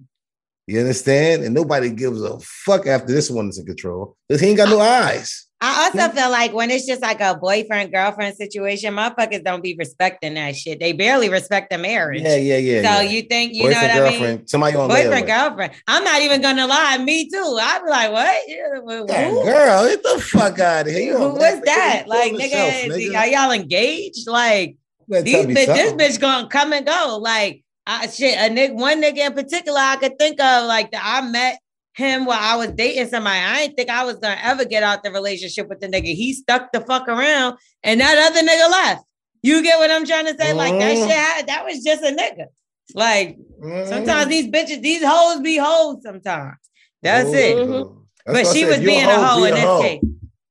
You 0.67 0.81
understand? 0.81 1.45
And 1.45 1.55
nobody 1.55 1.91
gives 1.91 2.23
a 2.23 2.39
fuck 2.41 2.87
after 2.87 3.13
this 3.13 3.31
one 3.31 3.49
is 3.49 3.59
in 3.59 3.67
control 3.67 4.17
because 4.29 4.41
he 4.41 4.49
ain't 4.49 4.57
got 4.57 4.71
no 4.71 4.81
eyes. 4.81 5.44
I 5.65 5.85
also 5.87 6.15
feel 6.15 6.31
like 6.31 6.53
when 6.53 6.71
it's 6.71 6.85
just 6.85 7.01
like 7.01 7.23
a 7.23 7.35
boyfriend 7.35 7.91
girlfriend 7.91 8.37
situation, 8.37 8.93
motherfuckers 8.93 9.43
don't 9.43 9.63
be 9.63 9.75
respecting 9.79 10.35
that 10.35 10.57
shit. 10.57 10.79
They 10.79 10.93
barely 10.93 11.31
respect 11.31 11.71
the 11.71 11.79
marriage. 11.79 12.21
Yeah, 12.21 12.37
yeah, 12.37 12.59
yeah. 12.59 12.83
So 12.83 13.01
yeah. 13.01 13.11
you 13.11 13.23
think 13.23 13.55
you 13.55 13.63
boyfriend, 13.63 13.89
know 13.89 13.95
what 13.95 14.11
girlfriend, 14.11 14.25
I 14.25 14.37
mean? 14.37 14.47
Somebody 14.47 14.77
on 14.77 14.89
boyfriend 14.91 15.27
girlfriend. 15.27 15.73
I'm 15.89 16.05
not 16.05 16.21
even 16.21 16.43
gonna 16.43 16.67
lie. 16.67 16.99
Me 16.99 17.31
too. 17.31 17.59
I'd 17.63 17.83
be 17.83 17.91
like, 17.91 18.13
what? 18.13 19.07
That 19.09 19.31
girl, 19.43 19.89
get 19.89 20.03
the 20.03 20.21
fuck 20.21 20.59
out 20.59 20.87
of 20.87 20.93
here. 20.93 21.17
Who 21.17 21.31
was 21.31 21.61
that? 21.65 22.05
Like, 22.09 22.33
nigga, 22.33 22.85
nigga, 22.91 23.17
are 23.17 23.27
y'all 23.27 23.53
engaged? 23.53 24.29
Like, 24.29 24.77
these, 25.09 25.47
this 25.47 25.93
bitch 25.95 26.21
gonna 26.21 26.47
come 26.49 26.75
and 26.75 26.85
go. 26.85 27.19
Like, 27.23 27.65
I, 27.87 28.07
shit, 28.09 28.37
a 28.37 28.55
nigga, 28.55 28.75
one 28.75 29.03
nigga 29.03 29.29
in 29.29 29.33
particular 29.33 29.81
I 29.81 29.97
could 29.97 30.19
think 30.19 30.39
of, 30.43 30.67
like 30.67 30.91
that 30.91 31.03
I 31.03 31.27
met 31.27 31.59
him 31.95 32.25
while 32.25 32.41
I 32.41 32.57
was 32.57 32.73
dating 32.73 33.09
somebody. 33.09 33.39
I 33.39 33.63
didn't 33.63 33.77
think 33.77 33.91
I 33.91 34.05
was 34.05 34.17
gonna 34.17 34.39
ever 34.43 34.65
get 34.65 34.83
out 34.83 35.03
the 35.03 35.13
relationship 35.13 35.69
with 35.69 35.81
the 35.81 35.89
nigga. 35.89 36.15
He 36.15 36.33
stuck 36.33 36.73
the 36.73 36.81
fuck 36.81 37.09
around, 37.09 37.57
and 37.83 38.01
that 38.01 38.19
other 38.19 38.47
nigga 38.47 38.71
left. 38.71 39.05
You 39.43 39.63
get 39.63 39.79
what 39.79 39.91
I'm 39.91 40.07
trying 40.07 40.27
to 40.27 40.37
say? 40.37 40.53
Like 40.53 40.73
that 40.79 40.97
mm-hmm. 40.97 41.39
shit, 41.39 41.47
that 41.47 41.65
was 41.65 41.83
just 41.85 42.03
a 42.03 42.15
nigga. 42.17 42.47
Like 42.95 43.39
sometimes 43.61 44.23
mm-hmm. 44.23 44.31
these 44.31 44.49
bitches, 44.49 44.83
these 44.83 45.05
hoes 45.05 45.41
be 45.41 45.57
hoes. 45.57 45.99
Sometimes 46.03 46.57
that's 47.03 47.29
Ooh. 47.29 47.35
it. 47.35 47.57
Mm-hmm. 47.57 48.01
That's 48.27 48.49
but 48.49 48.55
she 48.55 48.65
was 48.65 48.79
being 48.79 49.05
a 49.05 49.25
hoe, 49.25 49.45
in 49.45 49.55
this 49.55 49.65
hoe. 49.65 49.83
case. 49.83 50.03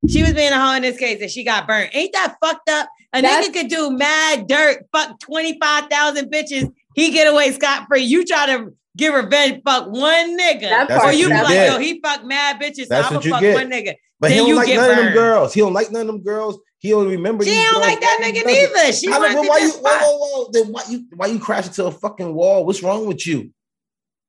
She 0.07 0.21
was 0.21 0.33
being 0.33 0.51
a 0.51 0.59
hoe 0.59 0.75
in 0.75 0.81
this 0.81 0.97
case, 0.97 1.21
and 1.21 1.31
she 1.31 1.43
got 1.43 1.67
burnt. 1.67 1.89
Ain't 1.93 2.13
that 2.13 2.35
fucked 2.41 2.69
up? 2.69 2.87
A 3.13 3.21
that's- 3.21 3.47
nigga 3.47 3.53
could 3.53 3.69
do 3.69 3.91
mad 3.91 4.47
dirt, 4.47 4.85
fuck 4.91 5.19
twenty 5.19 5.57
five 5.59 5.89
thousand 5.89 6.31
bitches. 6.31 6.71
He 6.95 7.11
get 7.11 7.31
away 7.31 7.51
scot 7.51 7.87
free. 7.87 8.03
You 8.03 8.25
try 8.25 8.45
to 8.45 8.73
get 8.97 9.13
revenge, 9.13 9.61
fuck 9.65 9.87
one 9.87 10.37
nigga. 10.37 10.89
Or 11.03 11.11
you 11.11 11.27
be 11.27 11.33
like, 11.33 11.71
yo, 11.71 11.79
he 11.79 11.99
fuck 12.01 12.23
mad 12.25 12.61
bitches. 12.61 12.87
That's 12.87 13.09
so 13.09 13.15
I'm 13.15 13.21
gonna 13.21 13.29
fuck 13.29 13.41
get. 13.41 13.55
one 13.55 13.69
nigga. 13.69 13.95
But 14.19 14.29
then 14.29 14.45
he 14.45 14.51
don't 14.51 14.55
like 14.55 14.69
none 14.69 14.77
burned. 14.77 14.99
of 14.99 15.05
them 15.05 15.13
girls. 15.13 15.53
He 15.53 15.59
don't 15.59 15.73
like 15.73 15.91
none 15.91 16.01
of 16.01 16.07
them 16.07 16.23
girls. 16.23 16.59
He 16.79 16.89
don't 16.89 17.07
remember. 17.07 17.43
She 17.45 17.51
don't 17.51 17.81
like 17.81 17.99
that 17.99 18.19
nigga 18.21 18.45
neither. 18.45 18.93
She 18.93 19.09
why 19.09 19.29
you 19.29 19.71
whoa, 19.71 19.81
whoa, 19.81 20.17
whoa. 20.17 20.49
Then 20.51 20.71
why 20.71 20.83
you 20.89 21.05
why 21.15 21.27
you 21.27 21.39
crash 21.39 21.67
into 21.67 21.85
a 21.85 21.91
fucking 21.91 22.33
wall? 22.33 22.65
What's 22.65 22.83
wrong 22.83 23.05
with 23.05 23.25
you? 23.25 23.51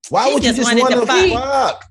Why 0.08 0.28
she 0.28 0.34
would 0.34 0.42
just 0.42 0.58
you 0.58 0.64
just 0.64 0.80
want 0.80 0.92
to 0.92 1.06
fuck? 1.06 1.42
fuck? 1.42 1.84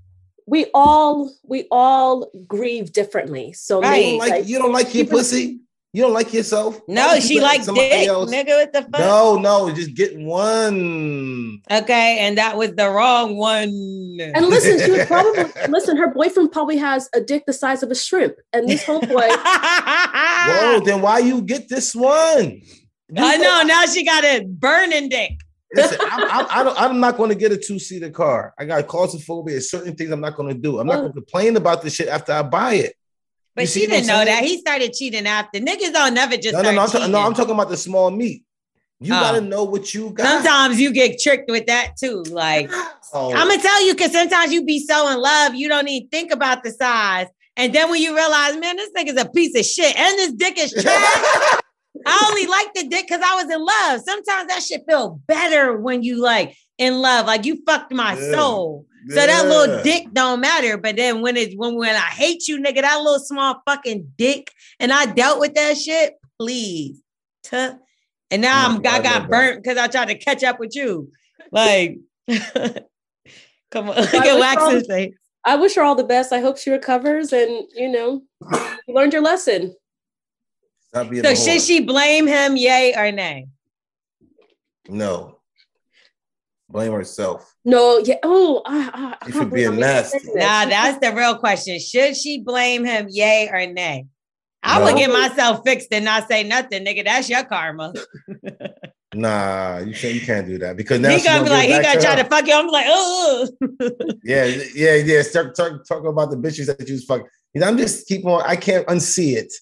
We 0.46 0.68
all 0.74 1.32
we 1.44 1.68
all 1.72 2.30
grieve 2.48 2.92
differently. 2.92 3.54
So 3.54 3.82
right. 3.82 3.98
you 3.98 4.12
don't 4.12 4.20
like, 4.20 4.32
like 4.32 4.48
you 4.48 4.60
don't 4.60 4.72
like 4.72 4.94
your 4.94 5.06
pussy. 5.06 5.60
You 5.96 6.02
don't 6.02 6.14
like 6.14 6.34
yourself? 6.34 6.82
No, 6.88 7.20
she 7.20 7.40
like 7.40 7.64
dick, 7.66 8.08
else? 8.08 8.34
nigga. 8.34 8.48
What 8.48 8.74
the 8.74 8.82
fuck? 8.82 9.00
No, 9.00 9.36
no, 9.36 9.72
just 9.72 9.94
get 9.94 10.18
one. 10.18 11.62
Okay, 11.70 12.18
and 12.20 12.36
that 12.40 12.58
was 12.58 12.72
the 12.72 12.90
wrong 12.90 13.38
one. 13.38 13.70
And 13.70 14.48
listen, 14.48 14.80
she 14.84 14.90
was 14.90 15.06
probably 15.08 15.46
listen. 15.70 15.96
Her 15.96 16.12
boyfriend 16.12 16.52
probably 16.52 16.78
has 16.78 17.10
a 17.14 17.22
dick 17.22 17.44
the 17.46 17.54
size 17.54 17.84
of 17.84 17.92
a 17.92 17.96
shrimp, 17.96 18.34
and 18.52 18.68
this 18.68 18.84
whole 18.84 19.02
boy. 19.02 19.08
Whoa! 19.30 20.82
Then 20.84 21.04
why 21.04 21.20
you 21.20 21.44
get 21.44 21.70
this 21.70 21.94
one? 21.94 22.64
You 23.10 23.24
I 23.24 23.38
know. 23.38 23.62
now 23.62 23.86
she 23.86 24.04
got 24.04 24.24
a 24.24 24.46
burning 24.46 25.10
dick. 25.10 25.34
Listen, 25.76 26.00
I'm, 26.02 26.24
I'm, 26.24 26.48
I 26.50 26.64
don't, 26.64 26.82
I'm 26.82 27.00
not 27.00 27.18
going 27.18 27.30
to 27.30 27.36
get 27.36 27.52
a 27.52 27.58
two 27.58 27.78
seater 27.78 28.10
car. 28.10 28.56
I 28.58 28.66
got 28.66 28.88
claustrophobia. 28.88 29.62
Certain 29.62 29.96
things 29.96 30.10
I'm 30.10 30.22
not 30.22 30.36
going 30.36 30.50
to 30.50 30.60
do. 30.60 30.80
I'm 30.80 30.88
not 30.88 30.98
oh. 30.98 31.02
going 31.02 31.14
to 31.14 31.22
complain 31.22 31.56
about 31.56 31.84
this 31.84 31.94
shit 31.94 32.08
after 32.08 32.32
I 32.32 32.42
buy 32.42 32.74
it. 32.76 32.96
But 33.56 33.70
she 33.70 33.86
didn't 33.86 34.08
know 34.08 34.26
that. 34.26 34.44
He 34.44 34.58
started 34.58 34.94
cheating 34.94 35.28
after. 35.28 35.60
Niggas 35.60 35.94
don't 35.94 36.14
never 36.14 36.38
just 36.38 36.54
no, 36.54 36.62
no, 36.62 36.72
no, 36.72 36.82
I'm 36.82 36.90
ta- 36.90 37.08
no, 37.08 37.20
I'm 37.20 37.34
talking 37.34 37.54
about 37.54 37.70
the 37.70 37.78
small 37.78 38.10
meat. 38.10 38.44
You 39.00 39.14
oh. 39.14 39.20
gotta 39.20 39.42
know 39.42 39.64
what 39.64 39.94
you 39.94 40.12
got. 40.12 40.26
Sometimes 40.26 40.80
you 40.80 40.92
get 40.92 41.20
tricked 41.20 41.50
with 41.52 41.68
that 41.68 41.98
too. 41.98 42.24
Like 42.30 42.70
oh. 43.14 43.34
I'm 43.34 43.48
gonna 43.48 43.62
tell 43.62 43.86
you, 43.86 43.94
because 43.94 44.12
sometimes 44.12 44.54
you 44.54 44.64
be 44.64 44.80
so 44.80 45.12
in 45.12 45.20
love, 45.20 45.56
you 45.56 45.68
don't 45.68 45.88
even 45.88 46.08
think 46.10 46.32
about 46.32 46.64
the 46.64 46.72
size. 46.72 47.28
And 47.56 47.74
then 47.74 47.92
when 47.92 48.02
you 48.02 48.16
realize, 48.16 48.58
man, 48.58 48.78
this 48.78 48.92
nigga's 48.98 49.22
a 49.22 49.30
piece 49.30 49.58
of 49.58 49.66
shit, 49.66 49.96
and 49.96 50.18
this 50.18 50.32
dick 50.34 50.58
is 50.58 50.72
trash. 50.72 50.86
I 52.06 52.28
only 52.28 52.48
like 52.48 52.74
the 52.74 52.88
dick 52.88 53.06
because 53.08 53.22
I 53.24 53.36
was 53.36 53.54
in 53.54 53.64
love. 53.64 54.02
Sometimes 54.02 54.48
that 54.48 54.64
shit 54.64 54.82
feel 54.88 55.22
better 55.28 55.78
when 55.78 56.02
you 56.02 56.22
like 56.22 56.56
in 56.78 56.96
love, 56.96 57.28
like 57.28 57.46
you 57.46 57.62
fucked 57.66 57.94
my 57.94 58.18
yeah. 58.18 58.32
soul. 58.32 58.86
So 59.10 59.16
that 59.16 59.48
little 59.48 59.84
dick 59.84 60.08
don't 60.14 60.40
matter. 60.40 60.78
But 60.78 60.96
then 60.96 61.22
when 61.22 61.36
it's 61.36 61.56
when 61.56 61.76
when 61.76 61.96
I 61.96 62.00
hate 62.00 62.48
you, 62.48 62.58
nigga, 62.58 62.82
that 62.82 63.02
little 63.02 63.20
small 63.20 63.62
fucking 63.66 64.14
dick, 64.18 64.52
and 64.80 64.92
I 64.94 65.06
dealt 65.06 65.40
with 65.40 65.56
that 65.56 65.78
shit, 65.78 66.14
please. 66.40 67.02
Tuh. 67.44 67.74
And 68.32 68.42
now 68.42 68.68
I'm 68.68 68.78
I 68.86 69.00
got 69.02 69.30
burnt 69.30 69.62
because 69.62 69.78
I 69.78 69.88
tried 69.88 70.08
to 70.08 70.18
catch 70.18 70.44
up 70.44 70.60
with 70.60 70.76
you. 70.76 71.12
Like, 71.52 72.00
come 72.28 73.90
on, 73.90 73.96
look 73.96 74.14
at 74.14 74.40
Wax's 74.40 74.88
face. 74.88 75.14
I 75.46 75.58
wish 75.58 75.76
her 75.76 75.84
all 75.84 75.96
the 75.96 76.04
best. 76.04 76.32
I 76.32 76.40
hope 76.40 76.58
she 76.58 76.72
recovers 76.72 77.34
and 77.34 77.68
you 77.76 77.92
know, 77.92 78.24
you 78.88 78.94
learned 78.94 79.14
your 79.14 79.22
lesson. 79.22 79.76
So 80.94 81.34
should 81.34 81.62
she 81.62 81.82
blame 81.82 82.28
him, 82.28 82.56
yay 82.56 82.94
or 82.96 83.12
nay? 83.12 83.48
No. 84.88 85.33
Blame 86.74 86.92
herself. 86.92 87.54
No, 87.64 88.00
yeah. 88.00 88.16
Oh, 88.24 88.62
I, 88.66 88.78
I, 88.94 89.18
I 89.22 89.28
You 89.28 89.34
can't 89.34 89.50
for 89.50 89.56
being 89.56 89.80
nasty. 89.80 90.20
Nah, 90.34 90.66
that's 90.66 90.98
the 91.00 91.16
real 91.16 91.38
question. 91.38 91.80
Should 91.80 92.18
she 92.18 92.42
blame 92.42 92.84
him, 92.84 93.08
yay 93.10 93.48
or 93.54 93.66
nay? 93.72 94.08
I 94.64 94.80
No. 94.80 94.86
would 94.86 94.96
get 94.98 95.12
myself 95.12 95.62
fixed 95.66 95.90
and 95.92 96.04
not 96.06 96.28
say 96.28 96.44
nothing, 96.44 96.84
nigga. 96.86 97.06
That's 97.06 97.30
your 97.30 97.44
karma. 97.44 97.94
Nah, 99.16 99.78
you 99.80 99.94
can't. 99.94 100.16
You 100.16 100.22
can't 100.22 100.48
do 100.48 100.58
that 100.58 100.76
because 100.76 101.00
now 101.00 101.10
he 101.12 101.20
she 101.20 101.26
gonna 101.28 101.44
be 101.44 101.50
like, 101.52 101.68
he 101.70 101.74
back 101.76 101.84
gonna 101.84 102.02
try 102.02 102.16
to 102.16 102.24
fuck 102.26 102.48
you. 102.48 102.54
I'm 102.56 102.68
like, 102.68 102.86
oh, 102.90 103.48
Yeah, 104.24 104.46
yeah, 104.74 104.96
yeah. 104.96 105.22
Start 105.22 105.56
talk, 105.56 105.86
talk 105.86 106.04
about 106.06 106.32
the 106.32 106.38
bitches 106.38 106.66
that 106.66 106.88
you 106.88 106.96
was 106.96 107.04
fucking. 107.06 107.28
You 107.54 107.62
know, 107.62 107.68
I'm 107.68 107.78
just 107.78 108.08
keep 108.08 108.26
on. 108.26 108.42
I 108.44 108.56
can't 108.56 108.88
unsee 108.88 109.36
it. 109.36 109.54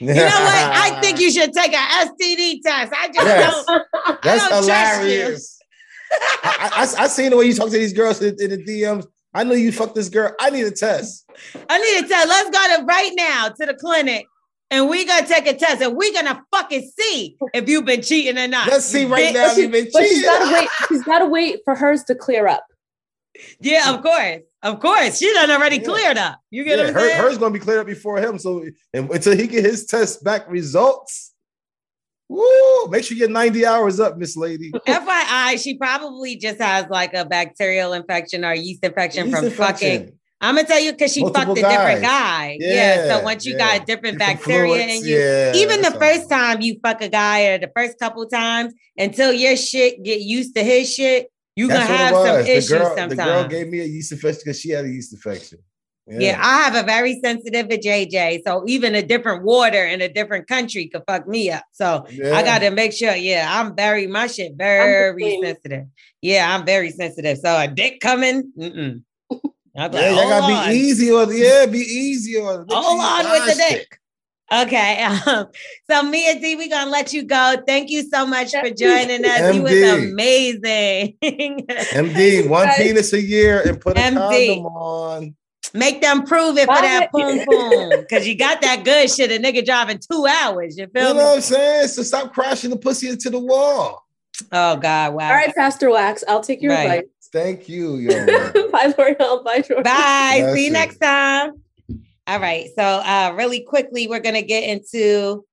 you 0.00 0.06
know 0.06 0.14
what? 0.14 0.30
I 0.30 0.98
think 1.02 1.20
you 1.24 1.30
should 1.30 1.52
take 1.52 1.72
a 1.74 1.76
STD 1.76 2.60
test. 2.64 2.92
I 2.96 3.08
just 3.08 3.26
Yes. 3.26 3.64
don't. 3.66 3.82
That's 4.22 4.44
I 4.44 4.48
don't 4.48 4.64
trust 4.64 5.02
you. 5.02 5.08
hilarious. 5.10 5.53
I, 6.42 6.70
I, 6.98 7.04
I 7.04 7.06
seen 7.08 7.30
the 7.30 7.36
way 7.36 7.46
you 7.46 7.54
talk 7.54 7.66
to 7.70 7.72
these 7.78 7.92
girls 7.92 8.20
in, 8.22 8.36
in 8.40 8.50
the 8.50 8.58
DMs. 8.64 9.06
I 9.32 9.42
know 9.44 9.54
you 9.54 9.72
fucked 9.72 9.94
this 9.94 10.08
girl. 10.08 10.32
I 10.40 10.50
need 10.50 10.64
a 10.64 10.70
test. 10.70 11.28
I 11.68 11.78
need 11.78 12.04
a 12.04 12.08
test. 12.08 12.28
Let's 12.28 12.50
go 12.50 12.76
to 12.78 12.84
right 12.84 13.10
now 13.16 13.48
to 13.48 13.66
the 13.66 13.74
clinic, 13.74 14.26
and 14.70 14.88
we 14.88 15.04
gonna 15.04 15.26
take 15.26 15.46
a 15.46 15.54
test, 15.54 15.82
and 15.82 15.96
we 15.96 16.12
gonna 16.12 16.42
fucking 16.52 16.88
see 16.98 17.36
if 17.52 17.68
you've 17.68 17.84
been 17.84 18.02
cheating 18.02 18.38
or 18.38 18.46
not. 18.46 18.68
Let's 18.68 18.84
see 18.84 19.04
right 19.06 19.34
now 19.34 19.42
But, 19.42 19.48
if 19.50 19.54
she, 19.56 19.62
you've 19.62 19.72
been 19.72 19.88
but 19.92 20.02
she's 20.02 20.10
cheating. 20.18 20.24
gotta 20.30 20.52
wait. 20.54 20.68
She's 20.88 21.02
gotta 21.02 21.26
wait 21.26 21.60
for 21.64 21.74
hers 21.74 22.04
to 22.04 22.14
clear 22.14 22.46
up. 22.46 22.64
Yeah, 23.60 23.92
of 23.92 24.00
course, 24.02 24.42
of 24.62 24.78
course. 24.78 25.18
She 25.18 25.32
done 25.34 25.50
already 25.50 25.76
Yeah. 25.78 25.82
cleared 25.82 26.18
up. 26.18 26.38
You 26.50 26.62
get 26.62 26.78
Yeah, 26.78 26.84
what 26.84 26.88
I'm 26.90 26.94
her, 26.94 27.00
saying? 27.08 27.20
hers 27.20 27.38
gonna 27.38 27.52
be 27.52 27.58
cleared 27.58 27.80
up 27.80 27.86
before 27.88 28.18
him. 28.18 28.38
So 28.38 28.64
and, 28.92 29.10
until 29.10 29.36
he 29.36 29.48
get 29.48 29.64
his 29.64 29.86
test 29.86 30.22
back 30.22 30.48
results, 30.48 31.33
woo, 32.28 32.86
make 32.88 33.04
sure 33.04 33.16
you 33.16 33.22
get 33.22 33.30
90 33.30 33.66
hours 33.66 34.00
up, 34.00 34.16
Miss 34.16 34.36
Lady. 34.36 34.70
FYI, 34.86 35.62
she 35.62 35.76
probably 35.76 36.36
just 36.36 36.60
has 36.60 36.86
like 36.88 37.14
a 37.14 37.24
bacterial 37.24 37.92
infection 37.92 38.44
or 38.44 38.54
yeast 38.54 38.84
infection 38.84 39.26
Yeast 39.26 39.38
from 39.38 39.50
fucking. 39.50 40.18
I'm 40.40 40.56
gonna 40.56 40.68
tell 40.68 40.80
you 40.80 40.92
because 40.92 41.12
she 41.12 41.22
Multiple 41.22 41.54
fucked 41.54 41.58
a 41.58 41.68
different 41.68 42.02
guy. 42.02 42.58
Yeah. 42.60 42.74
Yeah, 43.06 43.08
So 43.16 43.24
once 43.24 43.46
you 43.46 43.52
yeah. 43.52 43.78
got 43.78 43.86
different, 43.86 44.18
Different 44.18 44.38
bacteria 44.40 44.86
in 44.86 45.04
you, 45.04 45.16
yeah, 45.16 45.52
even 45.54 45.80
the 45.80 45.92
first 45.92 46.28
time 46.28 46.60
you 46.60 46.78
fuck 46.84 47.00
a 47.00 47.08
guy 47.08 47.46
or 47.46 47.58
the 47.58 47.70
first 47.74 47.98
couple 47.98 48.26
times, 48.26 48.74
until 48.98 49.32
your 49.32 49.56
shit 49.56 50.02
get 50.02 50.20
used 50.20 50.54
to 50.56 50.62
his 50.62 50.92
shit, 50.92 51.30
you 51.56 51.68
That's 51.68 51.86
gonna 51.86 51.98
have 51.98 52.14
some 52.14 52.36
was. 52.36 52.48
issues 52.48 52.68
the 52.68 52.78
girl, 52.78 52.96
sometimes. 52.96 53.16
The 53.16 53.24
girl 53.24 53.48
gave 53.48 53.68
me 53.68 53.80
a 53.80 53.84
yeast 53.84 54.12
infection 54.12 54.40
because 54.44 54.60
she 54.60 54.70
had 54.70 54.84
a 54.84 54.88
yeast 54.88 55.14
infection. 55.14 55.58
Yeah. 56.06 56.38
I 56.42 56.62
have 56.64 56.74
a 56.74 56.82
very 56.86 57.18
sensitive 57.24 57.68
to 57.70 57.78
JJ. 57.80 58.42
So 58.46 58.62
even 58.66 58.94
a 58.94 59.02
different 59.02 59.42
water 59.42 59.84
in 59.84 60.02
a 60.02 60.08
different 60.08 60.46
country 60.46 60.86
could 60.88 61.02
fuck 61.06 61.26
me 61.26 61.50
up. 61.50 61.64
So 61.72 62.06
Yeah. 62.10 62.36
I 62.36 62.42
gotta 62.42 62.70
make 62.70 62.92
sure, 62.92 63.14
yeah, 63.14 63.48
I'm 63.50 63.74
very 63.74 64.06
my 64.06 64.26
shit 64.26 64.52
very 64.56 65.40
sensitive. 65.42 65.86
Yeah, 66.20 66.54
I'm 66.54 66.66
very 66.66 66.90
sensitive. 66.90 67.38
So 67.38 67.56
a 67.58 67.68
dick 67.68 68.00
coming, 68.00 68.52
mm-mm. 68.58 69.02
I'm 69.76 69.92
like, 69.92 69.92
Yeah, 69.94 70.10
y'all 70.10 70.28
gotta 70.28 70.52
on. 70.52 70.68
be 70.70 70.76
easy 70.76 71.10
on 71.10 71.34
yeah, 71.36 71.64
be 71.66 71.78
easy 71.78 72.36
on. 72.36 72.66
make 72.66 72.72
Hold 72.76 73.00
on 73.00 73.30
with 73.30 73.46
the 73.46 73.54
dick. 73.70 73.80
it. 73.92 73.98
Okay. 74.66 75.06
Um, 75.26 75.46
so 75.90 76.02
Mia 76.02 76.38
D, 76.38 76.54
we're 76.56 76.68
gonna 76.68 76.90
let 76.90 77.14
you 77.14 77.22
go. 77.24 77.56
Thank 77.66 77.88
you 77.90 78.02
so 78.10 78.26
much 78.26 78.50
for 78.52 78.68
joining 78.68 79.24
us. 79.24 79.54
He 79.54 79.60
was 79.60 79.72
amazing. 79.72 81.16
MD, 81.22 82.46
one 82.48 82.68
penis 82.76 83.12
a 83.14 83.20
year 83.22 83.62
and 83.66 83.80
put 83.80 83.96
a 83.96 84.00
MD. 84.00 84.14
condom 84.14 84.66
on. 84.66 85.34
Make 85.72 86.02
them 86.02 86.24
prove 86.24 86.58
it 86.58 86.66
for 86.66 86.74
that 86.80 87.10
boom 87.12 87.40
boom. 87.48 88.04
Cause 88.10 88.26
you 88.26 88.36
got 88.36 88.60
that 88.60 88.84
good 88.84 89.10
shit. 89.10 89.30
A 89.32 89.38
nigga 89.42 89.64
driving 89.64 89.98
two 89.98 90.26
hours. 90.26 90.76
You 90.76 90.84
You 90.84 90.90
feel 91.00 91.14
know 91.14 91.20
me? 91.20 91.24
what 91.24 91.34
I'm 91.36 91.40
saying? 91.40 91.88
So 91.88 92.02
stop 92.02 92.32
crashing 92.34 92.70
the 92.70 92.76
pussy 92.76 93.08
into 93.08 93.30
the 93.30 93.38
wall. 93.40 94.04
Oh 94.52 94.76
God, 94.76 95.14
wow. 95.14 95.28
All 95.30 95.34
right, 95.34 95.54
Pastor 95.54 95.90
Wax, 95.90 96.22
I'll 96.28 96.40
take 96.42 96.60
your 96.60 96.72
Right. 96.72 96.84
advice. 97.00 97.10
Thank 97.32 97.68
you. 97.68 97.96
Bye, 98.72 98.92
Lorel. 98.96 99.42
Bye, 99.44 99.60
Jordan. 99.60 99.82
Bye. 99.84 100.38
That's 100.40 100.54
See 100.54 100.64
you 100.66 100.70
it. 100.70 100.72
next 100.74 100.98
time. 100.98 101.52
All 102.26 102.40
right. 102.40 102.68
So 102.76 102.82
uh 102.84 103.32
really 103.36 103.60
quickly, 103.60 104.06
we're 104.06 104.20
gonna 104.20 104.42
get 104.42 104.64
into 104.68 105.44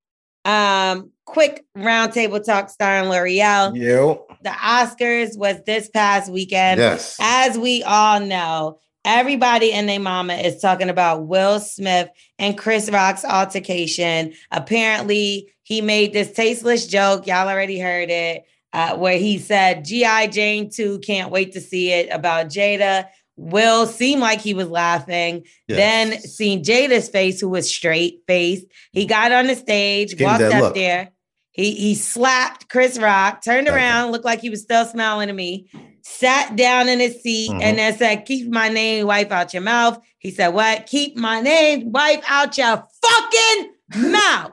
um 0.44 1.10
quick 1.24 1.64
roundtable 1.76 2.44
talk 2.44 2.68
starring 2.70 3.08
Lorel. 3.08 3.76
Yo. 3.76 4.26
The 4.42 4.50
Oscars 4.50 5.36
was 5.38 5.56
this 5.64 5.88
past 5.88 6.30
weekend. 6.30 6.78
Yes. 6.80 7.16
As 7.20 7.56
we 7.56 7.82
all 7.84 8.20
know, 8.20 8.78
everybody 9.04 9.72
and 9.72 9.88
their 9.88 10.00
mama 10.00 10.34
is 10.34 10.60
talking 10.60 10.88
about 10.88 11.26
Will 11.26 11.60
Smith 11.60 12.08
and 12.38 12.56
Chris 12.56 12.90
Rock's 12.90 13.24
altercation. 13.24 14.32
Apparently, 14.50 15.52
he 15.62 15.80
made 15.80 16.12
this 16.12 16.32
tasteless 16.32 16.86
joke. 16.86 17.26
Y'all 17.26 17.48
already 17.48 17.78
heard 17.78 18.10
it, 18.10 18.44
uh, 18.72 18.96
where 18.96 19.18
he 19.18 19.38
said, 19.38 19.84
G.I. 19.84 20.26
Jane 20.28 20.70
2, 20.70 21.00
can't 21.00 21.30
wait 21.30 21.52
to 21.52 21.60
see 21.60 21.90
it 21.92 22.08
about 22.10 22.46
Jada. 22.48 23.06
Will 23.36 23.86
seemed 23.86 24.20
like 24.20 24.40
he 24.40 24.54
was 24.54 24.68
laughing. 24.68 25.44
Then 25.68 26.10
Yes. 26.12 26.34
seen 26.36 26.62
Jada's 26.62 27.08
face, 27.08 27.40
who 27.40 27.48
was 27.48 27.68
straight 27.68 28.20
faced. 28.26 28.66
He 28.92 29.06
got 29.06 29.32
on 29.32 29.46
the 29.46 29.54
stage, 29.56 30.12
him 30.18 30.26
walked 30.26 30.42
up 30.42 30.60
look. 30.60 30.74
there. 30.74 31.10
He 31.52 31.72
he 31.74 31.94
slapped 31.94 32.68
Chris 32.68 32.98
Rock, 32.98 33.42
turned 33.42 33.68
Okay. 33.68 33.76
around, 33.76 34.10
looked 34.12 34.24
like 34.24 34.40
he 34.40 34.50
was 34.50 34.62
still 34.62 34.84
smiling 34.84 35.28
to 35.28 35.34
me, 35.34 35.68
sat 36.02 36.56
down 36.56 36.88
in 36.88 37.00
his 37.00 37.22
seat, 37.22 37.50
Mhm. 37.50 37.62
and 37.62 37.78
then 37.78 37.96
said, 37.96 38.24
"Keep 38.26 38.50
my 38.50 38.68
name 38.68 39.06
wife 39.06 39.30
out 39.32 39.52
your 39.54 39.62
mouth." 39.62 39.98
He 40.18 40.30
said, 40.30 40.48
"What? 40.48 40.86
Keep 40.86 41.16
my 41.16 41.40
name 41.40 41.92
wife 41.92 42.22
out 42.28 42.56
your 42.58 42.84
fucking 43.02 43.70
mouth." 44.10 44.52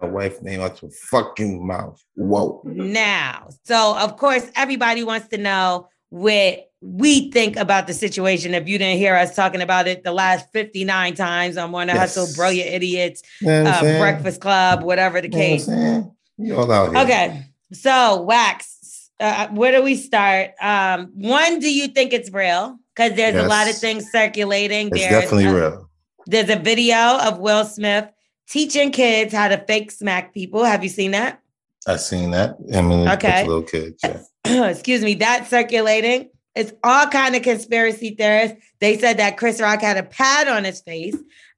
My 0.00 0.08
wife 0.08 0.40
name 0.42 0.60
out 0.62 0.80
your 0.80 0.90
fucking 0.90 1.66
mouth. 1.66 2.02
Whoa. 2.14 2.62
now. 2.64 3.48
So, 3.64 3.96
of 3.96 4.16
course, 4.16 4.44
everybody 4.56 5.04
wants 5.04 5.28
to 5.28 5.38
know 5.38 5.88
what 6.08 6.66
we 6.82 7.30
think 7.30 7.56
about 7.56 7.86
the 7.86 7.92
situation. 7.92 8.54
If 8.54 8.66
you 8.66 8.78
didn't 8.78 8.96
hear 8.98 9.14
us 9.14 9.34
talking 9.36 9.60
about 9.60 9.86
it 9.86 10.02
the 10.02 10.12
last 10.12 10.46
59 10.54 11.14
times 11.14 11.58
on 11.58 11.70
Morning 11.70 11.94
Yes. 11.94 12.14
Hustle, 12.16 12.34
Brilliant 12.34 12.70
Idiots, 12.70 13.22
You 13.42 13.48
know 13.48 13.64
uh. 13.70 13.98
Breakfast 13.98 14.40
Club, 14.40 14.82
whatever 14.82 15.20
the 15.20 15.28
You 15.28 15.32
know 15.32 15.38
what 15.38 15.44
I'm 15.44 15.50
case. 15.58 15.66
saying? 15.66 16.10
You 16.38 16.56
all 16.56 16.72
out 16.72 16.94
here. 16.94 17.04
Okay. 17.04 17.42
So, 17.74 18.22
Wax, 18.22 18.78
uh, 19.20 19.48
where 19.48 19.72
do 19.72 19.82
we 19.82 19.96
start? 19.96 20.50
Um, 20.60 21.12
one, 21.14 21.58
do 21.60 21.72
you 21.72 21.88
think 21.88 22.12
it's 22.12 22.30
real? 22.32 22.78
Because 22.94 23.14
there's 23.16 23.36
a 23.36 23.46
lot 23.46 23.68
of 23.68 23.76
things 23.76 24.10
circulating. 24.10 24.88
It's 24.88 24.98
There's, 24.98 25.22
definitely 25.22 25.46
uh, 25.46 25.54
real. 25.54 25.90
There's 26.26 26.50
a 26.50 26.56
video 26.56 26.96
of 26.96 27.38
Will 27.38 27.64
Smith 27.64 28.10
teaching 28.48 28.90
kids 28.90 29.32
how 29.32 29.48
to 29.48 29.58
fake 29.58 29.90
smack 29.90 30.34
people. 30.34 30.64
Have 30.64 30.82
you 30.82 30.90
seen 30.90 31.12
that? 31.12 31.40
I've 31.86 32.00
seen 32.00 32.32
that. 32.32 32.56
I 32.74 32.82
mean, 32.82 33.08
Okay. 33.08 33.28
okay. 33.28 33.46
little 33.46 33.62
kids. 33.62 34.02
Yeah. 34.04 34.66
excuse 34.68 35.02
me, 35.02 35.14
that's 35.14 35.48
circulating. 35.48 36.30
It's 36.54 36.72
all 36.82 37.06
kind 37.06 37.36
of 37.36 37.42
conspiracy 37.42 38.14
theorists. 38.16 38.58
They 38.80 38.98
said 38.98 39.18
that 39.18 39.36
Chris 39.36 39.60
Rock 39.60 39.80
had 39.80 39.96
a 39.96 40.02
pad 40.02 40.48
on 40.48 40.64
his 40.64 40.80
face 40.80 41.16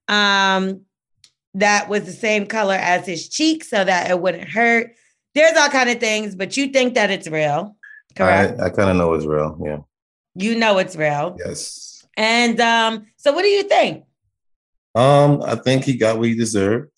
um, 0.08 0.82
that 1.54 1.88
was 1.88 2.04
the 2.04 2.12
same 2.12 2.46
color 2.46 2.74
as 2.74 3.06
his 3.06 3.28
cheek 3.28 3.64
so 3.64 3.82
that 3.82 4.10
it 4.10 4.20
wouldn't 4.20 4.48
hurt. 4.48 4.94
There's 5.34 5.56
all 5.56 5.68
kind 5.68 5.90
of 5.90 5.98
things, 5.98 6.34
but 6.34 6.56
you 6.56 6.68
think 6.68 6.94
that 6.94 7.10
it's 7.10 7.28
real, 7.28 7.76
correct? 8.14 8.60
I, 8.60 8.66
I 8.66 8.70
kind 8.70 8.90
of 8.90 8.96
know 8.96 9.14
it's 9.14 9.24
real. 9.24 9.58
Yeah. 9.64 9.78
You 10.34 10.56
know 10.58 10.78
it's 10.78 10.96
real. 10.96 11.36
Yes. 11.38 12.04
And 12.16 12.60
um, 12.60 13.06
so 13.16 13.32
what 13.32 13.42
do 13.42 13.48
you 13.48 13.62
think? 13.64 14.04
Um, 14.94 15.42
I 15.42 15.54
think 15.54 15.84
he 15.84 15.96
got 15.96 16.18
what 16.18 16.28
he 16.28 16.34
deserved. 16.34 16.90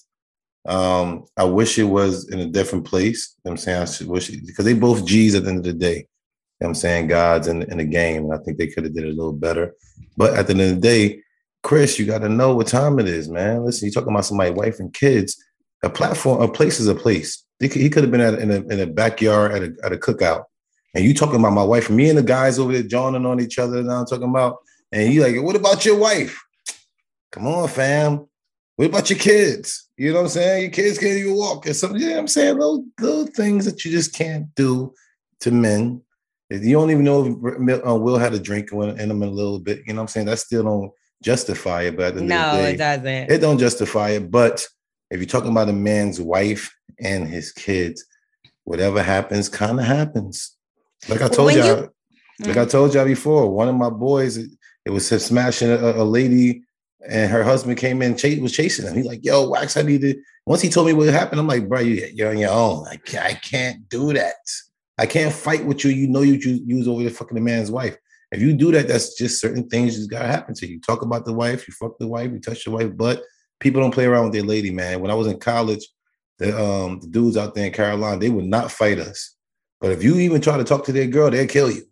Um, 0.66 1.26
I 1.36 1.44
wish 1.44 1.78
it 1.78 1.84
was 1.84 2.28
in 2.30 2.40
a 2.40 2.46
different 2.46 2.86
place. 2.86 3.34
You 3.36 3.50
know 3.50 3.52
I'm 3.52 3.56
saying 3.58 3.82
I 3.82 3.84
should 3.84 4.08
wish 4.08 4.30
it 4.30 4.46
because 4.46 4.64
they 4.64 4.74
both 4.74 5.06
G's 5.06 5.34
at 5.34 5.44
the 5.44 5.50
end 5.50 5.58
of 5.58 5.64
the 5.64 5.72
day. 5.74 5.96
You 5.96 6.62
know 6.62 6.68
I'm 6.68 6.74
saying 6.74 7.08
God's 7.08 7.48
in, 7.48 7.62
in 7.62 7.78
the 7.78 7.84
game. 7.84 8.24
And 8.24 8.34
I 8.34 8.38
think 8.38 8.58
they 8.58 8.68
could 8.68 8.84
have 8.84 8.94
did 8.94 9.04
it 9.04 9.12
a 9.12 9.16
little 9.16 9.32
better. 9.32 9.74
But 10.16 10.34
at 10.34 10.46
the 10.46 10.52
end 10.52 10.62
of 10.62 10.68
the 10.70 10.80
day, 10.80 11.22
Chris, 11.62 11.98
you 11.98 12.06
got 12.06 12.18
to 12.18 12.28
know 12.28 12.54
what 12.54 12.66
time 12.66 12.98
it 12.98 13.06
is, 13.06 13.28
man. 13.28 13.64
Listen, 13.64 13.86
you're 13.86 13.92
talking 13.92 14.12
about 14.12 14.24
somebody, 14.24 14.50
wife 14.50 14.80
and 14.80 14.92
kids. 14.92 15.42
A 15.82 15.90
platform, 15.90 16.42
a 16.42 16.48
place 16.48 16.80
is 16.80 16.88
a 16.88 16.94
place. 16.94 17.43
He 17.60 17.68
could, 17.68 18.02
have 18.02 18.10
been 18.10 18.20
at, 18.20 18.34
in, 18.34 18.50
a, 18.50 18.56
in 18.56 18.80
a 18.80 18.86
backyard 18.86 19.52
at 19.52 19.62
a, 19.62 19.74
at 19.84 19.92
a 19.92 19.96
cookout. 19.96 20.44
And 20.94 21.04
you 21.04 21.14
talking 21.14 21.40
about 21.40 21.52
my 21.52 21.62
wife, 21.64 21.90
me 21.90 22.08
and 22.08 22.18
the 22.18 22.22
guys 22.22 22.58
over 22.58 22.72
there 22.72 22.82
joining 22.82 23.26
on 23.26 23.40
each 23.40 23.58
other 23.58 23.82
now 23.82 24.00
I'm 24.00 24.06
talking 24.06 24.28
about, 24.28 24.58
and 24.92 25.12
you 25.12 25.22
like, 25.22 25.40
what 25.42 25.56
about 25.56 25.84
your 25.84 25.98
wife? 25.98 26.40
Come 27.32 27.46
on, 27.46 27.68
fam. 27.68 28.26
What 28.76 28.86
about 28.86 29.10
your 29.10 29.18
kids? 29.18 29.88
You 29.96 30.10
know 30.12 30.18
what 30.18 30.24
I'm 30.24 30.28
saying? 30.30 30.62
Your 30.62 30.70
kids 30.70 30.98
can't 30.98 31.18
even 31.18 31.34
walk. 31.36 31.66
And 31.66 31.76
something. 31.76 32.00
You 32.00 32.08
know 32.08 32.12
what 32.14 32.20
I'm 32.20 32.28
saying? 32.28 32.58
Little, 32.58 32.84
little 33.00 33.26
things 33.26 33.64
that 33.64 33.84
you 33.84 33.90
just 33.90 34.14
can't 34.14 34.52
do 34.54 34.94
to 35.40 35.50
men. 35.50 36.02
You 36.50 36.74
don't 36.74 36.90
even 36.90 37.04
know 37.04 37.40
if 37.42 37.86
uh, 37.86 37.94
Will 37.94 38.18
had 38.18 38.34
a 38.34 38.38
drink 38.38 38.72
in 38.72 38.98
him 38.98 39.22
a 39.22 39.26
little 39.26 39.58
bit. 39.58 39.82
You 39.86 39.94
know 39.94 39.98
what 39.98 40.02
I'm 40.02 40.08
saying? 40.08 40.26
That 40.26 40.38
still 40.38 40.64
don't 40.64 40.92
justify 41.22 41.82
it. 41.82 41.96
But 41.96 42.06
at 42.06 42.14
the 42.14 42.20
end 42.20 42.32
of 42.32 42.52
No, 42.52 42.52
day, 42.58 42.74
it 42.74 42.76
doesn't. 42.76 43.30
it 43.30 43.38
don't 43.38 43.58
justify 43.58 44.10
it. 44.10 44.30
But 44.30 44.66
if 45.10 45.18
you're 45.18 45.26
talking 45.26 45.50
about 45.50 45.68
a 45.68 45.72
man's 45.72 46.20
wife 46.20 46.73
and 47.00 47.28
his 47.28 47.52
kids, 47.52 48.04
whatever 48.64 49.02
happens, 49.02 49.48
kind 49.48 49.78
of 49.78 49.86
happens. 49.86 50.56
Like 51.08 51.22
I 51.22 51.28
told 51.28 51.52
y'all, 51.52 51.66
you- 51.66 51.90
like 52.40 52.56
I 52.56 52.64
mm. 52.64 52.70
told 52.70 52.94
y'all 52.94 53.04
before, 53.04 53.50
one 53.50 53.68
of 53.68 53.74
my 53.74 53.90
boys, 53.90 54.36
it, 54.36 54.50
it 54.84 54.90
was 54.90 55.08
smashing 55.08 55.70
a, 55.70 55.76
a 55.76 56.04
lady, 56.04 56.62
and 57.08 57.30
her 57.30 57.44
husband 57.44 57.78
came 57.78 58.02
in, 58.02 58.16
ch- 58.16 58.38
was 58.40 58.52
chasing 58.52 58.86
him. 58.86 58.94
He's 58.94 59.06
like, 59.06 59.24
"Yo, 59.24 59.48
Wax, 59.48 59.76
I 59.76 59.82
need 59.82 60.00
to." 60.00 60.20
Once 60.46 60.60
he 60.60 60.68
told 60.68 60.86
me 60.86 60.92
what 60.92 61.08
happened, 61.08 61.40
I'm 61.40 61.46
like, 61.46 61.68
"Bro, 61.68 61.80
you, 61.80 62.08
you're 62.12 62.30
on 62.30 62.38
your 62.38 62.50
own. 62.50 62.86
I 62.88 62.96
can't, 62.96 63.24
I 63.24 63.34
can't 63.34 63.88
do 63.88 64.12
that." 64.14 64.34
I 64.98 65.06
can't 65.06 65.32
fight 65.32 65.64
with 65.64 65.84
you. 65.84 65.90
You 65.90 66.08
know 66.08 66.22
you 66.22 66.34
you, 66.34 66.60
you 66.64 66.76
was 66.76 66.88
over 66.88 67.02
there 67.02 67.10
fucking 67.10 67.36
a 67.36 67.40
man's 67.40 67.70
wife. 67.70 67.96
If 68.30 68.40
you 68.40 68.52
do 68.52 68.72
that, 68.72 68.88
that's 68.88 69.16
just 69.16 69.40
certain 69.40 69.68
things 69.68 69.96
just 69.96 70.10
gotta 70.10 70.26
happen 70.26 70.54
to 70.54 70.66
you. 70.66 70.80
Talk 70.80 71.02
about 71.02 71.24
the 71.24 71.32
wife, 71.32 71.66
you 71.68 71.74
fuck 71.74 71.98
the 71.98 72.08
wife, 72.08 72.30
you 72.32 72.40
touch 72.40 72.64
the 72.64 72.70
wife, 72.70 72.90
but 72.96 73.22
people 73.60 73.80
don't 73.80 73.94
play 73.94 74.06
around 74.06 74.24
with 74.24 74.32
their 74.32 74.42
lady, 74.42 74.70
man. 74.70 75.00
When 75.00 75.10
I 75.10 75.14
was 75.14 75.26
in 75.26 75.38
college, 75.38 75.86
the 76.38 76.58
um 76.60 77.00
the 77.00 77.06
dudes 77.06 77.36
out 77.36 77.54
there 77.54 77.66
in 77.66 77.72
Carolina, 77.72 78.18
they 78.18 78.30
would 78.30 78.44
not 78.46 78.70
fight 78.70 78.98
us. 78.98 79.34
But 79.80 79.92
if 79.92 80.02
you 80.02 80.16
even 80.16 80.40
try 80.40 80.56
to 80.56 80.64
talk 80.64 80.84
to 80.86 80.92
their 80.92 81.06
girl, 81.06 81.30
they'll 81.30 81.46
kill 81.46 81.70
you. 81.70 81.84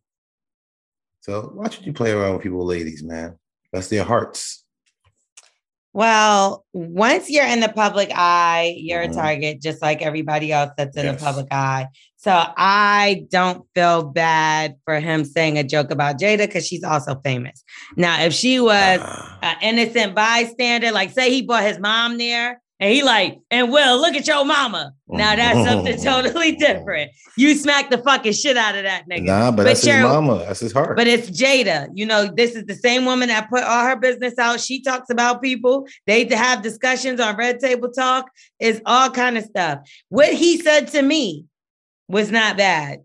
So 1.21 1.53
why 1.55 1.69
should 1.69 1.87
you 1.87 1.93
play 1.93 2.11
around 2.11 2.35
with 2.35 2.43
people, 2.43 2.65
ladies, 2.65 3.03
man? 3.03 3.39
That's 3.73 3.89
their 3.89 4.05
hearts. 4.05 4.65
Well, 5.95 6.65
once 6.73 7.29
you're 7.29 7.47
in 7.47 7.61
the 7.61 7.69
public 7.69 8.11
eye, 8.15 8.75
you're 8.79 9.03
Mhm. 9.03 9.11
a 9.11 9.15
target 9.15 9.61
just 9.61 9.83
like 9.83 10.01
everybody 10.01 10.51
else 10.51 10.71
that's 10.77 10.97
in 10.97 11.05
Yes. 11.05 11.21
the 11.21 11.25
public 11.27 11.47
eye. 11.51 11.89
So 12.17 12.33
I 12.57 13.27
don't 13.31 13.67
feel 13.75 14.05
bad 14.05 14.77
for 14.87 14.99
him 15.01 15.25
saying 15.27 15.59
a 15.59 15.65
joke 15.65 15.91
about 15.91 16.19
Jada 16.19 16.47
because 16.47 16.67
she's 16.67 16.83
also 16.83 17.21
famous. 17.23 17.63
Now, 17.97 18.23
if 18.23 18.33
she 18.33 18.59
was 18.59 19.01
Ah. 19.03 19.39
an 19.43 19.57
innocent 19.61 20.15
bystander, 20.15 20.93
like 20.93 21.11
say 21.11 21.29
he 21.31 21.43
brought 21.43 21.65
his 21.65 21.79
mom 21.79 22.17
there 22.17 22.62
and 22.83 22.93
he 22.93 23.05
like, 23.05 23.39
and 23.49 23.71
Will, 23.71 23.97
look 24.01 24.17
at 24.17 24.27
your 24.27 24.45
mama. 24.45 24.93
Now 25.07 25.37
that's 25.37 25.71
something 25.71 25.97
totally 26.03 26.57
different. 26.57 27.13
You 27.37 27.55
smack 27.55 27.91
the 27.91 27.99
fucking 27.99 28.33
shit 28.33 28.57
out 28.57 28.75
of 28.75 28.83
that 28.83 29.09
nigga. 29.09 29.23
Nah, 29.23 29.53
but, 29.53 29.59
But 29.59 29.65
that's 29.67 29.85
his 29.85 30.03
mama. 30.03 30.39
That's 30.39 30.59
his 30.59 30.73
heart. 30.73 30.97
But 30.97 31.07
it's 31.07 31.31
Jada. 31.31 31.91
You 31.95 32.07
know, 32.07 32.27
this 32.37 32.57
is 32.57 32.65
the 32.65 32.75
same 32.75 33.05
woman 33.05 33.29
that 33.29 33.49
put 33.49 33.63
all 33.63 33.85
her 33.85 33.95
business 33.95 34.37
out. 34.37 34.59
She 34.59 34.83
talks 34.83 35.11
about 35.11 35.41
people. 35.41 35.87
They 36.09 36.25
have 36.25 36.63
discussions 36.63 37.21
on 37.21 37.37
Red 37.37 37.61
Table 37.61 37.89
Talk. 37.89 38.29
It's 38.59 38.81
all 38.85 39.11
kind 39.11 39.39
of 39.39 39.45
stuff. 39.45 39.89
What 40.09 40.33
he 40.33 40.59
said 40.59 40.89
to 40.89 41.03
me 41.03 41.45
was 42.09 42.33
not 42.33 42.57
bad. 42.57 42.99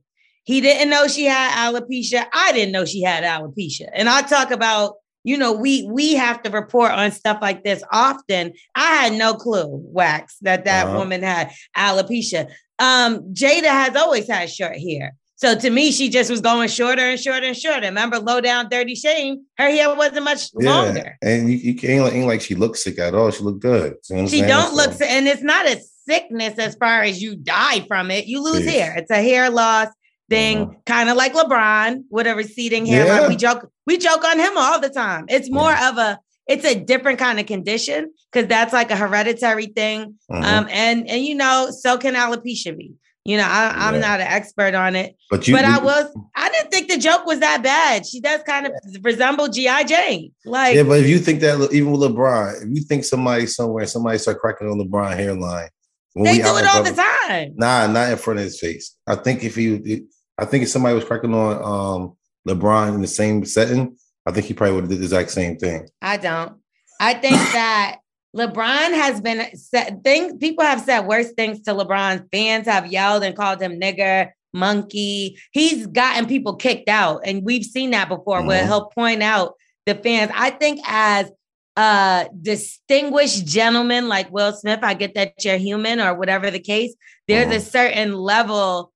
He 0.43 0.59
didn't 0.59 0.89
know 0.89 1.07
she 1.07 1.25
had 1.25 1.51
alopecia. 1.71 2.25
I 2.34 2.51
didn't 2.51 2.71
know 2.71 2.86
she 2.86 3.03
had 3.03 3.23
alopecia. 3.23 3.89
And 3.93 4.09
I 4.09 4.23
talk 4.23 4.49
about, 4.49 4.95
you 5.24 5.38
know, 5.38 5.51
we 5.53 5.88
we 5.91 6.15
have 6.15 6.41
to 6.43 6.49
report 6.49 6.91
on 6.91 7.11
stuff 7.11 7.39
like 7.41 7.63
this 7.63 7.84
often. 7.91 8.53
I 8.76 8.95
had 9.03 9.13
no 9.13 9.34
clue, 9.34 9.68
Wax, 9.70 10.38
that 10.41 10.65
that 10.65 10.88
Uh-huh. 10.88 10.97
woman 10.99 11.22
had 11.24 11.51
alopecia. 11.76 12.49
Um, 12.80 13.34
Jada 13.34 13.65
has 13.65 13.95
always 13.95 14.28
had 14.30 14.49
short 14.49 14.78
hair. 14.78 15.13
So 15.36 15.53
to 15.55 15.70
me, 15.70 15.91
she 15.91 16.09
just 16.09 16.32
was 16.32 16.41
going 16.41 16.68
shorter 16.68 17.01
and 17.01 17.20
shorter 17.20 17.45
and 17.45 17.55
shorter. 17.55 17.82
Remember, 17.88 18.18
low 18.18 18.41
down, 18.41 18.70
dirty 18.70 18.95
shame. 18.95 19.41
Her 19.57 19.70
hair 19.70 19.93
wasn't 19.95 20.24
much 20.24 20.49
longer. 20.55 21.15
And 21.22 21.47
you, 21.51 21.57
you 21.57 21.76
can't 21.76 22.03
like, 22.03 22.13
ain't 22.13 22.26
like 22.28 22.41
she 22.41 22.55
looks 22.55 22.84
sick 22.84 22.97
at 22.97 23.13
all. 23.13 23.30
She 23.30 23.43
looked 23.43 23.59
good. 23.61 23.97
You 24.09 24.15
know 24.15 24.24
She 24.28 24.39
saying? 24.39 24.47
don't 24.47 24.74
look, 24.74 24.93
So- 24.93 25.05
si- 25.05 25.11
and 25.11 25.28
it's 25.28 25.43
not 25.43 25.68
a 25.68 25.80
sickness 26.09 26.57
as 26.57 26.74
far 26.76 27.03
as 27.03 27.22
you 27.22 27.36
die 27.36 27.82
from 27.88 28.09
it. 28.09 28.26
You 28.26 28.41
lose 28.41 28.61
Jeez. 28.65 28.72
hair. 28.72 28.95
It's 28.97 29.11
a 29.11 29.22
hair 29.22 29.49
loss 29.51 29.89
thing, 30.30 30.57
Uh-huh. 30.61 30.73
kind 30.86 31.09
of 31.09 31.17
like 31.17 31.34
LeBron 31.34 32.03
with 32.09 32.28
a 32.28 32.36
receding 32.36 32.86
hair. 32.86 33.05
Yeah. 33.05 33.28
We 33.28 33.36
joke, 33.36 33.69
we 33.86 33.97
joke 33.97 34.23
on 34.25 34.39
him 34.39 34.57
all 34.57 34.80
the 34.80 34.89
time. 34.89 35.25
It's 35.30 35.49
more 35.49 35.71
of 35.73 35.97
a, 35.97 36.19
it's 36.47 36.65
a 36.65 36.75
different 36.75 37.19
kind 37.19 37.39
of 37.39 37.45
condition 37.45 38.11
because 38.32 38.47
that's 38.47 38.73
like 38.73 38.91
a 38.91 38.95
hereditary 38.95 39.67
thing. 39.67 40.15
Mhm. 40.32 40.43
Um, 40.43 40.67
and 40.71 41.09
and 41.09 41.23
you 41.25 41.36
know, 41.36 41.69
so 41.71 41.97
can 41.97 42.13
alopecia 42.15 42.78
be. 42.78 42.93
You 43.25 43.36
know, 43.36 43.43
I, 43.43 43.73
I'm 43.75 43.95
Yeah. 43.95 43.99
not 43.99 44.19
an 44.21 44.28
expert 44.28 44.73
on 44.73 44.95
it, 44.95 45.17
but 45.30 45.45
you, 45.47 45.53
but 45.53 45.65
I 45.65 45.80
was. 45.80 46.05
I 46.34 46.49
didn't 46.49 46.71
think 46.71 46.89
the 46.89 46.97
joke 46.97 47.25
was 47.25 47.39
that 47.41 47.61
bad. 47.61 48.05
She 48.05 48.21
does 48.21 48.41
kind 48.43 48.65
of 48.67 48.71
resemble 49.01 49.49
GI 49.49 49.84
Jane. 49.84 50.32
Like 50.45 50.75
Yeah, 50.75 50.84
but 50.84 50.99
if 51.01 51.07
you 51.07 51.19
think 51.19 51.41
that 51.41 51.69
even 51.73 51.91
with 51.91 51.99
LeBron, 52.01 52.63
if 52.63 52.69
you 52.73 52.84
think 52.84 53.03
somebody 53.03 53.45
somewhere, 53.47 53.86
somebody 53.86 54.17
start 54.17 54.39
cracking 54.39 54.69
on 54.69 54.80
LeBron 54.80 55.13
hairline, 55.17 55.67
when 56.13 56.23
they 56.25 56.38
do 56.41 56.55
it 56.57 56.65
all 56.73 56.82
the 56.84 56.93
time. 56.93 57.51
Nah, 57.57 57.88
not 57.88 58.09
in 58.09 58.17
front 58.17 58.39
of 58.39 58.45
his 58.45 58.57
face. 58.57 58.95
I 59.05 59.15
think 59.15 59.43
if 59.43 59.55
he, 59.55 60.05
I 60.38 60.45
think 60.45 60.63
if 60.63 60.69
somebody 60.69 60.95
was 60.95 61.03
cracking 61.05 61.33
on 61.33 61.55
um 61.63 62.13
LeBron 62.47 62.95
in 62.95 63.01
the 63.01 63.07
same 63.07 63.43
setting, 63.45 63.97
I 64.25 64.31
think 64.31 64.45
he 64.45 64.53
probably 64.53 64.75
would 64.75 64.83
have 64.83 64.89
did 64.89 64.99
the 64.99 65.03
exact 65.05 65.31
same 65.31 65.57
thing. 65.57 65.88
I 66.01 66.17
don't. 66.17 66.57
I 66.99 67.13
think 67.15 67.35
that 67.53 67.97
LeBron 68.35 68.93
has 68.93 69.19
been 69.21 69.55
said 69.55 70.03
things 70.03 70.33
people 70.39 70.63
have 70.63 70.81
said 70.81 71.01
worse 71.01 71.31
things 71.31 71.61
to 71.61 71.71
LeBron. 71.71 72.27
Fans 72.31 72.67
have 72.67 72.88
yelled 72.91 73.23
and 73.23 73.35
called 73.35 73.61
him 73.61 73.79
nigger, 73.79 74.29
monkey. 74.53 75.38
He's 75.51 75.88
gotten 75.88 76.27
people 76.27 76.55
kicked 76.55 76.89
out. 76.89 77.21
And 77.25 77.43
we've 77.43 77.65
seen 77.65 77.91
that 77.91 78.09
before 78.09 78.43
where 78.45 78.63
Mhm. 78.63 78.67
he'll 78.67 78.85
point 78.89 79.23
out 79.23 79.53
the 79.85 79.95
fans. 79.95 80.31
I 80.35 80.51
think 80.51 80.81
as 80.85 81.31
a 81.77 82.27
distinguished 82.41 83.45
gentleman 83.45 84.07
like 84.07 84.31
Will 84.31 84.51
Smith, 84.53 84.79
I 84.83 84.93
get 84.93 85.15
that 85.15 85.33
you're 85.43 85.57
human 85.57 85.99
or 85.99 86.13
whatever 86.15 86.49
the 86.51 86.59
case. 86.59 86.93
There's 87.27 87.51
a 87.51 87.59
Mhm. 87.65 87.71
certain 87.71 88.13
level 88.13 88.91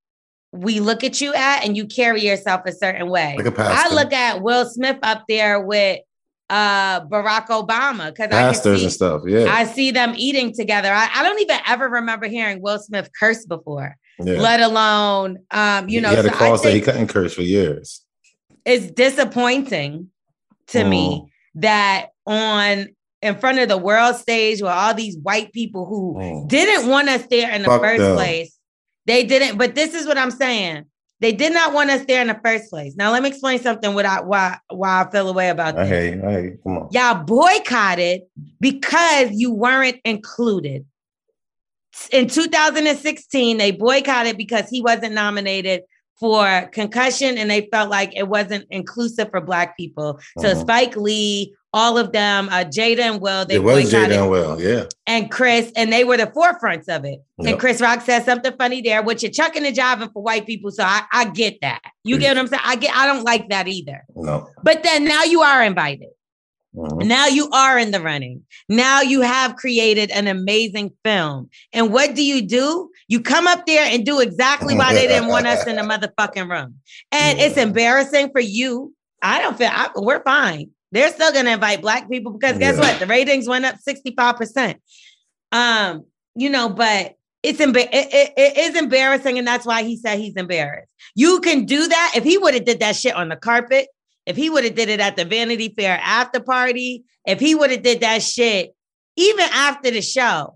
we 0.54 0.80
look 0.80 1.04
at 1.04 1.22
you 1.22 1.34
at 1.34 1.64
and 1.66 1.78
you 1.78 1.86
carry 1.86 2.22
yourself 2.22 2.62
a 2.66 2.72
certain 2.72 3.10
way. 3.10 3.36
Like 3.38 3.46
a 3.46 3.50
I 3.50 3.54
pastor. 3.56 3.96
look 3.96 4.14
at 4.14 4.42
Will 4.42 4.66
Smith 4.70 4.98
up 5.04 5.24
there 5.28 5.60
with 5.62 6.00
uh 6.50 7.00
Barack 7.06 7.48
Obama 7.48 8.08
because 8.14 8.30
I 8.34 8.52
see, 8.52 8.84
and 8.84 8.92
stuff. 8.92 9.22
Yeah. 9.26 9.46
I 9.50 9.64
see 9.64 9.92
them 9.92 10.14
eating 10.18 10.54
together. 10.54 10.90
I, 10.92 11.08
I 11.14 11.24
don't 11.24 11.40
even 11.40 11.58
ever 11.66 11.88
remember 11.88 12.28
hearing 12.28 12.62
Will 12.62 12.80
Smith 12.80 13.10
curse 13.18 13.46
before, 13.46 13.96
yeah. 14.20 14.34
let 14.42 14.60
alone 14.60 15.40
um, 15.52 15.88
you 15.88 16.02
know, 16.02 16.10
he 16.10 16.16
had 16.18 16.26
so 16.26 16.54
a 16.54 16.58
that 16.62 16.74
he 16.74 16.82
couldn't 16.82 17.08
curse 17.08 17.34
for 17.34 17.44
years. 17.44 18.02
it's 18.66 18.92
disappointing 18.92 20.10
to 20.68 20.80
Mm. 20.80 20.90
me 20.90 21.32
that 21.56 22.08
on 22.26 22.88
in 23.22 23.36
front 23.36 23.60
of 23.60 23.68
the 23.70 23.78
world 23.78 24.16
stage 24.18 24.62
with 24.62 24.72
all 24.72 24.94
these 24.94 25.18
white 25.18 25.54
people 25.54 25.86
who 25.86 26.16
Mm. 26.20 26.48
didn't 26.50 26.90
want 26.90 27.08
us 27.08 27.24
there 27.30 27.50
in 27.52 27.62
the 27.62 27.68
Fuck 27.70 27.82
first 27.82 28.00
them. 28.02 28.16
place. 28.16 28.58
They 29.06 29.24
didn't, 29.24 29.58
but 29.58 29.76
this 29.76 29.94
is 29.94 30.06
what 30.08 30.18
I'm 30.18 30.32
saying. 30.32 30.86
They 31.20 31.32
did 31.32 31.54
not 31.54 31.74
want 31.74 31.92
us 31.92 32.04
there 32.06 32.22
in 32.22 32.28
the 32.28 32.40
first 32.44 32.70
place. 32.72 32.96
Now 32.96 33.12
let 33.12 33.22
me 33.22 33.30
explain 33.30 33.60
something 33.60 33.94
what 33.94 34.06
I, 34.06 34.22
why 34.22 34.58
why 34.70 35.04
I 35.04 35.12
feel 35.12 35.30
away 35.30 35.50
about 35.50 35.76
this. 35.76 35.88
hear 35.88 36.16
you. 36.16 36.24
I 36.26 36.32
hear 36.32 36.44
you. 36.46 36.60
Come 36.64 36.78
on. 36.80 36.88
Y'all 36.92 37.24
boycotted 37.24 38.22
because 38.60 39.30
you 39.32 39.54
weren't 39.54 39.98
included. 40.04 40.86
In 42.12 42.28
2016, 42.28 43.58
they 43.58 43.72
boycotted 43.72 44.38
because 44.38 44.70
he 44.70 44.82
wasn't 44.82 45.14
nominated 45.14 45.82
for 46.20 46.70
concussion 46.72 47.38
and 47.38 47.50
they 47.52 47.68
felt 47.72 47.90
like 47.90 48.16
it 48.16 48.28
wasn't 48.28 48.66
inclusive 48.70 49.30
for 49.30 49.42
black 49.42 49.76
people. 49.78 50.20
So 50.40 50.54
Mhm. 50.54 50.62
Spike 50.62 50.96
Lee, 50.96 51.54
all 51.74 51.98
of 51.98 52.12
them, 52.12 52.50
uh, 52.50 52.66
Jada 52.66 53.00
and 53.00 53.22
Will, 53.22 53.46
they 53.46 53.56
it 53.56 53.64
was 53.64 53.92
Jada 53.92 54.30
well. 54.30 54.60
Yeah. 54.62 54.86
and 55.08 55.32
Chris, 55.32 55.72
and 55.76 55.92
they 55.92 56.04
were 56.04 56.18
the 56.18 56.28
forefronts 56.28 56.90
of 56.90 57.06
it. 57.06 57.20
And 57.40 57.58
Chris 57.60 57.80
Rock 57.82 58.02
said 58.02 58.26
something 58.26 58.54
funny 58.58 58.82
there, 58.82 59.02
which 59.02 59.24
you're 59.24 59.32
chucking 59.32 59.66
and 59.66 59.76
jiving 59.76 60.12
for 60.12 60.22
white 60.22 60.46
people. 60.46 60.72
So 60.72 60.84
I, 60.84 61.04
I 61.14 61.26
get 61.30 61.60
that. 61.62 61.82
You 62.04 62.18
get 62.20 62.36
what 62.36 62.40
I'm 62.40 62.48
saying? 62.48 62.62
I 62.66 62.76
get 62.76 62.96
I 62.96 63.08
don't 63.08 63.24
like 63.24 63.50
that 63.50 63.68
either. 63.68 64.04
No. 64.16 64.50
But 64.64 64.84
then 64.84 65.06
now 65.06 65.24
you 65.24 65.42
are 65.42 65.64
invited. 65.64 66.10
Mhm. 66.76 67.06
Now 67.06 67.28
you 67.28 67.50
are 67.52 67.78
in 67.78 67.92
the 67.92 68.00
running. 68.00 68.44
Now 68.70 69.02
you 69.02 69.22
have 69.22 69.58
created 69.58 70.10
an 70.12 70.28
amazing 70.28 70.92
film. 71.04 71.50
And 71.74 71.92
what 71.92 72.16
do 72.16 72.24
you 72.24 72.42
do? 72.42 72.90
You 73.10 73.20
come 73.22 73.46
up 73.46 73.66
there 73.66 73.84
and 73.86 74.06
do 74.06 74.22
exactly 74.22 74.74
why 74.76 74.94
they 74.94 75.06
didn't 75.08 75.28
want 75.28 75.48
us 75.48 75.68
in 75.68 75.76
the 75.76 75.82
motherfucking 75.84 76.50
room. 76.50 76.76
And 77.12 77.40
it's 77.40 77.58
embarrassing 77.58 78.30
for 78.32 78.40
you. 78.40 78.94
I 79.22 79.42
don't 79.42 79.58
feel 79.58 79.70
I, 79.70 79.90
we're 79.96 80.24
fine. 80.24 80.70
They're 80.92 81.12
still 81.12 81.32
going 81.32 81.46
to 81.46 81.52
invite 81.54 81.82
black 81.82 82.10
people 82.10 82.34
because 82.34 82.58
guess 82.58 82.76
Yeah. 82.76 82.82
what? 82.82 83.00
The 83.00 83.06
ratings 83.08 83.48
went 83.48 83.66
up 83.66 83.76
65%. 83.88 84.76
Um, 85.52 86.06
you 86.36 86.50
know, 86.50 86.70
but 86.70 87.16
it's 87.44 87.60
it, 87.60 87.76
it- 87.76 88.34
it 88.38 88.58
is 88.58 88.76
embarrassing 88.76 89.38
and 89.38 89.48
that's 89.48 89.66
why 89.66 89.84
he 89.84 89.98
said 89.98 90.20
he's 90.20 90.36
embarrassed. 90.36 90.92
You 91.16 91.40
can 91.42 91.66
do 91.66 91.88
that 91.88 92.14
if 92.16 92.24
he 92.24 92.38
would 92.38 92.54
have 92.54 92.66
did 92.66 92.80
that 92.82 92.96
shit 92.96 93.16
on 93.16 93.30
the 93.30 93.36
carpet, 93.36 93.88
if 94.26 94.36
he 94.36 94.50
would 94.50 94.64
have 94.64 94.76
did 94.76 94.90
it 94.90 95.00
at 95.00 95.16
the 95.16 95.26
Vanity 95.26 95.74
Fair 95.76 96.00
after 96.04 96.40
party, 96.40 97.04
if 97.26 97.40
he 97.40 97.56
would 97.56 97.72
have 97.72 97.82
did 97.84 98.02
that 98.02 98.22
shit 98.22 98.74
even 99.18 99.46
after 99.52 99.92
the 99.92 100.02
show, 100.02 100.56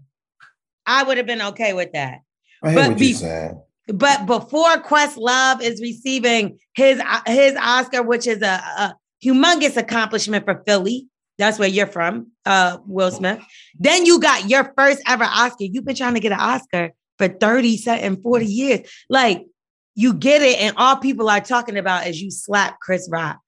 I 0.86 1.04
would 1.04 1.18
have 1.18 1.26
been 1.26 1.42
okay 1.42 1.74
with 1.74 1.92
that. 1.94 2.20
I 2.64 2.70
hear 2.72 2.80
But 2.80 2.90
what 2.90 3.00
be- 3.00 3.08
you're 3.08 3.18
saying. 3.18 3.62
But 3.88 4.26
before 4.26 4.78
Questlove 4.78 5.62
is 5.62 5.80
receiving 5.82 6.58
his 6.76 7.00
his 7.28 7.56
Oscar, 7.56 8.02
which 8.02 8.26
is 8.28 8.42
a, 8.42 8.46
a 8.78 8.96
humongous 9.26 9.78
accomplishment 9.78 10.46
for 10.46 10.62
Philly, 10.66 11.08
that's 11.38 11.60
where 11.60 11.68
you're 11.68 11.88
from, 11.88 12.32
uh, 12.46 12.78
Will 12.86 13.12
Smith. 13.12 13.42
Then 13.78 14.06
you 14.06 14.20
got 14.20 14.50
your 14.50 14.72
first 14.78 15.02
ever 15.08 15.24
Oscar. 15.26 15.66
You've 15.66 15.86
been 15.86 15.96
trying 15.96 16.14
to 16.14 16.20
get 16.20 16.32
an 16.32 16.40
Oscar 16.40 16.92
for 17.18 17.28
30 17.28 17.84
and 17.88 18.22
40 18.22 18.46
years. 18.46 18.90
Like 19.10 19.46
you 19.96 20.14
get 20.14 20.42
it, 20.42 20.60
and 20.60 20.76
all 20.78 20.98
people 20.98 21.30
are 21.30 21.42
talking 21.42 21.78
about 21.78 22.08
is 22.08 22.22
you 22.22 22.32
slap 22.32 22.80
Chris 22.80 23.08
Rock. 23.12 23.40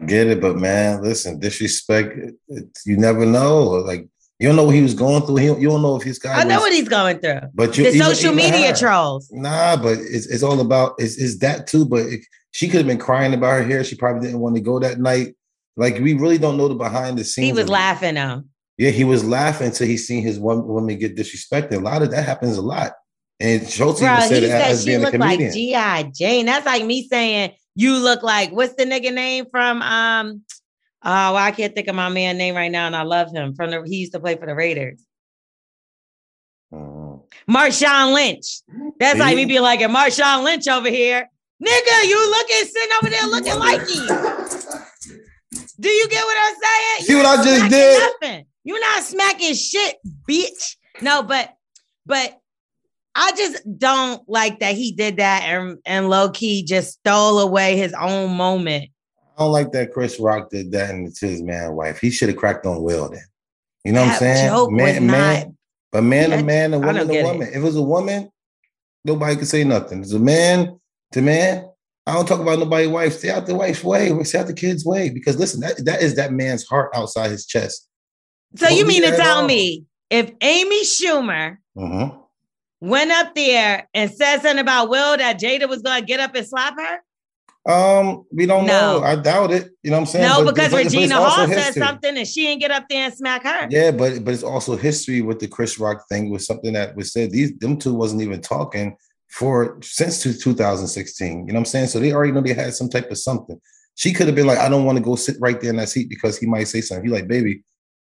I 0.00 0.04
get 0.06 0.26
it, 0.26 0.40
but 0.40 0.56
man, 0.56 1.02
listen, 1.02 1.38
disrespect. 1.38 2.16
you 2.48 2.96
never 2.96 3.24
know. 3.24 3.60
Like 3.62 4.08
you 4.40 4.48
don't 4.48 4.56
know 4.56 4.64
what 4.64 4.74
he 4.74 4.82
was 4.82 4.94
going 4.94 5.22
through. 5.24 5.36
He, 5.36 5.46
you 5.46 5.68
don't 5.68 5.80
know 5.82 5.96
if 5.96 6.02
he's 6.02 6.18
got. 6.18 6.36
I 6.38 6.44
know 6.44 6.58
what 6.60 6.72
he's 6.72 6.88
going 6.88 7.20
through. 7.20 7.40
But 7.54 7.78
you 7.78 7.84
The 7.84 7.90
even- 7.90 8.02
social 8.02 8.32
even 8.32 8.52
media 8.52 8.70
her. 8.72 8.76
trolls. 8.76 9.28
Nah, 9.30 9.76
but 9.76 9.96
it's, 9.98 10.26
it's 10.26 10.42
all 10.42 10.60
about 10.60 10.94
it's, 10.98 11.16
it's 11.16 11.38
that 11.38 11.66
too. 11.68 11.84
But 11.86 12.00
it, 12.06 12.20
she 12.54 12.68
could 12.68 12.78
have 12.78 12.86
been 12.86 12.98
crying 12.98 13.34
about 13.34 13.58
her 13.58 13.64
hair. 13.64 13.82
She 13.82 13.96
probably 13.96 14.28
didn't 14.28 14.38
want 14.38 14.54
to 14.54 14.60
go 14.60 14.78
that 14.78 15.00
night. 15.00 15.34
Like 15.76 15.98
we 15.98 16.14
really 16.14 16.38
don't 16.38 16.56
know 16.56 16.68
the 16.68 16.76
behind 16.76 17.18
the 17.18 17.24
scenes. 17.24 17.46
He 17.48 17.52
was 17.52 17.68
laughing 17.68 18.14
though. 18.14 18.44
Yeah, 18.78 18.90
he 18.90 19.02
was 19.02 19.24
laughing 19.24 19.66
until 19.68 19.88
he 19.88 19.96
seen 19.96 20.22
his 20.22 20.38
one 20.38 20.64
woman 20.64 20.96
get 20.96 21.16
disrespected. 21.16 21.72
A 21.72 21.80
lot 21.80 22.02
of 22.02 22.12
that 22.12 22.24
happens 22.24 22.56
a 22.56 22.62
lot 22.62 22.92
And 23.40 23.68
Schulz 23.68 23.98
Bro, 23.98 24.08
even 24.08 24.22
he 24.22 24.28
said 24.28 24.42
it 24.44 24.48
said 24.48 24.70
as 24.70 24.80
she 24.84 24.90
being 24.90 25.00
a 25.00 25.02
looked 25.02 25.18
like. 25.18 25.40
G.I. 25.40 26.12
Jane. 26.14 26.46
That's 26.46 26.64
like 26.64 26.84
me 26.84 27.08
saying 27.08 27.54
you 27.74 27.96
look 27.96 28.22
like 28.22 28.52
what's 28.52 28.76
the 28.76 28.84
nigga 28.84 29.12
name 29.12 29.46
from 29.50 29.82
um 29.82 30.42
oh 31.02 31.32
well, 31.34 31.36
I 31.36 31.50
can't 31.50 31.74
think 31.74 31.88
of 31.88 31.96
my 31.96 32.08
man 32.08 32.38
name 32.38 32.54
right 32.54 32.70
now, 32.70 32.86
and 32.86 32.94
I 32.94 33.02
love 33.02 33.32
him 33.32 33.56
from 33.56 33.72
the 33.72 33.82
he 33.82 33.96
used 33.96 34.12
to 34.12 34.20
play 34.20 34.36
for 34.36 34.46
the 34.46 34.54
Raiders. 34.54 35.04
Mhm. 36.72 37.22
Marshawn 37.50 38.14
Lynch. 38.14 38.60
That's 39.00 39.18
like 39.18 39.34
me 39.34 39.42
See? 39.42 39.48
being 39.48 39.62
like 39.62 39.80
a 39.80 39.86
Marshawn 39.86 40.44
Lynch 40.44 40.68
over 40.68 40.88
here. 40.88 41.28
Nigga, 41.64 42.04
you 42.08 42.30
looking 42.30 42.66
sitting 42.66 42.96
over 43.00 43.10
there 43.10 43.26
looking 43.26 43.58
like 43.58 43.80
you. 43.88 44.06
Do 45.80 45.88
you 45.88 46.08
get 46.08 46.24
what 46.24 46.36
I'm 46.40 46.54
saying? 46.62 47.06
See 47.06 47.14
what 47.14 47.26
I 47.26 47.44
just 47.44 47.70
did? 47.70 48.12
Nothing. 48.22 48.44
You're 48.64 48.80
not 48.80 49.02
smacking 49.02 49.54
shit, 49.54 49.96
bitch. 50.28 50.76
No, 51.00 51.22
but 51.22 51.54
but 52.06 52.38
I 53.14 53.32
just 53.36 53.62
don't 53.78 54.22
like 54.28 54.60
that 54.60 54.74
he 54.74 54.92
did 54.92 55.18
that 55.18 55.42
and 55.44 55.78
and 55.86 56.08
low 56.10 56.30
key 56.30 56.64
just 56.64 56.98
stole 56.98 57.38
away 57.40 57.76
his 57.76 57.94
own 57.94 58.36
moment. 58.36 58.90
I 59.36 59.42
don't 59.42 59.52
like 59.52 59.72
that 59.72 59.92
Chris 59.92 60.20
Rock 60.20 60.50
did 60.50 60.70
that 60.72 60.90
and 60.90 61.14
to 61.16 61.26
his 61.26 61.42
man 61.42 61.74
wife. 61.74 61.98
He 61.98 62.10
should 62.10 62.28
have 62.28 62.36
cracked 62.38 62.66
on 62.66 62.82
Will 62.82 63.08
then. 63.10 63.24
You 63.84 63.92
know 63.92 64.02
what 64.02 64.12
I'm 64.12 64.18
saying? 64.18 64.48
joke 64.48 64.70
was 64.70 65.00
not- 65.00 65.46
but 65.92 66.02
man 66.02 66.30
Yeah, 66.30 66.36
to 66.38 66.42
man, 66.44 66.74
a 66.74 66.78
woman 66.78 67.06
to 67.06 67.12
get 67.12 67.24
it. 67.24 67.24
woman. 67.24 67.48
If 67.48 67.56
it 67.56 67.60
was 67.60 67.76
a 67.76 67.82
woman, 67.82 68.30
nobody 69.04 69.36
could 69.36 69.46
say 69.48 69.62
nothing. 69.64 70.00
It's 70.00 70.12
a 70.12 70.18
man 70.18 70.80
to 71.14 71.22
man. 71.22 71.68
I 72.06 72.12
don't 72.12 72.26
talk 72.28 72.40
about 72.40 72.58
nobody's 72.58 72.88
wife. 72.88 73.14
Stay 73.14 73.30
out 73.30 73.46
the 73.46 73.54
wife's 73.54 73.82
way. 73.82 74.12
Stay 74.24 74.38
out 74.38 74.46
the 74.46 74.52
kid's 74.52 74.84
way. 74.84 75.08
Because 75.08 75.38
listen, 75.38 75.60
that, 75.60 75.82
that 75.86 76.02
is 76.02 76.16
that 76.16 76.32
man's 76.32 76.64
heart 76.66 76.90
outside 76.94 77.30
his 77.30 77.46
chest. 77.46 77.88
So 78.56 78.66
Don't 78.68 78.76
you 78.76 78.86
mean 78.86 79.02
to 79.02 79.16
tell 79.16 79.44
me 79.44 79.84
if 80.10 80.30
Amy 80.42 80.84
Schumer 80.84 81.56
Mhm. 81.76 82.16
went 82.80 83.10
up 83.10 83.34
there 83.34 83.88
and 83.94 84.10
said 84.12 84.42
something 84.42 84.58
about 84.58 84.90
Will 84.90 85.16
that 85.16 85.40
Jada 85.40 85.66
was 85.68 85.80
gonna 85.82 86.04
get 86.04 86.20
up 86.20 86.34
and 86.34 86.46
slap 86.46 86.74
her? 86.78 87.00
Um, 87.66 88.26
we 88.30 88.44
don't 88.44 88.66
No. 88.66 88.98
know. 89.00 89.02
I 89.04 89.16
doubt 89.16 89.50
it. 89.50 89.70
You 89.82 89.90
know 89.90 89.96
what 89.96 90.00
I'm 90.02 90.06
saying? 90.06 90.28
No, 90.28 90.44
But- 90.44 90.54
because 90.54 90.70
but- 90.72 90.84
but 90.84 90.92
Regina 90.92 91.18
also 91.18 91.46
Hall 91.46 91.48
said 91.48 91.72
something 91.74 92.18
and 92.18 92.28
she 92.28 92.42
didn't 92.46 92.60
get 92.60 92.70
up 92.70 92.84
there 92.90 93.06
and 93.06 93.14
smack 93.14 93.44
her. 93.44 93.66
Yeah, 93.70 93.90
but 93.90 94.22
but 94.22 94.34
it's 94.34 94.42
also 94.42 94.76
history 94.76 95.22
with 95.22 95.38
the 95.38 95.48
Chris 95.48 95.78
Rock 95.78 96.04
thing 96.10 96.28
was 96.30 96.44
something 96.46 96.74
that 96.74 96.94
was 96.94 97.12
said. 97.14 97.30
These 97.30 97.52
them 97.60 97.78
two 97.78 97.94
wasn't 97.94 98.20
even 98.20 98.42
talking 98.42 98.96
for 99.34 99.78
since 99.82 100.22
two- 100.22 100.32
2016. 100.32 101.28
You 101.32 101.52
know 101.52 101.54
what 101.54 101.58
I'm 101.60 101.64
saying? 101.64 101.88
So 101.88 101.98
they 101.98 102.12
already 102.12 102.32
know 102.32 102.40
they 102.40 102.54
had 102.54 102.72
some 102.74 102.88
type 102.88 103.10
of 103.10 103.18
something. 103.18 103.60
She 103.96 104.12
could 104.12 104.26
have 104.26 104.36
been 104.36 104.46
like, 104.46 104.58
I 104.58 104.68
don't 104.68 104.84
want 104.84 104.96
to 104.98 105.02
go 105.04 105.16
sit 105.16 105.36
right 105.40 105.60
there 105.60 105.70
in 105.70 105.76
that 105.76 105.88
seat 105.88 106.08
because 106.08 106.38
he 106.38 106.46
might 106.46 106.64
say 106.64 106.80
something. 106.80 107.04
He 107.04 107.10
like, 107.12 107.26
baby, 107.26 107.64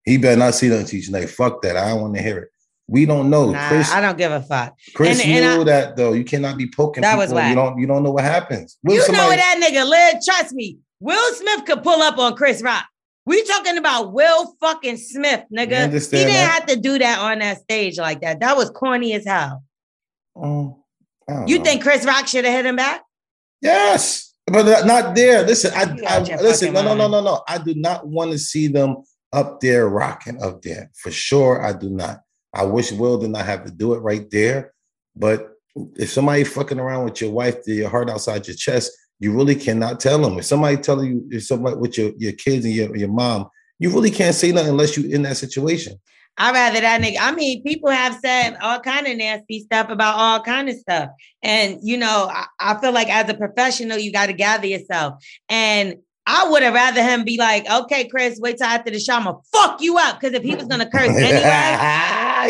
he 0.05 0.17
better 0.17 0.39
not 0.39 0.55
see 0.55 0.69
nothing 0.69 0.87
to 0.87 0.97
you 0.97 1.03
tonight. 1.03 1.29
Fuck 1.29 1.61
that. 1.63 1.77
I 1.77 1.91
don't 1.91 2.01
want 2.01 2.17
to 2.17 2.23
hear 2.23 2.39
it. 2.39 2.49
We 2.89 3.05
don't 3.07 3.29
know. 3.31 3.51
Nah, 3.53 3.69
Chris, 3.69 3.93
I 3.93 4.01
don't 4.01 4.17
give 4.19 4.33
a 4.33 4.41
fuck. 4.43 4.75
Chris 4.95 5.21
and- 5.23 5.31
and 5.31 5.55
knew 5.57 5.61
I- 5.61 5.65
that 5.65 5.97
though. 5.97 6.13
You 6.15 6.25
cannot 6.25 6.57
be 6.57 6.69
poking. 6.71 7.03
That 7.03 7.17
was 7.19 7.27
people. 7.27 7.37
whack. 7.37 7.51
You 7.51 7.55
don't. 7.55 7.79
You 7.79 7.87
don't 7.87 8.03
know 8.03 8.11
what 8.13 8.25
happens. 8.25 8.79
Will 8.83 8.95
You 8.95 9.01
know 9.01 9.07
somebody- 9.07 9.29
where 9.29 9.37
that 9.37 9.61
nigga 9.63 9.89
live? 9.89 10.25
Trust 10.25 10.55
me. 10.55 10.79
Will 11.01 11.35
Smith 11.35 11.65
could 11.67 11.83
pull 11.83 12.01
up 12.03 12.19
on 12.19 12.35
Chris 12.35 12.63
Rock. 12.63 12.85
We 13.27 13.45
talking 13.45 13.77
about 13.77 14.13
Will 14.13 14.55
fucking 14.61 14.97
Smith, 14.97 15.45
nigga. 15.55 15.85
He 15.93 15.99
didn't 15.99 16.33
that. 16.33 16.51
have 16.51 16.67
to 16.67 16.77
do 16.77 16.99
that 16.99 17.19
on 17.21 17.39
that 17.41 17.61
stage 17.61 17.99
like 17.99 18.23
that. 18.23 18.41
That 18.41 18.57
was 18.57 18.71
corny 18.71 19.13
as 19.13 19.25
hell. 19.27 19.63
Don't 20.35 20.80
You 21.47 21.59
know. 21.59 21.65
think 21.65 21.82
Chris 21.82 22.05
Rock 22.05 22.27
should 22.27 22.44
have 22.44 22.55
hit 22.55 22.66
him 22.66 22.77
back? 22.77 23.02
Yes, 23.62 24.35
but 24.47 24.86
not- 24.86 25.15
there. 25.15 25.43
Listen, 25.43 25.73
I, 25.74 25.97
I 26.07 26.19
listen. 26.36 26.73
No, 26.73 26.82
no, 26.82 26.94
no, 26.94 27.09
no, 27.09 27.23
no. 27.23 27.43
I 27.48 27.59
do 27.59 27.74
not 27.74 28.07
want 28.07 28.32
to 28.32 28.39
see 28.39 28.69
them 28.69 28.97
up 29.32 29.61
there 29.61 29.89
rocking 29.89 30.43
up 30.43 30.62
there 30.62 30.90
for 30.94 31.11
sure. 31.11 31.62
I 31.62 31.73
do 31.73 31.90
not. 31.90 32.20
I 32.52 32.65
wish 32.65 32.90
Will 32.93 33.19
did 33.19 33.31
not 33.31 33.47
have 33.47 33.65
to 33.65 33.70
do 33.70 33.94
it 33.94 33.98
right 33.98 34.28
there. 34.31 34.73
But 35.15 35.51
if 35.97 36.11
somebody 36.11 36.44
fucking 36.44 36.81
around 36.81 37.05
with 37.05 37.20
your 37.20 37.31
wife, 37.31 37.59
your 37.66 37.89
heart 37.89 38.11
outside 38.11 38.47
your 38.47 38.57
chest, 38.57 38.93
you 39.20 39.32
really 39.32 39.55
cannot 39.55 40.01
tell 40.01 40.19
them. 40.19 40.39
If 40.39 40.47
somebody 40.47 40.78
tell 40.78 41.05
you, 41.05 41.27
if 41.31 41.44
somebody 41.44 41.77
with 41.77 41.97
your 41.97 42.12
your 42.19 42.32
kids 42.32 42.65
and 42.65 42.74
your 42.74 42.97
your 42.97 43.09
mom, 43.09 43.48
you 43.78 43.90
really 43.90 44.11
can't 44.11 44.35
say 44.35 44.51
nothing 44.51 44.70
unless 44.70 44.97
you're 44.97 45.12
in 45.12 45.23
that 45.23 45.36
situation. 45.36 46.01
I'd 46.41 46.55
rather 46.55 46.81
that 46.81 47.03
nigga. 47.03 47.17
I 47.21 47.33
mean, 47.33 47.62
people 47.62 47.91
have 47.91 48.19
said 48.25 48.57
all 48.62 48.81
kind 48.81 49.07
of 49.07 49.19
nasty 49.19 49.61
stuff 49.61 49.91
about 49.91 50.15
all 50.17 50.41
kind 50.41 50.71
of 50.71 50.77
stuff. 50.77 51.11
And 51.43 51.79
you 51.83 51.99
know, 51.99 52.31
I, 52.33 52.47
I 52.59 52.81
feel 52.81 52.93
like 52.93 53.11
as 53.11 53.29
a 53.29 53.35
professional, 53.35 53.99
you 53.99 54.11
got 54.11 54.27
to 54.27 54.33
gather 54.33 54.67
yourself. 54.67 55.23
And 55.51 55.97
I 56.27 56.49
would 56.49 56.63
have 56.63 56.75
rather 56.75 57.03
him 57.03 57.25
be 57.25 57.39
like, 57.39 57.69
okay, 57.69 58.07
Chris, 58.07 58.39
wait 58.41 58.59
till 58.59 58.67
after 58.67 58.91
the 58.91 59.01
show. 59.01 59.15
I'm 59.15 59.25
gonna 59.25 59.39
fuck 59.53 59.81
you 59.81 59.99
up. 59.99 60.21
Because 60.21 60.35
if 60.35 60.43
he 60.43 60.55
was 60.55 60.67
gonna 60.67 60.89
curse 60.89 61.09
anyway, 61.09 61.41
that 61.41 62.49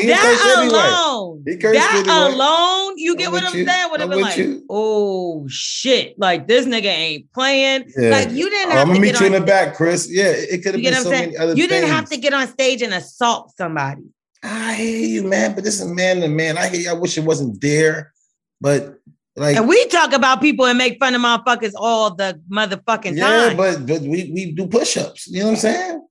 anyway. 0.59 0.77
alone, 0.77 1.43
He 1.47 1.57
cursed 1.57 1.75
that 1.79 1.95
anyway. 2.07 2.35
alone, 2.35 2.95
you 2.97 3.13
I'm 3.13 3.19
get 3.19 3.31
what 3.33 3.43
with 3.45 3.53
I'm 3.53 3.59
you. 3.59 3.67
saying? 3.67 3.91
Would 3.91 4.01
have 4.01 4.11
been 4.11 4.21
like, 4.21 4.37
you. 4.37 4.65
oh 4.69 5.47
shit, 5.49 6.19
like 6.19 6.47
this 6.49 6.67
nigga 6.67 6.85
ain't 6.87 7.33
playing. 7.33 7.85
Yeah. 7.97 8.11
Like 8.11 8.31
you 8.33 8.51
didn't 8.51 8.73
I'm 8.73 8.77
have 8.79 8.87
gonna 8.89 8.95
to 8.99 9.01
meet 9.01 9.13
get 9.13 9.21
you 9.21 9.27
on 9.27 9.35
in 9.35 9.41
the 9.41 9.47
back, 9.47 9.75
Chris. 9.77 10.09
Yeah, 10.11 10.25
it 10.27 10.63
could 10.63 10.75
have 10.75 10.83
been 10.83 10.95
so 10.95 11.11
many 11.11 11.37
other 11.37 11.55
You 11.55 11.67
didn't 11.69 11.91
have 11.91 12.09
to 12.11 12.17
get 12.17 12.33
on 12.35 12.47
stage 12.49 12.83
and 12.83 12.93
assault 12.93 13.53
somebody. 13.57 14.03
I 14.43 14.75
hear 14.75 15.07
you, 15.07 15.23
man, 15.25 15.55
but 15.55 15.65
this 15.65 15.81
is 15.81 15.87
man 15.87 16.21
to 16.21 16.29
man. 16.29 16.59
I 16.59 16.69
hear 16.69 16.81
you. 16.81 16.91
I 16.91 16.95
wish 16.95 17.17
it 17.19 17.25
wasn't 17.25 17.61
there, 17.61 18.13
but 18.61 18.99
like, 19.37 19.57
And 19.57 19.69
we 19.69 19.87
talk 19.87 20.13
about 20.13 20.41
people 20.41 20.67
and 20.67 20.77
make 20.77 20.99
fun 20.99 21.15
of 21.15 21.23
motherfuckers 21.23 21.73
all 21.77 22.15
the 22.15 22.41
motherfucking 22.51 23.17
yeah, 23.17 23.49
time. 23.49 23.57
but 23.57 23.87
but 23.87 24.03
we 24.03 24.31
we 24.35 24.53
do 24.53 24.67
push-ups. 24.67 25.29
You 25.29 25.41
know 25.41 25.47
what 25.47 25.51
I'm 25.53 25.57
saying? 25.57 26.07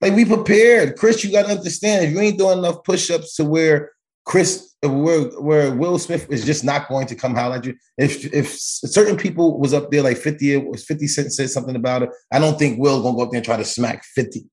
Like 0.00 0.14
we 0.14 0.24
prepared, 0.24 0.96
Chris. 0.96 1.24
You 1.24 1.32
got 1.32 1.46
to 1.46 1.52
understand 1.52 2.04
if 2.04 2.12
you 2.12 2.20
ain't 2.20 2.38
doing 2.38 2.58
enough 2.58 2.84
push-ups 2.84 3.36
to 3.36 3.44
where 3.44 3.92
Chris, 4.24 4.74
where 4.82 5.24
where 5.40 5.74
Will 5.74 5.98
Smith 5.98 6.30
is 6.30 6.44
just 6.44 6.62
not 6.62 6.88
going 6.88 7.06
to 7.08 7.16
come 7.16 7.34
holler 7.34 7.56
at 7.56 7.64
you. 7.64 7.74
If 7.98 8.32
if 8.32 8.52
certain 8.52 9.16
people 9.16 9.58
was 9.58 9.74
up 9.74 9.90
there 9.90 10.02
like 10.02 10.16
50 10.16 10.56
was 10.58 10.84
50 10.84 11.06
Cent 11.08 11.32
said 11.32 11.50
something 11.50 11.76
about 11.76 12.04
it, 12.04 12.10
I 12.32 12.38
don't 12.38 12.58
think 12.58 12.78
Will 12.78 13.02
gonna 13.02 13.16
go 13.16 13.24
up 13.24 13.32
there 13.32 13.38
and 13.38 13.44
try 13.44 13.56
to 13.56 13.64
smack 13.64 14.04
50. 14.04 14.44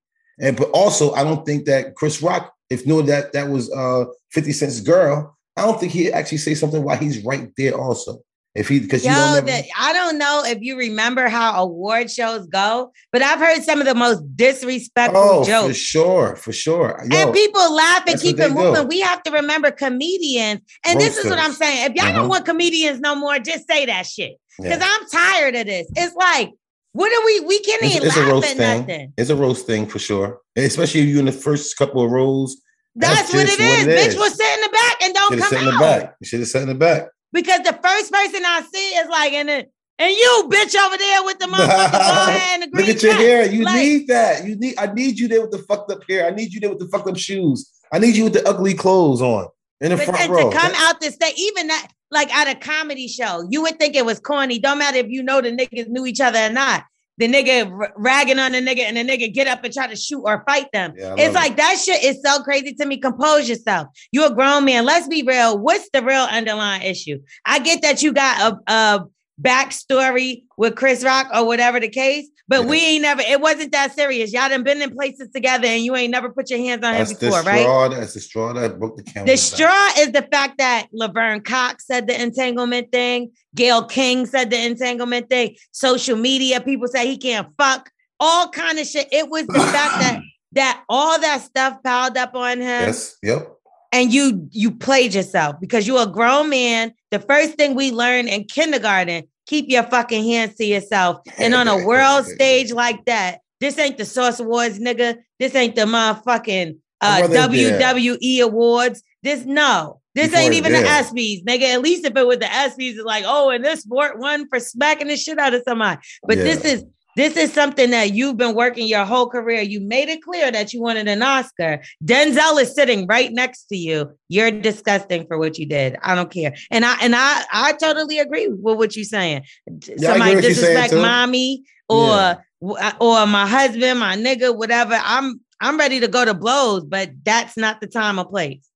And 0.42 0.58
but 0.58 0.70
also 0.72 1.14
I 1.14 1.24
don't 1.24 1.46
think 1.46 1.66
that 1.66 1.96
Chris 1.96 2.22
Rock, 2.22 2.54
if 2.70 2.88
knew 2.88 3.04
that 3.04 3.34
that 3.34 3.50
was 3.50 3.72
uh 3.72 4.06
50 4.32 4.52
Cent's 4.52 4.82
girl, 4.82 5.37
I 5.58 5.62
don't 5.64 5.80
think 5.80 5.92
he'd 5.92 6.12
actually 6.12 6.38
say 6.38 6.54
something 6.54 6.84
while 6.84 6.98
he's 6.98 7.24
right 7.26 7.50
there 7.58 7.74
also. 7.74 8.20
If 8.56 8.70
he 8.70 8.80
because 8.80 9.06
you 9.06 9.12
don't 9.12 9.34
never, 9.36 9.46
that 9.48 9.66
I 9.78 9.94
don't 9.94 10.18
know 10.18 10.44
if 10.44 10.60
you 10.62 10.78
remember 10.78 11.28
how 11.28 11.62
award 11.62 12.10
shows 12.10 12.48
go, 12.48 12.92
but 13.12 13.22
I've 13.22 13.38
heard 13.38 13.62
some 13.62 13.80
of 13.82 13.86
the 13.86 13.94
most 13.94 14.24
disrespectful 14.36 15.44
jokes. 15.44 15.50
oh 15.50 15.68
for 15.68 15.74
sure, 15.76 16.36
for 16.38 16.52
sure. 16.54 17.06
Yo, 17.12 17.18
and 17.18 17.34
people 17.34 17.72
laugh 17.76 18.04
and 18.08 18.20
keep 18.20 18.40
it 18.40 18.52
moving. 18.52 18.82
do. 18.82 18.88
We 18.88 19.00
have 19.02 19.22
to 19.24 19.32
remember 19.32 19.70
comedians. 19.70 20.62
And 20.86 21.00
this 21.00 21.18
is 21.18 21.26
what 21.30 21.38
I'm 21.38 21.54
saying. 21.54 21.92
If 21.92 21.96
y'all 21.98 22.06
Mhm. 22.12 22.16
don't 22.16 22.30
want 22.30 22.46
comedians 22.46 23.00
no 23.00 23.14
more, 23.14 23.38
just 23.38 23.68
say 23.70 23.86
that 23.86 24.08
shit. 24.08 24.38
Because 24.60 24.80
yeah. 24.80 24.90
I'm 24.92 25.08
tired 25.08 25.56
of 25.56 25.66
this. 25.68 25.88
It's 25.96 26.16
like, 26.16 26.52
what 26.94 27.12
are 27.12 27.26
we? 27.28 27.42
We 27.42 27.60
can't 27.60 27.84
It's, 27.84 27.96
even 27.96 28.08
it's 28.08 28.18
a 28.18 28.22
laugh 28.22 28.32
roast 28.32 28.48
at 28.50 28.58
thing. 28.58 28.80
nothing. 28.80 29.14
It's 29.18 29.30
a 29.30 29.36
roast 29.36 29.68
thing 29.68 29.86
for 29.86 30.00
sure. 30.00 30.40
Especially 30.56 31.02
if 31.02 31.08
you 31.10 31.20
in 31.20 31.26
the 31.26 31.32
first 31.32 31.78
couple 31.78 32.02
of 32.04 32.10
rows. 32.10 32.58
That's, 33.00 33.32
That's 33.32 33.34
what 33.34 33.44
it 33.48 33.60
is. 33.60 33.86
Bitch 33.88 34.08
is. 34.10 34.16
will 34.16 34.30
sit 34.32 34.56
in 34.56 34.62
the 34.62 34.70
back 34.70 34.96
and 35.04 35.14
don't 35.14 35.30
Should 35.34 35.40
have 35.40 35.50
come 35.50 35.60
sat 35.60 35.62
in 35.62 35.68
out. 35.70 35.80
the 35.80 35.80
back. 36.06 36.16
You 36.20 36.28
should 36.28 36.40
have 36.40 36.50
sat 36.50 36.62
in 36.64 36.68
the 36.70 36.76
back. 36.76 37.08
Because 37.32 37.60
the 37.62 37.74
first 37.84 38.12
person 38.12 38.42
I 38.46 38.62
see 38.74 38.88
is 38.96 39.08
like, 39.10 39.34
and 39.34 39.48
then, 39.50 39.66
and 40.00 40.12
you 40.12 40.48
bitch 40.50 40.76
over 40.76 40.98
there 40.98 41.24
with 41.24 41.38
the 41.40 41.46
motherfucking 41.54 42.40
and 42.54 42.64
the 42.64 42.68
green 42.68 42.88
Look 42.88 42.96
at 42.96 43.04
your 43.04 43.14
hair. 43.14 43.46
You 43.46 43.64
Like- 43.64 43.76
need 43.76 44.08
that. 44.08 44.46
You 44.46 44.56
need. 44.56 44.76
I 44.80 44.92
need 44.94 45.20
you 45.20 45.28
there 45.28 45.42
with 45.42 45.52
the 45.52 45.60
fucked 45.60 45.92
up 45.92 46.02
hair. 46.10 46.26
I 46.26 46.32
need 46.32 46.54
you 46.54 46.60
there 46.60 46.70
with 46.70 46.80
the 46.80 46.88
fucked 46.88 47.08
up 47.08 47.18
shoes. 47.18 47.70
I 47.92 48.00
need 48.00 48.16
you 48.16 48.26
with 48.26 48.34
the 48.34 48.48
ugly 48.48 48.74
clothes 48.74 49.22
on 49.22 49.48
in 49.82 49.92
the 49.92 49.98
But 49.98 50.06
front 50.06 50.20
then 50.20 50.32
row. 50.32 50.50
to 50.50 50.58
come 50.58 50.72
That- 50.72 50.94
out 50.96 51.02
to 51.02 51.12
say, 51.12 51.34
even 51.38 51.68
that, 51.68 51.88
like 52.12 52.34
at 52.36 52.48
a 52.48 52.60
comedy 52.60 53.08
show, 53.08 53.46
you 53.50 53.62
would 53.62 53.78
think 53.80 53.96
it 53.96 54.06
was 54.06 54.20
corny. 54.20 54.60
Don't 54.60 54.80
matter 54.80 54.98
if 54.98 55.08
you 55.10 55.22
know 55.24 55.42
the 55.42 55.52
niggas 55.52 55.88
knew 55.90 56.06
each 56.06 56.22
other 56.22 56.40
or 56.40 56.50
not. 56.50 56.84
The 57.18 57.28
nigga 57.28 57.90
ragging 57.96 58.40
on 58.40 58.52
the 58.52 58.60
nigga 58.60 58.82
and 58.82 58.98
the 58.98 59.04
nigga 59.04 59.34
get 59.34 59.48
up 59.48 59.64
and 59.64 59.74
try 59.74 59.88
to 59.88 59.96
shoot 59.96 60.22
or 60.22 60.44
fight 60.48 60.68
them. 60.72 60.94
Yeah, 60.96 61.16
it's 61.18 61.34
like 61.34 61.54
it. 61.54 61.58
that 61.58 61.78
shit 61.80 62.04
is 62.04 62.22
so 62.24 62.44
crazy 62.44 62.74
to 62.76 62.86
me. 62.86 62.98
Compose 62.98 63.50
yourself. 63.50 63.88
You're 64.12 64.32
a 64.32 64.36
grown 64.36 64.66
man. 64.66 64.86
Let's 64.86 65.08
be 65.08 65.24
real. 65.24 65.58
What's 65.58 65.90
the 65.92 66.04
real 66.04 66.24
underlying 66.24 66.84
issue? 66.84 67.20
I 67.46 67.60
get 67.60 67.82
that 67.82 68.04
you 68.04 68.14
got 68.14 68.54
a, 68.68 68.72
a 68.72 69.06
backstory 69.42 70.44
with 70.58 70.76
Chris 70.76 71.04
Rock 71.04 71.28
or 71.34 71.46
whatever 71.46 71.80
the 71.80 71.90
case, 71.90 72.28
but 72.48 72.62
Yeah. 72.62 72.68
we 72.68 72.78
ain't 72.86 73.02
never, 73.02 73.22
it 73.22 73.42
wasn't 73.42 73.72
that 73.72 73.94
serious. 73.94 74.32
Y'all 74.34 74.50
done 74.50 74.64
been 74.64 74.82
in 74.82 74.92
places 74.96 75.30
together 75.34 75.68
and 75.68 75.84
you 75.84 75.96
ain't 75.96 76.12
never 76.12 76.30
put 76.30 76.50
your 76.50 76.60
hands 76.60 76.84
on 76.84 76.94
That's 76.94 77.12
him 77.12 77.18
before, 77.20 77.42
right? 77.44 77.62
straw. 77.62 77.90
That's 77.90 78.14
the 78.14 78.20
straw 78.20 78.54
that 78.54 78.80
broke 78.80 78.98
the 78.98 79.04
camel. 79.04 79.28
The 79.28 79.38
straw 79.38 79.88
is 80.00 80.12
the 80.12 80.28
fact 80.32 80.58
that 80.58 80.88
Laverne 80.94 81.42
Cox 81.42 81.86
said 81.88 82.08
the 82.08 82.22
entanglement 82.22 82.92
thing. 82.92 83.32
Gayle 83.56 83.86
King 83.86 84.26
said 84.26 84.50
the 84.50 84.64
entanglement 84.66 85.30
thing. 85.30 85.56
Social 85.72 86.18
media 86.18 86.62
people 86.62 86.88
say 86.88 87.08
he 87.08 87.18
can't 87.18 87.48
fuck. 87.58 87.90
All 88.20 88.50
kind 88.50 88.80
of 88.80 88.88
shit. 88.88 89.08
It 89.12 89.30
was 89.30 89.46
the 89.48 89.54
fact 89.60 90.00
that 90.02 90.22
that 90.54 90.84
all 90.90 91.20
that 91.20 91.42
stuff 91.42 91.78
piled 91.84 92.18
up 92.18 92.34
on 92.34 92.58
him, 92.60 92.64
Yes. 92.88 93.18
Yep. 93.22 93.48
and 93.92 94.12
you 94.14 94.48
you 94.52 94.72
played 94.72 95.14
yourself 95.14 95.58
because 95.60 95.86
you're 95.86 96.02
a 96.04 96.08
grown 96.08 96.50
man. 96.50 96.94
The 97.12 97.20
first 97.20 97.56
thing 97.56 97.76
we 97.76 97.92
learned 97.92 98.30
in 98.30 98.46
kindergarten: 98.46 99.28
keep 99.46 99.70
your 99.70 99.84
fucking 99.84 100.24
hands 100.24 100.56
to 100.56 100.66
yourself. 100.66 101.20
And 101.38 101.54
on 101.54 101.68
a 101.68 101.86
world 101.86 102.26
stage 102.26 102.72
like 102.72 103.06
that, 103.06 103.40
this 103.60 103.78
ain't 103.78 103.98
the 103.98 104.06
Source 104.06 104.40
Awards, 104.40 104.80
nigga. 104.80 105.18
This 105.40 105.56
ain't 105.56 105.76
the 105.76 105.82
motherfucking 105.82 106.78
uh. 107.02 107.22
WWE 107.24 108.44
Awards. 108.44 109.04
This 109.24 109.46
no. 109.46 110.02
This 110.16 110.30
Before 110.30 110.42
ain't 110.42 110.54
even 110.56 110.72
the. 110.72 110.80
ESPYs, 110.80 111.44
nigga. 111.44 111.74
At 111.74 111.82
least 111.82 112.06
if 112.06 112.16
it 112.16 112.26
was 112.26 112.40
the 112.40 112.46
ESPYs, 112.46 112.96
it's 112.96 113.04
like, 113.04 113.24
oh, 113.28 113.50
and 113.50 113.64
this 113.64 113.82
sport 113.82 114.18
won 114.18 114.48
for 114.50 114.60
smacking 114.60 115.08
the 115.08 115.16
shit 115.16 115.38
out 115.38 115.54
of 115.54 115.62
somebody. 115.68 116.02
But 116.24 116.38
this 116.38 116.66
is 116.66 116.86
this 117.18 117.36
is 117.36 117.52
something 117.52 117.90
that 117.90 118.14
you've 118.14 118.38
been 118.38 118.54
working 118.54 118.88
your 118.88 119.04
whole 119.04 119.28
career. 119.28 119.62
You 119.62 119.82
made 119.82 120.08
it 120.08 120.22
clear 120.22 120.52
that 120.52 120.72
you 120.72 120.80
wanted 120.80 121.08
an 121.08 121.24
Oscar. 121.24 121.82
Denzel 122.04 122.62
is 122.62 122.76
sitting 122.76 123.08
right 123.08 123.34
next 123.34 123.66
to 123.66 123.76
you. 123.76 124.12
You're 124.30 124.52
disgusting 124.52 125.26
for 125.26 125.40
what 125.40 125.58
you 125.58 125.66
did. 125.66 125.96
I 126.04 126.14
don't 126.14 126.30
care. 126.30 126.54
And 126.70 126.86
I 126.86 126.96
and 127.02 127.16
I 127.16 127.44
I 127.52 127.74
totally 127.74 128.20
agree 128.20 128.48
with 128.48 128.78
what 128.78 128.96
you're 128.96 129.04
saying. 129.04 129.46
Yeah, 129.66 130.12
Somebody 130.12 130.36
get 130.36 130.44
saying, 130.44 130.54
disrespect 130.54 130.94
mommy 130.94 131.64
or 131.90 132.08
Yeah. 132.08 132.36
Uh, 132.60 132.92
or 133.00 133.28
my 133.28 133.46
husband, 133.46 134.00
my 134.00 134.16
nigga, 134.16 134.56
whatever. 134.56 135.00
I'm 135.04 135.40
I'm 135.62 135.78
ready 135.78 136.00
to 136.00 136.08
go 136.08 136.26
to 136.26 136.34
blows, 136.34 136.86
but 136.86 137.12
that's 137.24 137.58
not 137.58 137.82
the 137.82 137.88
time 137.88 138.20
or 138.20 138.26
place. 138.26 138.68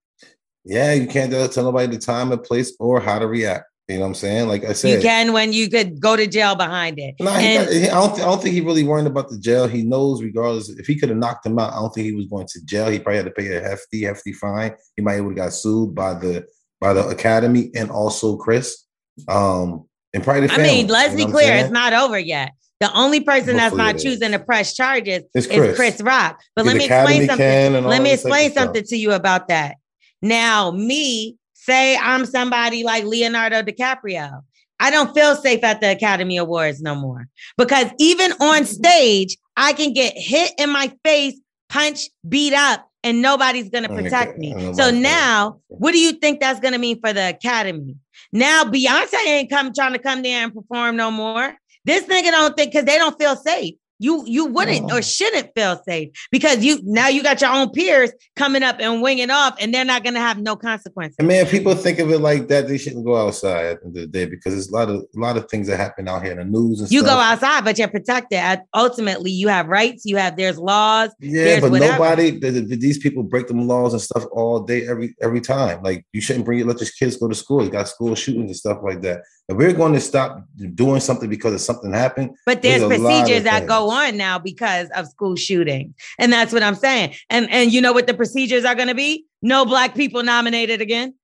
Yeah, 0.63 0.93
you 0.93 1.07
can't 1.07 1.31
tell 1.31 1.47
tell 1.47 1.63
nobody 1.63 1.95
the 1.95 2.01
time 2.01 2.31
and 2.31 2.43
place 2.43 2.75
or 2.79 2.99
how 2.99 3.19
to 3.19 3.27
react. 3.27 3.65
You 3.87 3.95
know 3.95 4.01
what 4.01 4.07
I'm 4.07 4.15
saying? 4.15 4.47
Like 4.47 4.63
I 4.63 4.73
said, 4.73 4.95
You 4.95 5.01
can 5.01 5.33
when 5.33 5.51
you 5.51 5.69
could 5.69 5.99
go 5.99 6.15
to 6.15 6.25
jail 6.25 6.55
behind 6.55 6.97
it. 6.97 7.15
No, 7.19 7.31
he 7.33 7.57
And- 7.57 7.67
I 7.69 7.89
don't. 7.89 8.13
I 8.13 8.25
don't 8.25 8.41
think 8.41 8.53
he 8.53 8.61
really 8.61 8.83
worried 8.83 9.07
about 9.07 9.29
the 9.29 9.37
jail. 9.37 9.67
He 9.67 9.83
knows, 9.83 10.21
regardless, 10.21 10.69
if 10.69 10.87
he 10.87 10.97
could 10.97 11.09
have 11.09 11.17
knocked 11.17 11.45
him 11.45 11.59
out, 11.59 11.73
I 11.73 11.77
don't 11.77 11.93
think 11.93 12.05
he 12.05 12.13
was 12.15 12.27
going 12.27 12.47
to 12.47 12.65
jail. 12.65 12.89
He 12.89 12.99
probably 12.99 13.17
had 13.17 13.25
to 13.25 13.31
pay 13.31 13.55
a 13.55 13.61
hefty, 13.61 14.03
hefty 14.03 14.33
fine. 14.33 14.73
He 14.95 15.01
might 15.01 15.15
have 15.15 15.35
got 15.35 15.53
sued 15.53 15.93
by 15.93 16.13
the 16.13 16.45
by 16.79 16.93
the 16.93 17.07
academy 17.07 17.71
and 17.75 17.91
also 17.91 18.37
Chris. 18.37 18.85
Um, 19.27 19.87
and 20.13 20.23
probably 20.23 20.47
the 20.47 20.53
I 20.53 20.57
mean, 20.57 20.87
let's 20.87 21.15
be 21.15 21.25
clear, 21.25 21.55
it's 21.55 21.69
not 21.69 21.93
over 21.93 22.17
yet. 22.19 22.51
The 22.79 22.91
only 22.97 23.19
person 23.19 23.57
that's 23.57 23.75
not 23.75 23.99
choosing 23.99 24.31
to 24.31 24.39
press 24.39 24.73
charges 24.73 25.23
It's 25.35 25.45
is 25.45 25.55
Chris. 25.55 25.75
Chris 25.75 26.01
Rock. 26.01 26.41
But 26.55 26.65
let 26.65 26.75
me 26.75 26.85
explain 26.85 27.27
something. 27.27 27.37
can 27.37 27.75
and 27.75 27.85
all 27.85 27.91
Let 27.91 28.01
me 28.01 28.09
this 28.09 28.23
type 28.23 28.31
of 28.31 28.37
explain 28.37 28.53
something 28.53 28.83
to 28.85 28.97
you 28.97 29.11
about 29.11 29.49
that. 29.49 29.75
Now, 30.23 30.71
me, 30.71 31.37
say 31.61 31.97
I'm 31.97 32.25
somebody 32.25 32.83
like 32.83 33.03
Leonardo 33.05 33.61
DiCaprio. 33.61 34.41
I 34.79 34.89
don't 34.89 35.13
feel 35.13 35.35
safe 35.35 35.63
at 35.63 35.79
the 35.79 35.91
Academy 35.91 36.37
Awards 36.37 36.81
no 36.81 36.95
more 36.95 37.27
because 37.57 37.87
even 37.99 38.31
on 38.33 38.65
stage, 38.65 39.37
I 39.55 39.73
can 39.73 39.93
get 39.93 40.13
hit 40.17 40.53
in 40.57 40.71
my 40.71 40.91
face, 41.03 41.39
punch, 41.69 42.09
beat 42.27 42.53
up, 42.53 42.89
and 43.03 43.21
nobody's 43.21 43.69
going 43.69 43.83
to 43.83 43.89
protect 43.89 44.39
me. 44.39 44.73
So 44.73 44.89
now, 44.89 45.59
what 45.67 45.91
do 45.91 45.99
you 45.99 46.13
think 46.13 46.39
that's 46.39 46.59
going 46.59 46.73
to 46.73 46.79
mean 46.79 46.99
for 46.99 47.13
the 47.13 47.29
Academy? 47.29 47.95
Now, 48.31 48.63
Beyonce 48.63 49.25
ain't 49.27 49.49
come 49.49 49.71
trying 49.73 49.93
to 49.93 49.99
come 49.99 50.23
there 50.23 50.43
and 50.43 50.53
perform 50.53 50.95
no 50.95 51.11
more. 51.11 51.55
This 51.85 52.05
nigga 52.05 52.31
don't 52.31 52.55
think 52.55 52.71
because 52.71 52.85
they 52.85 52.97
don't 52.97 53.17
feel 53.19 53.35
safe. 53.35 53.75
You 54.01 54.23
you 54.25 54.45
wouldn't 54.47 54.87
No. 54.87 54.95
or 54.95 54.97
oh. 54.97 55.01
shouldn't 55.01 55.49
feel 55.55 55.81
safe 55.87 56.09
because 56.31 56.63
you 56.65 56.79
now 56.83 57.07
you 57.07 57.21
got 57.23 57.39
your 57.41 57.51
own 57.51 57.69
peers 57.69 58.11
coming 58.35 58.63
up 58.63 58.77
and 58.79 59.01
winging 59.01 59.29
off, 59.29 59.55
and 59.59 59.73
they're 59.73 59.85
not 59.85 60.03
gonna 60.03 60.19
have 60.19 60.39
no 60.39 60.55
consequences. 60.55 61.15
And 61.19 61.27
man, 61.27 61.45
people 61.45 61.75
think 61.75 61.99
of 61.99 62.09
it 62.11 62.19
like 62.19 62.47
that. 62.47 62.67
They 62.67 62.77
shouldn't 62.77 63.05
go 63.05 63.15
outside 63.15 63.65
at 63.65 63.79
the 63.81 63.85
end 63.87 63.97
of 63.97 64.01
the 64.03 64.07
day 64.07 64.25
because 64.25 64.53
there's 64.53 64.69
a 64.69 64.73
lot 64.73 64.89
of 64.89 64.95
a 65.15 65.19
lot 65.19 65.37
of 65.37 65.49
things 65.49 65.67
that 65.67 65.77
happen 65.77 66.07
out 66.07 66.23
here 66.23 66.31
in 66.31 66.39
the 66.39 66.45
news 66.45 66.81
and 66.81 66.91
You 66.91 67.01
stuff. 67.01 67.11
go 67.13 67.19
outside, 67.19 67.63
but 67.63 67.77
you're 67.77 67.87
protected. 67.87 68.59
Ultimately, 68.75 69.31
you 69.31 69.47
have 69.49 69.67
rights. 69.67 70.03
You 70.05 70.17
have 70.17 70.35
there's 70.35 70.57
laws. 70.57 71.11
Yeah, 71.19 71.43
There's 71.43 71.61
but 71.61 71.71
whatever. 71.71 71.93
nobody. 71.93 72.39
th- 72.39 72.67
th- 72.67 72.79
These 72.79 72.97
people 72.99 73.23
break 73.23 73.47
them 73.47 73.67
laws 73.67 73.93
and 73.93 74.01
stuff 74.01 74.25
all 74.31 74.61
day, 74.61 74.87
every 74.87 75.15
every 75.21 75.41
time. 75.41 75.83
Like 75.83 76.05
you 76.13 76.21
shouldn't 76.21 76.45
bring 76.45 76.57
your 76.59 76.67
let 76.67 76.79
your 76.81 76.89
kids 76.97 77.17
go 77.17 77.27
to 77.27 77.35
school. 77.35 77.63
You 77.63 77.69
got 77.69 77.87
school 77.87 78.15
shootings 78.15 78.49
and 78.49 78.55
stuff 78.55 78.79
like 78.83 79.01
that. 79.01 79.21
If 79.51 79.57
we're 79.57 79.73
going 79.73 79.93
to 79.93 79.99
stop 79.99 80.45
doing 80.73 80.99
something 81.01 81.29
because 81.29 81.53
of 81.53 81.61
something 81.61 81.91
happened, 81.93 82.35
But 82.45 82.61
there's 82.61 82.81
There's 82.81 82.99
procedures 83.01 83.43
that 83.43 83.67
go 83.67 83.89
on 83.89 84.17
now 84.17 84.39
because 84.39 84.89
of 84.95 85.07
school 85.07 85.35
shooting, 85.35 85.93
and 86.17 86.31
that's 86.31 86.53
what 86.53 86.63
I'm 86.63 86.75
saying. 86.75 87.15
And 87.29 87.49
and 87.51 87.71
you 87.71 87.81
know 87.81 87.93
what 87.93 88.07
the 88.07 88.13
procedures 88.13 88.65
are 88.65 88.75
going 88.75 88.87
to 88.87 88.95
be? 88.95 89.25
No 89.41 89.65
black 89.65 89.93
people 89.95 90.23
nominated 90.23 90.81
again. 90.81 91.15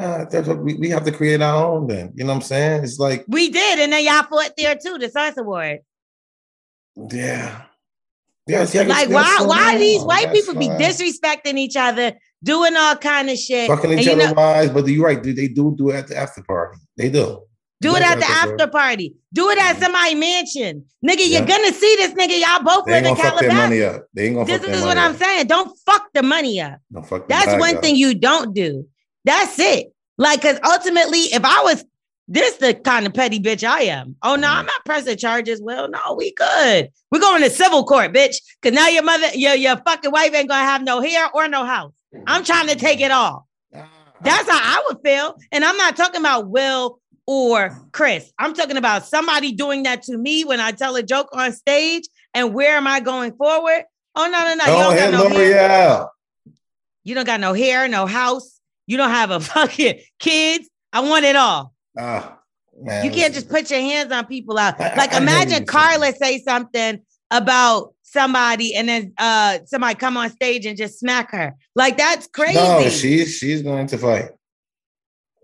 uh, 0.00 0.24
that's 0.24 0.48
what 0.48 0.58
we, 0.58 0.74
we 0.74 0.88
have 0.90 1.04
to 1.04 1.12
create 1.12 1.40
our 1.42 1.64
own. 1.64 1.86
Then 1.86 2.12
you 2.14 2.24
know 2.24 2.32
what 2.32 2.36
I'm 2.36 2.42
saying? 2.42 2.84
It's 2.84 2.98
like 2.98 3.24
We 3.28 3.50
did, 3.50 3.78
and 3.78 3.92
then 3.92 4.04
y'all 4.04 4.24
fought 4.24 4.52
there 4.56 4.76
too. 4.76 4.98
The 4.98 5.08
Science 5.10 5.36
Award. 5.36 5.80
yeah, 6.96 7.62
yes, 8.46 8.74
yeah. 8.74 8.82
Like 8.82 9.08
why 9.08 9.38
why 9.42 9.78
these 9.78 10.02
white 10.02 10.32
people 10.32 10.54
be 10.54 10.68
disrespecting 10.68 11.58
each 11.58 11.76
other, 11.76 12.12
doing 12.44 12.76
all 12.76 12.94
kind 12.96 13.28
of 13.30 13.36
shit? 13.36 13.68
fucking 13.68 13.98
each 13.98 14.06
you 14.06 14.16
know- 14.16 14.32
wives? 14.32 14.70
But 14.70 14.86
you're 14.86 15.04
right. 15.04 15.22
They 15.22 15.48
do 15.48 15.74
do 15.76 15.90
it 15.90 15.96
at 15.96 16.06
the 16.08 16.16
after 16.16 16.42
party. 16.42 16.78
They 16.96 17.10
do. 17.10 17.42
Do 17.80 17.96
it 17.96 18.02
at 18.02 18.18
the 18.18 18.26
after 18.26 18.66
party. 18.66 19.14
Do 19.32 19.50
it 19.50 19.58
at 19.58 19.74
mm-hmm. 19.74 19.82
somebody's 19.82 20.16
mansion. 20.16 20.84
Nigga, 21.04 21.16
Yeah. 21.18 21.38
you're 21.38 21.46
gonna 21.46 21.72
see 21.72 21.96
this 21.96 22.12
nigga. 22.12 22.40
Y'all 22.40 22.62
both 22.62 22.88
live 22.88 23.04
in 23.04 23.14
Calabasas. 23.14 24.00
They 24.14 24.26
ain't 24.26 24.36
gonna 24.36 24.46
This 24.46 24.64
is 24.64 24.82
what 24.82 24.96
I'm 24.96 25.14
saying. 25.16 25.48
Don't 25.48 25.76
fuck 25.84 26.08
the 26.14 26.22
money 26.22 26.60
up. 26.60 26.78
Don't 26.90 27.06
fuck 27.06 27.28
That's 27.28 27.60
one 27.60 27.76
up. 27.76 27.82
thing 27.82 27.96
you 27.96 28.14
don't 28.14 28.54
do. 28.54 28.86
That's 29.24 29.58
it. 29.58 29.92
Like, 30.16 30.40
cause 30.40 30.58
ultimately, 30.64 31.20
if 31.34 31.44
I 31.44 31.62
was 31.62 31.84
this 32.26 32.56
the 32.56 32.72
kind 32.72 33.06
of 33.06 33.12
petty 33.12 33.38
bitch 33.38 33.68
I 33.68 33.82
am. 33.82 34.16
Oh 34.22 34.34
no, 34.36 34.46
mm-hmm. 34.46 34.60
I'm 34.60 34.66
not 34.66 34.84
pressing 34.86 35.18
charges. 35.18 35.60
Well, 35.60 35.90
no, 35.90 36.14
we 36.16 36.32
good. 36.32 36.90
We're 37.10 37.20
going 37.20 37.42
to 37.42 37.50
civil 37.50 37.84
court, 37.84 38.14
bitch. 38.14 38.36
Cause 38.62 38.72
now 38.72 38.88
your 38.88 39.02
mother, 39.02 39.28
your, 39.34 39.54
your 39.54 39.76
fucking 39.76 40.10
wife 40.10 40.32
ain't 40.34 40.48
gonna 40.48 40.64
have 40.64 40.82
no 40.82 41.00
hair 41.00 41.28
or 41.34 41.48
no 41.48 41.66
house. 41.66 41.92
I'm 42.26 42.44
trying 42.44 42.68
to 42.68 42.76
take 42.76 43.00
it 43.00 43.10
all. 43.10 43.46
That's 43.72 44.48
how 44.48 44.58
I 44.58 44.84
would 44.88 44.98
feel. 45.04 45.36
And 45.52 45.64
I'm 45.64 45.76
not 45.76 45.96
talking 45.96 46.20
about 46.20 46.48
Will 46.48 46.98
or 47.26 47.76
Chris. 47.92 48.32
I'm 48.38 48.54
talking 48.54 48.76
about 48.76 49.04
somebody 49.04 49.52
doing 49.52 49.82
that 49.82 50.02
to 50.04 50.16
me 50.16 50.44
when 50.44 50.60
I 50.60 50.72
tell 50.72 50.96
a 50.96 51.02
joke 51.02 51.28
on 51.32 51.52
stage. 51.52 52.04
And 52.32 52.54
where 52.54 52.76
am 52.76 52.86
I 52.86 53.00
going 53.00 53.34
forward? 53.36 53.84
Oh 54.14 54.26
no, 54.26 54.30
no, 54.30 54.54
no. 54.54 54.64
You 54.64 54.72
Oh, 54.72 54.94
don't 54.94 55.12
got 55.12 55.12
no 55.12 55.28
hair. 55.28 56.06
You 57.04 57.14
don't 57.14 57.26
got 57.26 57.40
no 57.40 57.52
hair, 57.52 57.86
no 57.88 58.06
house. 58.06 58.60
You 58.86 58.96
don't 58.96 59.10
have 59.10 59.30
a 59.30 59.40
fucking 59.40 60.00
kids. 60.18 60.68
I 60.92 61.00
want 61.00 61.24
it 61.24 61.36
all. 61.36 61.72
Ah, 61.98 62.38
man, 62.80 63.04
You 63.04 63.10
can't 63.10 63.34
just 63.34 63.48
put 63.48 63.70
your 63.70 63.80
hands 63.80 64.12
on 64.12 64.26
people 64.26 64.58
out. 64.58 64.78
Like 64.78 65.12
imagine 65.12 65.66
Carla 65.66 66.12
say 66.12 66.40
something 66.40 67.02
about 67.30 67.93
somebody 68.14 68.74
and 68.74 68.88
then 68.88 69.12
uh 69.18 69.58
somebody 69.66 69.94
come 69.96 70.16
on 70.16 70.30
stage 70.30 70.64
and 70.64 70.78
just 70.78 70.98
smack 71.00 71.32
her. 71.32 71.52
Like 71.74 71.98
that's 71.98 72.26
crazy. 72.28 72.54
No, 72.54 72.88
she's 72.88 73.36
she's 73.36 73.60
going 73.62 73.86
to 73.88 73.98
fight. 73.98 74.30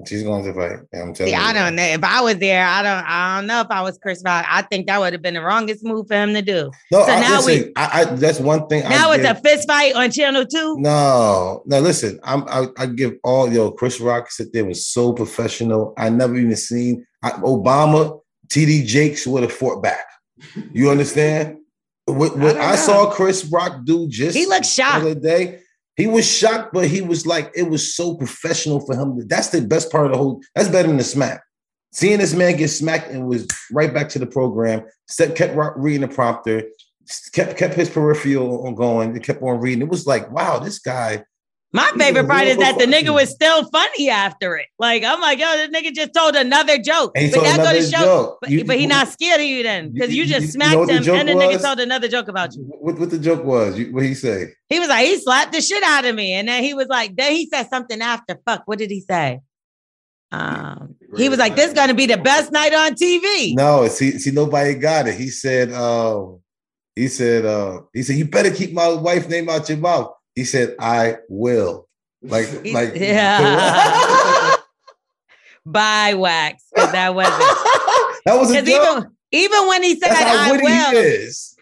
She's 0.07 0.23
going 0.23 0.43
to 0.45 0.55
fight. 0.55 0.79
I'm 0.95 1.13
telling 1.13 1.15
See, 1.15 1.31
you. 1.31 1.37
I 1.37 1.53
don't 1.53 1.75
know. 1.77 1.83
If 1.83 2.03
I 2.03 2.23
was 2.23 2.37
there, 2.39 2.65
I 2.65 2.83
don't 2.83 3.05
I 3.07 3.37
don't 3.37 3.47
know 3.47 3.61
if 3.61 3.67
I 3.71 3.83
was 3.83 3.99
Chris 3.99 4.23
Rock. 4.25 4.47
I 4.49 4.63
think 4.63 4.87
that 4.87 4.99
would 4.99 5.13
have 5.13 5.21
been 5.21 5.35
the 5.35 5.43
wrongest 5.43 5.85
move 5.85 6.07
for 6.09 6.15
him 6.15 6.33
to 6.33 6.41
do. 6.41 6.71
No, 6.91 7.05
So 7.05 7.13
I, 7.13 7.21
now 7.21 7.45
we- 7.45 7.73
I, 7.77 8.01
I 8.01 8.05
that's 8.05 8.41
one 8.41 8.67
thing. 8.69 8.89
Now 8.89 9.11
I 9.11 9.17
it's 9.17 9.29
a 9.29 9.35
fist 9.35 9.69
fight 9.69 9.95
on 9.95 10.11
channel 10.11 10.47
two. 10.47 10.77
No, 10.79 11.63
no, 11.67 11.81
listen, 11.81 12.19
I'm 12.25 12.45
I, 12.49 12.69
I 12.79 12.87
give 12.87 13.15
all 13.25 13.53
yo, 13.53 13.73
Chris 13.73 14.01
Rock 14.01 14.31
sit 14.31 14.53
there 14.53 14.65
was 14.65 14.87
so 14.87 15.13
professional. 15.13 15.93
I 15.99 16.09
never 16.09 16.37
even 16.37 16.57
seen 16.57 17.05
I, 17.23 17.33
Obama, 17.33 18.21
TD 18.47 18.87
Jakes 18.87 19.27
would 19.27 19.43
have 19.43 19.53
fought 19.53 19.83
back. 19.83 20.07
You 20.73 20.89
understand? 20.91 21.59
What, 22.13 22.37
what 22.39 22.55
don't 22.55 22.63
I, 22.63 22.77
saw 22.77 23.11
Chris 23.11 23.45
Rock 23.47 23.85
do 23.85 24.09
just 24.09 24.37
He 24.37 24.47
looked 24.47 24.67
shocked. 24.67 25.05
the 25.05 25.11
other 25.13 25.21
day. 25.21 25.61
He 25.97 26.07
was 26.07 26.27
shocked, 26.31 26.73
but 26.73 26.87
he 26.87 27.03
was 27.03 27.27
like, 27.27 27.51
it 27.55 27.65
was 27.65 27.95
so 27.95 28.15
professional 28.17 28.81
for 28.81 28.95
him. 28.97 29.27
That's 29.29 29.49
the 29.49 29.61
best 29.61 29.91
part 29.93 30.07
of 30.07 30.13
the 30.13 30.19
whole. 30.19 30.41
That's 30.55 30.69
better 30.69 30.89
than 30.89 30.97
the 30.97 31.05
smack. 31.05 31.43
Seeing 31.93 32.19
this 32.19 32.35
man 32.35 32.57
get 32.57 32.69
smacked 32.69 33.11
and 33.11 33.27
was 33.27 33.47
right 33.73 33.93
back 33.93 34.09
to 34.11 34.19
the 34.19 34.27
program. 34.27 34.85
Step 35.09 35.35
kept 35.37 35.55
reading 35.77 36.03
the 36.03 36.09
prompter, 36.09 36.65
kept 37.33 37.57
kept 37.59 37.75
his 37.75 37.91
peripheral 37.91 38.67
on 38.67 38.75
going. 38.77 39.13
He 39.13 39.21
kept 39.21 39.43
on 39.43 39.61
reading. 39.61 39.83
It 39.83 39.89
was 39.89 40.07
like, 40.07 40.31
wow, 40.31 40.59
this 40.59 40.79
guy. 40.79 41.25
My 41.73 41.93
favorite 41.97 42.27
part 42.27 42.49
is 42.49 42.57
that 42.57 42.79
the 42.79 42.85
nigga 42.87 43.15
was 43.15 43.31
still 43.31 43.65
funny 43.71 44.11
after 44.11 44.57
it. 44.57 44.67
Like 44.81 45.05
I'm 45.05 45.21
like, 45.21 45.39
yo, 45.39 45.47
this 45.57 45.69
nigga 45.71 45.95
just 45.95 46.13
told 46.13 46.35
another 46.35 46.79
joke. 46.79 47.13
And 47.15 47.31
but 47.31 47.37
told 47.37 47.47
that 47.47 47.57
go 47.59 47.73
to 47.79 47.83
show, 47.83 47.99
joke. 48.05 48.39
but, 48.41 48.51
You- 48.51 48.65
but 48.65 48.75
he 48.77 48.83
you- 48.83 48.89
not 48.89 49.07
scared 49.09 49.41
of 49.41 49.47
you 49.47 49.63
then 49.63 49.93
because 49.93 50.13
you, 50.13 50.25
you- 50.25 50.29
just 50.29 50.53
smacked 50.53 50.73
him 50.91 50.97
and 51.15 51.29
the 51.29 51.35
nigga 51.35 51.63
told 51.63 51.79
another 51.79 52.09
joke 52.09 52.27
about 52.27 52.57
you. 52.57 52.63
What, 52.63 52.99
what 52.99 53.11
the 53.11 53.19
joke 53.19 53.45
was? 53.45 53.79
What 53.93 54.03
he 54.03 54.15
say? 54.15 54.49
He 54.69 54.81
was 54.81 54.89
like, 54.89 55.07
he 55.07 55.17
slapped 55.21 55.53
the 55.53 55.61
shit 55.61 55.83
out 55.85 56.05
of 56.05 56.15
me, 56.17 56.33
and 56.33 56.49
then 56.49 56.65
he 56.65 56.75
was 56.75 56.89
like, 56.89 57.15
then 57.15 57.33
he 57.33 57.47
said 57.47 57.69
something 57.71 58.01
after. 58.03 58.37
Fuck, 58.45 58.63
what 58.67 58.79
did 58.79 58.91
he 58.91 59.01
say? 59.03 59.39
Um, 60.33 60.97
he 61.17 61.29
was 61.29 61.39
like, 61.39 61.57
this 61.57 61.69
is 61.69 61.75
gonna 61.75 61.95
be 61.95 62.07
the 62.07 62.17
best 62.17 62.53
night 62.53 62.73
on 62.75 62.95
TV. 62.95 63.55
No, 63.55 63.87
see, 63.89 64.19
see, 64.19 64.31
nobody 64.33 64.75
got 64.75 65.07
it. 65.09 65.15
He 65.15 65.29
said, 65.29 65.73
um, 65.73 66.41
he 66.97 67.09
said, 67.09 67.45
uh, 67.47 67.83
he 67.93 68.03
said, 68.03 68.17
you 68.17 68.25
better 68.27 68.51
keep 68.51 68.73
my 68.73 68.89
wife's 68.89 69.29
name 69.29 69.49
out 69.49 69.69
your 69.69 69.79
mouth. 69.79 70.13
He 70.41 70.47
said, 70.47 70.75
I 70.81 71.19
will. 71.29 71.87
Like, 72.23 72.47
He- 72.65 72.73
like, 72.73 72.93
yeah. 72.95 74.57
Bye, 75.67 76.15
wax, 76.15 76.65
that 76.75 77.15
wasn't. 77.15 77.37
that 78.25 78.39
was 78.39 78.51
a 78.51 78.63
joke. 78.63 78.65
even 78.65 79.11
even 79.33 79.69
when 79.69 79.83
he 79.83 80.01
said 80.01 80.13
I 80.13 80.51
will, 80.51 80.93
he 80.93 80.97
is. 80.97 81.55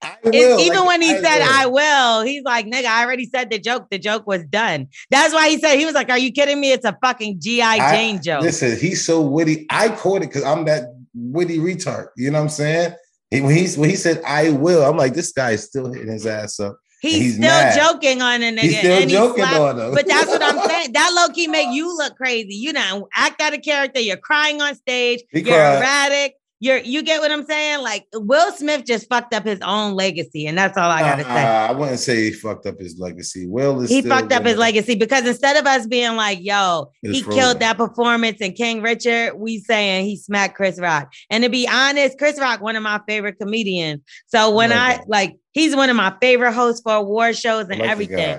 I 0.00 0.16
will. 0.22 0.60
even 0.60 0.78
like, 0.78 0.86
when 0.86 1.02
he 1.02 1.08
said 1.16 1.38
will. 1.40 1.48
I 1.50 1.66
will, 1.66 2.22
he's 2.22 2.44
like, 2.44 2.66
nigga, 2.66 2.84
I 2.84 3.04
already 3.04 3.26
said 3.26 3.50
the 3.50 3.58
joke. 3.58 3.90
The 3.90 3.98
joke 3.98 4.24
was 4.28 4.44
done. 4.44 4.86
That's 5.10 5.34
why 5.34 5.48
he 5.48 5.58
said 5.58 5.76
he 5.80 5.84
was 5.84 5.94
like, 5.96 6.08
Are 6.08 6.16
you 6.18 6.30
kidding 6.30 6.60
me? 6.60 6.70
It's 6.70 6.84
a 6.86 6.96
fucking 7.02 7.40
G.I. 7.40 7.78
I- 7.78 7.92
Jane 7.96 8.22
joke. 8.22 8.42
Listen, 8.42 8.78
he's 8.78 9.04
so 9.04 9.20
witty. 9.20 9.66
I 9.68 9.88
caught 9.88 10.18
it 10.22 10.28
because 10.28 10.44
I'm 10.44 10.64
that 10.66 10.84
witty 11.12 11.58
retard. 11.58 12.06
You 12.16 12.30
know 12.30 12.38
what 12.38 12.44
I'm 12.44 12.48
saying? 12.50 12.94
He- 13.30 13.40
when 13.40 13.56
he's 13.56 13.76
when 13.76 13.90
he 13.90 13.96
said 13.96 14.22
I 14.24 14.50
will, 14.50 14.84
I'm 14.84 14.96
like, 14.96 15.14
this 15.14 15.32
guy 15.32 15.50
is 15.50 15.64
still 15.64 15.92
hitting 15.92 16.12
his 16.12 16.26
ass 16.26 16.60
up. 16.60 16.78
He's, 17.02 17.14
he's 17.20 17.32
still 17.34 17.42
mad. 17.48 17.76
joking 17.76 18.22
on 18.22 18.42
a 18.44 18.52
nigga. 18.52 18.60
He's 18.60 18.78
still 18.78 19.06
joking 19.08 19.42
slapped- 19.44 19.58
on 19.58 19.80
him. 19.80 19.92
But 19.92 20.06
that's 20.06 20.28
what 20.28 20.40
I'm 20.40 20.58
saying. 20.68 20.92
That 20.92 21.12
low 21.16 21.34
key 21.34 21.48
make 21.48 21.74
you 21.74 21.94
look 21.96 22.16
crazy. 22.16 22.54
You 22.54 22.72
know, 22.72 23.08
act 23.16 23.40
out 23.42 23.52
a 23.52 23.58
character. 23.58 23.98
You're 23.98 24.16
crying 24.16 24.62
on 24.62 24.76
stage. 24.76 25.20
He 25.32 25.40
you're 25.40 25.48
cried. 25.56 25.78
erratic. 25.78 26.36
You're 26.62 26.78
you 26.78 27.02
get 27.02 27.20
what 27.20 27.32
I'm 27.32 27.44
saying? 27.44 27.82
Like 27.82 28.06
Will 28.14 28.52
Smith 28.52 28.84
just 28.86 29.08
fucked 29.08 29.34
up 29.34 29.44
his 29.44 29.58
own 29.62 29.94
legacy, 29.94 30.46
and 30.46 30.56
that's 30.56 30.78
all 30.78 30.88
I 30.88 31.00
gotta 31.00 31.22
Uh, 31.28 31.34
say. 31.34 31.42
I 31.44 31.72
wouldn't 31.72 31.98
say 31.98 32.22
he 32.26 32.32
fucked 32.32 32.66
up 32.66 32.78
his 32.78 33.00
legacy. 33.00 33.48
Will 33.48 33.80
is 33.80 33.90
He 33.90 34.00
fucked 34.00 34.30
up 34.30 34.44
his 34.44 34.56
legacy 34.56 34.94
because 34.94 35.26
instead 35.26 35.56
of 35.56 35.66
us 35.66 35.88
being 35.88 36.14
like, 36.14 36.38
yo, 36.40 36.92
he 37.02 37.20
frozen. 37.22 37.40
killed 37.40 37.58
that 37.58 37.76
performance 37.76 38.38
and 38.40 38.54
King 38.54 38.80
Richard, 38.80 39.34
we 39.34 39.58
saying 39.58 40.04
he 40.06 40.16
smacked 40.16 40.54
Chris 40.54 40.78
Rock. 40.78 41.12
And 41.30 41.42
to 41.42 41.50
be 41.50 41.66
honest, 41.66 42.16
Chris 42.16 42.38
Rock, 42.38 42.60
one 42.60 42.76
of 42.76 42.84
my 42.84 43.00
favorite 43.08 43.40
comedians. 43.40 44.00
So 44.28 44.54
when 44.54 44.72
I 44.72 45.00
like, 45.08 45.36
he's 45.50 45.74
one 45.74 45.90
of 45.90 45.96
my 45.96 46.14
favorite 46.20 46.52
hosts 46.52 46.80
for 46.80 46.94
award 46.94 47.36
shows 47.36 47.66
and 47.70 47.80
like 47.80 47.90
everything. 47.90 48.38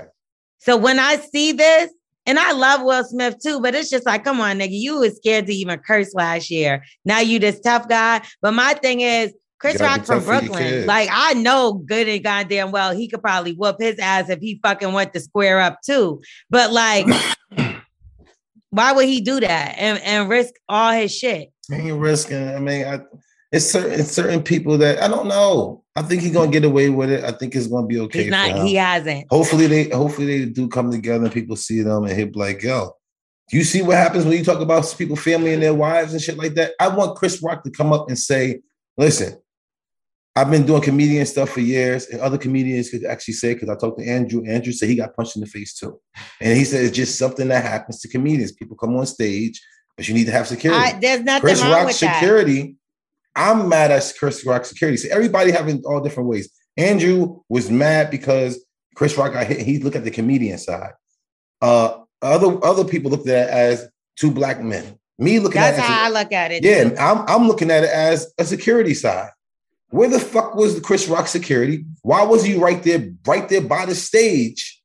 So 0.59 0.77
when 0.77 0.97
I 0.97 1.17
see 1.17 1.51
this, 1.51 1.91
and 2.25 2.39
I 2.39 2.51
love 2.53 2.83
Will 2.83 3.03
Smith 3.03 3.37
too, 3.41 3.59
but 3.61 3.75
it's 3.75 3.89
just 3.89 4.05
like, 4.05 4.23
come 4.23 4.39
on, 4.39 4.59
nigga, 4.59 4.69
you 4.71 4.99
was 4.99 5.17
scared 5.17 5.47
to 5.47 5.53
even 5.53 5.79
curse 5.79 6.13
last 6.13 6.49
year. 6.49 6.83
Now 7.05 7.19
you 7.19 7.39
this 7.39 7.59
tough 7.59 7.87
guy. 7.87 8.21
But 8.41 8.53
my 8.53 8.73
thing 8.75 9.01
is, 9.01 9.33
Chris 9.59 9.79
Rock 9.79 10.05
from 10.05 10.19
tough 10.19 10.25
for 10.25 10.33
your 10.33 10.41
Brooklyn. 10.41 10.85
Like 10.85 11.09
I 11.11 11.33
know 11.35 11.73
good 11.73 12.09
and 12.09 12.23
goddamn 12.23 12.71
well 12.71 12.93
he 12.93 13.07
could 13.07 13.21
probably 13.21 13.53
whoop 13.53 13.77
his 13.79 13.97
ass 13.97 14.29
if 14.29 14.39
he 14.39 14.59
fucking 14.61 14.91
went 14.91 15.13
to 15.13 15.21
square 15.21 15.61
up 15.61 15.79
too. 15.85 16.21
But 16.49 16.73
like, 16.73 17.07
why 18.69 18.91
would 18.91 19.05
he 19.05 19.21
do 19.21 19.39
that 19.39 19.75
and, 19.77 19.99
and 19.99 20.29
risk 20.29 20.53
all 20.67 20.91
his 20.91 21.15
shit? 21.15 21.53
I 21.71 21.89
risking. 21.91 22.49
I 22.49 22.59
mean, 22.59 22.85
I, 22.85 22.99
it's 23.53 23.71
certain 23.71 23.99
it's 23.99 24.11
certain 24.11 24.41
people 24.41 24.79
that 24.79 25.01
I 25.01 25.07
don't 25.07 25.27
know. 25.27 25.83
I 25.95 26.01
think 26.01 26.23
he's 26.23 26.33
gonna 26.33 26.51
get 26.51 26.65
away 26.65 26.89
with 26.89 27.11
it. 27.11 27.23
I 27.23 27.31
think 27.31 27.55
it's 27.55 27.67
gonna 27.67 27.85
be 27.85 27.99
okay. 27.99 28.23
He's 28.23 28.31
not, 28.31 28.65
he 28.65 28.73
hasn't. 28.75 29.27
hopefully 29.29 29.67
they 29.67 29.89
hopefully 29.89 30.39
they 30.39 30.51
do 30.51 30.67
come 30.67 30.89
together 30.89 31.25
and 31.25 31.33
people 31.33 31.55
see 31.55 31.81
them 31.81 32.05
and 32.05 32.33
be 32.33 32.39
like, 32.39 32.63
yo, 32.63 32.93
you 33.51 33.63
see 33.63 33.83
what 33.83 33.97
happens 33.97 34.25
when 34.25 34.37
you 34.37 34.43
talk 34.43 34.59
about 34.59 34.93
people, 34.97 35.15
family, 35.15 35.53
and 35.53 35.61
their 35.61 35.75
wives 35.75 36.13
and 36.13 36.21
shit 36.21 36.35
like 36.35 36.55
that. 36.55 36.71
I 36.79 36.87
want 36.87 37.15
Chris 37.15 37.43
Rock 37.43 37.63
to 37.63 37.69
come 37.69 37.93
up 37.93 38.09
and 38.09 38.17
say, 38.17 38.61
listen, 38.97 39.39
I've 40.35 40.49
been 40.49 40.65
doing 40.65 40.81
comedian 40.81 41.27
stuff 41.27 41.51
for 41.51 41.59
years, 41.59 42.07
and 42.07 42.19
other 42.21 42.39
comedians 42.39 42.89
could 42.89 43.05
actually 43.05 43.35
say, 43.35 43.53
because 43.53 43.69
I 43.69 43.75
talked 43.75 43.99
to 43.99 44.07
Andrew. 44.07 44.43
Andrew 44.47 44.73
said 44.73 44.89
he 44.89 44.95
got 44.95 45.15
punched 45.15 45.35
in 45.35 45.41
the 45.41 45.47
face 45.47 45.75
too. 45.75 45.99
And 46.41 46.57
he 46.57 46.65
said 46.65 46.85
it's 46.85 46.97
just 46.97 47.19
something 47.19 47.49
that 47.49 47.63
happens 47.63 48.01
to 48.01 48.07
comedians. 48.07 48.51
People 48.51 48.75
come 48.75 48.95
on 48.95 49.05
stage, 49.05 49.61
but 49.95 50.07
you 50.07 50.15
need 50.15 50.25
to 50.25 50.31
have 50.31 50.47
security. 50.47 50.81
I, 50.81 50.97
there's 50.99 51.21
nothing 51.21 51.41
Chris 51.41 51.61
wrong 51.61 51.71
Rock 51.71 51.87
with 51.87 51.99
that. 51.99 52.75
I'm 53.35 53.67
mad 53.69 53.91
at 53.91 54.11
Chris 54.19 54.45
Rock 54.45 54.65
security. 54.65 54.97
So 54.97 55.09
everybody 55.11 55.51
having 55.51 55.81
all 55.85 56.01
different 56.01 56.29
ways. 56.29 56.49
Andrew 56.77 57.41
was 57.49 57.69
mad 57.69 58.09
because 58.11 58.63
Chris 58.95 59.17
Rock 59.17 59.33
got 59.33 59.47
hit. 59.47 59.61
He 59.61 59.79
looked 59.79 59.95
at 59.95 60.03
the 60.03 60.11
comedian 60.11 60.57
side. 60.57 60.91
Uh, 61.61 61.99
other 62.21 62.63
other 62.63 62.83
people 62.85 63.11
looked 63.11 63.27
at 63.27 63.47
it 63.47 63.51
as 63.51 63.87
two 64.17 64.31
black 64.31 64.61
men. 64.61 64.97
Me 65.19 65.39
looking 65.39 65.61
That's 65.61 65.77
at 65.77 65.83
it 65.83 65.87
how 65.87 66.03
a- 66.03 66.07
I 66.07 66.09
look 66.09 66.31
at 66.31 66.51
it. 66.51 66.63
yeah. 66.63 66.89
I'm 66.99 67.25
I'm 67.27 67.47
looking 67.47 67.69
at 67.71 67.83
it 67.83 67.89
as 67.89 68.31
a 68.37 68.45
security 68.45 68.93
side. 68.93 69.29
Where 69.89 70.09
the 70.09 70.19
fuck 70.19 70.55
was 70.55 70.73
the 70.75 70.81
Chris 70.81 71.07
Rock 71.07 71.27
security? 71.27 71.85
Why 72.01 72.23
was 72.23 72.43
he 72.43 72.55
right 72.57 72.81
there, 72.81 73.11
right 73.27 73.47
there 73.47 73.61
by 73.61 73.85
the 73.85 73.93
stage 73.93 74.81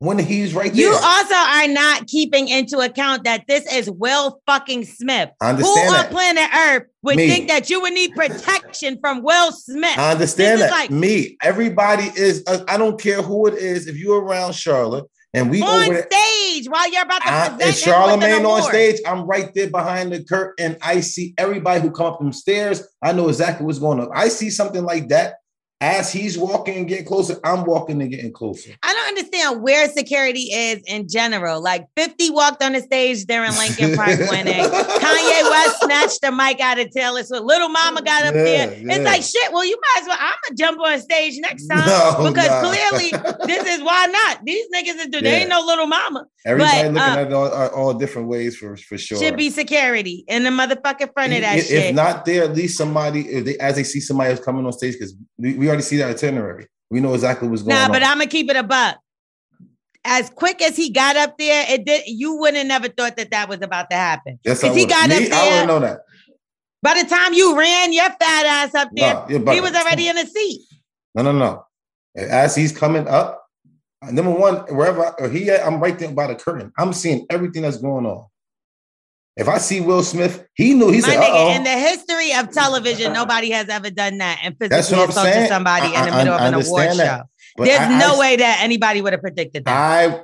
when 0.00 0.18
he's 0.18 0.54
right 0.54 0.72
there? 0.72 0.80
You 0.80 0.92
also 0.94 1.34
are 1.34 1.68
not 1.68 2.06
keeping 2.06 2.48
into 2.48 2.78
account 2.78 3.24
that 3.24 3.44
this 3.46 3.70
is 3.72 3.88
Will 3.90 4.40
fucking 4.46 4.84
Smith. 4.86 5.28
I 5.40 5.44
Who 5.44 5.50
understand 5.50 5.94
on 5.94 6.06
planet 6.10 6.50
Earth 6.56 6.82
would 7.02 7.16
Me. 7.16 7.28
think 7.28 7.48
that 7.48 7.68
you 7.70 7.80
would 7.82 7.92
need 7.92 8.14
protection 8.16 8.98
from 9.00 9.22
Will 9.22 9.52
Smith? 9.52 9.96
I 9.98 10.12
understand 10.12 10.58
This 10.58 10.64
is 10.64 10.70
that. 10.70 10.76
like- 10.76 10.90
Me, 10.90 11.36
everybody 11.42 12.04
is. 12.16 12.42
uh, 12.46 12.64
I 12.66 12.78
don't 12.78 12.98
care 13.00 13.20
who 13.22 13.46
it 13.46 13.54
is. 13.54 13.86
If 13.86 13.96
you're 13.96 14.20
around 14.22 14.54
Charlotte 14.54 15.04
and 15.34 15.50
we 15.50 15.60
on 15.62 15.68
over 15.84 15.92
there, 15.92 16.08
stage 16.10 16.66
while 16.68 16.90
you're 16.90 17.02
about 17.02 17.20
to 17.20 17.28
I, 17.28 17.48
present 17.50 17.60
if 17.60 17.66
him 17.66 17.68
with 17.68 17.78
Charlemagne 17.78 18.46
on 18.46 18.62
stage, 18.62 19.00
I'm 19.06 19.26
right 19.26 19.52
there 19.54 19.68
behind 19.70 20.12
the 20.12 20.24
curtain. 20.24 20.78
I 20.80 21.00
see 21.00 21.34
everybody 21.36 21.80
who 21.82 21.90
come 21.90 22.06
up 22.06 22.18
them 22.20 22.32
stairs. 22.32 22.82
I 23.02 23.12
know 23.12 23.28
exactly 23.28 23.66
what's 23.66 23.78
going 23.78 24.00
on. 24.00 24.08
I 24.14 24.28
see 24.28 24.48
something 24.48 24.82
like 24.82 25.08
that. 25.08 25.34
As 25.82 26.12
he's 26.12 26.36
walking 26.36 26.76
and 26.76 26.86
getting 26.88 27.06
closer, 27.06 27.40
I'm 27.42 27.64
walking 27.64 28.02
and 28.02 28.10
getting 28.10 28.32
closer. 28.34 28.72
I 28.82 28.92
don't 28.92 29.08
understand 29.08 29.62
where 29.62 29.88
security 29.88 30.52
is 30.52 30.82
in 30.86 31.08
general. 31.08 31.62
Like 31.62 31.86
50 31.96 32.30
walked 32.32 32.62
on 32.62 32.72
the 32.74 32.80
stage 32.80 33.24
during 33.24 33.50
Linkin 33.52 33.96
Park 33.96 34.18
winning. 34.30 34.54
Kanye 34.64 35.50
West 35.50 35.80
snatched 35.82 36.20
the 36.20 36.32
mic 36.32 36.60
out 36.60 36.78
of 36.78 36.90
Taylor 36.90 37.22
Swift. 37.22 37.44
Lil 37.44 37.70
Mama 37.70 38.02
got 38.02 38.26
up 38.26 38.34
Yeah, 38.34 38.42
there. 38.44 38.78
yeah. 38.78 38.94
It's 38.94 39.04
like 39.06 39.22
shit. 39.22 39.52
Well, 39.54 39.64
you 39.64 39.78
might 39.80 40.02
as 40.02 40.08
well. 40.08 40.18
I'm 40.20 40.34
gonna 40.48 40.56
jump 40.58 40.80
on 40.80 41.00
stage 41.00 41.38
next 41.38 41.66
time 41.66 41.86
No, 41.86 42.28
because 42.30 42.48
nah. 42.48 42.60
clearly 42.60 43.10
this 43.46 43.66
is 43.66 43.82
why 43.82 44.06
not. 44.06 44.44
These 44.44 44.66
niggas 44.74 44.96
is 45.00 45.06
do. 45.06 45.22
They 45.22 45.40
ain't 45.40 45.48
no 45.48 45.60
lil 45.62 45.86
mama. 45.86 46.26
Everybody 46.44 46.76
But, 46.76 46.84
looking 46.92 46.98
uh, 46.98 47.16
at 47.20 47.26
it 47.26 47.32
all, 47.32 47.48
all- 47.70 47.94
different 47.94 48.28
ways 48.28 48.56
for 48.56 48.76
for 48.76 48.98
sure. 48.98 49.18
Should 49.18 49.36
be 49.36 49.48
security 49.50 50.24
in 50.28 50.42
the 50.44 50.50
motherfucking 50.50 51.12
front 51.14 51.32
of 51.34 51.40
that 51.40 51.58
if, 51.58 51.66
shit. 51.68 51.86
if 51.86 51.94
not 51.94 52.24
there, 52.24 52.44
at 52.44 52.54
least 52.54 52.76
somebody, 52.78 53.28
if 53.28 53.44
they, 53.44 53.58
as 53.58 53.76
they 53.76 53.84
see 53.84 54.00
somebody 54.00 54.30
else 54.30 54.40
coming 54.40 54.64
on 54.64 54.72
stage, 54.72 54.94
because 54.94 55.14
we, 55.38 55.54
we 55.54 55.69
already 55.70 55.82
see 55.82 55.96
that 55.98 56.10
itinerary. 56.10 56.66
We 56.90 57.00
know 57.00 57.14
exactly 57.14 57.48
what's 57.48 57.62
going 57.62 57.76
Nah, 57.76 57.84
on. 57.84 57.92
but 57.92 58.02
I'm 58.02 58.18
gonna 58.18 58.26
keep 58.26 58.50
it 58.50 58.56
a 58.56 58.62
buck. 58.62 58.98
As 60.04 60.30
quick 60.30 60.62
as 60.62 60.76
he 60.76 60.90
got 60.90 61.16
up 61.16 61.36
there, 61.38 61.64
it 61.68 61.84
did. 61.84 62.02
You 62.06 62.36
wouldn't 62.36 62.56
have 62.58 62.66
never 62.66 62.88
thought 62.88 63.16
that 63.16 63.30
that 63.30 63.48
was 63.48 63.60
about 63.62 63.90
to 63.90 63.96
happen. 63.96 64.38
Yes, 64.44 64.64
I 64.64 64.72
he 64.74 64.86
got 64.86 65.08
Me, 65.08 65.16
up 65.16 65.22
I 65.22 65.26
there. 65.28 65.50
wouldn't 65.50 65.68
know 65.68 65.80
that. 65.80 66.00
By 66.82 67.02
the 67.02 67.08
time 67.08 67.34
you 67.34 67.56
ran 67.58 67.92
your 67.92 68.08
fat 68.08 68.46
ass 68.46 68.74
up 68.74 68.88
there, 68.94 69.24
he 69.28 69.60
was 69.60 69.74
already 69.74 70.08
in 70.08 70.16
the 70.16 70.26
seat. 70.26 70.62
No, 71.14 71.22
no, 71.22 71.32
no. 71.32 71.64
As 72.16 72.56
he's 72.56 72.72
coming 72.76 73.06
up, 73.06 73.44
number 74.10 74.30
one, 74.32 74.56
wherever 74.74 75.14
I, 75.22 75.28
he 75.28 75.50
at, 75.50 75.64
I'm 75.66 75.78
right 75.80 75.98
there 75.98 76.10
by 76.10 76.26
the 76.28 76.34
curtain. 76.34 76.72
I'm 76.78 76.92
seeing 76.94 77.26
everything 77.28 77.62
that's 77.62 77.76
going 77.76 78.06
on. 78.06 78.24
If 79.36 79.48
I 79.48 79.58
see 79.58 79.80
Will 79.80 80.02
Smith, 80.02 80.44
he 80.54 80.74
knew. 80.74 80.90
He 80.90 81.00
My 81.00 81.08
said, 81.08 81.20
nigga, 81.20 81.30
"Uh-oh." 81.30 81.54
in 81.56 81.64
the 81.64 81.70
history 81.70 82.34
of 82.34 82.50
television, 82.50 83.12
nobody 83.12 83.50
has 83.50 83.68
ever 83.68 83.88
done 83.90 84.18
that 84.18 84.40
and 84.42 84.56
physically 84.58 84.78
assaulted 85.04 85.14
saying. 85.32 85.48
somebody 85.48 85.86
I- 85.94 86.00
in 86.04 86.10
the 86.10 86.16
middle 86.16 86.34
I 86.34 86.48
of 86.48 86.54
an 86.54 86.66
award 86.66 86.88
that. 86.90 86.96
show. 86.96 87.22
But 87.56 87.64
There's 87.64 87.80
I- 87.80 87.98
no 87.98 88.16
I- 88.16 88.18
way 88.18 88.36
that 88.36 88.58
anybody 88.62 89.00
would 89.02 89.12
have 89.12 89.22
predicted 89.22 89.64
that. 89.64 89.70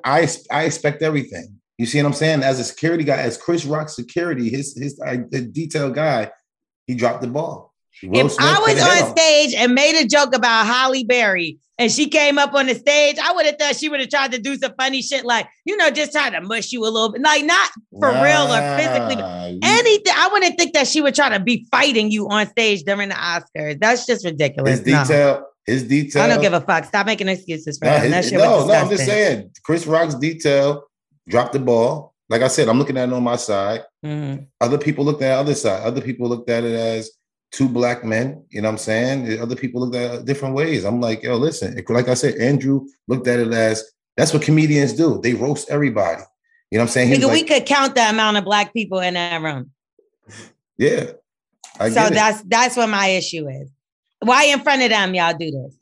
I 0.04 0.20
I 0.22 0.28
I 0.50 0.64
expect 0.64 1.02
everything. 1.02 1.54
You 1.78 1.86
see 1.86 1.98
what 2.02 2.06
I'm 2.08 2.14
saying? 2.14 2.42
As 2.42 2.58
a 2.58 2.64
security 2.64 3.04
guy, 3.04 3.16
as 3.18 3.36
Chris 3.36 3.64
Rock 3.64 3.88
security, 3.88 4.48
his 4.50 4.76
his 4.76 5.00
uh, 5.06 5.16
the 5.30 5.42
detailed 5.42 5.94
guy, 5.94 6.30
he 6.86 6.94
dropped 6.94 7.20
the 7.20 7.28
ball. 7.28 7.72
Will 8.02 8.26
if 8.26 8.32
Smith 8.32 8.46
I 8.46 8.58
was 8.60 8.82
on 9.04 9.16
stage 9.16 9.54
and 9.54 9.74
made 9.74 9.94
a 9.98 10.06
joke 10.06 10.34
about 10.34 10.66
Halle 10.66 11.04
Berry 11.04 11.58
and 11.78 11.93
she 11.93 12.09
came 12.09 12.39
up 12.39 12.55
on 12.55 12.66
the 12.66 12.74
stage, 12.74 13.16
I 13.23 13.32
would 13.32 13.44
have 13.47 13.57
thought 13.59 13.77
she 13.77 13.89
would 13.89 14.01
have 14.01 14.09
tried 14.09 14.32
to 14.32 14.39
do 14.39 14.57
some 14.57 14.73
funny 14.78 15.03
shit 15.03 15.24
like, 15.24 15.47
you 15.65 15.77
know, 15.77 15.90
just 15.90 16.12
try 16.12 16.31
to 16.31 16.40
mush 16.40 16.73
you 16.73 16.82
a 16.82 16.89
little 16.89 17.12
bit. 17.12 17.20
Like, 17.23 17.44
not 17.44 17.70
for 18.01 18.09
real 18.09 18.47
or 18.51 18.77
physically. 18.78 19.23
Anything. 19.62 20.12
I 20.16 20.28
wouldn't 20.32 20.59
think 20.59 20.73
that 20.74 20.86
she 20.86 21.01
would 21.01 21.15
try 21.15 21.28
to 21.28 21.40
be 21.40 21.66
fighting 21.70 22.11
you 22.11 22.28
on 22.28 22.47
stage 22.48 22.82
during 22.85 23.09
the 23.11 23.15
Oscars. 23.15 23.78
That's 23.81 24.07
just 24.07 24.24
ridiculous. 24.24 24.78
his 24.78 24.86
No. 24.86 25.03
detail, 25.03 25.47
his 25.66 25.82
detail. 25.85 26.23
I 26.23 26.28
don't 26.28 26.40
give 26.40 26.53
a 26.55 26.61
fuck. 26.61 26.85
Stop 26.86 27.07
making 27.07 27.28
excuses 27.28 27.78
for 27.78 27.85
Nah, 27.86 27.98
him. 27.98 28.11
That 28.11 28.24
shit 28.24 28.35
no, 28.35 28.66
no, 28.66 28.73
I'm 28.73 28.89
just 28.89 29.05
saying. 29.05 29.51
Chris 29.62 29.86
Rock's 29.86 30.15
detail 30.15 30.85
dropped 31.28 31.53
the 31.53 31.59
ball. 31.59 32.15
Like 32.28 32.43
I 32.43 32.48
said, 32.48 32.69
I'm 32.69 32.78
looking 32.78 32.97
at 32.97 33.09
it 33.09 33.12
on 33.12 33.23
my 33.23 33.36
side. 33.36 33.82
Mhm. 34.05 34.47
Other 34.61 34.78
people 34.78 35.05
looked 35.05 35.23
at 35.23 35.28
the 35.28 35.40
other 35.40 35.55
side. 35.55 35.82
Other 35.85 36.01
people 36.01 36.28
looked 36.28 36.48
at 36.51 36.65
it 36.65 36.74
as 36.74 37.11
two 37.56 37.68
black 37.68 38.04
men. 38.04 38.44
You 38.50 38.60
know 38.60 38.68
what 38.68 38.72
I'm 38.72 38.78
saying? 38.78 39.40
Other 39.40 39.56
people 39.56 39.80
looked 39.80 39.96
at 39.96 40.14
it 40.14 40.24
different 40.26 40.54
ways. 40.54 40.84
I'm 40.84 41.00
like, 41.00 41.22
yo, 41.22 41.36
listen. 41.36 41.82
Like 41.88 42.08
I 42.08 42.14
said, 42.14 42.36
Andrew 42.36 42.86
looked 43.08 43.26
at 43.26 43.40
it 43.40 43.52
as 43.52 43.82
that's 44.16 44.34
what 44.34 44.42
comedians 44.42 44.92
do. 44.92 45.20
They 45.22 45.32
roast 45.32 45.70
everybody. 45.70 46.22
You 46.70 46.78
know 46.78 46.82
what 46.84 46.88
I'm 46.88 46.92
saying? 46.92 47.14
Nigga, 47.14 47.32
we 47.32 47.44
could 47.44 47.64
count 47.64 47.94
the 47.94 48.08
amount 48.08 48.36
of 48.36 48.44
black 48.44 48.74
people 48.74 48.98
in 49.00 49.14
that 49.14 49.40
room. 49.40 49.70
yeah. 50.76 51.12
I 51.78 51.90
so 51.90 52.08
that's 52.10 52.42
that's 52.42 52.76
what 52.76 52.88
my 52.88 53.08
issue 53.08 53.48
is. 53.48 53.70
Why 54.20 54.44
in 54.44 54.60
front 54.60 54.82
of 54.82 54.90
them 54.90 55.14
y'all 55.14 55.36
do 55.38 55.50
this? 55.50 55.76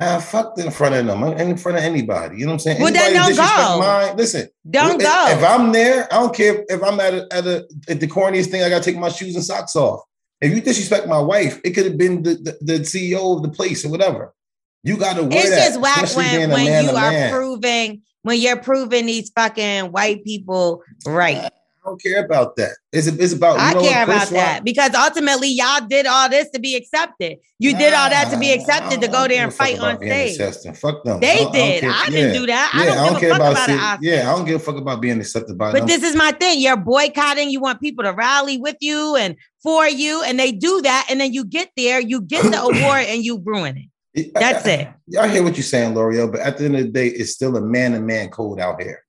Ah, 0.00 0.18
fuck 0.18 0.58
in 0.58 0.70
front 0.72 0.94
of 0.94 1.06
them, 1.06 1.22
and 1.22 1.40
in 1.40 1.56
front 1.56 1.78
of 1.78 1.84
anybody. 1.84 2.38
You 2.38 2.46
know 2.46 2.50
what 2.50 2.54
I'm 2.54 2.58
saying? 2.60 2.82
Well, 2.82 2.92
then 2.92 3.14
Anybody 3.14 3.36
don't 3.36 3.56
go. 3.56 3.78
Mine, 3.78 4.16
listen, 4.16 4.48
Don't 4.68 5.00
if, 5.00 5.06
go. 5.06 5.26
If 5.28 5.44
I'm 5.44 5.70
there, 5.70 6.12
I 6.12 6.16
don't 6.16 6.34
care 6.34 6.64
if 6.68 6.82
I'm 6.82 6.98
at 6.98 7.14
a, 7.14 7.28
at, 7.30 7.46
a, 7.46 7.68
at 7.88 8.00
the 8.00 8.08
corniest 8.08 8.50
thing. 8.50 8.62
I 8.62 8.68
gotta 8.68 8.84
take 8.84 8.98
my 8.98 9.08
shoes 9.08 9.36
and 9.36 9.44
socks 9.44 9.76
off. 9.76 10.00
If 10.44 10.54
you 10.54 10.60
disrespect 10.60 11.06
my 11.08 11.18
wife, 11.20 11.60
it 11.64 11.70
could 11.70 11.86
have 11.86 11.96
been 11.96 12.22
the, 12.22 12.34
the, 12.34 12.58
the 12.60 12.78
CEO 12.80 13.36
of 13.36 13.42
the 13.42 13.48
place 13.48 13.84
or 13.84 13.88
whatever. 13.90 14.34
You 14.82 14.98
gotta 14.98 15.22
wear 15.24 15.38
it's 15.40 15.50
that. 15.50 15.68
just 15.68 15.80
whack 15.80 16.14
when, 16.16 16.50
when 16.50 16.84
you 16.84 16.90
are 16.90 17.10
man. 17.10 17.32
proving 17.32 18.02
when 18.22 18.38
you're 18.40 18.56
proving 18.58 19.06
these 19.06 19.30
fucking 19.30 19.92
white 19.92 20.22
people 20.24 20.82
right. 21.06 21.38
I 21.38 21.88
don't 21.90 22.02
care 22.02 22.24
about 22.24 22.56
that. 22.56 22.70
It's, 22.92 23.06
it's 23.06 23.34
about. 23.34 23.58
I 23.58 23.74
care 23.74 24.04
about 24.04 24.28
that 24.28 24.54
Rock- 24.56 24.64
because 24.64 24.94
ultimately 24.94 25.48
y'all 25.48 25.86
did 25.86 26.06
all 26.06 26.30
this 26.30 26.48
to 26.50 26.58
be 26.58 26.76
accepted. 26.76 27.36
You 27.58 27.76
did 27.76 27.92
all 27.92 28.08
that 28.08 28.30
to 28.30 28.38
be 28.38 28.52
accepted 28.52 29.02
to 29.02 29.08
go 29.08 29.28
there 29.28 29.44
and 29.44 29.52
fight 29.52 29.78
on 29.78 29.98
stage. 29.98 30.38
Fuck 30.78 31.04
them. 31.04 31.20
They 31.20 31.32
I 31.32 31.36
don't- 31.36 31.40
I 31.40 31.42
don't 31.42 31.52
did. 31.52 31.80
care- 31.82 31.90
I 31.92 32.08
didn't 32.10 32.32
do 32.40 32.46
that. 32.46 32.70
I 32.74 32.86
don't 32.86 33.20
give 33.20 33.30
a 33.32 33.38
fuck 33.38 33.68
about 33.68 34.00
it. 34.02 34.06
Yeah, 34.06 34.30
I 34.32 34.36
don't 34.36 34.46
give 34.46 34.56
a 34.56 34.64
fuck 34.64 34.76
about 34.76 35.02
being 35.02 35.20
accepted 35.20 35.58
by 35.58 35.72
But 35.72 35.80
them. 35.80 35.88
this 35.88 36.02
is 36.02 36.16
my 36.16 36.32
thing. 36.32 36.58
You're 36.60 36.78
boycotting. 36.78 37.50
You 37.50 37.60
want 37.60 37.80
people 37.82 38.04
to 38.04 38.12
rally 38.14 38.56
with 38.56 38.76
you 38.80 39.16
and 39.16 39.36
for 39.64 39.88
you, 39.88 40.22
and 40.22 40.38
they 40.38 40.52
do 40.52 40.82
that. 40.82 41.08
And 41.10 41.20
then 41.20 41.32
you 41.32 41.44
get 41.44 41.70
there, 41.76 41.98
you 41.98 42.20
get 42.20 42.44
the 42.44 42.60
award, 42.62 43.06
and 43.08 43.24
you 43.24 43.42
ruin 43.44 43.76
it. 44.14 44.32
That's 44.32 44.64
it. 44.66 44.86
I, 45.18 45.22
I 45.22 45.28
hear 45.28 45.42
what 45.42 45.56
you're 45.56 45.64
saying, 45.64 45.94
Lorel, 45.94 46.30
but 46.30 46.40
at 46.40 46.58
the 46.58 46.66
end 46.66 46.76
of 46.76 46.82
the 46.84 46.90
day, 46.90 47.08
it's 47.08 47.32
still 47.32 47.56
a 47.56 47.60
man 47.60 47.92
to 47.92 48.00
man 48.00 48.28
code 48.28 48.60
out 48.60 48.80
here. 48.80 49.02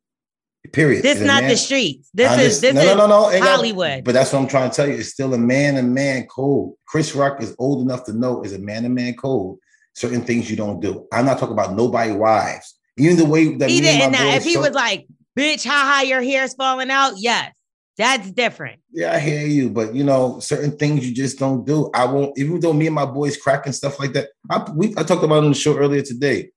Period. 0.73 1.03
This 1.03 1.17
It's 1.17 1.21
a 1.21 1.25
not 1.25 1.43
man- 1.43 1.51
the 1.51 1.57
streets. 1.57 2.09
This 2.11 2.31
I 2.31 2.41
is 2.41 2.59
this 2.61 2.73
no, 2.73 2.81
is 2.81 2.87
no, 2.87 3.05
no, 3.05 3.29
no, 3.29 3.39
Hollywood. 3.39 4.03
But 4.03 4.13
that's 4.13 4.33
what 4.33 4.39
I'm 4.39 4.47
trying 4.47 4.71
to 4.71 4.75
tell 4.75 4.87
you. 4.87 4.95
It's 4.95 5.09
still 5.09 5.31
a 5.35 5.37
man 5.37 5.75
to 5.75 5.83
man 5.83 6.25
code. 6.25 6.73
Chris 6.87 7.13
Rock 7.13 7.41
is 7.43 7.55
old 7.59 7.83
enough 7.83 8.05
to 8.05 8.13
know 8.13 8.41
is 8.41 8.53
a 8.53 8.59
man 8.59 8.81
to 8.81 8.89
man 8.89 9.13
code. 9.13 9.59
Certain 9.93 10.21
things 10.21 10.49
you 10.49 10.57
don't 10.57 10.79
do. 10.79 11.07
I'm 11.13 11.25
not 11.25 11.37
talking 11.37 11.53
about 11.53 11.75
nobody 11.75 12.13
wives. 12.13 12.79
Even 12.97 13.17
the 13.17 13.25
way 13.25 13.55
that 13.57 13.69
he 13.69 13.79
didn't. 13.79 14.15
if 14.15 14.43
he 14.43 14.57
was 14.57 14.71
like, 14.71 15.05
"Bitch, 15.37 15.65
how 15.65 15.85
high 15.85 16.03
your 16.03 16.21
hair's 16.21 16.53
falling 16.55 16.89
out?" 16.89 17.13
Yes, 17.17 17.53
that's 17.97 18.31
different. 18.31 18.81
Yeah, 18.91 19.13
I 19.13 19.19
hear 19.19 19.45
you, 19.47 19.69
but 19.69 19.95
you 19.95 20.03
know, 20.03 20.39
certain 20.39 20.77
things 20.77 21.07
you 21.07 21.15
just 21.15 21.39
don't 21.39 21.65
do. 21.65 21.89
I 21.93 22.05
won't, 22.05 22.37
even 22.37 22.59
though 22.59 22.73
me 22.73 22.87
and 22.87 22.95
my 22.95 23.05
boys 23.05 23.37
crack 23.37 23.65
and 23.65 23.75
stuff 23.75 23.99
like 23.99 24.13
that. 24.13 24.29
I 24.49 24.69
we 24.75 24.93
I 24.97 25.03
talked 25.03 25.23
about 25.23 25.43
on 25.43 25.49
the 25.49 25.55
show 25.55 25.77
earlier 25.77 26.01
today. 26.01 26.51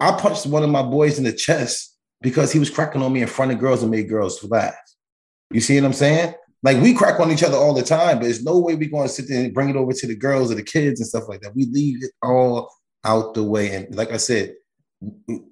I 0.00 0.12
punched 0.12 0.46
one 0.46 0.62
of 0.62 0.70
my 0.70 0.82
boys 0.82 1.18
in 1.18 1.24
the 1.24 1.32
chest 1.32 1.96
because 2.22 2.52
he 2.52 2.58
was 2.58 2.70
cracking 2.70 3.02
on 3.02 3.12
me 3.12 3.22
in 3.22 3.28
front 3.28 3.52
of 3.52 3.58
girls 3.58 3.82
and 3.82 3.90
made 3.90 4.08
girls 4.08 4.42
laugh. 4.44 4.74
You 5.50 5.60
see 5.60 5.78
what 5.78 5.86
I'm 5.86 5.92
saying? 5.92 6.34
Like 6.62 6.80
we 6.80 6.94
crack 6.94 7.20
on 7.20 7.30
each 7.30 7.42
other 7.42 7.56
all 7.56 7.74
the 7.74 7.82
time, 7.82 8.18
but 8.18 8.24
there's 8.24 8.44
no 8.44 8.58
way 8.58 8.74
we're 8.74 8.88
going 8.88 9.08
to 9.08 9.12
sit 9.12 9.28
there 9.28 9.44
and 9.44 9.52
bring 9.52 9.68
it 9.68 9.76
over 9.76 9.92
to 9.92 10.06
the 10.06 10.14
girls 10.14 10.50
or 10.50 10.54
the 10.54 10.62
kids 10.62 11.00
and 11.00 11.08
stuff 11.08 11.28
like 11.28 11.40
that. 11.40 11.54
We 11.54 11.66
leave 11.66 12.02
it 12.04 12.12
all 12.22 12.72
out 13.04 13.34
the 13.34 13.42
way. 13.42 13.74
And 13.74 13.94
like 13.94 14.12
I 14.12 14.16
said, 14.16 14.54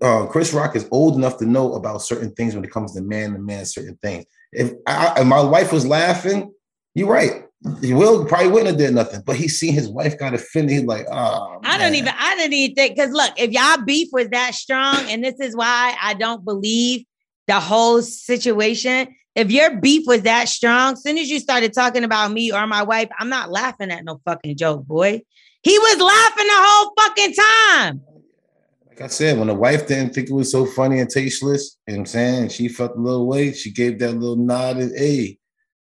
uh, 0.00 0.26
Chris 0.26 0.54
Rock 0.54 0.76
is 0.76 0.88
old 0.92 1.16
enough 1.16 1.38
to 1.38 1.46
know 1.46 1.74
about 1.74 2.02
certain 2.02 2.32
things 2.32 2.54
when 2.54 2.64
it 2.64 2.70
comes 2.70 2.94
to 2.94 3.02
man 3.02 3.32
to 3.32 3.38
man, 3.40 3.64
certain 3.64 3.98
things. 4.00 4.24
If, 4.52 4.72
I, 4.86 5.22
my 5.24 5.40
wife 5.40 5.72
was 5.72 5.86
laughing, 5.86 6.52
you're 6.94 7.08
right. 7.08 7.44
He 7.82 7.92
will 7.92 8.24
probably 8.24 8.48
wouldn't 8.48 8.68
have 8.68 8.78
did 8.78 8.94
nothing, 8.94 9.22
but 9.26 9.36
he 9.36 9.46
seen 9.46 9.74
his 9.74 9.88
wife 9.88 10.18
got 10.18 10.32
offended. 10.32 10.70
He's 10.70 10.84
like, 10.84 11.06
oh, 11.12 11.60
I 11.62 11.76
don't 11.76 11.94
even. 11.94 12.12
I 12.16 12.34
didn't 12.34 12.54
even 12.54 12.74
think 12.74 12.96
because 12.96 13.10
look, 13.10 13.32
if 13.36 13.50
y'all 13.50 13.84
beef 13.84 14.08
was 14.12 14.28
that 14.30 14.54
strong, 14.54 14.96
and 15.10 15.22
this 15.22 15.38
is 15.40 15.54
why 15.54 15.94
I 16.00 16.14
don't 16.14 16.42
believe 16.44 17.04
the 17.46 17.60
whole 17.60 18.00
situation. 18.00 19.14
If 19.34 19.50
your 19.50 19.78
beef 19.78 20.04
was 20.06 20.22
that 20.22 20.48
strong, 20.48 20.96
soon 20.96 21.18
as 21.18 21.28
you 21.28 21.38
started 21.38 21.72
talking 21.72 22.02
about 22.02 22.32
me 22.32 22.50
or 22.50 22.66
my 22.66 22.82
wife, 22.82 23.08
I'm 23.18 23.28
not 23.28 23.50
laughing 23.50 23.90
at 23.90 24.04
no 24.04 24.20
fucking 24.24 24.56
joke, 24.56 24.86
boy. 24.86 25.20
He 25.62 25.78
was 25.78 26.00
laughing 26.00 26.46
the 26.46 26.52
whole 26.56 26.92
fucking 26.98 27.34
time. 27.34 28.02
Like 29.00 29.06
I 29.06 29.12
said, 29.12 29.38
when 29.38 29.46
the 29.48 29.54
wife 29.54 29.86
didn't 29.86 30.14
think 30.14 30.28
it 30.28 30.34
was 30.34 30.52
so 30.52 30.66
funny 30.66 31.00
and 31.00 31.08
tasteless, 31.08 31.78
you 31.86 31.94
know 31.94 32.00
what 32.00 32.00
I'm 32.02 32.06
saying? 32.06 32.48
She 32.50 32.68
felt 32.68 32.96
a 32.96 33.00
little 33.00 33.26
way. 33.26 33.52
She 33.54 33.70
gave 33.72 33.98
that 34.00 34.12
little 34.12 34.36
nod 34.36 34.76
and 34.76 34.92
hey, 34.94 35.38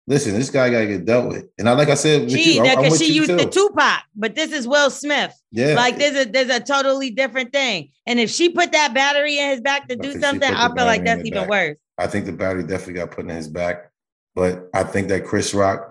listen, 0.06 0.32
this 0.34 0.48
guy 0.48 0.70
gotta 0.70 0.86
get 0.86 1.06
dealt 1.06 1.26
with. 1.28 1.46
And 1.58 1.68
I 1.68 1.72
like 1.72 1.88
I 1.88 1.94
said, 1.94 2.22
with 2.22 2.30
She 2.30 2.54
you, 2.58 2.62
I'm- 2.64 2.78
I'm 2.78 2.84
because 2.84 2.98
she 3.00 3.06
you 3.12 3.22
used 3.22 3.32
the 3.32 3.46
too. 3.46 3.68
Tupac, 3.68 4.04
but 4.14 4.36
this 4.36 4.52
is 4.52 4.68
Will 4.68 4.90
Smith. 4.90 5.34
Yeah. 5.50 5.74
Like 5.74 5.98
there's 5.98 6.24
a 6.24 6.30
there's 6.30 6.50
a 6.50 6.60
totally 6.60 7.10
different 7.10 7.52
thing. 7.52 7.90
And 8.06 8.20
if 8.20 8.30
she 8.30 8.48
put 8.50 8.70
that 8.70 8.94
battery 8.94 9.38
in 9.40 9.50
his 9.50 9.60
back 9.60 9.88
to 9.88 9.94
I 9.94 9.96
do 10.00 10.12
something, 10.20 10.48
I 10.54 10.72
feel 10.72 10.84
like 10.86 11.04
that's 11.04 11.24
even 11.24 11.42
back. 11.42 11.50
worse. 11.50 11.76
I 11.98 12.06
think 12.06 12.26
the 12.26 12.32
battery 12.32 12.62
definitely 12.62 12.94
got 12.94 13.10
put 13.10 13.24
in 13.24 13.30
his 13.34 13.48
back. 13.48 13.90
But 14.36 14.70
I 14.72 14.84
think 14.84 15.08
that 15.08 15.24
Chris 15.24 15.52
Rock, 15.52 15.89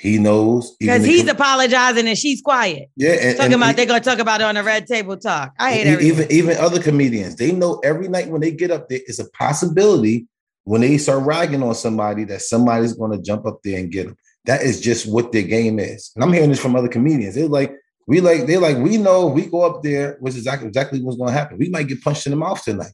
he 0.00 0.18
knows 0.18 0.74
Because 0.80 1.04
he's 1.04 1.22
com- 1.24 1.36
apologizing 1.36 2.08
and 2.08 2.16
she's 2.16 2.40
quiet. 2.40 2.88
yeah, 2.96 3.10
and, 3.12 3.36
Talking 3.36 3.52
and 3.52 3.62
about 3.62 3.68
he- 3.68 3.74
they're 3.76 3.86
gonna 3.86 4.00
talk 4.00 4.18
about 4.18 4.40
it 4.40 4.44
on 4.44 4.54
the 4.54 4.62
red 4.64 4.86
table 4.86 5.16
talk. 5.16 5.52
I 5.58 5.72
hate 5.72 5.86
everything. 5.86 6.12
even 6.30 6.32
even 6.32 6.56
other 6.56 6.80
comedians 6.82 7.36
they 7.36 7.52
know 7.52 7.78
every 7.84 8.08
night 8.08 8.28
when 8.30 8.40
they 8.40 8.50
get 8.50 8.70
up 8.70 8.88
there 8.88 9.00
it's 9.06 9.18
a 9.18 9.28
possibility 9.32 10.26
when 10.64 10.80
they 10.80 10.96
start 10.98 11.24
ragging 11.24 11.62
on 11.62 11.74
somebody 11.74 12.24
that 12.24 12.40
somebody's 12.42 12.94
going 12.94 13.10
to 13.12 13.22
jump 13.22 13.44
up 13.46 13.60
there 13.62 13.78
and 13.78 13.90
get 13.92 14.06
them 14.06 14.16
that 14.46 14.62
is 14.62 14.80
just 14.80 15.06
what 15.10 15.32
their 15.32 15.42
game 15.42 15.78
is. 15.78 16.12
And 16.14 16.24
i'm 16.24 16.32
hearing 16.32 16.50
this 16.50 16.60
from 16.60 16.74
other 16.76 16.88
comedians. 16.88 17.34
They're 17.34 17.46
like 17.46 17.74
we 18.06 18.20
like 18.22 18.46
they're 18.46 18.58
like 18.60 18.78
we 18.78 18.96
know 18.96 19.26
we 19.26 19.46
go 19.46 19.62
up 19.62 19.82
there 19.82 20.16
which 20.20 20.32
is 20.32 20.38
exactly 20.38 20.68
exactly 20.68 21.00
what's 21.02 21.18
going 21.18 21.28
to 21.28 21.38
happen. 21.38 21.58
We 21.58 21.68
might 21.68 21.88
get 21.88 22.02
punched 22.02 22.26
in 22.26 22.30
the 22.30 22.36
mouth 22.36 22.62
tonight. 22.64 22.92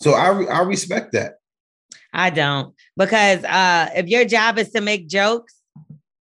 So 0.00 0.12
i 0.12 0.28
re- 0.28 0.48
i 0.48 0.60
respect 0.62 1.12
that. 1.12 1.34
I 2.12 2.30
don't. 2.30 2.74
Because 2.96 3.44
uh, 3.44 3.90
if 3.94 4.06
your 4.08 4.24
job 4.24 4.58
is 4.58 4.70
to 4.70 4.80
make 4.80 5.06
jokes 5.08 5.54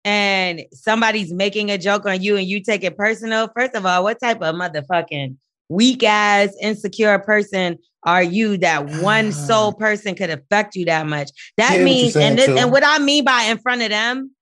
and 0.04 0.62
somebody's 0.72 1.32
making 1.32 1.70
a 1.70 1.78
joke 1.78 2.06
on 2.06 2.22
you 2.22 2.36
and 2.36 2.46
you 2.46 2.62
take 2.62 2.84
it 2.84 2.96
personal, 2.96 3.48
first 3.56 3.74
of 3.74 3.86
all, 3.86 4.02
what 4.02 4.20
type 4.20 4.42
of 4.42 4.54
motherfucking 4.54 5.36
weak 5.68 6.02
ass 6.02 6.50
insecure 6.60 7.18
person 7.20 7.78
are 8.04 8.22
you 8.22 8.58
that 8.58 8.86
one 8.86 9.32
sole 9.46 9.72
person 9.72 10.14
could 10.14 10.30
affect 10.30 10.74
you 10.74 10.84
that 10.86 11.06
much? 11.06 11.30
That 11.56 11.78
Yeah, 11.78 11.84
means, 11.84 12.16
and 12.16 12.38
this, 12.38 12.46
too. 12.46 12.56
and 12.56 12.72
what 12.72 12.82
I 12.84 12.98
mean 12.98 13.24
by 13.24 13.42
in 13.44 13.58
front 13.58 13.82
of 13.82 13.90
them, 13.90 14.32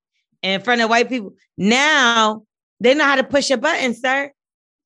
in 0.42 0.60
front 0.62 0.80
of 0.80 0.88
white 0.88 1.08
people, 1.08 1.34
now 1.58 2.42
they 2.80 2.94
know 2.94 3.04
how 3.04 3.16
to 3.16 3.24
push 3.24 3.50
a 3.50 3.58
button, 3.58 3.94
sir. 3.94 4.32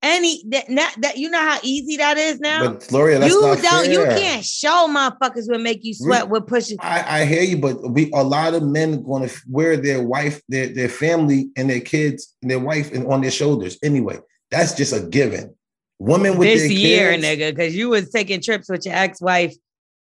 Any 0.05 0.43
that, 0.49 0.67
that, 0.69 0.95
that 0.99 1.17
you 1.17 1.31
know 1.31 1.39
how 1.39 1.57
easy 1.63 1.97
that 1.97 2.15
is 2.19 2.39
now. 2.39 2.69
but 2.69 2.87
gloria 2.89 3.17
that's 3.17 3.33
you 3.33 3.41
not 3.41 3.57
don't. 3.59 3.89
You 3.89 4.03
can't 4.05 4.45
show 4.45 4.87
motherfuckers 4.87 5.49
what 5.49 5.61
make 5.61 5.83
you 5.83 5.95
sweat 5.95 6.29
with 6.29 6.45
pushing. 6.45 6.77
I, 6.79 7.21
I 7.21 7.25
hear 7.25 7.41
you, 7.41 7.57
but 7.57 7.89
we 7.91 8.11
a 8.13 8.23
lot 8.23 8.53
of 8.53 8.61
men 8.61 9.01
going 9.01 9.27
to 9.27 9.35
wear 9.49 9.77
their 9.77 10.03
wife, 10.03 10.43
their 10.47 10.67
their 10.67 10.89
family, 10.89 11.49
and 11.57 11.67
their 11.67 11.79
kids 11.79 12.35
and 12.43 12.51
their 12.51 12.59
wife 12.59 12.93
and 12.93 13.07
on 13.07 13.21
their 13.21 13.31
shoulders. 13.31 13.79
Anyway, 13.81 14.19
that's 14.51 14.75
just 14.75 14.93
a 14.93 14.99
given. 14.99 15.55
Women 15.97 16.37
with 16.37 16.49
this 16.49 16.71
year, 16.71 17.13
kids, 17.13 17.25
nigga, 17.25 17.55
because 17.55 17.75
you 17.75 17.89
was 17.89 18.11
taking 18.11 18.41
trips 18.41 18.69
with 18.69 18.85
your 18.85 18.93
ex-wife 18.93 19.55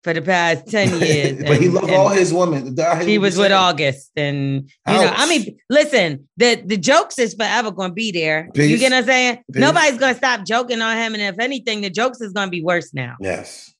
for 0.02 0.12
the 0.12 0.22
past 0.22 0.66
10 0.66 1.00
years. 1.00 1.42
but 1.44 1.58
he 1.60 1.66
and- 1.66 1.74
loved 1.74 1.90
all 1.90 2.08
his 2.08 2.32
women. 2.32 2.76
He 3.02 3.18
was 3.18 3.36
with. 3.36 3.52
August. 3.52 4.10
And 4.16 4.70
you 4.88 4.92
know, 4.94 5.12
I 5.14 5.28
mean, 5.28 5.56
listen, 5.70 6.28
the, 6.36 6.56
the 6.64 6.76
jokes 6.76 7.18
is 7.18 7.34
forever 7.34 7.70
gonna 7.70 7.92
be 7.92 8.10
there. 8.12 8.46
You 8.46 8.52
Peace. 8.52 8.80
get 8.80 8.92
what 8.92 8.98
I'm 8.98 9.04
saying? 9.04 9.36
Peace. 9.52 9.60
Nobody's 9.60 9.98
gonna 9.98 10.14
stop 10.16 10.44
joking 10.46 10.80
on 10.82 10.96
him. 10.96 11.14
And 11.14 11.22
if 11.22 11.38
anything, 11.38 11.82
the 11.82 11.90
jokes 11.90 12.20
is 12.20 12.32
gonna 12.32 12.50
be 12.50 12.62
worse 12.62 12.92
now. 12.94 13.16
Yes. 13.20 13.72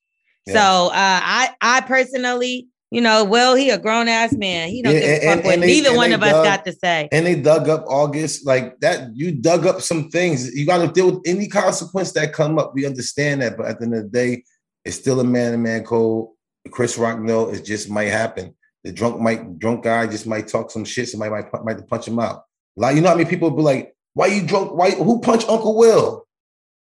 So 0.49 0.55
uh 0.59 0.91
I 0.93 1.51
I 1.61 1.81
personally, 1.83 2.67
you 2.91 3.01
know, 3.01 3.25
well, 3.25 3.55
he 3.55 3.71
a 3.71 3.79
grown-ass 3.79 4.33
man. 4.35 4.69
He 4.69 4.83
don't 4.83 4.93
Yeah, 4.95 5.01
give 5.01 5.09
a 5.09 5.15
fuck 5.21 5.37
and- 5.37 5.45
what 5.45 5.59
neither 5.61 5.97
one 5.97 6.13
of 6.13 6.23
us 6.23 6.33
got 6.45 6.65
to 6.67 6.73
say. 6.73 7.09
And 7.13 7.25
they 7.25 7.37
dug 7.41 7.69
up 7.69 7.85
August 7.89 8.45
like 8.47 8.79
that. 8.81 9.17
You 9.17 9.33
dug 9.33 9.67
up 9.67 9.81
some 9.81 10.11
things. 10.11 10.55
You 10.55 10.67
got 10.67 10.85
to 10.87 10.93
deal 10.93 11.13
with 11.13 11.23
any 11.25 11.49
consequence 11.49 12.13
that 12.13 12.33
come 12.35 12.59
up. 12.59 12.73
We 12.75 12.85
understand 12.85 13.41
that, 13.43 13.57
but 13.57 13.67
at 13.67 13.79
the 13.79 13.87
end 13.87 13.95
of 13.95 14.03
the 14.03 14.09
day, 14.11 14.45
it's 14.85 14.97
still 14.97 15.21
a 15.21 15.25
man 15.25 15.53
to 15.53 15.59
man 15.59 15.85
code. 15.85 16.29
Chris 16.71 16.97
Rock 16.99 17.21
know 17.21 17.49
it 17.51 17.65
just 17.65 17.91
might 17.91 18.09
happen. 18.09 18.55
The 18.85 18.93
drunk 18.93 19.21
might 19.21 19.59
drunk 19.59 19.85
guy 19.85 20.07
just 20.07 20.27
might 20.27 20.49
talk 20.49 20.71
some 20.71 20.85
shit. 20.85 21.09
Somebody 21.09 21.31
might 21.31 21.65
might 21.65 21.89
punch 21.89 22.09
him 22.09 22.19
out. 22.19 22.45
Like 22.77 22.97
you 22.97 23.03
know, 23.03 23.09
how 23.11 23.17
many 23.17 23.29
people 23.29 23.51
be 23.51 23.63
like, 23.63 23.95
"Why 24.15 24.27
you 24.27 24.43
drunk? 24.47 24.73
Why 24.75 24.91
who 24.91 25.21
punched 25.21 25.49
Uncle 25.49 25.77
Will?" 25.77 26.27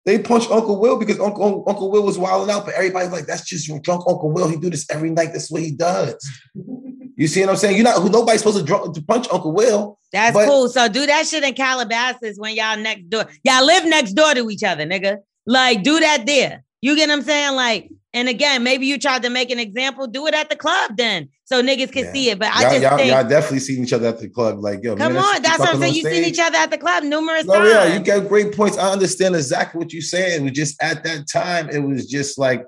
They 0.06 0.20
punched 0.20 0.52
Uncle 0.52 0.80
Will 0.80 0.98
because 0.98 1.20
Uncle 1.20 1.64
Uncle 1.68 1.92
Will 1.92 2.04
was 2.04 2.18
wilding 2.18 2.54
out, 2.54 2.66
but 2.66 2.74
everybody's 2.76 3.12
like, 3.12 3.26
"That's 3.26 3.46
just 3.48 3.68
drunk 3.84 4.04
Uncle 4.08 4.32
Will. 4.32 4.48
He 4.48 4.58
do 4.58 4.70
this 4.70 4.90
every 4.90 5.10
night. 5.10 5.30
That's 5.34 5.52
what 5.52 5.62
he 5.62 5.72
does." 5.72 6.16
You 7.16 7.28
see 7.28 7.42
what 7.42 7.52
I'm 7.52 7.58
saying? 7.58 7.76
You're 7.76 7.84
not 7.84 8.02
who 8.02 8.10
nobody's 8.10 8.42
supposed 8.42 8.58
to, 8.58 8.64
drunk, 8.64 8.96
to 8.96 9.02
punch 9.04 9.28
Uncle 9.32 9.54
Will. 9.54 10.00
That's 10.12 10.34
But- 10.34 10.48
cool. 10.48 10.68
So 10.68 10.88
do 10.88 11.06
that 11.06 11.28
shit 11.28 11.44
in 11.44 11.54
Calabasas 11.54 12.38
when 12.40 12.56
y'all 12.56 12.76
next 12.78 13.08
door. 13.08 13.26
Y'all 13.44 13.64
live 13.64 13.86
next 13.86 14.14
door 14.14 14.34
to 14.34 14.50
each 14.50 14.64
other, 14.64 14.84
nigga. 14.86 15.18
Like, 15.46 15.84
do 15.84 16.00
that 16.00 16.26
there. 16.26 16.64
You 16.84 16.98
get 16.98 17.08
what 17.08 17.20
I'm 17.20 17.22
saying? 17.24 17.56
Like, 17.56 17.90
and 18.14 18.28
again, 18.28 18.62
maybe 18.62 18.86
you 18.88 19.00
tried 19.00 19.24
to 19.24 19.30
make 19.30 19.50
an 19.52 19.58
example. 19.58 20.06
Do 20.06 20.28
it 20.28 20.34
at 20.34 20.50
the 20.50 20.58
club 20.58 20.98
then, 20.98 21.30
so 21.46 21.64
niggas 21.64 21.94
can 21.94 22.04
Yeah. 22.04 22.12
see 22.12 22.30
it. 22.30 22.38
But 22.40 22.50
I 22.50 22.62
y'all, 22.64 22.72
just 22.72 22.82
y'all, 22.84 22.98
think, 22.98 23.12
y'all 23.14 23.24
definitely 23.30 23.60
seen 23.60 23.84
each 23.86 23.94
other 23.94 24.08
at 24.10 24.20
the 24.20 24.28
club. 24.28 24.62
Like, 24.62 24.84
yo, 24.84 24.98
come 24.98 25.14
man, 25.14 25.24
on, 25.24 25.42
that's 25.42 25.60
what 25.60 25.70
I'm 25.70 25.80
saying. 25.80 25.94
You 25.94 26.04
seen 26.04 26.26
each 26.26 26.40
other 26.42 26.58
at 26.58 26.72
the 26.72 26.78
club 26.78 27.06
numerous 27.06 27.46
No, 27.46 27.54
times. 27.54 27.70
yeah, 27.70 27.94
you 27.98 28.04
got 28.04 28.28
great 28.28 28.54
points. 28.54 28.78
I 28.78 28.92
understand 28.92 29.34
exactly 29.34 29.80
what 29.80 29.94
you're 29.94 30.02
saying. 30.02 30.42
It 30.42 30.44
was 30.44 30.52
just 30.52 30.84
at 30.84 31.06
that 31.06 31.30
time, 31.30 31.70
it 31.70 31.80
was 31.80 32.06
just 32.06 32.38
like, 32.38 32.66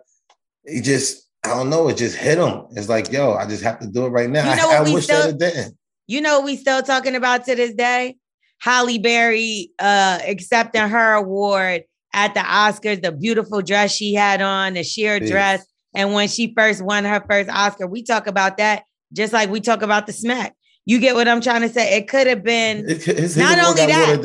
it 0.63 0.83
just, 0.83 1.27
I 1.43 1.49
don't 1.49 1.69
know, 1.69 1.89
it 1.89 1.97
just 1.97 2.15
hit 2.15 2.37
him. 2.37 2.67
It's 2.71 2.87
like, 2.87 3.11
yo, 3.11 3.33
I 3.33 3.45
just 3.47 3.63
have 3.63 3.79
to 3.79 3.87
do 3.87 4.05
it 4.05 4.09
right 4.11 4.29
now. 4.29 4.49
You 4.49 4.55
know 4.55 4.69
I, 4.69 4.79
what 4.79 4.81
I 4.81 4.83
we 4.85 4.93
wish 4.93 5.03
still- 5.03 5.23
that 5.23 5.29
it 5.31 5.37
didn't. 5.39 5.77
You 6.07 6.21
know 6.21 6.37
what 6.37 6.45
we 6.45 6.55
still 6.55 6.81
talking 6.83 7.15
about 7.15 7.43
to 7.47 7.55
this 7.55 7.73
day? 7.73 8.15
Halle 8.59 8.97
Berry 8.97 9.71
uh 9.77 10.19
accepting 10.25 10.87
her 10.87 11.13
award 11.15 11.83
at 12.15 12.33
the 12.33 12.39
Oscars, 12.39 13.03
the 13.03 13.11
beautiful 13.11 13.61
dress 13.61 13.93
she 13.93 14.13
had 14.13 14.41
on, 14.41 14.73
the 14.73 14.83
sheer 14.83 15.19
dress. 15.19 15.65
And 15.93 16.13
when 16.13 16.27
she 16.29 16.53
first 16.57 16.81
won 16.81 17.03
her 17.03 17.23
first 17.29 17.49
Oscar, 17.49 17.85
we 17.87 18.03
talk 18.03 18.25
about 18.25 18.57
that 18.57 18.83
just 19.13 19.33
like 19.33 19.49
we 19.49 19.59
talk 19.61 19.81
about 19.81 20.07
the 20.07 20.13
smack. 20.13 20.55
You 20.85 20.99
get 20.99 21.15
what 21.15 21.27
I'm 21.27 21.41
trying 21.41 21.61
to 21.61 21.69
say? 21.69 21.97
It 21.97 22.07
could 22.07 22.27
have 22.27 22.43
been 22.43 22.89
It, 22.89 23.03
his, 23.03 23.37
Not 23.37 23.59
only 23.59 23.85
that- 23.87 24.21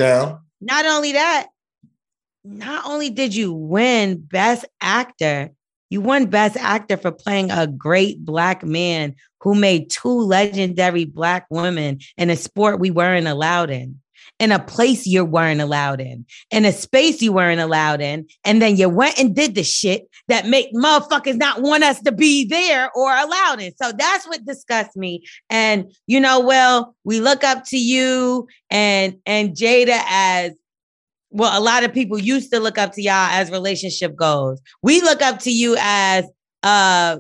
not 0.61 0.87
only 0.87 1.13
that, 1.13 1.49
not 2.45 2.87
only 2.87 3.11
did 3.11 3.35
you 3.35 3.53
win 3.53 4.19
Best 4.19 4.65
Actor, 4.81 5.51
you 5.91 6.01
won 6.01 6.27
Best 6.27 6.57
Actor 6.57 6.99
for 6.99 7.11
playing 7.11 7.51
a 7.51 7.67
great 7.67 8.25
Black 8.25 8.63
man 8.65 9.17
who 9.41 9.55
made 9.55 9.91
two 9.91 10.09
legendary 10.21 11.05
Black 11.07 11.47
women 11.51 11.99
in 12.17 12.31
a 12.31 12.37
sport 12.37 12.79
we 12.79 12.91
weren't 12.91 13.27
allowed 13.27 13.71
in, 13.71 14.01
in 14.41 14.51
a 14.51 14.59
place 14.59 15.07
you 15.07 15.23
weren't 15.25 15.61
allowed 15.61 16.01
in, 16.01 16.25
in 16.51 16.65
a 16.65 16.73
space 16.73 17.21
you 17.21 17.31
weren't 17.33 17.61
allowed 17.61 18.01
in. 18.01 18.27
And 18.45 18.61
then 18.61 18.77
you 18.77 18.89
went 18.89 19.19
and 19.19 19.37
did 19.37 19.55
the 19.55 19.63
shit 19.63 20.09
that 20.29 20.47
make 20.47 20.75
motherfuckers 20.75 21.37
not 21.37 21.61
want 21.61 21.85
us 21.85 22.01
to 22.01 22.11
be 22.11 22.47
there 22.47 22.91
or 22.97 23.13
allowed 23.13 23.61
in. 23.61 23.73
So 23.77 23.93
that's 23.93 24.27
what 24.27 24.47
disgusts 24.47 24.97
me. 24.97 25.23
And 25.51 25.93
you 26.07 26.19
know, 26.19 26.41
well, 26.41 26.97
we 27.05 27.21
look 27.21 27.45
up 27.45 27.65
to 27.67 27.79
you 27.79 28.49
and 28.71 29.19
and 29.27 29.51
Jada 29.51 30.01
as 30.09 30.53
well, 31.29 31.57
a 31.57 31.63
lot 31.63 31.85
of 31.85 31.93
people 31.93 32.19
used 32.19 32.51
to 32.53 32.59
look 32.59 32.79
up 32.79 32.93
to 32.95 33.03
y'all 33.03 33.29
as 33.31 33.51
relationship 33.51 34.17
goals. 34.17 34.61
We 34.83 35.01
look 35.03 35.23
up 35.23 35.39
to 35.41 35.53
you 35.53 35.77
as 35.79 36.25
uh, 36.63 37.19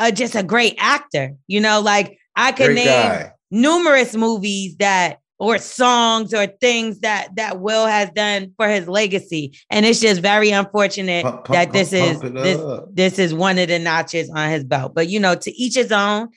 uh 0.00 0.10
just 0.10 0.34
a 0.34 0.42
great 0.42 0.74
actor. 0.78 1.34
You 1.46 1.60
know, 1.60 1.80
like 1.80 2.18
I 2.34 2.50
can 2.50 2.66
Great 2.66 2.74
name 2.74 2.86
guy. 2.86 3.32
numerous 3.52 4.16
movies 4.16 4.76
that 4.78 5.20
or 5.38 5.58
songs 5.58 6.34
or 6.34 6.46
things 6.46 7.00
that 7.00 7.36
that 7.36 7.60
Will 7.60 7.86
has 7.86 8.10
done 8.10 8.52
for 8.56 8.68
his 8.68 8.88
legacy. 8.88 9.58
And 9.70 9.86
it's 9.86 10.00
just 10.00 10.20
very 10.20 10.50
unfortunate 10.50 11.24
Pump- 11.24 11.44
pump- 11.44 11.54
that 11.54 11.72
this 11.72 11.90
pump- 11.90 12.24
is 12.24 12.32
this 12.32 12.58
up. 12.60 12.94
this 12.94 13.18
is 13.18 13.32
one 13.32 13.58
of 13.58 13.68
the 13.68 13.78
notches 13.78 14.30
on 14.30 14.50
his 14.50 14.64
belt. 14.64 14.94
But 14.94 15.08
you 15.08 15.20
know, 15.20 15.34
to 15.34 15.50
each 15.52 15.74
his 15.74 15.92
own. 15.92 16.28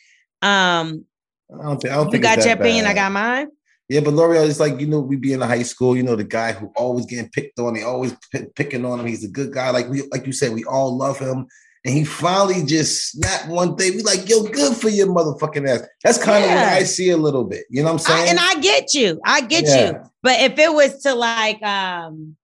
Um, 0.43 1.05
I 1.53 1.63
don't 1.63 1.81
think. 1.81 1.93
I 1.93 1.97
don't 1.97 2.13
you 2.13 2.19
got 2.19 2.45
your 2.45 2.53
opinion, 2.53 2.85
I 2.85 2.93
got 2.93 3.11
mine. 3.11 3.47
Yeah, 3.89 3.99
but 3.99 4.13
Lorel 4.13 4.45
is 4.45 4.59
like, 4.59 4.79
you 4.79 4.87
know, 4.87 5.01
we 5.01 5.17
be 5.17 5.33
in 5.33 5.41
the 5.41 5.47
high 5.47 5.63
school, 5.63 5.97
you 5.97 6.03
know, 6.03 6.15
the 6.15 6.23
guy 6.23 6.53
who 6.53 6.71
always 6.77 7.05
getting 7.05 7.29
picked 7.29 7.59
on, 7.59 7.73
they 7.73 7.83
always 7.83 8.15
p- 8.31 8.45
picking 8.55 8.85
on 8.85 9.01
him. 9.01 9.05
He's 9.05 9.25
a 9.25 9.27
good 9.27 9.51
guy. 9.53 9.69
Like 9.71 9.89
we, 9.89 10.03
like 10.13 10.25
you 10.25 10.31
said, 10.31 10.53
we 10.53 10.63
all 10.63 10.97
love 10.97 11.19
him. 11.19 11.47
And 11.83 11.95
he 11.95 12.03
finally 12.03 12.63
just 12.63 13.11
snapped 13.11 13.47
one 13.47 13.75
thing. 13.75 13.95
We 13.95 14.03
like, 14.03 14.29
yo, 14.29 14.43
good 14.43 14.77
for 14.77 14.89
your 14.89 15.07
motherfucking 15.07 15.67
ass. 15.67 15.81
That's 16.03 16.17
kind 16.23 16.43
of 16.43 16.49
what 16.51 16.59
I 16.59 16.83
see 16.83 17.09
a 17.09 17.17
little 17.17 17.43
bit. 17.43 17.65
You 17.71 17.81
know 17.81 17.93
what 17.93 18.07
I'm 18.07 18.13
I, 18.13 18.17
saying? 18.25 18.29
and 18.29 18.39
I 18.39 18.53
get 18.61 18.93
you. 18.93 19.19
I 19.25 19.41
get 19.41 19.63
Yeah. 19.65 19.89
you. 19.91 19.99
But 20.21 20.39
if 20.41 20.59
it 20.59 20.71
was 20.71 21.01
to 21.03 21.15
like 21.15 21.61
um 21.63 22.35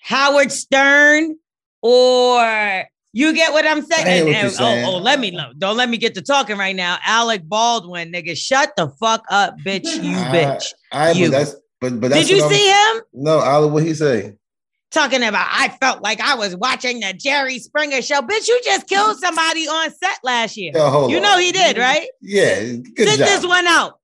Howard 0.00 0.52
Stern 0.52 1.36
or 1.82 2.84
you 3.12 3.32
get 3.32 3.52
what 3.52 3.66
I'm 3.66 3.82
saying? 3.82 4.06
I 4.06 4.10
And- 4.10 4.26
what 4.26 4.34
and- 4.36 4.52
saying. 4.52 4.84
Oh, 4.86 4.94
oh, 4.94 4.98
let 4.98 5.20
me 5.20 5.30
know. 5.30 5.52
Don't 5.58 5.76
let 5.76 5.88
me 5.88 5.96
get 5.98 6.14
to 6.14 6.22
talking 6.22 6.56
right 6.56 6.74
now. 6.74 6.98
Alec 7.04 7.42
Baldwin, 7.48 8.10
nigga, 8.12 8.36
shut 8.36 8.74
the 8.76 8.88
fuck 8.98 9.24
up, 9.30 9.56
bitch. 9.64 9.84
You 10.02 10.16
bitch. 10.32 10.72
I, 10.90 11.12
You. 11.12 11.30
but 11.30 11.36
that's 11.38 11.54
but 11.80 12.00
but 12.00 12.10
that's 12.10 12.26
Did 12.28 12.36
you 12.36 12.42
what 12.42 12.52
I'm- 12.52 12.54
see 12.54 12.68
him 12.70 13.02
No, 13.12 13.38
Ala, 13.40 13.68
what 13.68 13.82
he 13.82 13.94
say? 13.94 14.34
Talking 14.94 15.22
about? 15.22 15.46
I 15.50 15.68
felt 15.80 16.02
like 16.02 16.20
I 16.20 16.34
was 16.36 16.56
watching 16.56 17.00
the 17.00 17.12
Jerry 17.12 17.58
Springer 17.58 18.00
show. 18.00 18.20
Bitch, 18.22 18.48
you 18.48 18.60
just 18.64 18.88
killed 18.88 19.18
somebody 19.18 19.66
on 19.68 19.90
set 19.90 20.18
last 20.22 20.56
year. 20.56 20.72
Oh, 20.74 21.02
Yo, 21.02 21.08
you 21.08 21.16
on. 21.16 21.22
know 21.22 21.38
he 21.38 21.52
did, 21.52 21.76
right? 21.76 22.08
Yeah, 22.22 22.60
good 22.94 23.08
Sit 23.08 23.18
job. 23.18 23.28
this 23.28 23.46
one 23.46 23.66
out. 23.66 23.98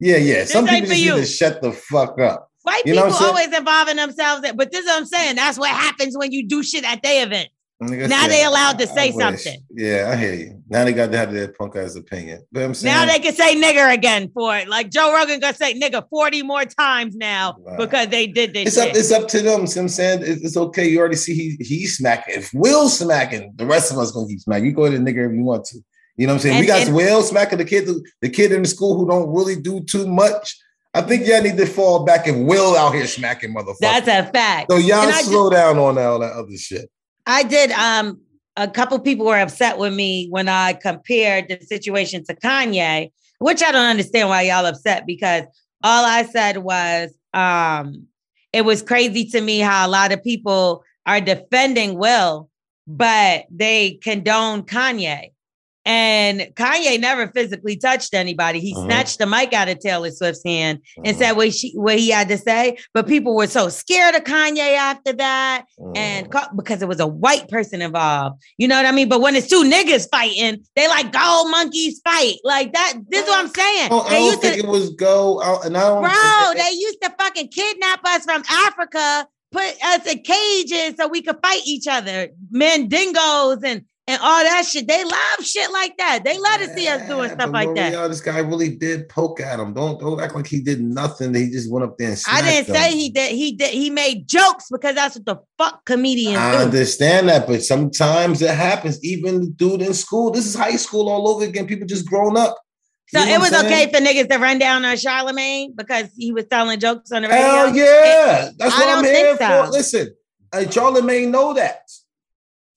Yeah, 0.00 0.16
yeah. 0.16 0.44
Some 0.44 0.66
people 0.66 0.88
just 0.88 1.00
you. 1.00 1.14
need 1.14 1.20
to 1.20 1.26
shut 1.26 1.62
the 1.62 1.72
fuck 1.72 2.18
up. 2.20 2.50
White 2.62 2.84
You 2.84 2.94
people 2.94 3.14
always 3.14 3.56
involving 3.56 3.96
themselves, 3.96 4.46
in, 4.48 4.56
but 4.56 4.72
this 4.72 4.80
is 4.80 4.86
what 4.86 4.98
I'm 4.98 5.06
saying. 5.06 5.36
That's 5.36 5.56
what 5.58 5.70
happens 5.70 6.18
when 6.18 6.32
you 6.32 6.48
do 6.48 6.64
shit 6.64 6.84
at 6.84 7.02
their 7.02 7.24
event. 7.24 7.48
Like 7.78 8.08
Now 8.08 8.22
said, 8.22 8.30
they 8.30 8.44
allowed 8.44 8.78
to 8.78 8.86
say 8.86 9.12
something. 9.12 9.62
Yeah, 9.70 10.10
I 10.10 10.16
hear 10.16 10.32
you. 10.32 10.62
Now 10.70 10.84
they 10.84 10.94
got 10.94 11.12
to 11.12 11.18
have 11.18 11.30
their 11.30 11.48
punk 11.48 11.76
ass 11.76 11.94
opinion. 11.94 12.42
But 12.50 12.62
I'm 12.62 12.72
saying 12.72 12.94
Now 12.94 13.04
they 13.04 13.18
can 13.18 13.34
say 13.34 13.54
nigger 13.60 13.92
again 13.92 14.30
for 14.32 14.56
it. 14.56 14.66
Like 14.66 14.90
Joe 14.90 15.12
Rogan 15.14 15.40
gonna 15.40 15.52
say 15.54 15.78
nigger 15.78 16.02
40 16.08 16.42
more 16.42 16.64
times 16.64 17.16
now 17.16 17.56
Wow. 17.58 17.76
because 17.76 18.08
they 18.08 18.28
did 18.28 18.54
this 18.54 18.68
it's 18.68 18.78
up. 18.78 18.88
It's 18.96 19.12
up 19.12 19.28
to 19.28 19.42
them. 19.42 19.66
See 19.66 19.78
what 19.78 19.84
I'm 19.84 19.88
saying 19.90 20.20
it's, 20.22 20.42
it's 20.42 20.56
okay. 20.56 20.88
You 20.88 21.00
already 21.00 21.16
see 21.16 21.34
he 21.34 21.56
he's 21.62 21.98
smacking. 21.98 22.34
If 22.36 22.50
Will's 22.54 22.98
smacking, 22.98 23.52
the 23.56 23.66
rest 23.66 23.92
of 23.92 23.98
us 23.98 24.10
gonna 24.10 24.26
keep 24.26 24.40
smacking. 24.40 24.64
You 24.64 24.72
go 24.72 24.90
to 24.90 24.98
the 24.98 25.04
nigger 25.12 25.28
if 25.28 25.34
you 25.36 25.42
want 25.42 25.66
to. 25.66 25.78
You 26.16 26.26
know 26.26 26.32
what 26.32 26.36
I'm 26.46 26.50
saying? 26.50 26.60
we 26.60 26.66
got 26.66 26.86
and- 26.86 26.96
Will 26.96 27.22
smacking 27.22 27.58
the 27.58 27.66
kid, 27.66 27.88
the 28.22 28.30
kid 28.30 28.52
in 28.52 28.62
the 28.62 28.68
school 28.68 28.96
who 28.96 29.06
don't 29.06 29.28
really 29.34 29.60
do 29.60 29.80
too 29.84 30.06
much. 30.06 30.56
I 30.94 31.02
think 31.02 31.26
y'all 31.26 31.42
need 31.42 31.58
to 31.58 31.66
fall 31.66 32.06
back 32.06 32.26
and 32.26 32.46
Will 32.46 32.74
out 32.74 32.94
here 32.94 33.06
smacking 33.06 33.54
motherfuckers. 33.54 33.76
That's 33.80 34.08
a 34.08 34.32
fact. 34.32 34.72
so 34.72 34.78
y'all 34.78 35.02
and 35.06 35.14
slow 35.14 35.50
down 35.50 35.76
on 35.76 35.98
all 35.98 36.20
that 36.20 36.32
other 36.32 36.56
shit. 36.56 36.90
I 37.26 37.42
did 37.42 37.72
um 37.72 38.20
a 38.56 38.68
couple 38.68 38.98
people 39.00 39.26
were 39.26 39.38
upset 39.38 39.78
with 39.78 39.92
me 39.92 40.28
when 40.30 40.48
I 40.48 40.72
compared 40.72 41.48
the 41.48 41.60
situation 41.60 42.24
to 42.24 42.34
Kanye, 42.34 43.10
which 43.38 43.62
I 43.62 43.70
don't 43.70 43.84
understand 43.86 44.28
why 44.30 44.42
y'all 44.42 44.64
upset 44.64 45.04
because 45.06 45.42
all 45.82 46.04
I 46.04 46.24
said 46.24 46.58
was 46.58 47.12
um 47.34 48.06
it 48.52 48.64
was 48.64 48.80
crazy 48.82 49.26
to 49.26 49.40
me 49.40 49.58
how 49.58 49.86
a 49.86 49.90
lot 49.90 50.12
of 50.12 50.22
people 50.22 50.82
are 51.04 51.20
defending 51.20 51.98
Will, 51.98 52.48
but 52.86 53.44
they 53.50 53.98
condone 54.02 54.62
Kanye. 54.62 55.32
And 55.86 56.40
Kanye 56.54 57.00
never 57.00 57.28
physically 57.28 57.76
touched 57.76 58.12
anybody. 58.12 58.58
He 58.58 58.74
Mhm. 58.74 58.86
snatched 58.86 59.18
the 59.20 59.26
mic 59.26 59.52
out 59.52 59.68
of 59.68 59.78
Taylor 59.78 60.10
Swift's 60.10 60.42
hand 60.44 60.80
and 61.04 61.16
Mhm. 61.16 61.18
said 61.18 61.32
what 61.36 61.54
she 61.54 61.70
what 61.76 61.96
he 61.98 62.10
had 62.10 62.28
to 62.28 62.36
say. 62.38 62.76
But 62.92 63.06
people 63.06 63.36
were 63.36 63.46
so 63.46 63.68
scared 63.68 64.16
of 64.16 64.24
Kanye 64.24 64.74
after 64.76 65.12
that 65.12 65.64
and 65.94 66.28
ca- 66.30 66.50
because 66.56 66.82
it 66.82 66.88
was 66.88 66.98
a 66.98 67.06
white 67.06 67.48
person 67.48 67.80
involved. 67.82 68.42
You 68.58 68.66
know 68.66 68.74
what 68.76 68.84
I 68.86 68.90
mean? 68.90 69.08
But 69.08 69.20
when 69.20 69.36
it's 69.36 69.46
two 69.46 69.62
niggas 69.62 70.08
fighting, 70.10 70.64
they 70.74 70.88
like 70.88 71.12
gold 71.12 71.50
monkeys 71.52 72.00
fight. 72.04 72.34
Like 72.42 72.72
that. 72.72 72.94
This 73.08 73.22
is 73.22 73.28
what 73.28 73.38
I'm 73.38 73.48
saying. 73.54 73.84
I 73.84 73.88
don't, 73.88 74.10
I 74.12 74.18
used 74.18 74.40
think 74.40 74.54
to, 74.54 74.58
it 74.60 74.66
was 74.66 74.90
go 74.90 75.40
out, 75.40 75.64
and 75.64 75.76
I 75.76 75.80
don't. 75.88 76.02
bro, 76.02 76.64
they 76.64 76.72
used 76.72 76.98
to 77.02 77.14
fucking 77.16 77.48
kidnap 77.48 78.00
us 78.04 78.24
from 78.24 78.42
Africa, 78.50 79.28
put 79.52 79.62
us 79.84 80.04
in 80.12 80.18
cages 80.24 80.94
so 80.98 81.06
we 81.06 81.22
could 81.22 81.36
fight 81.40 81.62
each 81.64 81.86
other, 81.86 82.30
mandingos 82.52 83.62
and 83.64 83.82
and 84.08 84.20
all 84.22 84.42
that 84.42 84.64
shit. 84.66 84.86
They 84.86 85.02
love 85.04 85.44
shit 85.44 85.70
like 85.72 85.96
that. 85.98 86.22
They 86.24 86.38
love 86.38 86.60
to 86.60 86.74
see 86.74 86.86
us 86.88 87.06
doing 87.08 87.30
stuff 87.30 87.50
like 87.50 87.74
that. 87.74 87.92
Lorel, 87.92 88.08
This 88.08 88.20
guy 88.20 88.38
really 88.38 88.76
did 88.76 89.08
poke 89.08 89.40
at 89.40 89.58
him. 89.58 89.74
Don't 89.74 89.98
don't 89.98 90.20
act 90.20 90.34
like 90.34 90.46
he 90.46 90.60
did 90.60 90.80
nothing. 90.80 91.34
He 91.34 91.50
just 91.50 91.70
went 91.70 91.84
up 91.84 91.98
there 91.98 92.10
and 92.10 92.22
I 92.28 92.42
didn't 92.42 92.72
say 92.72 92.92
he 92.92 93.10
did. 93.10 93.32
He 93.32 93.52
did. 93.52 93.70
He 93.70 93.90
made 93.90 94.28
jokes 94.28 94.66
because 94.70 94.94
that's 94.94 95.16
what 95.16 95.26
the 95.26 95.36
fuck 95.58 95.84
comedians 95.84 96.38
I 96.38 96.52
do. 96.52 96.64
understand 96.64 97.28
that, 97.28 97.46
but 97.46 97.62
sometimes 97.62 98.42
it 98.42 98.54
happens. 98.54 99.02
Even 99.04 99.40
the 99.40 99.46
dude 99.48 99.82
in 99.82 99.94
school, 99.94 100.30
this 100.30 100.46
is 100.46 100.54
high 100.54 100.76
school 100.76 101.08
all 101.08 101.28
over 101.28 101.44
again. 101.44 101.66
People 101.66 101.86
just 101.86 102.08
grown 102.08 102.36
up. 102.36 102.56
So 103.08 103.20
You 103.20 103.26
know 103.26 103.34
it 103.34 103.38
was 103.38 103.64
okay 103.64 103.90
for 103.92 104.00
niggas 104.00 104.28
to 104.30 104.38
run 104.38 104.58
down 104.58 104.84
on 104.84 104.96
Charlemagne 104.96 105.74
because 105.76 106.08
he 106.16 106.32
was 106.32 106.44
telling 106.46 106.80
jokes 106.80 107.12
on 107.12 107.22
the 107.22 107.28
radio. 107.28 107.46
Hell 107.46 107.76
yeah, 107.76 108.50
that's 108.58 108.74
I 108.74 108.78
what 108.78 108.98
I'm 108.98 109.04
here 109.04 109.36
so. 109.36 109.64
for. 109.64 109.70
Listen, 109.70 110.14
uh, 110.52 110.70
Charlemagne 110.70 111.30
know 111.30 111.54
that. 111.54 111.82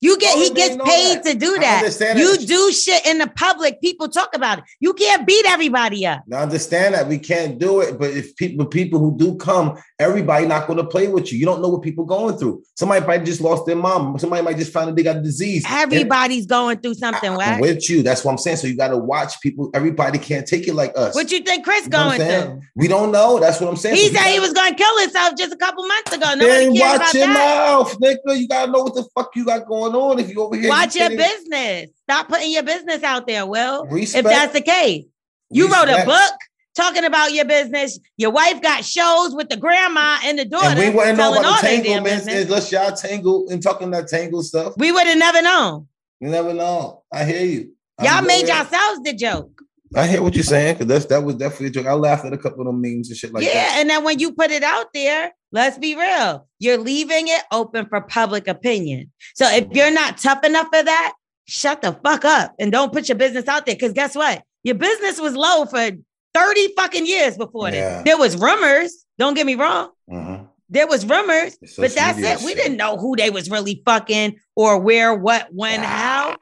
You 0.01 0.17
get 0.17 0.37
oh, 0.37 0.41
he 0.41 0.49
gets 0.51 0.77
paid 0.77 1.17
that. 1.17 1.23
to 1.25 1.33
do 1.35 1.57
that. 1.59 1.81
You 2.17 2.37
that. 2.37 2.47
do 2.47 2.71
shit 2.71 3.05
in 3.05 3.17
the 3.17 3.27
public. 3.27 3.81
People 3.81 4.07
talk 4.07 4.29
about 4.33 4.59
it. 4.59 4.63
You 4.79 4.93
can't 4.93 5.27
beat 5.27 5.45
everybody 5.45 6.05
up. 6.07 6.23
Now 6.25 6.39
understand 6.39 6.93
that 6.93 7.07
we 7.07 7.19
can't 7.19 7.59
do 7.59 7.81
it, 7.81 7.99
but 7.99 8.11
if 8.11 8.33
people 8.37 8.65
people 8.65 8.99
who 8.99 9.17
do 9.17 9.35
come, 9.35 9.77
everybody 9.99 10.45
not 10.45 10.67
going 10.67 10.77
to 10.77 10.85
play 10.85 11.09
with 11.09 11.33
you. 11.33 11.37
You 11.39 11.45
don't 11.45 11.61
know 11.61 11.67
what 11.67 11.81
people 11.81 12.05
going 12.05 12.37
through. 12.37 12.63
Somebody 12.75 13.05
might 13.05 13.25
just 13.25 13.41
lost 13.41 13.65
their 13.65 13.75
mom. 13.75 14.17
Somebody 14.19 14.41
might 14.41 14.55
just 14.57 14.71
find 14.71 14.89
out 14.89 14.95
they 14.95 15.03
got 15.03 15.17
a 15.17 15.21
disease. 15.21 15.65
Everybody's 15.67 16.45
going 16.45 16.77
through 16.79 16.93
something. 16.93 17.29
I'm 17.31 17.59
with 17.59 17.89
you. 17.89 18.01
That's 18.01 18.23
what 18.23 18.31
I'm 18.31 18.37
saying. 18.37 18.57
So 18.57 18.67
you 18.67 18.77
got 18.77 18.89
to 18.89 18.97
watch 18.97 19.41
people. 19.41 19.69
Everybody 19.73 20.17
can't 20.17 20.47
take 20.47 20.67
it 20.69 20.75
like 20.75 20.93
us. 20.97 21.13
What 21.13 21.29
you 21.29 21.41
think 21.41 21.65
Chris 21.65 21.83
You 21.83 21.89
know 21.89 21.97
going 22.15 22.21
through? 22.21 22.61
We 22.75 22.87
don't 22.87 23.11
know. 23.11 23.39
That's 23.39 23.59
what 23.59 23.69
I'm 23.69 23.75
saying. 23.75 23.97
He 23.97 24.07
So 24.07 24.13
said 24.13 24.23
he 24.27 24.37
gotta- 24.37 24.41
was 24.41 24.53
going 24.53 24.71
to 24.75 24.77
kill 24.81 24.99
himself 24.99 25.33
just 25.37 25.51
a 25.53 25.57
couple 25.57 25.85
months 25.85 26.13
ago. 26.13 26.33
Nobody 26.35 26.47
Then 26.47 26.69
watch 26.79 26.95
about 26.95 27.13
your 27.13 27.27
that. 27.27 27.67
mouth, 27.69 27.99
nigga. 27.99 28.39
You 28.39 28.47
gotta 28.47 28.71
know 28.71 28.83
what 28.83 28.95
the 28.95 29.03
fuck 29.13 29.31
you 29.35 29.43
got 29.43 29.67
going 29.67 29.88
on. 29.95 30.19
If 30.19 30.29
you 30.29 30.41
over 30.41 30.55
here, 30.55 30.69
Watch 30.69 30.95
you 30.95 31.01
your 31.01 31.11
business. 31.11 31.89
Stop 32.03 32.29
putting 32.29 32.51
your 32.51 32.63
business 32.63 33.03
out 33.03 33.27
there, 33.27 33.45
Will. 33.45 33.85
Respect. 33.85 34.25
If 34.25 34.31
that's 34.31 34.53
the 34.53 34.61
case. 34.61 35.05
You 35.51 35.67
wrote 35.67 35.89
a 35.89 36.05
book 36.05 36.39
talking 36.75 37.03
about 37.03 37.33
your 37.33 37.45
business. 37.45 37.99
Your 38.17 38.31
wife 38.31 38.61
got 38.61 38.85
shows 38.85 39.35
with 39.35 39.49
the 39.49 39.57
grandma 39.57 40.17
and 40.23 40.37
the 40.39 40.45
daughter 40.45 40.67
And 40.67 40.79
we 40.79 40.89
wouldn't 40.89 41.17
know 41.17 41.33
about 41.33 41.61
the 41.61 41.67
tanglements 41.67 42.27
unless 42.27 42.71
y'all 42.71 42.91
tangle 42.91 43.47
and 43.49 43.61
talking 43.61 43.91
that 43.91 44.07
tangle 44.07 44.43
stuff. 44.43 44.73
We 44.77 44.91
would 44.91 45.07
have 45.07 45.17
never 45.17 45.41
known. 45.41 45.87
You 46.19 46.29
never 46.29 46.53
know. 46.53 47.03
I 47.11 47.25
hear 47.25 47.45
you. 47.45 47.73
Y'all 48.01 48.21
know 48.21 48.27
made 48.27 48.47
that. 48.47 48.69
yourselves 48.69 49.01
the 49.03 49.13
joke. 49.13 49.61
I 49.95 50.05
hear 50.05 50.21
what 50.21 50.35
you're 50.35 50.43
saying 50.43 50.75
because 50.75 50.87
that's 50.87 51.05
that 51.05 51.23
was 51.23 51.35
definitely 51.35 51.67
a 51.67 51.71
joke. 51.71 51.87
I 51.87 51.93
laughed 51.93 52.25
at 52.25 52.33
a 52.33 52.37
couple 52.37 52.61
of 52.61 52.67
them 52.67 52.81
memes 52.81 53.09
and 53.09 53.17
shit 53.17 53.33
like 53.33 53.43
yeah, 53.43 53.53
that. 53.53 53.73
Yeah, 53.73 53.81
and 53.81 53.89
then 53.89 54.03
when 54.03 54.19
you 54.19 54.33
put 54.33 54.51
it 54.51 54.61
out 54.61 54.93
there, 54.93 55.31
let's 55.51 55.77
be 55.77 55.95
real. 55.95 56.47
You're 56.59 56.77
leaving 56.77 57.27
it 57.27 57.41
open 57.51 57.87
for 57.87 58.01
public 58.01 58.47
opinion. 58.47 59.11
So 59.35 59.47
if 59.49 59.67
you're 59.71 59.91
not 59.91 60.17
tough 60.17 60.43
enough 60.43 60.67
for 60.73 60.83
that, 60.83 61.13
shut 61.45 61.81
the 61.81 61.93
fuck 62.03 62.25
up 62.25 62.53
and 62.59 62.71
don't 62.71 62.93
put 62.93 63.07
your 63.09 63.17
business 63.17 63.47
out 63.47 63.65
there. 63.65 63.75
Because 63.75 63.93
guess 63.93 64.15
what? 64.15 64.43
Your 64.63 64.75
business 64.75 65.19
was 65.19 65.35
low 65.35 65.65
for 65.65 65.89
30 66.33 66.73
fucking 66.75 67.05
years 67.05 67.37
before 67.37 67.69
Yeah. 67.69 67.95
this. 67.97 68.03
There 68.05 68.17
was 68.17 68.37
rumors. 68.37 69.05
Don't 69.17 69.33
get 69.33 69.45
me 69.45 69.55
wrong. 69.55 69.89
Mhm. 70.11 70.47
There 70.71 70.85
was 70.85 71.03
rumors, 71.05 71.57
but 71.77 71.95
that's 71.95 72.19
it. 72.19 72.45
We 72.45 72.53
didn't 72.53 72.77
know 72.77 72.97
who 72.97 73.15
they 73.15 73.31
was 73.31 73.49
really 73.49 73.81
fucking 73.85 74.35
or 74.55 74.77
where, 74.79 75.15
what, 75.15 75.47
when, 75.51 75.79
how. 75.81 76.35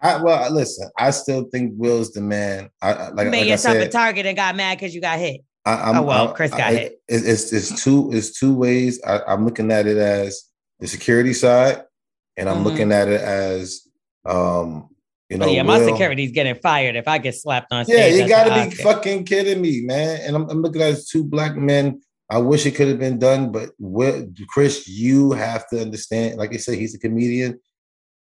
I, 0.00 0.22
well, 0.22 0.48
listen. 0.52 0.88
I 0.96 1.10
still 1.10 1.48
think 1.50 1.72
Will's 1.76 2.12
the 2.12 2.20
man. 2.20 2.70
I, 2.80 2.92
I- 2.92 3.08
like, 3.08 3.24
You 3.24 3.30
made 3.32 3.38
like 3.40 3.46
I 3.48 3.50
yourself 3.50 3.76
a 3.78 3.88
target 3.88 4.26
and 4.26 4.36
got 4.36 4.54
mad 4.54 4.78
because 4.78 4.94
you 4.94 5.00
got 5.00 5.18
hit. 5.18 5.40
I, 5.68 5.90
I'm, 5.90 5.96
Oh, 5.98 6.02
well, 6.02 6.32
Chris 6.34 6.50
got 6.50 6.60
I- 6.60 6.72
it- 6.72 7.00
it's 7.08 7.52
it's 7.52 7.82
two 7.82 8.10
it's 8.12 8.38
two 8.38 8.54
ways. 8.54 9.00
I, 9.06 9.20
I'm 9.28 9.44
looking 9.44 9.70
at 9.72 9.86
it 9.86 9.96
as 9.96 10.42
the 10.80 10.86
security 10.86 11.32
side, 11.34 11.82
and 12.36 12.48
I'm 12.48 12.58
Mhm. 12.58 12.64
looking 12.64 12.92
at 12.92 13.08
it 13.08 13.20
as 13.20 13.80
um, 14.24 14.88
you 15.30 15.36
know, 15.38 15.46
oh, 15.46 15.50
yeah, 15.52 15.62
my 15.62 15.78
Will- 15.78 15.88
security's 15.88 16.32
getting 16.32 16.54
fired 16.56 16.96
if 16.96 17.06
I 17.08 17.18
get 17.18 17.34
slapped 17.34 17.72
on 17.72 17.84
stage. 17.84 18.14
Yeah, 18.14 18.22
you 18.22 18.28
got 18.28 18.44
to 18.44 18.70
be 18.70 18.76
fucking 18.82 19.24
kidding 19.24 19.60
me, 19.60 19.82
man. 19.82 20.20
And 20.22 20.36
I'm, 20.36 20.48
I'm 20.50 20.62
looking 20.62 20.80
at 20.82 20.88
it 20.88 20.92
as 20.92 21.08
two 21.08 21.24
black 21.24 21.54
men. 21.56 22.00
I 22.30 22.38
wish 22.38 22.66
it 22.66 22.72
could 22.74 22.88
have 22.88 22.98
been 22.98 23.18
done, 23.18 23.52
but 23.52 23.70
Will, 23.78 24.26
Chris, 24.48 24.86
you 24.88 25.32
have 25.32 25.66
to 25.68 25.80
understand. 25.80 26.38
Like 26.38 26.52
I 26.52 26.58
said, 26.58 26.74
he's 26.78 26.94
a 26.94 26.98
comedian. 26.98 27.58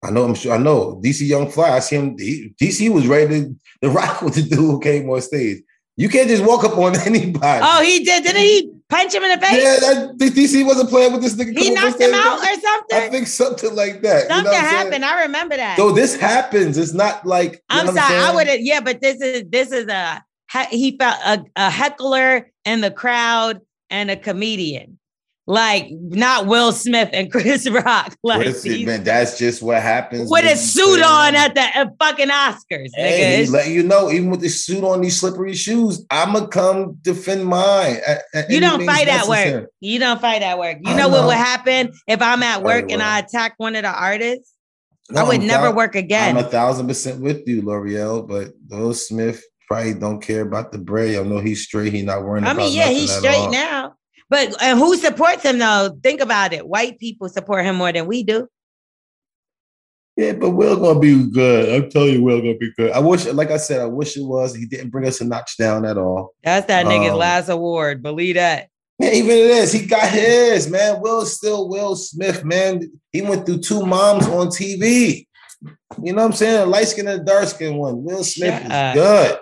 I 0.04 0.10
know. 0.10 0.24
I'm 0.24 0.34
sure. 0.36 0.52
I 0.54 0.58
know. 0.58 1.00
DC 1.04 1.26
Young 1.26 1.50
Fly. 1.50 1.70
I 1.70 1.78
see 1.80 1.96
him. 1.96 2.16
He, 2.18 2.54
DC 2.60 2.92
was 2.92 3.06
ready 3.08 3.26
to, 3.42 3.56
to 3.82 3.90
rock 3.98 4.22
with 4.22 4.34
the 4.34 4.42
dude 4.42 4.58
who 4.58 4.78
came 4.80 5.10
on 5.10 5.20
stage. 5.20 5.62
You 5.98 6.08
can't 6.08 6.28
just 6.28 6.44
walk 6.44 6.62
up 6.62 6.78
on 6.78 6.96
anybody. 7.06 7.60
Oh, 7.62 7.82
he 7.82 8.04
did. 8.04 8.22
Didn't 8.22 8.40
he 8.40 8.72
punch 8.88 9.12
him 9.12 9.24
in 9.24 9.38
the 9.38 9.44
face? 9.44 9.62
yeah, 9.62 9.76
that, 9.80 10.16
DC 10.16 10.64
wasn't 10.64 10.88
playing 10.90 11.12
with 11.12 11.22
this 11.22 11.34
nigga. 11.34 11.58
he 11.58 11.70
knocked 11.70 12.00
him 12.00 12.14
out 12.14 12.38
or 12.38 12.60
something. 12.60 12.98
I 12.98 13.08
think 13.08 13.26
something 13.26 13.74
like 13.74 14.00
that. 14.02 14.22
you 14.22 14.28
know 14.28 14.36
something 14.36 14.46
I'm 14.46 14.54
saying? 14.54 14.64
happened. 14.64 15.04
I 15.04 15.22
remember 15.22 15.56
that. 15.56 15.76
So 15.76 15.90
this 15.90 16.14
happens. 16.14 16.78
It's 16.78 16.94
not 16.94 17.26
like 17.26 17.64
I'm 17.68 17.86
know 17.86 17.94
sorry. 17.94 18.16
I 18.16 18.32
would 18.32 18.46
have. 18.46 18.60
Yeah, 18.60 18.80
but 18.80 19.00
this 19.00 19.20
is 19.20 19.42
this 19.48 19.72
is 19.72 19.88
a 19.88 20.22
he 20.70 20.96
felt 20.96 21.16
a, 21.26 21.44
a 21.56 21.68
heckler 21.68 22.50
in 22.64 22.80
the 22.80 22.92
crowd 22.92 23.60
and 23.90 24.08
a 24.08 24.16
comedian, 24.16 25.00
like 25.48 25.88
not 25.90 26.46
Will 26.46 26.72
Smith 26.72 27.08
and 27.14 27.32
Chris 27.32 27.68
Rock. 27.70 28.14
Like 28.22 28.54
man, 28.64 29.02
that's 29.02 29.38
just 29.38 29.62
what 29.62 29.80
happens 29.82 30.30
with 30.30 30.44
a 30.44 30.54
suit 30.56 31.02
on 31.02 31.34
at 31.34 31.54
the 31.54 31.62
uh, 31.74 31.86
fucking 31.98 32.28
Oscars. 32.28 32.60
nigga. 32.70 32.90
Hey, 32.96 33.32
It's- 33.42 33.50
letting 33.50 33.72
you 33.72 33.82
know, 33.82 34.10
even 34.10 34.28
with 34.30 34.40
the 34.42 34.50
suit 34.50 34.84
on, 34.84 35.00
these 35.00 35.18
slippery 35.18 35.54
shoes, 35.54 36.04
I'ma 36.10 36.46
come 36.48 36.98
defend 37.00 37.46
mine. 37.46 37.96
at- 38.06 38.22
at 38.34 38.50
you 38.50 38.60
don't 38.60 38.84
fight 38.84 39.08
at 39.08 39.26
necessary. 39.26 39.60
work. 39.62 39.70
You 39.80 39.98
don't 39.98 40.20
fight 40.20 40.42
at 40.42 40.58
work. 40.58 40.76
You 40.82 40.92
I 40.92 40.96
know, 40.96 41.08
what 41.08 41.22
know. 41.22 41.26
would 41.28 41.36
happen 41.36 41.92
if 42.06 42.20
I'm 42.20 42.42
at 42.42 42.62
work 42.62 42.90
and 42.92 43.00
well. 43.00 43.08
I 43.10 43.20
attack 43.20 43.54
one 43.56 43.74
of 43.74 43.82
the 43.84 43.90
artists? 43.90 44.52
No, 45.10 45.22
I 45.22 45.24
would 45.28 45.40
I'm 45.40 45.46
never 45.46 45.68
thou- 45.68 45.74
work 45.76 45.94
again. 45.94 46.36
I'm 46.36 46.44
a 46.44 46.48
thousand 46.48 46.86
percent 46.88 47.22
with 47.22 47.48
you, 47.48 47.62
Lorel. 47.62 48.28
But 48.28 48.48
Will 48.68 48.92
Smith 48.92 49.42
probably 49.66 49.94
don't 49.94 50.20
care 50.20 50.42
about 50.42 50.72
the 50.72 50.78
bread. 50.78 51.16
I 51.18 51.22
know 51.22 51.38
he's 51.38 51.64
straight. 51.64 51.94
He 51.94 52.02
not 52.02 52.22
worrying 52.24 52.46
I 52.46 52.52
mean, 52.52 52.74
yeah, 52.74 52.88
he's 52.90 53.10
straight 53.16 53.48
now. 53.50 53.94
But 54.30 54.60
and 54.62 54.78
who 54.78 54.96
supports 54.96 55.42
him 55.42 55.58
though? 55.58 55.98
Think 56.02 56.20
about 56.20 56.52
it. 56.52 56.66
White 56.66 56.98
people 56.98 57.28
support 57.28 57.64
him 57.64 57.76
more 57.76 57.92
than 57.92 58.06
we 58.06 58.22
do. 58.22 58.46
Yeah, 60.16 60.32
but 60.32 60.50
Will 60.50 60.76
gonna 60.76 60.98
be 60.98 61.30
good. 61.30 61.82
I'm 61.84 61.90
telling 61.90 62.14
you, 62.14 62.22
Will 62.24 62.40
gonna 62.40 62.56
be 62.56 62.72
good. 62.76 62.90
I 62.90 62.98
wish, 62.98 63.24
like 63.26 63.50
I 63.52 63.56
said, 63.56 63.80
I 63.80 63.86
wish 63.86 64.16
it 64.16 64.24
was. 64.24 64.54
He 64.54 64.66
didn't 64.66 64.90
bring 64.90 65.06
us 65.06 65.20
a 65.20 65.24
notch 65.24 65.56
down 65.56 65.84
at 65.84 65.96
all. 65.96 66.34
That's 66.42 66.66
that 66.66 66.86
nigga's 66.86 67.12
Um, 67.12 67.18
last 67.18 67.48
award. 67.48 68.02
Believe 68.02 68.34
that. 68.34 68.68
Yeah, 68.98 69.12
even 69.12 69.30
it 69.30 69.44
is. 69.50 69.72
He 69.72 69.86
got 69.86 70.08
his 70.10 70.68
man. 70.68 71.00
Will 71.00 71.24
still 71.24 71.68
Will 71.68 71.94
Smith, 71.94 72.44
man. 72.44 72.90
He 73.12 73.22
went 73.22 73.46
through 73.46 73.58
two 73.58 73.86
moms 73.86 74.26
on 74.26 74.48
TV. 74.48 75.26
You 76.02 76.12
know 76.12 76.22
what 76.22 76.26
I'm 76.26 76.32
saying? 76.32 76.62
A 76.62 76.66
light 76.66 76.88
skin 76.88 77.06
and 77.06 77.20
a 77.20 77.24
dark 77.24 77.46
skin 77.46 77.76
one. 77.76 78.02
Will 78.02 78.24
Smith 78.24 78.52
Shut 78.52 78.62
is 78.66 78.70
up. 78.72 78.94
good. 78.94 79.38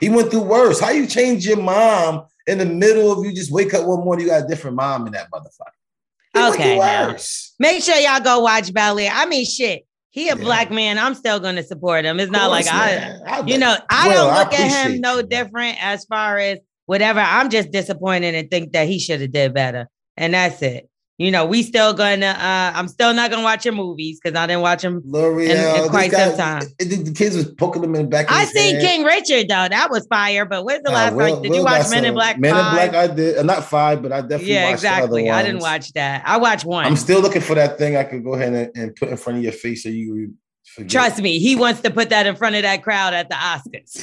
He 0.00 0.10
went 0.10 0.30
through 0.30 0.42
worse. 0.42 0.78
How 0.78 0.90
you 0.90 1.06
change 1.06 1.46
your 1.46 1.56
mom 1.56 2.26
in 2.48 2.58
the 2.58 2.66
middle 2.66 3.12
of 3.12 3.24
you 3.24 3.32
just 3.32 3.52
wake 3.52 3.74
up 3.74 3.86
one 3.86 4.04
morning, 4.04 4.26
you 4.26 4.32
got 4.32 4.44
a 4.44 4.48
different 4.48 4.76
mom 4.76 5.06
in 5.06 5.12
that 5.12 5.30
motherfucker. 5.30 6.50
Okay, 6.54 6.74
through 6.76 6.84
now. 6.84 7.08
worse. 7.12 7.54
Make 7.58 7.82
sure 7.82 7.96
y'all 7.96 8.20
go 8.20 8.40
watch 8.40 8.72
Ballet. 8.72 9.08
I 9.08 9.26
mean, 9.26 9.44
shit. 9.44 9.84
He 10.10 10.28
a 10.30 10.36
Yeah. 10.36 10.42
black 10.42 10.70
man. 10.70 10.98
I'm 10.98 11.14
still 11.14 11.38
gonna 11.38 11.62
support 11.62 12.04
him. 12.04 12.18
It's 12.18 12.30
not 12.32 12.50
like 12.50 12.64
course, 12.66 12.74
I, 12.74 12.86
man. 12.86 13.20
I- 13.26 13.40
you 13.46 13.58
know, 13.58 13.76
I 13.90 14.08
Will, 14.08 14.14
don't 14.14 14.34
I 14.34 14.38
look 14.42 14.52
at 14.54 14.86
him 14.90 15.00
no 15.00 15.16
you, 15.18 15.22
different 15.24 15.82
as 15.84 16.04
far 16.06 16.38
as 16.38 16.58
whatever. 16.86 17.20
I'm 17.20 17.50
just 17.50 17.70
disappointed 17.70 18.34
and 18.34 18.50
think 18.50 18.72
that 18.72 18.88
he 18.88 18.98
should 18.98 19.20
have 19.20 19.32
did 19.32 19.52
better. 19.54 19.88
And 20.16 20.34
that's 20.34 20.60
it. 20.62 20.88
You 21.20 21.32
know, 21.32 21.44
we 21.46 21.64
still 21.64 21.94
gonna 21.94 22.26
uh 22.26 22.72
I'm 22.78 22.86
still 22.86 23.12
not 23.12 23.28
gonna 23.32 23.42
watch 23.42 23.64
your 23.64 23.74
movies 23.74 24.20
because 24.22 24.38
I 24.38 24.46
didn't 24.46 24.62
watch 24.62 24.82
them. 24.82 25.02
Lorel, 25.04 25.40
in- 25.50 25.82
in 25.82 25.88
quite 25.90 26.12
guy- 26.12 26.28
some 26.28 26.36
time. 26.38 26.62
it- 26.78 26.92
it- 26.92 27.04
the 27.06 27.12
kids 27.12 27.34
was 27.36 27.46
poking 27.54 27.82
them 27.82 27.96
in 27.96 28.02
the 28.02 28.08
back. 28.08 28.26
I 28.30 28.44
seen. 28.44 28.78
King 28.80 29.02
Richard 29.02 29.48
though. 29.48 29.66
That 29.68 29.88
was 29.90 30.06
fire. 30.06 30.44
But 30.44 30.64
when's 30.64 30.84
the 30.84 30.90
Nah, 30.90 31.10
last 31.10 31.18
time? 31.18 31.42
Did 31.42 31.54
you 31.56 31.64
watch 31.64 31.90
Men 31.90 32.04
in 32.04 32.14
Black? 32.14 32.38
Men 32.38 32.50
in 32.56 32.72
Black, 32.72 32.94
I 32.94 33.08
did. 33.08 33.36
Uh, 33.36 33.42
not 33.42 33.64
five, 33.64 34.00
but 34.00 34.12
I 34.12 34.20
definitely 34.20 34.52
yeah, 34.54 34.70
watched 34.70 34.82
the 34.82 34.88
other 34.90 34.96
exactly. 35.18 35.30
I 35.30 35.42
didn't 35.42 35.60
watch 35.60 35.92
that. 35.94 36.22
I 36.24 36.36
watched 36.36 36.64
one. 36.64 36.86
I'm 36.86 36.94
still 36.96 37.20
looking 37.20 37.42
for 37.42 37.56
that 37.56 37.78
thing 37.78 37.96
I 37.96 38.04
could 38.04 38.22
go 38.22 38.34
ahead 38.34 38.52
and, 38.52 38.70
and 38.76 38.94
put 38.94 39.08
in 39.08 39.16
front 39.16 39.38
of 39.38 39.42
your 39.42 39.52
face 39.52 39.82
so 39.82 39.88
you 39.88 40.34
forget. 40.78 40.90
Trust 40.90 41.20
me, 41.22 41.38
he 41.38 41.54
wants 41.56 41.80
to 41.82 41.90
put 41.90 42.10
that 42.10 42.26
in 42.26 42.34
front 42.36 42.56
of 42.56 42.62
that 42.62 42.82
crowd 42.82 43.14
at 43.14 43.28
the 43.28 43.34
Oscars. 43.34 44.02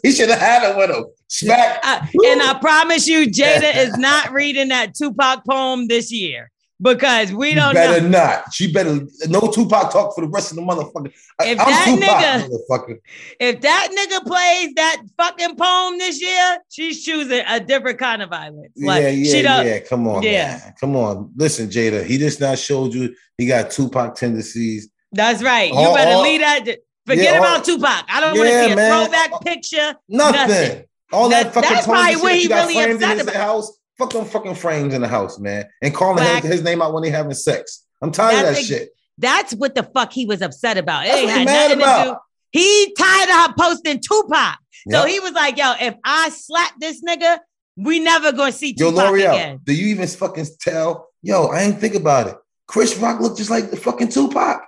he 0.02 0.12
should 0.12 0.28
have 0.30 0.38
had 0.40 0.70
it 0.70 0.76
with 0.76 0.90
him. 0.90 1.04
Smack. 1.28 1.80
Uh, 1.84 2.06
and 2.26 2.42
I 2.42 2.58
promise 2.60 3.06
you, 3.06 3.26
Jada 3.26 3.74
is 3.76 3.96
not 3.98 4.32
reading 4.32 4.68
that 4.68 4.94
Tupac 4.94 5.44
poem 5.44 5.88
this 5.88 6.12
year 6.12 6.50
because 6.80 7.32
we 7.32 7.54
don't 7.54 7.72
better 7.74 8.02
know. 8.02 8.08
not. 8.18 8.52
She 8.52 8.70
better 8.70 9.00
no 9.28 9.50
Tupac 9.50 9.90
talk 9.92 10.14
for 10.14 10.20
the 10.20 10.28
rest 10.28 10.50
of 10.52 10.56
the 10.56 10.62
motherfucker. 10.62 11.12
If 11.40 11.58
I'm 11.58 11.66
that 11.70 11.86
Tupac, 11.86 12.50
nigga- 12.50 12.88
motherfucker. 12.90 12.98
If 13.40 13.60
that 13.62 13.88
nigga 13.90 14.26
plays 14.26 14.74
that 14.76 15.02
fucking 15.16 15.56
poem 15.56 15.98
this 15.98 16.20
year, 16.20 16.58
she's 16.70 17.02
choosing 17.04 17.42
a 17.48 17.60
different 17.60 17.98
kind 17.98 18.22
of 18.22 18.28
violence. 18.30 18.72
Like, 18.76 19.02
yeah, 19.02 19.08
yeah, 19.08 19.62
yeah. 19.62 19.78
Come 19.80 20.06
on, 20.06 20.22
Yeah. 20.22 20.60
man. 20.62 20.74
Come 20.78 20.96
on. 20.96 21.32
Listen, 21.36 21.68
Jada. 21.68 22.04
He 22.04 22.18
just 22.18 22.40
not 22.40 22.58
showed 22.58 22.92
you 22.94 23.14
he 23.38 23.46
got 23.46 23.70
Tupac 23.70 24.14
tendencies. 24.14 24.88
That's 25.16 25.42
right. 25.42 25.70
You 25.72 25.78
All- 25.78 25.94
better 25.94 26.12
all- 26.12 26.22
leave 26.22 26.40
that. 26.40 26.64
Forget 27.06 27.24
Yeah, 27.24 27.30
all- 27.38 27.44
about 27.44 27.60
oh. 27.68 27.76
Tupac. 27.76 28.04
I 28.08 28.20
don't 28.20 28.36
want 28.36 28.48
to 28.50 28.64
see 28.66 28.72
a 28.72 28.76
man. 28.76 29.04
throwback 29.08 29.40
picture. 29.42 29.94
Nothing. 30.08 30.40
Nothing. 30.48 30.84
All 31.12 31.28
that, 31.28 31.44
That- 31.44 31.54
fucking 31.54 31.70
that's 31.70 31.86
probably 31.86 32.16
what 32.16 32.34
he 32.34 32.48
got 32.48 32.68
really 32.68 32.82
in 32.82 32.92
upset 32.96 33.12
his 33.18 33.22
about. 33.22 33.36
house. 33.36 33.72
Fuck 33.98 34.10
them 34.12 34.24
fucking 34.26 34.54
frames 34.56 34.92
in 34.92 35.00
the 35.00 35.08
house, 35.08 35.38
man. 35.38 35.66
And 35.80 35.94
calling 35.94 36.22
his, 36.24 36.44
his 36.44 36.62
name 36.62 36.82
out 36.82 36.92
when 36.92 37.02
they 37.02 37.10
having 37.10 37.32
sex. 37.32 37.84
I'm 38.02 38.12
tired 38.12 38.34
of 38.40 38.42
that 38.42 38.58
ex- 38.58 38.66
shit. 38.66 38.90
That's 39.18 39.54
what 39.54 39.74
the 39.74 39.82
fuck 39.84 40.12
he 40.12 40.26
was 40.26 40.42
upset 40.42 40.76
about. 40.76 41.06
That's 41.06 41.20
he 41.20 41.26
had 41.26 41.46
mad 41.46 41.68
nothing 41.70 41.78
to 41.78 41.84
about. 41.84 42.04
do. 42.52 42.60
He 42.60 42.94
tired 42.98 43.30
of 43.30 43.36
her 43.36 43.54
posting 43.58 44.00
Tupac. 44.00 44.58
So 44.90 45.04
he 45.06 45.18
was 45.20 45.32
like, 45.32 45.56
yo, 45.56 45.72
if 45.80 45.94
I 46.04 46.28
slap 46.28 46.72
this 46.78 47.02
nigga, 47.02 47.38
we 47.76 47.98
never 48.00 48.32
gonna 48.32 48.52
see 48.52 48.74
Yo, 48.76 48.90
Tupac 48.90 49.06
Lorel, 49.10 49.32
again. 49.32 49.60
do 49.64 49.72
you 49.74 49.86
even 49.88 50.06
fucking 50.08 50.46
tell? 50.60 51.08
Yo, 51.22 51.46
I 51.46 51.62
ain't 51.62 51.78
think 51.80 51.94
about 51.94 52.26
it. 52.28 52.36
Chris 52.66 52.96
Rock 52.98 53.20
looked 53.20 53.38
just 53.38 53.50
like 53.50 53.70
the 53.70 53.76
fucking 53.76 54.08
Tupac. 54.08 54.62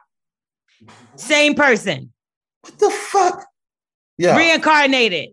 Same 1.17 1.55
person. 1.55 2.13
What 2.63 2.79
the 2.79 2.91
fuck? 2.91 3.45
Yeah. 4.17 4.37
Reincarnated. 4.37 5.31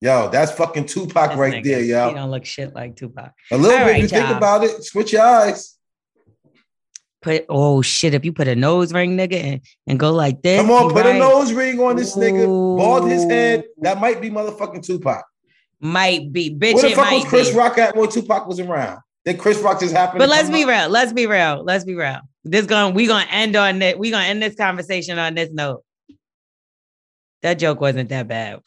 yo, 0.00 0.28
that's 0.28 0.52
fucking 0.52 0.86
Tupac 0.86 1.30
This 1.30 1.38
right 1.38 1.54
nigga, 1.54 1.64
there, 1.64 1.80
He 1.80 1.90
yo. 1.90 2.12
don't 2.14 2.30
look 2.30 2.44
shit 2.44 2.74
like 2.74 2.96
Tupac. 2.96 3.32
A 3.50 3.56
little 3.56 3.78
All 3.78 3.84
bit, 3.86 3.92
right, 3.92 4.02
you 4.02 4.08
think 4.08 4.28
about 4.28 4.62
it. 4.64 4.84
Switch 4.84 5.12
your 5.12 5.22
eyes. 5.22 5.72
Put 7.22 7.46
oh 7.48 7.82
shit, 7.82 8.14
if 8.14 8.24
you 8.24 8.32
put 8.32 8.46
a 8.46 8.54
nose 8.54 8.92
ring, 8.92 9.16
nigga, 9.16 9.42
and, 9.42 9.60
and 9.86 9.98
go 9.98 10.12
like 10.12 10.42
this. 10.42 10.60
Come 10.60 10.70
on, 10.70 10.90
he 10.90 10.94
put 10.94 11.06
a 11.06 11.18
nose 11.18 11.52
ring 11.52 11.80
on 11.80 11.96
this 11.96 12.14
nigga. 12.14 12.46
Bald 12.46 13.10
his 13.10 13.24
head. 13.24 13.64
That 13.78 14.00
might 14.00 14.20
be 14.20 14.30
motherfucking 14.30 14.84
Tupac. 14.84 15.24
Might 15.80 16.30
be, 16.32 16.54
bitch. 16.54 16.74
Where 16.74 16.90
the 16.90 16.94
fuck 16.94 17.10
was 17.10 17.24
Chris 17.24 17.50
be. 17.50 17.56
Rock 17.56 17.78
at 17.78 17.96
when 17.96 18.08
Tupac 18.08 18.46
was 18.46 18.60
around? 18.60 19.00
Chris 19.34 19.58
Rock 19.58 19.80
just 19.80 19.94
happened. 19.94 20.20
But 20.20 20.28
let's 20.28 20.50
be 20.50 20.62
out? 20.62 20.68
real. 20.68 20.88
Let's 20.88 21.12
be 21.12 21.26
real. 21.26 21.62
Let's 21.64 21.84
be 21.84 21.94
real. 21.94 22.20
This 22.44 22.66
going 22.66 22.94
we 22.94 23.06
gonna 23.06 23.26
end 23.30 23.56
on 23.56 23.80
that. 23.80 23.98
We 23.98 24.10
gonna 24.10 24.26
end 24.26 24.42
this 24.42 24.54
conversation 24.54 25.18
on 25.18 25.34
this 25.34 25.50
note. 25.52 25.82
That 27.42 27.54
joke 27.54 27.80
wasn't 27.80 28.08
that 28.10 28.28
bad. 28.28 28.60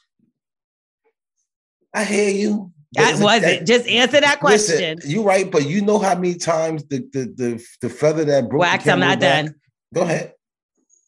I 1.94 2.03
hear 2.03 2.30
you. 2.30 2.72
That 2.94 3.19
wasn't. 3.19 3.68
Just 3.68 3.88
answer 3.88 4.19
that 4.19 4.40
question. 4.40 4.95
Listen, 4.98 5.11
you 5.11 5.23
right, 5.23 5.49
but 5.49 5.68
you 5.68 5.81
know 5.81 5.99
how 5.99 6.15
many 6.15 6.36
times 6.36 6.84
the 6.86 6.99
the 7.14 7.34
the, 7.36 7.65
the 7.81 7.90
feather 7.90 8.26
that 8.26 8.49
broke. 8.49 8.61
Wax, 8.61 8.88
I'm 8.88 8.99
not 8.99 9.19
back- 9.19 9.45
done. 9.45 9.56
Go 9.94 10.02
ahead. 10.02 10.34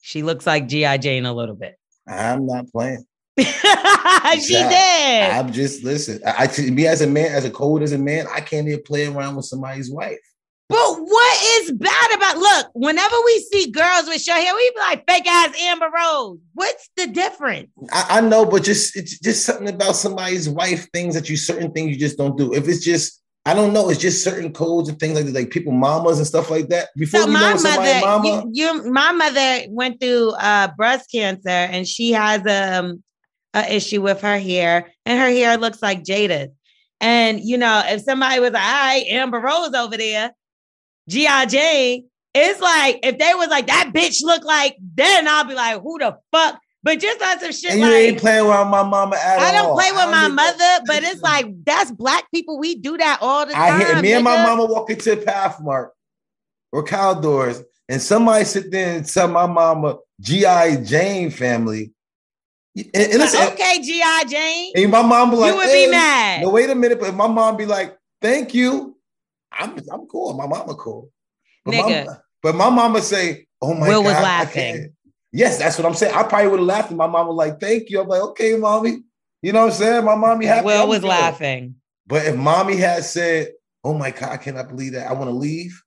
She 0.02 0.24
looks 0.24 0.48
like 0.48 0.68
G.I. 0.68 0.98
Jane 0.98 1.26
a 1.26 1.34
little 1.34 1.56
bit. 1.56 1.76
I'm 2.08 2.46
not 2.48 2.72
playing. 2.72 3.06
She 3.44 4.54
did. 4.54 5.32
I'm 5.32 5.52
just 5.52 5.84
listen. 5.84 6.22
I, 6.26 6.50
I 6.58 6.70
me 6.70 6.88
as 6.88 7.02
a 7.02 7.08
man, 7.08 7.32
as 7.32 7.46
a 7.46 7.52
cold 7.52 7.82
as 7.82 7.92
a 7.92 7.98
man, 7.98 8.26
I 8.34 8.42
can't 8.42 8.68
even 8.68 8.84
play 8.84 9.08
around 9.08 9.36
with 9.36 9.46
somebody's 9.46 9.92
wife. 9.92 10.20
But 10.70 11.02
what 11.02 11.44
is 11.44 11.74
bad 11.74 12.16
about 12.16 12.38
look? 12.38 12.68
Whenever 12.74 13.16
we 13.26 13.40
see 13.52 13.72
girls 13.72 14.06
with 14.08 14.22
short 14.22 14.40
hair, 14.40 14.56
we 14.56 14.72
be 14.74 14.80
like 14.80 15.04
fake 15.06 15.28
ass 15.28 15.54
Amber 15.60 15.90
Rose. 15.94 16.40
What's 16.54 16.90
the 16.96 17.08
difference? 17.08 17.70
I, 17.92 18.06
I 18.10 18.22
know, 18.22 18.46
but 18.46 18.64
just 18.64 18.96
it's 18.96 19.20
just 19.20 19.46
something 19.46 19.68
about 19.68 19.98
somebody's 19.98 20.48
wife, 20.48 20.88
things 20.94 21.14
that 21.16 21.30
you 21.30 21.36
certain 21.36 21.74
things 21.74 21.92
you 21.92 22.00
just 22.00 22.18
don't 22.18 22.38
do. 22.38 22.54
If 22.54 22.70
it's 22.70 22.86
just 22.86 23.22
I 23.46 23.56
don't 23.56 23.74
know, 23.74 23.90
it's 23.90 24.00
just 24.00 24.24
certain 24.24 24.54
codes 24.54 24.88
and 24.88 25.00
things 25.00 25.16
like 25.16 25.26
that, 25.26 25.34
like 25.34 25.50
people 25.50 25.72
mamas 25.72 26.20
and 26.20 26.28
stuff 26.28 26.52
like 26.52 26.68
that. 26.68 26.90
Before 26.96 27.22
So 27.22 27.28
my 27.28 27.56
mother, 27.56 28.00
mama, 28.00 28.46
you, 28.52 28.74
you, 28.84 28.92
my 28.92 29.12
mother 29.12 29.66
went 29.70 30.00
through 30.00 30.30
uh, 30.32 30.70
breast 30.78 31.12
cancer, 31.12 31.50
and 31.50 31.88
she 31.88 32.12
has 32.12 32.46
um, 32.46 33.04
a 33.54 33.76
issue 33.76 34.02
with 34.02 34.22
her 34.22 34.40
hair, 34.40 34.92
and 35.06 35.20
her 35.20 35.30
hair 35.30 35.58
looks 35.58 35.82
like 35.82 36.04
Jada's. 36.04 36.52
And 37.00 37.42
you 37.42 37.58
know, 37.58 37.82
if 37.86 38.02
somebody 38.04 38.40
was 38.40 38.52
like, 38.52 38.64
"All 38.64 38.86
right, 38.88 39.06
Amber 39.08 39.40
Rose 39.40 39.74
over 39.74 39.98
there," 39.98 40.32
G.I. 41.10 41.46
Jane, 41.48 42.08
it's 42.34 42.62
like 42.62 43.00
if 43.04 43.18
they 43.18 43.34
was 43.34 43.50
like 43.50 43.68
that 43.68 43.92
bitch 43.94 44.22
look 44.24 44.44
like, 44.44 44.78
then 44.80 45.28
I'll 45.28 45.46
be 45.46 45.56
like, 45.56 45.82
"Who 45.82 46.00
the 46.00 46.18
fuck?" 46.32 46.60
But 46.84 47.00
just 47.00 47.22
on 47.22 47.40
some 47.40 47.52
shit 47.52 47.72
and 47.72 47.80
you 47.80 47.86
like. 47.86 47.96
ain't 47.96 48.20
playing 48.20 48.46
around 48.46 48.70
my 48.70 48.84
mama 48.84 49.16
at 49.16 49.38
all. 49.38 49.46
I 49.46 49.52
don't 49.52 49.70
all. 49.70 49.76
play 49.76 49.92
with 49.92 50.10
my 50.10 50.28
don't 50.28 50.36
mother, 50.36 50.80
but 50.88 51.04
it's 51.04 51.22
like 51.22 51.46
that's 51.64 51.92
black 51.92 52.30
people. 52.32 52.58
We 52.58 52.76
do 52.76 52.98
that 52.98 53.20
all 53.22 53.46
the 53.46 53.56
I 53.56 53.70
time. 53.70 53.80
hear 53.82 54.02
me 54.02 54.14
and 54.14 54.24
my 54.24 54.44
mama 54.44 54.66
walk 54.66 54.90
into 54.90 55.16
Pathmark 55.16 55.90
or 56.72 56.84
Caldors, 56.84 57.62
and 57.88 58.02
somebody 58.02 58.46
sit 58.46 58.72
there 58.72 58.96
and 58.96 59.06
tell 59.06 59.28
my 59.28 59.46
mama 59.46 59.98
G.I. 60.22 60.78
Jane 60.78 61.30
family. 61.30 61.94
And, 62.76 62.88
and 62.96 63.14
listen, 63.20 63.48
okay, 63.54 63.82
G.I. 63.82 64.24
Jane. 64.30 64.72
and 64.76 64.92
my 64.92 65.02
mom 65.02 65.32
be 65.32 65.36
like, 65.38 65.52
you 65.52 65.58
would 65.58 65.68
"Hey, 65.68 65.86
be 65.86 65.92
mad. 65.92 66.42
No, 66.42 66.50
wait 66.52 66.70
a 66.70 66.76
minute, 66.76 67.00
but 67.00 67.14
my 67.14 67.28
mom 67.28 67.58
be 67.58 67.66
like, 67.66 67.98
"Thank 68.22 68.54
you." 68.54 68.96
I'm 69.52 69.78
I'm 69.92 70.08
cool. 70.08 70.34
My 70.34 70.48
mama 70.48 70.76
cool. 70.76 71.12
But 71.66 71.74
Nigga. 71.74 72.06
My, 72.06 72.14
but 72.42 72.56
my 72.56 72.70
mama 72.70 73.02
say, 73.02 73.48
"Oh 73.62 73.74
my 73.74 73.90
Will 73.90 74.04
god." 74.04 74.08
was 74.08 74.24
laughing. 74.24 74.94
Yes, 75.34 75.60
that's 75.60 75.78
what 75.78 75.86
I'm 75.86 75.94
saying. 75.94 76.14
I 76.16 76.24
probably 76.24 76.48
would 76.48 76.60
have 76.60 76.68
laughed, 76.68 76.90
and 76.90 76.98
my 76.98 77.08
mom 77.08 77.28
was 77.28 77.36
like, 77.36 77.60
"Thank 77.60 77.90
you." 77.90 78.00
I'm 78.00 78.08
like, 78.08 78.22
"Okay, 78.22 78.56
mommy." 78.56 79.00
You 79.42 79.52
know 79.52 79.66
what 79.66 79.74
I'm 79.74 79.78
saying? 79.78 80.06
My 80.06 80.16
mommy 80.16 80.46
happy. 80.46 80.66
Will 80.66 80.84
I'm 80.84 80.90
was 80.90 81.00
good. 81.00 81.08
laughing. 81.08 81.76
But 82.08 82.26
if 82.26 82.38
mommy 82.38 82.78
had 82.78 83.04
said, 83.04 83.52
"Oh 83.84 83.94
my 83.94 84.12
god, 84.12 84.32
I 84.32 84.38
cannot 84.38 84.70
believe 84.70 84.94
that. 84.94 85.10
I 85.10 85.14
want 85.14 85.26
to 85.26 85.36
leave." 85.36 85.82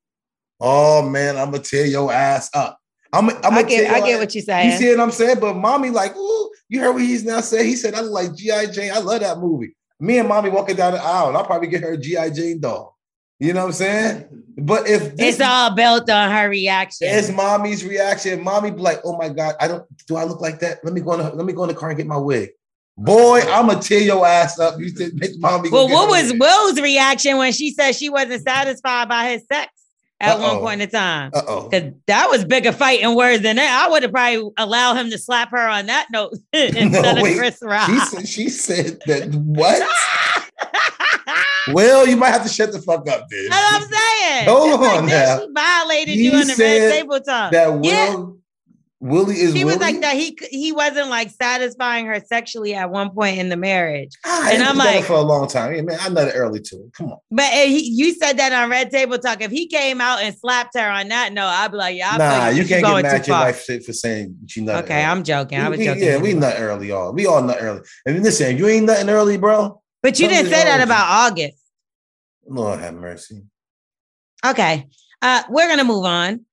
Oh 0.60 1.02
man, 1.08 1.36
I'm 1.38 1.50
gonna 1.50 1.62
tear 1.62 1.86
your 1.86 2.12
ass 2.12 2.50
up. 2.54 2.78
I'm, 3.14 3.30
I'm 3.30 3.54
I 3.54 3.62
get, 3.62 3.90
I 3.90 4.00
get 4.00 4.18
what 4.18 4.34
you're 4.34 4.42
saying. 4.42 4.72
You 4.72 4.76
see 4.76 4.90
what 4.90 5.00
I'm 5.00 5.10
saying? 5.12 5.38
But 5.40 5.54
mommy, 5.54 5.90
like, 5.90 6.16
ooh, 6.16 6.50
you 6.68 6.80
heard 6.80 6.92
what 6.92 7.02
he's 7.02 7.24
now 7.24 7.40
saying? 7.40 7.66
He 7.66 7.76
said, 7.76 7.94
I 7.94 8.00
like 8.00 8.34
G.I. 8.34 8.66
Jane. 8.66 8.92
I 8.92 8.98
love 8.98 9.20
that 9.20 9.38
movie. 9.38 9.76
Me 10.00 10.18
and 10.18 10.28
mommy 10.28 10.50
walking 10.50 10.76
down 10.76 10.92
the 10.92 11.00
aisle, 11.00 11.28
and 11.28 11.36
I'll 11.36 11.44
probably 11.44 11.68
get 11.68 11.82
her 11.82 11.92
a 11.92 11.98
G.I. 11.98 12.30
Jane 12.30 12.60
doll. 12.60 12.98
You 13.38 13.52
know 13.52 13.60
what 13.60 13.66
I'm 13.66 13.72
saying? 13.72 14.42
But 14.56 14.88
if 14.88 15.16
this 15.16 15.34
it's 15.34 15.40
all 15.40 15.74
built 15.74 16.08
on 16.08 16.30
her 16.30 16.48
reaction. 16.48 17.08
it's 17.10 17.30
mommy's 17.30 17.84
reaction, 17.84 18.42
mommy 18.42 18.70
be 18.70 18.78
like, 18.78 19.00
oh 19.04 19.16
my 19.16 19.28
God, 19.28 19.54
I 19.60 19.68
don't 19.68 19.84
do 20.06 20.16
I 20.16 20.24
look 20.24 20.40
like 20.40 20.60
that? 20.60 20.78
Let 20.84 20.92
me 20.92 21.00
go 21.00 21.14
in 21.14 21.20
the, 21.20 21.34
let 21.34 21.44
me 21.44 21.52
go 21.52 21.64
in 21.64 21.68
the 21.68 21.74
car 21.74 21.90
and 21.90 21.98
get 21.98 22.06
my 22.06 22.16
wig. 22.16 22.50
Boy, 22.96 23.40
I'm 23.40 23.66
gonna 23.66 23.80
tear 23.80 24.00
your 24.00 24.24
ass 24.24 24.60
up. 24.60 24.78
You 24.78 24.88
said 24.88 25.14
make 25.14 25.38
mommy 25.38 25.68
well, 25.68 25.88
what 25.88 26.08
was. 26.08 26.32
Will's 26.38 26.80
reaction 26.80 27.36
when 27.38 27.52
she 27.52 27.72
said 27.72 27.92
she 27.92 28.08
wasn't 28.08 28.42
satisfied 28.44 29.08
by 29.08 29.30
his 29.32 29.42
sex 29.52 29.73
at 30.32 30.38
one 30.38 30.56
Uh-oh. 30.56 30.60
point 30.60 30.82
in 30.82 30.90
time? 30.90 31.30
Uh-oh. 31.34 31.68
Because 31.68 31.92
that 32.06 32.28
was 32.30 32.44
bigger 32.44 32.72
fighting 32.72 33.14
words 33.14 33.42
than 33.42 33.56
that. 33.56 33.84
I 33.86 33.90
would 33.90 34.02
have 34.02 34.12
probably 34.12 34.50
allowed 34.56 34.96
him 34.96 35.10
to 35.10 35.18
slap 35.18 35.50
her 35.50 35.68
on 35.68 35.86
that 35.86 36.08
note 36.12 36.34
instead 36.52 37.16
of 37.18 37.22
wait. 37.22 37.38
Chris 37.38 37.58
Rock. 37.62 37.88
She 37.88 37.98
said 37.98 38.28
she 38.28 38.48
said 38.48 39.00
that 39.06 39.34
what? 39.34 39.82
Well, 41.72 42.06
you 42.06 42.16
might 42.18 42.28
have 42.28 42.42
to 42.42 42.48
shut 42.50 42.72
the 42.72 42.78
fuck 42.82 43.08
up, 43.08 43.26
dude. 43.30 43.50
That's 43.50 43.72
what 43.72 43.82
I'm 43.82 43.88
saying. 43.90 44.48
Hold 44.48 44.80
on 44.84 45.06
that 45.06 45.38
now. 45.38 45.46
She 45.46 45.52
violated 45.54 46.14
He 46.14 46.24
you 46.26 46.32
on 46.32 46.46
the 46.46 46.54
red 46.58 46.92
table 46.92 47.20
talk. 47.20 47.52
That 47.52 47.72
Will. 47.80 48.36
Willie 49.04 49.34
is 49.34 49.52
She 49.52 49.64
was 49.64 49.76
Willie? 49.76 49.92
like 49.92 50.00
that. 50.00 50.16
He 50.16 50.38
he 50.50 50.72
wasn't 50.72 51.10
like 51.10 51.28
satisfying 51.28 52.06
her 52.06 52.20
sexually 52.24 52.74
at 52.74 52.88
one 52.88 53.10
point 53.10 53.38
in 53.38 53.50
the 53.50 53.56
marriage. 53.56 54.12
Ah, 54.24 54.48
and 54.50 54.62
I'm 54.62 54.78
like- 54.78 55.04
for 55.04 55.12
a 55.12 55.20
long 55.20 55.46
time. 55.46 55.74
Yeah, 55.74 55.82
man, 55.82 55.98
I 56.00 56.08
know 56.08 56.24
nutted 56.24 56.32
early 56.34 56.60
too. 56.60 56.90
Come 56.96 57.12
on. 57.12 57.18
But 57.30 57.52
uh, 57.52 57.66
he, 57.66 57.80
you 57.80 58.14
said 58.14 58.38
that 58.38 58.54
on 58.54 58.70
Red 58.70 58.90
Table 58.90 59.18
Talk. 59.18 59.42
If 59.42 59.50
he 59.50 59.66
came 59.66 60.00
out 60.00 60.22
and 60.22 60.34
slapped 60.34 60.70
her 60.78 60.88
on 60.88 61.08
that 61.08 61.34
no, 61.34 61.44
I'd 61.44 61.70
be 61.70 61.76
like, 61.76 61.96
yeah, 61.98 62.12
I 62.12 62.16
nah, 62.16 62.46
feel 62.46 62.56
you 62.56 62.64
can't 62.66 62.82
get 62.82 63.02
mad 63.02 63.14
at 63.20 63.28
your 63.28 63.36
wife 63.36 63.66
for, 63.66 63.92
saying 63.92 64.38
she 64.46 64.62
nutted. 64.62 64.84
Okay, 64.84 64.94
early. 64.94 65.04
I'm 65.04 65.22
joking. 65.22 65.60
I 65.60 65.68
was 65.68 65.78
we- 65.78 65.84
joking. 65.84 66.02
Yeah, 66.02 66.16
we 66.16 66.32
not 66.32 66.54
early, 66.56 66.90
all. 66.90 67.12
We 67.12 67.26
all 67.26 67.42
not 67.42 67.58
early. 67.60 67.82
And 68.06 68.22
listen, 68.22 68.52
if 68.54 68.58
you 68.58 68.68
ain't 68.68 68.86
nothing 68.86 69.10
early, 69.10 69.36
bro. 69.36 69.82
But 70.02 70.18
you 70.18 70.28
didn't 70.28 70.50
say 70.50 70.64
that 70.64 70.78
you. 70.78 70.84
about 70.84 71.30
August. 71.30 71.58
Lord 72.46 72.80
have 72.80 72.94
mercy. 72.94 73.42
Okay. 74.46 74.86
Uh, 75.20 75.42
we're 75.50 75.68
gonna 75.68 75.84
move 75.84 76.06
on. 76.06 76.46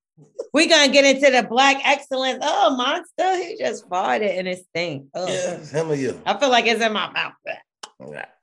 We're 0.53 0.69
gonna 0.69 0.91
get 0.91 1.05
into 1.05 1.31
the 1.31 1.47
black 1.47 1.77
excellence. 1.85 2.39
Oh, 2.41 2.75
monster, 2.75 3.37
he 3.37 3.57
just 3.57 3.87
farted 3.89 4.37
and 4.37 4.47
it 4.47 4.65
stink. 4.69 5.05
Ugh. 5.13 5.29
Yeah, 5.29 5.57
him 5.65 5.91
or 5.91 5.95
you. 5.95 6.21
I 6.25 6.37
feel 6.37 6.49
like 6.49 6.65
it's 6.67 6.81
in 6.81 6.93
my 6.93 7.09
mouth. 7.11 7.33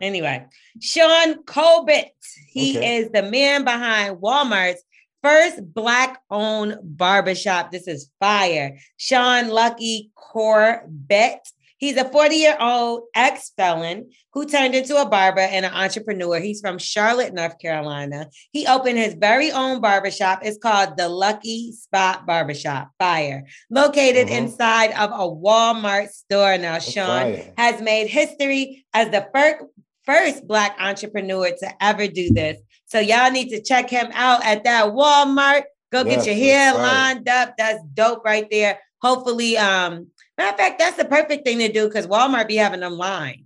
Anyway, 0.00 0.46
Sean 0.80 1.42
Corbett. 1.44 2.12
He 2.50 2.78
Okay. 2.78 2.98
is 2.98 3.10
the 3.10 3.22
man 3.22 3.64
behind 3.64 4.18
Walmart's 4.18 4.82
first 5.22 5.74
black-owned 5.74 6.78
barbershop. 6.82 7.72
This 7.72 7.88
is 7.88 8.08
fire. 8.20 8.78
Sean 8.96 9.48
Lucky 9.48 10.10
Corbett. 10.14 11.40
He's 11.78 11.96
a 11.96 12.04
40-year-old 12.04 13.02
ex-felon 13.14 14.10
who 14.34 14.46
turned 14.46 14.74
into 14.74 15.00
a 15.00 15.08
barber 15.08 15.40
and 15.40 15.64
an 15.64 15.72
entrepreneur. 15.72 16.38
He's 16.38 16.60
from 16.60 16.78
Charlotte, 16.78 17.32
North 17.32 17.58
Carolina. 17.58 18.28
He 18.52 18.66
opened 18.66 18.98
his 18.98 19.14
very 19.14 19.50
own 19.52 19.80
barbershop. 19.80 20.40
It's 20.42 20.58
called 20.58 20.96
the 20.96 21.08
Lucky 21.08 21.72
Spot 21.72 22.26
Barbershop. 22.26 22.90
Fire. 22.98 23.46
Located 23.70 24.28
Mhm. 24.28 24.36
inside 24.38 24.90
of 24.92 25.10
a 25.12 25.28
Walmart 25.32 26.10
store. 26.10 26.58
Now, 26.58 26.78
Sean 26.78 27.34
fire. 27.34 27.52
has 27.56 27.80
made 27.80 28.08
history 28.08 28.84
as 28.92 29.10
the 29.10 29.26
first 29.34 29.64
first 30.04 30.46
black 30.46 30.74
entrepreneur 30.80 31.50
to 31.50 31.68
ever 31.84 32.06
do 32.06 32.32
this. 32.32 32.58
So 32.86 32.98
y'all 32.98 33.30
need 33.30 33.50
to 33.50 33.60
check 33.62 33.90
him 33.90 34.08
out 34.14 34.42
at 34.42 34.64
that 34.64 34.86
Walmart. 34.86 35.64
Go 35.92 36.02
Yes, 36.04 36.24
get 36.24 36.26
your 36.26 36.34
hair 36.34 36.74
lined 36.74 37.28
up. 37.28 37.54
That's 37.58 37.82
dope 37.92 38.24
right 38.24 38.46
there. 38.50 38.78
Hopefully, 39.02 39.58
um, 39.58 40.06
matter 40.38 40.50
of 40.52 40.58
fact, 40.58 40.78
that's 40.78 40.96
the 40.96 41.04
perfect 41.04 41.44
thing 41.44 41.58
to 41.58 41.70
do 41.70 41.86
because 41.88 42.06
Walmart 42.06 42.48
be 42.48 42.56
having 42.56 42.80
them 42.80 42.94
lines. 42.94 43.42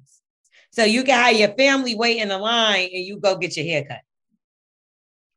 So 0.71 0.85
you 0.85 1.03
can 1.05 1.19
have 1.23 1.37
your 1.37 1.49
family 1.55 1.95
wait 1.95 2.19
in 2.19 2.29
the 2.29 2.39
line 2.39 2.89
and 2.93 3.05
you 3.05 3.19
go 3.19 3.37
get 3.37 3.57
your 3.57 3.67
hair 3.67 3.85
cut. 3.85 4.01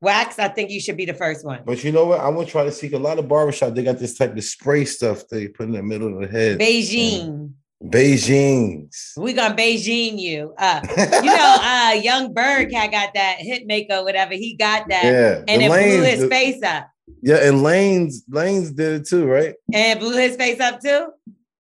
Wax, 0.02 0.38
I 0.40 0.50
think 0.50 0.70
you 0.70 0.80
should 0.80 0.98
be 0.98 1.06
the 1.06 1.14
first 1.14 1.46
one. 1.46 1.64
But 1.66 1.84
you 1.84 1.92
know 1.92 2.06
what? 2.06 2.20
I 2.20 2.30
want 2.30 2.48
to 2.48 2.52
try 2.52 2.64
to 2.64 2.72
seek 2.72 2.94
a 2.94 2.98
lot 3.00 3.18
of 3.18 3.28
barbershop. 3.28 3.74
They 3.74 3.84
got 3.84 3.98
this 3.98 4.18
type 4.18 4.36
of 4.38 4.44
spray 4.44 4.86
stuff 4.86 5.28
they 5.30 5.48
put 5.48 5.66
in 5.68 5.72
the 5.72 5.82
middle 5.82 6.14
of 6.14 6.22
the 6.22 6.28
head. 6.28 6.60
Beijing. 6.60 7.54
Beijing's. 7.84 9.14
We 9.18 9.34
gonna 9.34 9.56
Beijing 9.56 10.20
you. 10.20 10.54
Uh, 10.58 10.82
you 10.98 11.26
know, 11.26 11.58
uh, 11.62 11.94
Yung 12.02 12.34
Berg 12.34 12.70
cat 12.72 12.92
got 12.92 13.14
that 13.14 13.38
Hitmaka, 13.40 14.04
whatever. 14.04 14.34
He 14.34 14.56
got 14.56 14.88
that. 14.90 15.04
Yeah, 15.04 15.44
And 15.48 15.62
it 15.62 15.68
blew 15.70 16.04
his 16.04 16.22
the- 16.22 16.30
face 16.30 16.62
up. 16.64 16.90
Yeah, 17.22 17.38
and 17.38 17.62
Lanes 17.62 18.24
Lanes 18.30 18.72
did 18.72 19.02
it 19.02 19.08
too, 19.08 19.26
right? 19.26 19.56
And 19.74 20.00
blew 20.00 20.18
his 20.18 20.36
face 20.36 20.60
up 20.60 20.82
too. 20.82 21.08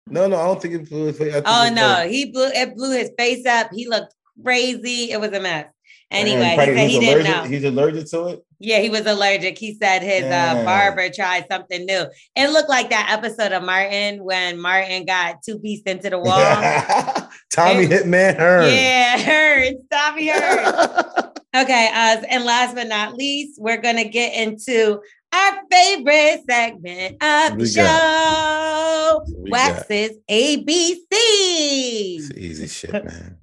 No, 0.07 0.27
no, 0.27 0.37
I 0.37 0.45
don't 0.47 0.61
think 0.61 0.75
it 0.75 0.89
blew 0.89 1.07
his 1.07 1.19
face. 1.19 1.35
Oh 1.45 1.71
no, 1.73 2.09
he 2.09 2.31
blew 2.31 2.49
it 2.49 2.75
blew 2.75 2.97
his 2.97 3.11
face 3.17 3.47
up. 3.47 3.71
He 3.73 3.89
looked 3.89 4.15
crazy. 4.45 5.11
It 5.13 5.21
was 5.21 5.33
a 5.33 5.41
mess. 5.41 5.67
Anyway, 6.11 6.51
he 6.51 6.57
said 6.57 6.91
he 6.91 6.99
didn't 6.99 7.25
know. 7.25 7.45
He's 7.45 7.63
allergic 7.63 8.07
to 8.11 8.27
it. 8.29 8.45
Yeah, 8.59 8.81
he 8.81 8.91
was 8.91 9.07
allergic. 9.07 9.57
He 9.57 9.75
said 9.75 10.03
his 10.03 10.25
uh, 10.25 10.65
barber 10.65 11.09
tried 11.09 11.47
something 11.49 11.87
new. 11.87 12.07
It 12.35 12.51
looked 12.51 12.69
like 12.69 12.91
that 12.91 13.09
episode 13.11 13.53
of 13.53 13.63
Martin 13.63 14.25
when 14.25 14.61
Martin 14.61 15.07
got 15.07 15.43
two 15.45 15.61
pieced 15.61 15.87
into 15.87 16.11
the 16.11 16.19
wall. 16.19 16.37
Tommy 17.53 17.85
It- 17.85 18.05
Hitman 18.05 18.37
Hearn. 18.37 18.73
yeah, 18.73 19.19
hurt. 19.23 19.75
Tommy 19.91 20.29
hurt. 20.29 21.27
Okay, 21.53 21.89
uh, 21.93 22.23
and 22.31 22.45
last 22.45 22.77
but 22.77 22.87
not 22.87 23.15
least, 23.17 23.61
we're 23.61 23.81
gonna 23.81 24.05
get 24.05 24.35
into 24.35 25.01
our 25.33 25.61
favorite 25.71 26.43
segment 26.49 27.23
of 27.23 27.59
the 27.59 27.67
show, 27.67 29.23
We 29.39 29.51
Wax's 29.51 30.19
ABC. 30.29 31.07
It's 31.11 32.31
easy 32.33 32.67
shit, 32.67 32.93
man. 33.05 33.39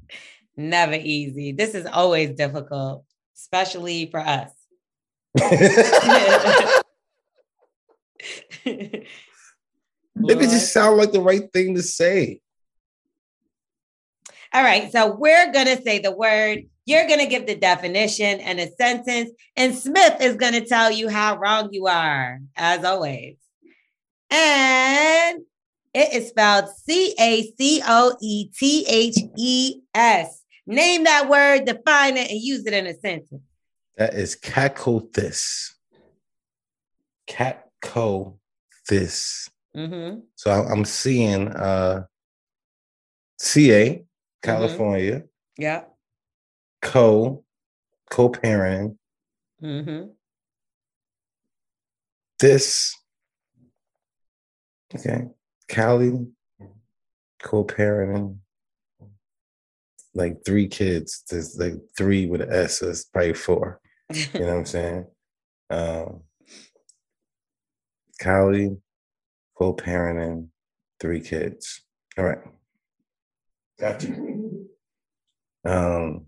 Never 0.56 0.96
easy. 0.96 1.52
This 1.52 1.76
is 1.76 1.86
always 1.86 2.32
difficult, 2.32 3.06
especially 3.36 4.10
for 4.10 4.20
us. 4.20 4.52
Maybe 8.66 10.46
it 10.46 10.50
just 10.50 10.74
sound 10.74 10.98
like 10.98 11.12
the 11.12 11.22
right 11.22 11.52
thing 11.54 11.76
to 11.76 11.84
say. 11.84 12.42
All 14.54 14.64
right, 14.64 14.92
so 14.92 15.16
we're 15.16 15.52
gonna 15.52 15.80
say 15.82 16.00
the 16.00 16.12
word. 16.12 16.64
You're 16.88 17.06
gonna 17.06 17.28
give 17.28 17.46
the 17.46 17.56
definition 17.56 18.40
and 18.40 18.62
a 18.62 18.72
sentence, 18.80 19.32
and 19.58 19.76
Smith 19.76 20.22
is 20.22 20.38
gonna 20.38 20.66
tell 20.66 20.90
you 20.90 21.10
how 21.10 21.36
wrong 21.36 21.68
you 21.74 21.86
are, 21.88 22.40
as 22.56 22.86
always. 22.86 23.36
And 24.32 25.42
it 25.94 26.14
is 26.14 26.30
spelled 26.30 26.70
C 26.86 27.14
A 27.20 27.52
C 27.58 27.82
O 27.86 28.16
E 28.22 28.50
T 28.58 28.86
H 28.88 29.18
E 29.38 29.82
S. 29.94 30.42
Name 30.66 31.04
that 31.04 31.28
word, 31.28 31.66
define 31.66 32.16
it, 32.16 32.32
and 32.32 32.40
use 32.40 32.66
it 32.66 32.72
in 32.74 32.88
a 32.88 32.98
sentence. 32.98 33.44
That 33.98 34.14
is 34.14 34.38
Catcothis. 34.38 35.74
Catcothis. 37.28 38.40
Mm-hmm. 39.76 40.20
So 40.36 40.52
I'm 40.52 40.86
seeing 40.86 41.50
uh 41.50 42.06
CA, 43.40 44.06
California, 44.42 45.24
Yeah. 45.58 45.84
Co 46.82 47.44
co-parenting. 48.10 48.98
Mm-hmm. 49.62 50.10
This 52.40 52.96
okay, 54.96 55.26
Cali, 55.68 56.28
co-parenting, 57.42 58.38
like 60.14 60.38
three 60.46 60.68
kids. 60.68 61.24
There's 61.30 61.58
like 61.58 61.74
three 61.98 62.28
with 62.28 62.42
an 62.42 62.54
S, 62.54 62.80
so 62.80 62.90
it's 62.90 63.06
probably 63.06 63.34
four. 63.34 63.82
You 64.14 64.26
know 64.36 64.46
what 64.48 64.58
I'm 64.58 64.66
saying? 64.66 65.06
Um, 65.70 66.22
Cali, 68.20 68.78
co-parenting, 69.58 70.50
three 71.00 71.22
kids. 71.22 71.82
All 72.18 72.26
right. 72.26 72.40
Gotcha. 73.80 74.08
Um, 75.66 76.26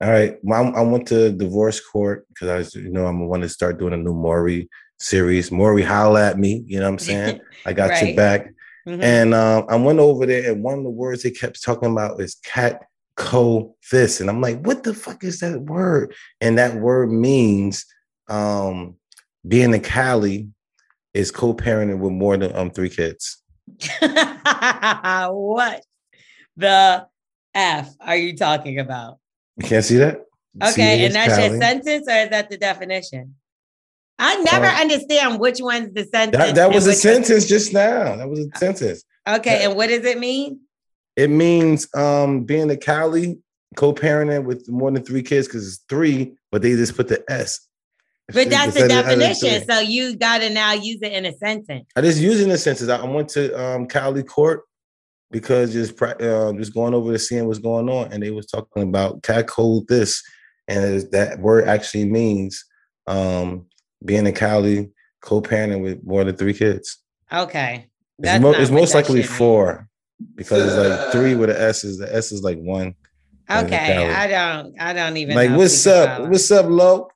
all 0.00 0.10
right. 0.10 0.36
Well, 0.42 0.72
I 0.74 0.80
went 0.82 1.06
to 1.08 1.30
divorce 1.32 1.80
court 1.80 2.26
because 2.28 2.48
I 2.48 2.56
was, 2.56 2.74
you 2.74 2.90
know, 2.90 3.06
I'm 3.06 3.26
going 3.28 3.42
to 3.42 3.48
start 3.48 3.78
doing 3.78 3.92
a 3.92 3.98
new 3.98 4.14
Maury 4.14 4.68
series. 4.98 5.50
Maury, 5.50 5.82
holla 5.82 6.28
at 6.28 6.38
me. 6.38 6.64
You 6.66 6.78
know 6.78 6.86
what 6.86 6.92
I'm 6.92 6.98
saying? 6.98 7.40
I 7.66 7.72
got 7.72 7.90
Right. 7.90 8.06
your 8.06 8.16
back. 8.16 8.52
Mhm. 8.88 9.02
And 9.02 9.34
um, 9.34 9.66
I 9.68 9.76
went 9.76 9.98
over 9.98 10.24
there, 10.24 10.52
and 10.52 10.62
one 10.64 10.78
of 10.78 10.84
the 10.84 10.90
words 10.90 11.22
they 11.22 11.30
kept 11.30 11.62
talking 11.62 11.92
about 11.92 12.18
is 12.20 12.36
cat 12.44 12.82
co 13.16 13.76
this. 13.92 14.20
And 14.20 14.30
I'm 14.30 14.40
like, 14.40 14.64
what 14.64 14.84
the 14.84 14.94
fuck 14.94 15.22
is 15.22 15.40
that 15.40 15.60
word? 15.60 16.14
And 16.40 16.56
that 16.58 16.76
word 16.76 17.10
means 17.10 17.84
um 18.28 18.96
being 19.46 19.74
a 19.74 19.78
Cali 19.80 20.48
is 21.12 21.30
co-parenting 21.30 21.98
with 21.98 22.12
more 22.12 22.36
than 22.38 22.54
um 22.56 22.70
three 22.70 22.88
kids. 22.88 23.42
what 24.00 25.82
the 26.56 27.06
F 27.54 27.94
are 28.00 28.16
you 28.16 28.36
talking 28.36 28.78
about? 28.78 29.18
You 29.56 29.68
can't 29.68 29.84
see 29.84 29.96
that? 29.98 30.22
Okay, 30.62 30.72
See, 30.98 31.04
and 31.06 31.14
that's 31.14 31.38
your 31.38 31.60
sentence 31.60 32.08
or 32.08 32.12
is 32.16 32.30
that 32.30 32.50
the 32.50 32.56
definition? 32.56 33.36
I 34.18 34.36
never 34.42 34.66
Uh, 34.66 34.80
understand 34.80 35.38
which 35.40 35.60
one's 35.60 35.94
the 35.94 36.04
sentence. 36.04 36.36
That, 36.36 36.54
that 36.56 36.72
was 36.74 36.86
a 36.86 36.90
one's- 36.90 37.00
sentence 37.02 37.46
just 37.46 37.72
now. 37.72 38.16
That 38.16 38.28
was 38.28 38.40
a 38.40 38.48
sentence. 38.58 39.04
Okay, 39.28 39.64
and 39.64 39.76
what 39.76 39.88
does 39.88 40.04
it 40.04 40.18
mean? 40.18 40.60
It 41.16 41.28
means 41.30 41.88
um 41.94 42.44
being 42.44 42.70
a 42.70 42.76
Cali 42.76 43.38
co-parenting 43.76 44.44
with 44.44 44.68
more 44.68 44.90
than 44.90 45.04
three 45.04 45.22
kids 45.22 45.46
because 45.46 45.66
it's 45.66 45.84
three, 45.88 46.32
but 46.50 46.62
they 46.62 46.70
just 46.74 46.96
put 46.96 47.08
the 47.08 47.22
S. 47.30 47.60
But 48.32 48.48
that's 48.50 48.74
the 48.74 48.82
Instead 48.84 48.90
of- 49.00 49.06
other 49.06 49.16
than 49.16 49.28
definition. 49.30 49.68
So 49.68 49.80
you 49.80 50.16
gotta 50.16 50.50
now 50.50 50.72
use 50.72 50.98
it 51.02 51.12
in 51.12 51.26
a 51.26 51.36
sentence. 51.36 51.86
I 51.96 52.00
just 52.00 52.20
using 52.20 52.48
the 52.48 52.58
sentence. 52.58 52.88
I 52.90 52.96
I 52.96 53.04
went 53.04 53.28
to 53.30 53.58
um 53.60 53.86
Cali 53.86 54.22
court 54.22 54.62
because 55.30 55.72
just 55.72 56.00
uh, 56.02 56.52
just 56.54 56.74
going 56.74 56.94
over 56.94 57.12
to 57.12 57.18
seeing 57.18 57.46
what's 57.46 57.58
going 57.58 57.88
on, 57.88 58.12
and 58.12 58.22
they 58.22 58.30
was 58.30 58.46
talking 58.46 58.82
about 58.82 59.22
cat 59.22 59.46
code 59.46 59.86
this, 59.88 60.22
and 60.68 61.02
that 61.12 61.38
word 61.40 61.68
actually 61.68 62.04
means 62.04 62.64
um 63.06 63.66
being 64.04 64.26
in 64.26 64.34
Cali 64.34 64.90
co-parenting 65.20 65.82
with 65.82 66.02
more 66.04 66.24
than 66.24 66.36
three 66.36 66.54
kids. 66.54 66.98
Okay. 67.32 67.86
It's, 68.18 68.28
That's 68.28 68.42
mo- 68.42 68.52
not 68.52 68.60
it's 68.60 68.70
most 68.70 68.94
likely 68.94 69.16
means. 69.16 69.36
four 69.36 69.88
because 70.34 70.64
it's 70.66 70.76
like 70.76 71.12
three 71.12 71.34
with 71.34 71.50
the 71.50 71.60
S 71.60 71.84
is 71.84 71.98
the 71.98 72.14
S 72.14 72.32
is 72.32 72.42
like 72.42 72.58
one. 72.58 72.94
Okay. 73.50 74.06
I 74.06 74.26
don't 74.26 74.80
I 74.80 74.92
don't 74.92 75.16
even 75.16 75.36
Like 75.36 75.50
what's 75.50 75.86
up? 75.86 76.28
What's 76.28 76.50
up, 76.50 76.66
Lo? 76.66 77.08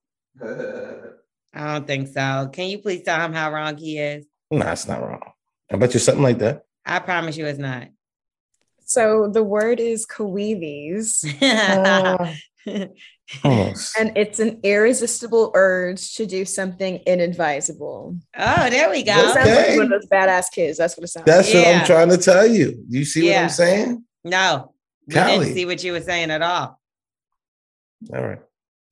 I 0.43 1.75
don't 1.75 1.87
think 1.87 2.09
so. 2.09 2.51
Can 2.53 2.69
you 2.69 2.79
please 2.79 3.03
tell 3.03 3.21
him 3.21 3.33
how 3.33 3.53
wrong 3.53 3.77
he 3.77 3.99
is? 3.99 4.27
Nah, 4.51 4.73
it's 4.73 4.89
not 4.89 5.01
wrong. 5.01 5.23
I 5.73 5.77
bet 5.77 5.95
you 5.95 6.01
something 6.01 6.23
like 6.23 6.39
that. 6.39 6.65
I 6.85 6.99
promise 6.99 7.37
you 7.37 7.47
it's 7.47 7.59
not. 7.59 7.89
So 8.87 9.29
the 9.33 9.43
word 9.43 9.81
is 9.81 10.07
coeves, 10.07 11.25
Uh, 11.43 12.35
almost. 13.45 13.99
and 13.99 14.17
it's 14.17 14.39
an 14.39 14.61
irresistible 14.63 15.51
urge 15.55 16.15
to 16.15 16.27
do 16.27 16.45
something 16.45 16.97
inadvisable. 17.07 18.17
Oh, 18.39 18.71
there 18.71 18.91
we 18.91 18.99
It 18.99 19.07
sounds 19.07 19.35
go. 19.35 19.41
like 19.41 19.77
one 19.77 19.93
of 19.93 20.01
those 20.01 20.09
badass 20.09 20.47
kids. 20.53 20.79
That's 20.79 20.97
what 20.97 21.05
it 21.05 21.09
sounds 21.09 21.27
That's 21.27 21.53
what 21.53 21.63
Yeah. 21.63 21.81
I'm 21.81 21.87
trying 21.87 22.09
to 22.11 22.17
tell 22.19 22.47
you. 22.47 22.85
You 22.89 23.05
see 23.05 23.29
what 23.29 23.39
I'm 23.39 23.49
saying? 23.49 24.05
No, 24.25 24.73
we 25.07 25.15
Cali. 25.15 25.39
didn't 25.39 25.55
see 25.55 25.67
what 25.67 25.83
you 25.85 25.93
were 25.93 26.01
saying 26.01 26.31
at 26.31 26.43
all. 26.43 26.81
All 28.15 28.23
right. 28.23 28.39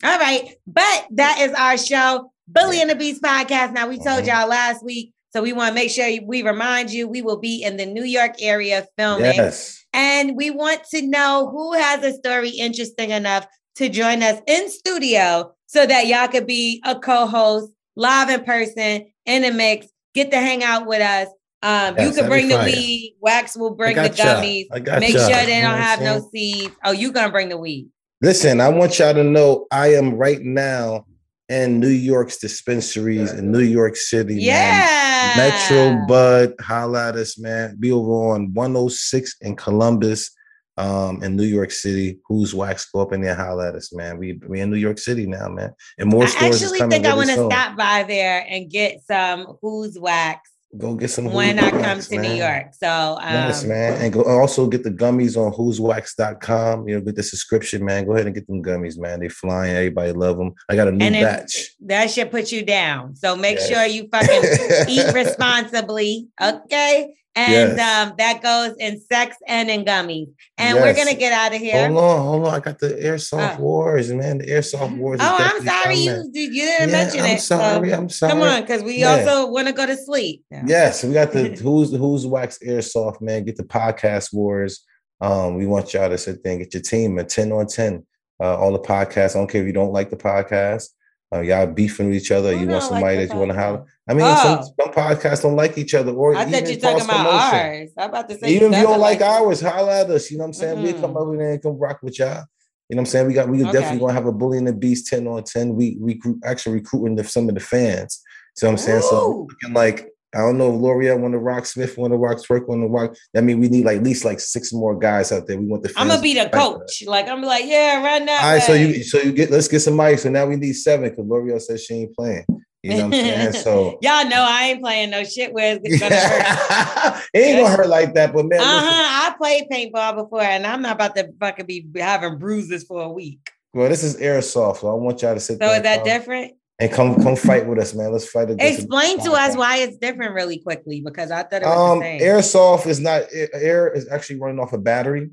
All 0.05 0.19
right. 0.19 0.55
But 0.67 1.07
that 1.13 1.39
is 1.41 1.53
our 1.53 1.77
show, 1.79 2.33
Bully 2.49 2.81
and 2.81 2.91
the 2.91 2.95
Beast 2.97 3.23
podcast. 3.23 3.73
Now, 3.73 3.89
we 3.89 3.97
told 3.99 4.25
Mhm. 4.25 4.27
y'all 4.27 4.49
last 4.49 4.85
week, 4.85 5.13
so 5.33 5.43
we 5.43 5.53
want 5.53 5.69
to 5.69 5.75
make 5.75 5.91
sure 5.91 6.11
we 6.27 6.43
remind 6.43 6.91
you 6.91 7.07
we 7.09 7.23
will 7.23 7.39
be 7.39 7.63
in 7.63 7.77
the 7.77 7.87
New 7.87 8.05
York 8.05 8.35
area 8.43 8.87
filming. 8.99 9.35
Yes. 9.35 9.82
And 9.93 10.37
we 10.37 10.51
want 10.51 10.85
to 10.91 11.03
know 11.07 11.49
who 11.51 11.73
has 11.75 12.03
a 12.05 12.13
story 12.13 12.51
interesting 12.51 13.11
enough 13.11 13.47
to 13.77 13.89
join 13.89 14.23
us 14.23 14.41
in 14.47 14.71
studio 14.71 15.53
so 15.67 15.87
that 15.87 16.07
y'all 16.07 16.29
could 16.29 16.47
be 16.47 16.83
a 16.85 16.99
co-host 16.99 17.71
live 17.97 18.31
in 18.31 18.45
person 18.45 19.07
in 19.27 19.45
a 19.45 19.51
mix, 19.53 19.87
get 20.15 20.31
to 20.31 20.39
hang 20.39 20.63
out 20.63 20.87
with 20.87 21.01
us. 21.03 21.29
Um, 21.63 21.97
you 21.99 22.07
Yes, 22.07 22.17
can 22.19 22.29
bring 22.29 22.49
the 22.49 22.57
fire. 22.57 22.67
weed. 22.67 23.17
Wax 23.21 23.57
will 23.57 23.75
bring 23.75 23.97
the 23.97 24.11
gummies. 24.11 24.67
Make 25.01 25.15
y'all. 25.15 25.29
sure 25.29 25.47
they 25.47 25.61
don't 25.61 25.79
have 25.79 26.01
no 26.01 26.29
seeds. 26.33 26.75
Oh, 26.85 26.91
you 26.93 27.13
gonna 27.13 27.31
bring 27.31 27.49
the 27.51 27.57
weed. 27.57 27.89
Listen, 28.21 28.61
I 28.61 28.69
want 28.69 28.99
y'all 28.99 29.15
to 29.15 29.25
know 29.25 29.67
I 29.71 29.95
am 29.95 30.15
right 30.15 30.41
now 30.43 31.07
in 31.49 31.81
New 31.81 31.89
York's 31.89 32.39
dispensaries 32.39 33.33
in 33.33 33.51
New 33.53 33.61
York 33.61 33.97
City. 33.97 34.35
man. 34.37 34.43
Yeah. 34.43 35.35
Metro 35.37 36.07
Bud, 36.07 36.55
holla 36.61 37.09
at 37.09 37.17
us, 37.17 37.39
man. 37.39 37.77
Be 37.79 37.93
over 37.93 38.35
on 38.35 38.53
106 38.55 39.37
in 39.41 39.57
Columbus, 39.57 40.31
um, 40.77 41.23
in 41.23 41.37
New 41.37 41.45
York 41.45 41.71
City. 41.71 42.19
Who's 42.27 42.55
wax? 42.55 42.91
Go 42.91 43.01
up 43.01 43.13
in 43.13 43.21
there, 43.21 43.35
holla 43.35 43.69
at 43.69 43.75
us, 43.75 43.93
man. 43.93 44.19
We 44.19 44.41
we 44.49 44.61
in 44.61 44.71
New 44.71 44.77
York 44.77 44.99
City 44.99 45.27
now, 45.27 45.49
man. 45.49 45.73
And 45.99 46.11
more 46.11 46.25
I 46.25 46.27
stores 46.27 46.57
is 46.57 46.63
actually 46.63 46.79
coming. 46.79 47.03
think 47.03 47.07
I 47.07 47.17
really 47.17 47.37
want 47.37 47.51
to 47.51 47.57
stop 47.57 47.77
by 47.77 48.05
there 48.05 48.47
and 48.49 48.71
get 48.71 49.01
some 49.07 49.59
who's 49.61 49.99
wax 49.99 50.52
Go 50.77 50.95
get 50.95 51.09
some 51.09 51.27
when 51.27 51.59
I 51.59 51.71
come 51.71 52.01
to 52.01 52.19
New. 52.19 52.33
York. 52.33 52.73
So 52.73 52.89
um, 53.21 53.35
Yes, 53.35 53.63
man. 53.65 54.01
And 54.01 54.11
go 54.11 54.23
also 54.25 54.67
get 54.67 54.83
the 54.83 54.91
gummies 54.91 55.37
on 55.37 55.53
who'swax.com. 55.53 56.89
You 56.89 56.95
know, 56.95 57.01
get 57.03 57.17
the 57.17 57.23
subscription, 57.23 57.85
man. 57.85 58.07
Go 58.07 58.15
ahead 58.15 58.25
and 58.25 58.35
get 58.35 58.47
them 58.47 58.63
gummies, 58.63 58.99
man. 58.99 59.21
They 59.21 59.29
flying. 59.29 59.77
Everybody 59.77 60.13
love 60.13 60.39
them. 60.39 60.55
I 60.71 60.77
got 60.77 60.89
a 60.89 60.93
new 60.93 61.11
batch. 61.11 61.75
that 61.83 62.11
should 62.11 62.31
put 62.31 62.53
you 62.53 62.65
down. 62.65 63.17
So 63.17 63.37
make 63.37 63.59
sure 63.59 63.85
you 63.85 64.09
fucking 64.11 64.43
eat 64.89 65.13
responsibly, 65.13 66.29
okay? 66.41 67.15
And 67.35 67.77
Yes. 67.79 68.09
um, 68.09 68.15
that 68.19 68.43
goes 68.43 68.77
in 68.79 69.01
sex 69.01 69.37
and 69.49 69.71
in 69.71 69.85
gummies. 69.87 70.29
And 70.59 70.77
we're 70.79 70.93
gonna 70.95 71.15
get 71.15 71.33
out 71.33 71.55
of 71.55 71.61
here. 71.61 71.89
Hold 71.91 71.99
on, 72.05 72.21
hold 72.23 72.47
on. 72.49 72.55
I 72.55 72.61
got 72.61 72.79
the 72.79 72.89
airsoft 72.91 73.59
Oh. 73.59 73.63
wars, 73.63 74.13
man. 74.13 74.39
The 74.39 74.47
airsoft 74.49 74.99
wars. 74.99 75.19
Oh, 75.23 75.37
I'm 75.39 75.65
sorry 75.65 75.97
you 75.97 76.31
you 76.33 76.51
didn't 76.53 76.89
Yeah, 76.91 76.93
mention 76.93 77.21
I'm 77.21 77.27
it. 77.37 77.41
so 77.41 77.57
sorry. 77.57 77.95
I'm 77.95 78.09
sorry. 78.11 78.33
Come 78.33 78.43
on, 78.43 78.61
because 78.61 78.83
we 78.83 79.03
also 79.05 79.51
want 79.51 79.67
to 79.69 79.73
go 79.73 79.87
to 79.87 79.97
sleep. 79.97 80.45
Yes, 80.67 81.03
we 81.05 81.15
got 81.15 81.33
the 81.33 81.49
who's 81.63 81.91
the 81.91 81.97
who's 81.99 82.27
wax 82.27 82.59
airsoft, 82.59 83.23
man. 83.23 83.45
Get 83.45 83.57
the 83.57 83.65
podcast 83.65 84.33
wars. 84.35 84.85
Um, 85.23 85.55
we 85.57 85.67
want 85.67 85.95
y'all 85.95 86.11
to 86.11 86.19
sit 86.19 86.43
there 86.43 86.53
and 86.55 86.61
get 86.63 86.75
your 86.75 86.83
team 86.83 87.19
a 87.19 87.25
10 87.25 87.53
on 87.53 87.67
10. 87.67 88.05
Uh, 88.43 88.57
all 88.59 88.73
the 88.73 88.79
podcasts. 88.81 89.37
I 89.37 89.39
don't 89.39 89.49
care 89.49 89.61
if 89.61 89.67
you 89.69 89.73
don't 89.73 89.93
like 89.93 90.11
the 90.11 90.17
podcast. 90.17 90.89
Uh, 91.33 91.41
y'all 91.41 91.67
beefing 91.67 92.09
with 92.09 92.17
each 92.17 92.31
other. 92.31 92.53
You 92.53 92.69
want 92.69 92.69
don't 92.69 92.73
like 92.73 92.83
somebody 92.83 93.17
that 93.27 93.33
you 93.33 93.39
want 93.39 93.53
to 93.53 93.59
holler. 93.59 93.87
I 94.07 94.13
mean, 94.15 94.27
Oh. 94.27 94.37
some, 94.43 94.63
some 94.63 94.93
podcasts 94.93 95.43
don't 95.43 95.57
like 95.57 95.79
each 95.79 95.95
other, 95.95 96.13
or 96.13 96.37
I 96.37 96.45
thought 96.45 96.55
even 96.55 96.71
you 96.71 96.77
talking 96.77 97.05
about 97.05 97.27
ours. 97.55 97.91
I'm 97.97 98.11
about 98.11 98.29
to 98.29 98.39
say 98.39 98.49
Even 98.55 98.73
if 98.75 98.79
you 98.81 98.85
don't 98.85 99.01
like 99.01 99.21
it. 99.21 99.23
ours, 99.23 99.61
holla 99.63 100.01
at 100.01 100.11
us. 100.11 100.31
You 100.31 100.37
know 100.37 100.43
what 100.43 100.49
I'm 100.49 100.53
saying? 100.53 100.83
We 100.83 100.93
Mm-mm. 100.93 101.01
come 101.01 101.17
over 101.17 101.37
there 101.37 101.53
and 101.53 101.63
come 101.63 101.79
rock 101.79 102.01
with 102.03 102.19
y'all. 102.19 102.45
You 102.89 102.97
know 102.97 103.01
what 103.01 103.01
I'm 103.01 103.07
saying? 103.07 103.27
We 103.29 103.33
got 103.33 103.49
we 103.49 103.63
Okay. 103.63 103.73
definitely 103.73 104.01
gonna 104.01 104.13
have 104.13 104.27
a 104.27 104.33
bully 104.33 104.59
and 104.59 104.67
the 104.67 104.75
beast 104.75 105.07
10 105.07 105.27
on 105.27 105.45
10. 105.45 105.75
We 105.75 105.97
recruit 106.01 106.39
actually 106.45 106.75
recruiting 106.75 107.15
the, 107.17 107.25
some 107.25 107.49
of 107.49 107.55
the 107.55 107.61
fans. 107.61 108.21
So 108.55 108.69
I'm 108.69 108.77
saying 108.77 109.01
so 109.01 109.47
looking 109.49 109.73
like 109.75 110.12
I 110.35 110.39
don't 110.39 110.57
know 110.57 110.75
if 110.75 110.81
Lorel 110.81 111.21
want 111.21 111.33
to 111.33 111.39
rock 111.39 111.67
Smith, 111.67 111.99
want 111.99 112.13
to 112.13 112.17
rock 112.17 112.39
Twerk, 112.39 112.67
want 112.67 112.83
to 112.83 112.89
rock. 112.89 113.15
I 113.37 113.43
mean, 113.43 113.61
we 113.61 113.69
need 113.69 113.85
like 113.85 113.99
at 113.99 114.03
least 114.03 114.25
like 114.25 114.41
six 114.41 114.73
more 114.73 114.99
guys 114.99 115.31
out 115.31 115.47
there. 115.47 115.59
We 115.59 115.67
want 115.67 115.83
the 115.83 115.93
I'm 115.97 116.09
gonna 116.09 116.23
be 116.23 116.33
the 116.35 116.45
fight 116.45 116.53
for 116.53 116.57
that. 116.57 116.79
coach. 116.79 117.05
Like 117.07 117.29
I'm 117.29 117.43
like, 117.43 117.65
yeah, 117.67 118.03
run 118.03 118.25
that. 118.27 118.43
All 118.43 118.53
right, 118.53 118.63
so 118.63 118.73
you 118.73 119.05
so 119.05 119.19
you 119.19 119.33
get 119.33 119.51
let's 119.51 119.69
get 119.69 119.81
some 119.81 119.95
mics. 119.95 120.21
So 120.21 120.31
now 120.31 120.47
we 120.47 120.57
need 120.57 120.73
seven 120.73 121.11
because 121.11 121.27
Lorel 121.27 121.61
says 121.61 121.85
she 121.85 121.95
ain't 121.95 122.17
playing. 122.17 122.45
You 122.83 122.91
know 122.91 122.97
what 122.97 123.05
I'm 123.05 123.13
saying? 123.13 123.53
So 123.63 123.99
y'all 124.03 124.27
know 124.29 124.45
I 124.49 124.71
ain't 124.71 124.83
playing 124.83 125.11
no 125.11 125.23
shit 125.23 125.53
where 125.53 125.79
it's 125.83 126.01
gonna 126.01 126.17
hurt. 126.17 127.23
it 127.35 127.39
ain't 127.39 127.59
gonna 127.63 127.77
hurt 127.77 127.89
like 127.89 128.15
that, 128.15 128.33
but 128.33 128.47
man, 128.47 128.61
Uh 128.61 128.65
listen, 128.65 128.89
huh. 128.89 129.31
I 129.31 129.35
played 129.39 129.65
paintball 129.71 130.17
before, 130.17 130.43
and 130.43 130.67
I'm 130.67 130.83
not 130.83 130.97
about 130.97 131.15
to 131.17 131.29
fucking 131.39 131.67
be 131.67 131.87
having 131.97 132.39
bruises 132.39 132.83
for 132.85 133.03
a 133.03 133.09
week. 133.09 133.51
well, 133.75 133.89
this 133.89 134.03
is 134.03 134.17
airsoft, 134.17 134.79
so 134.79 134.91
I 134.91 134.95
want 134.95 135.23
y'all 135.23 135.35
to 135.35 135.41
sit 135.41 135.55
So 135.61 135.67
there 135.67 135.77
is 135.77 135.83
that 135.83 136.05
different? 136.05 136.55
And 136.83 136.93
come 136.93 137.23
come 137.23 137.37
fight 137.37 137.67
with 137.67 137.79
us, 137.79 137.95
man. 137.95 138.13
Let's 138.13 138.29
fight 138.29 138.51
against 138.51 138.81
Explain 138.81 139.19
to 139.21 139.33
us 139.33 139.57
why 139.57 139.79
it's 139.79 139.97
different 139.99 140.35
really 140.35 140.59
quickly 140.59 141.01
because 141.01 141.31
I 141.31 141.43
thought 141.45 141.63
it 141.63 141.67
was 141.67 141.93
Um, 141.93 141.99
the 142.01 142.05
same. 142.05 142.21
airsoft 142.21 142.87
is 142.87 143.01
not 143.01 143.23
air 143.33 143.91
is 143.93 144.09
actually 144.11 144.41
running 144.41 144.59
off 144.59 144.73
a 144.73 144.79
battery, 144.79 145.31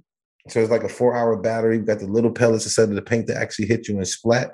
so 0.47 0.59
it's 0.61 0.69
like 0.71 0.83
a 0.83 0.89
four 0.89 1.15
hour 1.15 1.35
battery. 1.37 1.79
We 1.79 1.85
got 1.85 1.99
the 1.99 2.07
little 2.07 2.31
pellets 2.31 2.65
instead 2.65 2.89
of 2.89 2.95
the 2.95 3.01
paint 3.01 3.27
that 3.27 3.37
actually 3.37 3.67
hit 3.67 3.87
you 3.87 3.97
and 3.97 4.07
splat. 4.07 4.51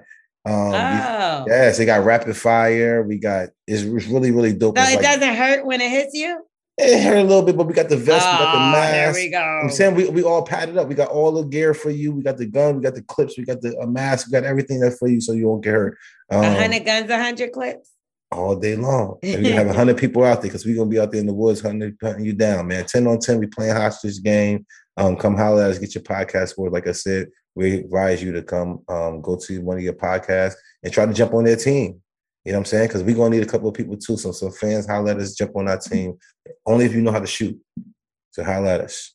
Um, 0.48 0.74
oh, 0.74 1.44
yes, 1.48 1.78
they 1.78 1.86
got 1.86 2.06
rapid 2.06 2.38
fire. 2.38 3.02
We 3.04 3.18
got 3.18 3.50
it's, 3.68 3.82
it's 3.82 4.06
really 4.08 4.32
really 4.32 4.54
dope. 4.54 4.78
so 4.78 4.84
It's 4.84 4.94
it 4.94 4.96
like- 4.98 5.04
doesn't 5.20 5.36
hurt 5.36 5.66
when 5.66 5.82
it 5.82 5.90
hits 5.90 6.14
you. 6.14 6.40
It 6.78 7.04
hurt 7.04 7.18
a 7.18 7.24
little 7.24 7.42
bit, 7.42 7.56
but 7.56 7.68
we 7.68 7.74
got 7.74 7.88
the 7.90 7.96
vest, 7.98 8.26
we 8.26 8.38
got 8.38 8.52
the 8.52 8.60
Oh, 8.60 8.82
there 8.92 9.08
mask. 9.08 9.16
we 9.20 9.30
go. 9.30 9.38
I'm 9.40 9.70
saying 9.70 9.96
we, 9.96 10.10
we 10.10 10.24
all 10.24 10.44
padded 10.44 10.78
up. 10.78 10.88
We 10.88 10.96
got 10.96 11.10
all 11.10 11.32
the 11.32 11.44
gear 11.44 11.74
for 11.74 11.90
you. 11.90 12.12
We 12.12 12.22
got 12.24 12.38
the 12.38 12.46
gun, 12.46 12.76
we 12.76 12.82
got 12.82 12.96
the 12.96 13.02
clips, 13.04 13.38
we 13.38 13.46
got 13.46 13.62
the 13.62 13.78
a 13.80 13.88
mask, 13.88 14.28
we 14.28 14.32
got 14.32 14.44
everything 14.44 14.80
that's 14.80 14.98
for 14.98 15.08
you 15.08 15.22
so 15.22 15.32
you 15.34 15.48
won't 15.48 15.64
get 15.64 15.74
hurt. 15.74 15.98
A 16.32 16.38
Um, 16.38 16.56
hundred 16.56 16.86
guns, 16.86 17.10
a 17.10 17.18
hundred 17.18 17.52
clips. 17.54 17.92
all 18.32 18.56
day 18.56 18.76
long. 18.76 19.18
And 19.24 19.44
we 19.44 19.52
have 19.52 19.68
hundred 19.74 19.98
people 19.98 20.24
out 20.26 20.42
there 20.42 20.50
because 20.50 20.66
we're 20.66 20.76
gonna 20.76 20.90
be 20.90 21.00
out 21.00 21.12
there 21.12 21.22
in 21.22 21.28
the 21.28 21.34
woods 21.34 21.62
hunting, 21.62 21.96
hunting 22.02 22.26
you 22.26 22.34
down, 22.34 22.68
man. 22.68 22.86
10 22.86 23.08
on 23.08 23.20
10, 23.20 23.40
we 23.40 23.48
playing 23.48 23.76
hostage 23.76 24.22
game. 24.22 24.66
Um, 24.98 25.16
come 25.16 25.36
holler 25.38 25.64
at 25.64 25.72
us, 25.72 25.80
get 25.80 25.96
your 25.96 26.04
podcast 26.04 26.58
word. 26.58 26.74
Like 26.74 26.88
I 26.88 26.92
said, 26.94 27.28
we 27.54 27.76
advise 27.76 28.22
you 28.22 28.34
to 28.34 28.42
come 28.44 28.80
um 28.90 29.22
go 29.22 29.38
to 29.38 29.62
one 29.62 29.78
of 29.78 29.84
your 29.84 29.94
podcasts 29.94 30.56
and 30.84 30.92
try 30.92 31.06
to 31.06 31.14
jump 31.14 31.34
on 31.34 31.46
their 31.46 31.56
team. 31.56 32.02
You 32.46 32.52
know 32.52 32.60
what 32.60 32.62
I'm 32.62 32.66
saying? 32.66 32.88
Because 32.88 33.04
we're 33.04 33.16
gonna 33.16 33.32
need 33.36 33.44
a 33.44 33.48
couple 33.48 33.68
of 33.68 33.74
people 33.74 33.98
too. 33.98 34.18
So 34.18 34.32
some 34.32 34.52
fans 34.52 34.86
holler 34.88 35.12
at 35.12 35.18
us, 35.20 35.34
jump 35.34 35.56
on 35.56 35.68
our 35.68 35.80
team. 35.80 36.18
Only 36.66 36.86
if 36.86 36.94
you 36.94 37.02
know 37.02 37.12
how 37.12 37.20
to 37.20 37.28
shoot. 37.28 37.60
So 38.32 38.44
holler 38.44 38.68
at 38.70 38.82
us. 38.82 39.14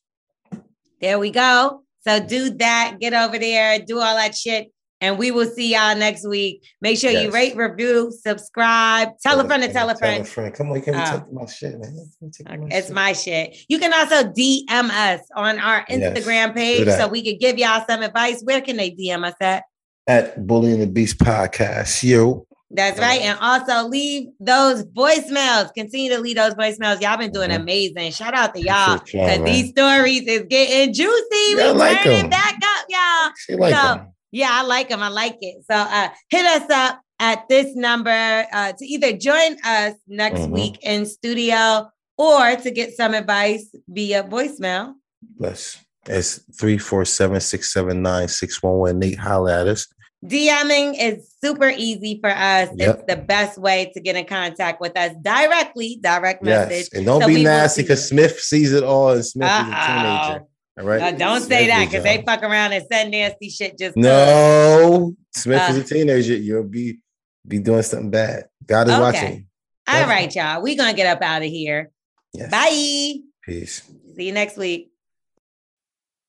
There 0.99 1.17
we 1.17 1.31
go. 1.31 1.83
So 2.07 2.19
do 2.19 2.49
that. 2.57 2.97
Get 2.99 3.13
over 3.13 3.39
there. 3.39 3.79
Do 3.79 3.99
all 3.99 4.15
that 4.15 4.35
shit. 4.35 4.71
And 5.03 5.17
we 5.17 5.31
will 5.31 5.47
see 5.47 5.71
y'all 5.73 5.95
next 5.95 6.27
week. 6.27 6.63
Make 6.79 6.99
sure 6.99 7.09
you 7.09 7.31
rate, 7.31 7.55
review, 7.55 8.11
subscribe, 8.11 9.09
tell 9.23 9.39
a 9.39 9.45
friend 9.45 9.63
to 9.63 9.73
tell 9.73 9.89
a 9.89 9.95
friend. 9.95 10.23
Come 10.53 10.69
on, 10.69 10.75
you 10.75 10.81
can't 10.83 10.97
be 10.97 11.01
Oh. 11.01 11.05
talking 11.05 11.35
about 11.35 11.49
shit, 11.49 11.71
man. 11.79 11.95
My 12.21 12.67
It's 12.77 12.85
shit. 12.87 12.95
my 12.95 13.13
shit. 13.13 13.57
You 13.67 13.79
can 13.79 13.93
also 13.93 14.29
DM 14.29 14.91
us 14.91 15.21
on 15.35 15.57
our 15.57 15.83
Instagram 15.87 16.49
do 16.49 16.53
page 16.53 16.87
so 16.87 17.07
we 17.07 17.23
can 17.23 17.37
give 17.39 17.57
y'all 17.57 17.83
some 17.89 18.03
advice. 18.03 18.41
Where 18.43 18.61
can 18.61 18.77
they 18.77 18.91
DM 18.91 19.25
us 19.25 19.33
at? 19.41 19.63
at 20.07 20.45
Bully 20.45 20.71
and 20.73 20.81
the 20.83 20.87
Beast 20.87 21.17
podcast. 21.17 22.03
Yo. 22.03 22.45
That's 22.73 22.97
right. 22.99 23.19
And 23.21 23.37
also 23.39 23.87
leave 23.89 24.27
those 24.39 24.85
voicemails. 24.85 25.73
Continue 25.73 26.09
to 26.11 26.19
leave 26.19 26.37
those 26.37 26.53
voicemails. 26.53 27.01
Y'all 27.01 27.17
been 27.17 27.31
doing 27.31 27.49
Mhm. 27.49 27.55
amazing. 27.61 28.11
Shout 28.11 28.33
out 28.33 28.53
to 28.55 28.61
y'all. 28.61 28.99
Because 28.99 29.43
these 29.43 29.69
stories 29.71 30.21
is 30.27 30.43
getting 30.49 30.93
juicy. 30.93 31.55
Yeah, 31.57 31.73
we 31.73 31.79
like 31.79 32.01
turning 32.03 32.29
back 32.29 32.55
up, 32.55 32.85
y'all. 32.89 33.31
She 33.37 33.55
like 33.55 33.75
So, 33.75 33.81
them. 33.81 34.07
Yeah, 34.31 34.49
I 34.51 34.61
like 34.63 34.87
them. 34.89 35.03
I 35.03 35.09
like 35.09 35.37
it. 35.41 35.63
So 35.69 35.75
uh 35.75 36.07
hit 36.29 36.45
us 36.45 36.69
up 36.71 37.01
at 37.19 37.49
this 37.49 37.75
number 37.75 38.45
uh 38.53 38.71
to 38.71 38.85
either 38.85 39.11
join 39.13 39.57
us 39.65 39.95
next 40.07 40.39
Mhm. 40.41 40.51
week 40.51 40.77
in 40.81 41.05
studio 41.05 41.89
or 42.17 42.55
to 42.55 42.71
get 42.71 42.95
some 42.95 43.13
advice 43.13 43.65
via 43.89 44.23
voicemail. 44.23 44.93
Bless. 45.37 45.77
It's 46.07 46.39
347-679-6118. 46.59 49.17
Holla 49.17 49.61
at 49.61 49.67
us. 49.67 49.85
DMing 50.25 50.95
is 50.99 51.30
super 51.43 51.69
easy 51.69 52.19
for 52.21 52.29
us. 52.29 52.69
It's 52.77 53.03
the 53.07 53.15
best 53.17 53.57
way 53.57 53.91
to 53.93 53.99
get 53.99 54.15
in 54.15 54.25
contact 54.25 54.79
with 54.81 54.97
us 54.97 55.13
directly, 55.21 55.99
direct 56.01 56.43
message. 56.43 56.89
And 56.93 57.05
don't 57.05 57.21
So 57.21 57.27
be 57.27 57.43
nasty 57.43 57.81
because. 57.83 58.07
Smith 58.07 58.39
sees 58.39 58.73
it 58.73 58.83
all 58.83 59.11
and 59.11 59.25
Smith 59.25 59.49
is 59.49 59.59
a 59.59 59.63
teenager. 59.63 60.45
All 60.79 60.85
right. 60.85 61.01
Uh, 61.01 61.11
don't 61.11 61.41
say 61.41 61.67
that 61.67 61.85
because 61.89 62.03
they 62.03 62.21
fuck 62.25 62.43
around 62.43 62.73
and 62.73 62.85
send 62.91 63.11
nasty 63.11 63.49
shit 63.49 63.77
just 63.77 63.95
No, 63.97 65.13
Smith 65.35 65.69
is 65.69 65.77
Uh, 65.77 65.81
a 65.81 65.83
teenager. 65.83 66.35
You'll 66.35 66.63
be 66.63 66.99
be 67.47 67.59
doing 67.59 67.81
something 67.83 68.11
bad. 68.11 68.45
God 68.65 68.87
is 68.87 68.93
Okay. 68.93 69.01
watching. 69.01 69.47
All 69.87 70.05
right, 70.07 70.33
y'all. 70.35 70.61
We're 70.61 70.77
gonna 70.77 70.93
get 70.93 71.07
up 71.07 71.21
out 71.23 71.41
of 71.41 71.49
here. 71.49 71.89
Yes. 72.33 72.51
Bye. 72.51 73.21
Peace. 73.43 73.81
See 74.15 74.25
you 74.27 74.31
next 74.31 74.57
week. 74.57 74.90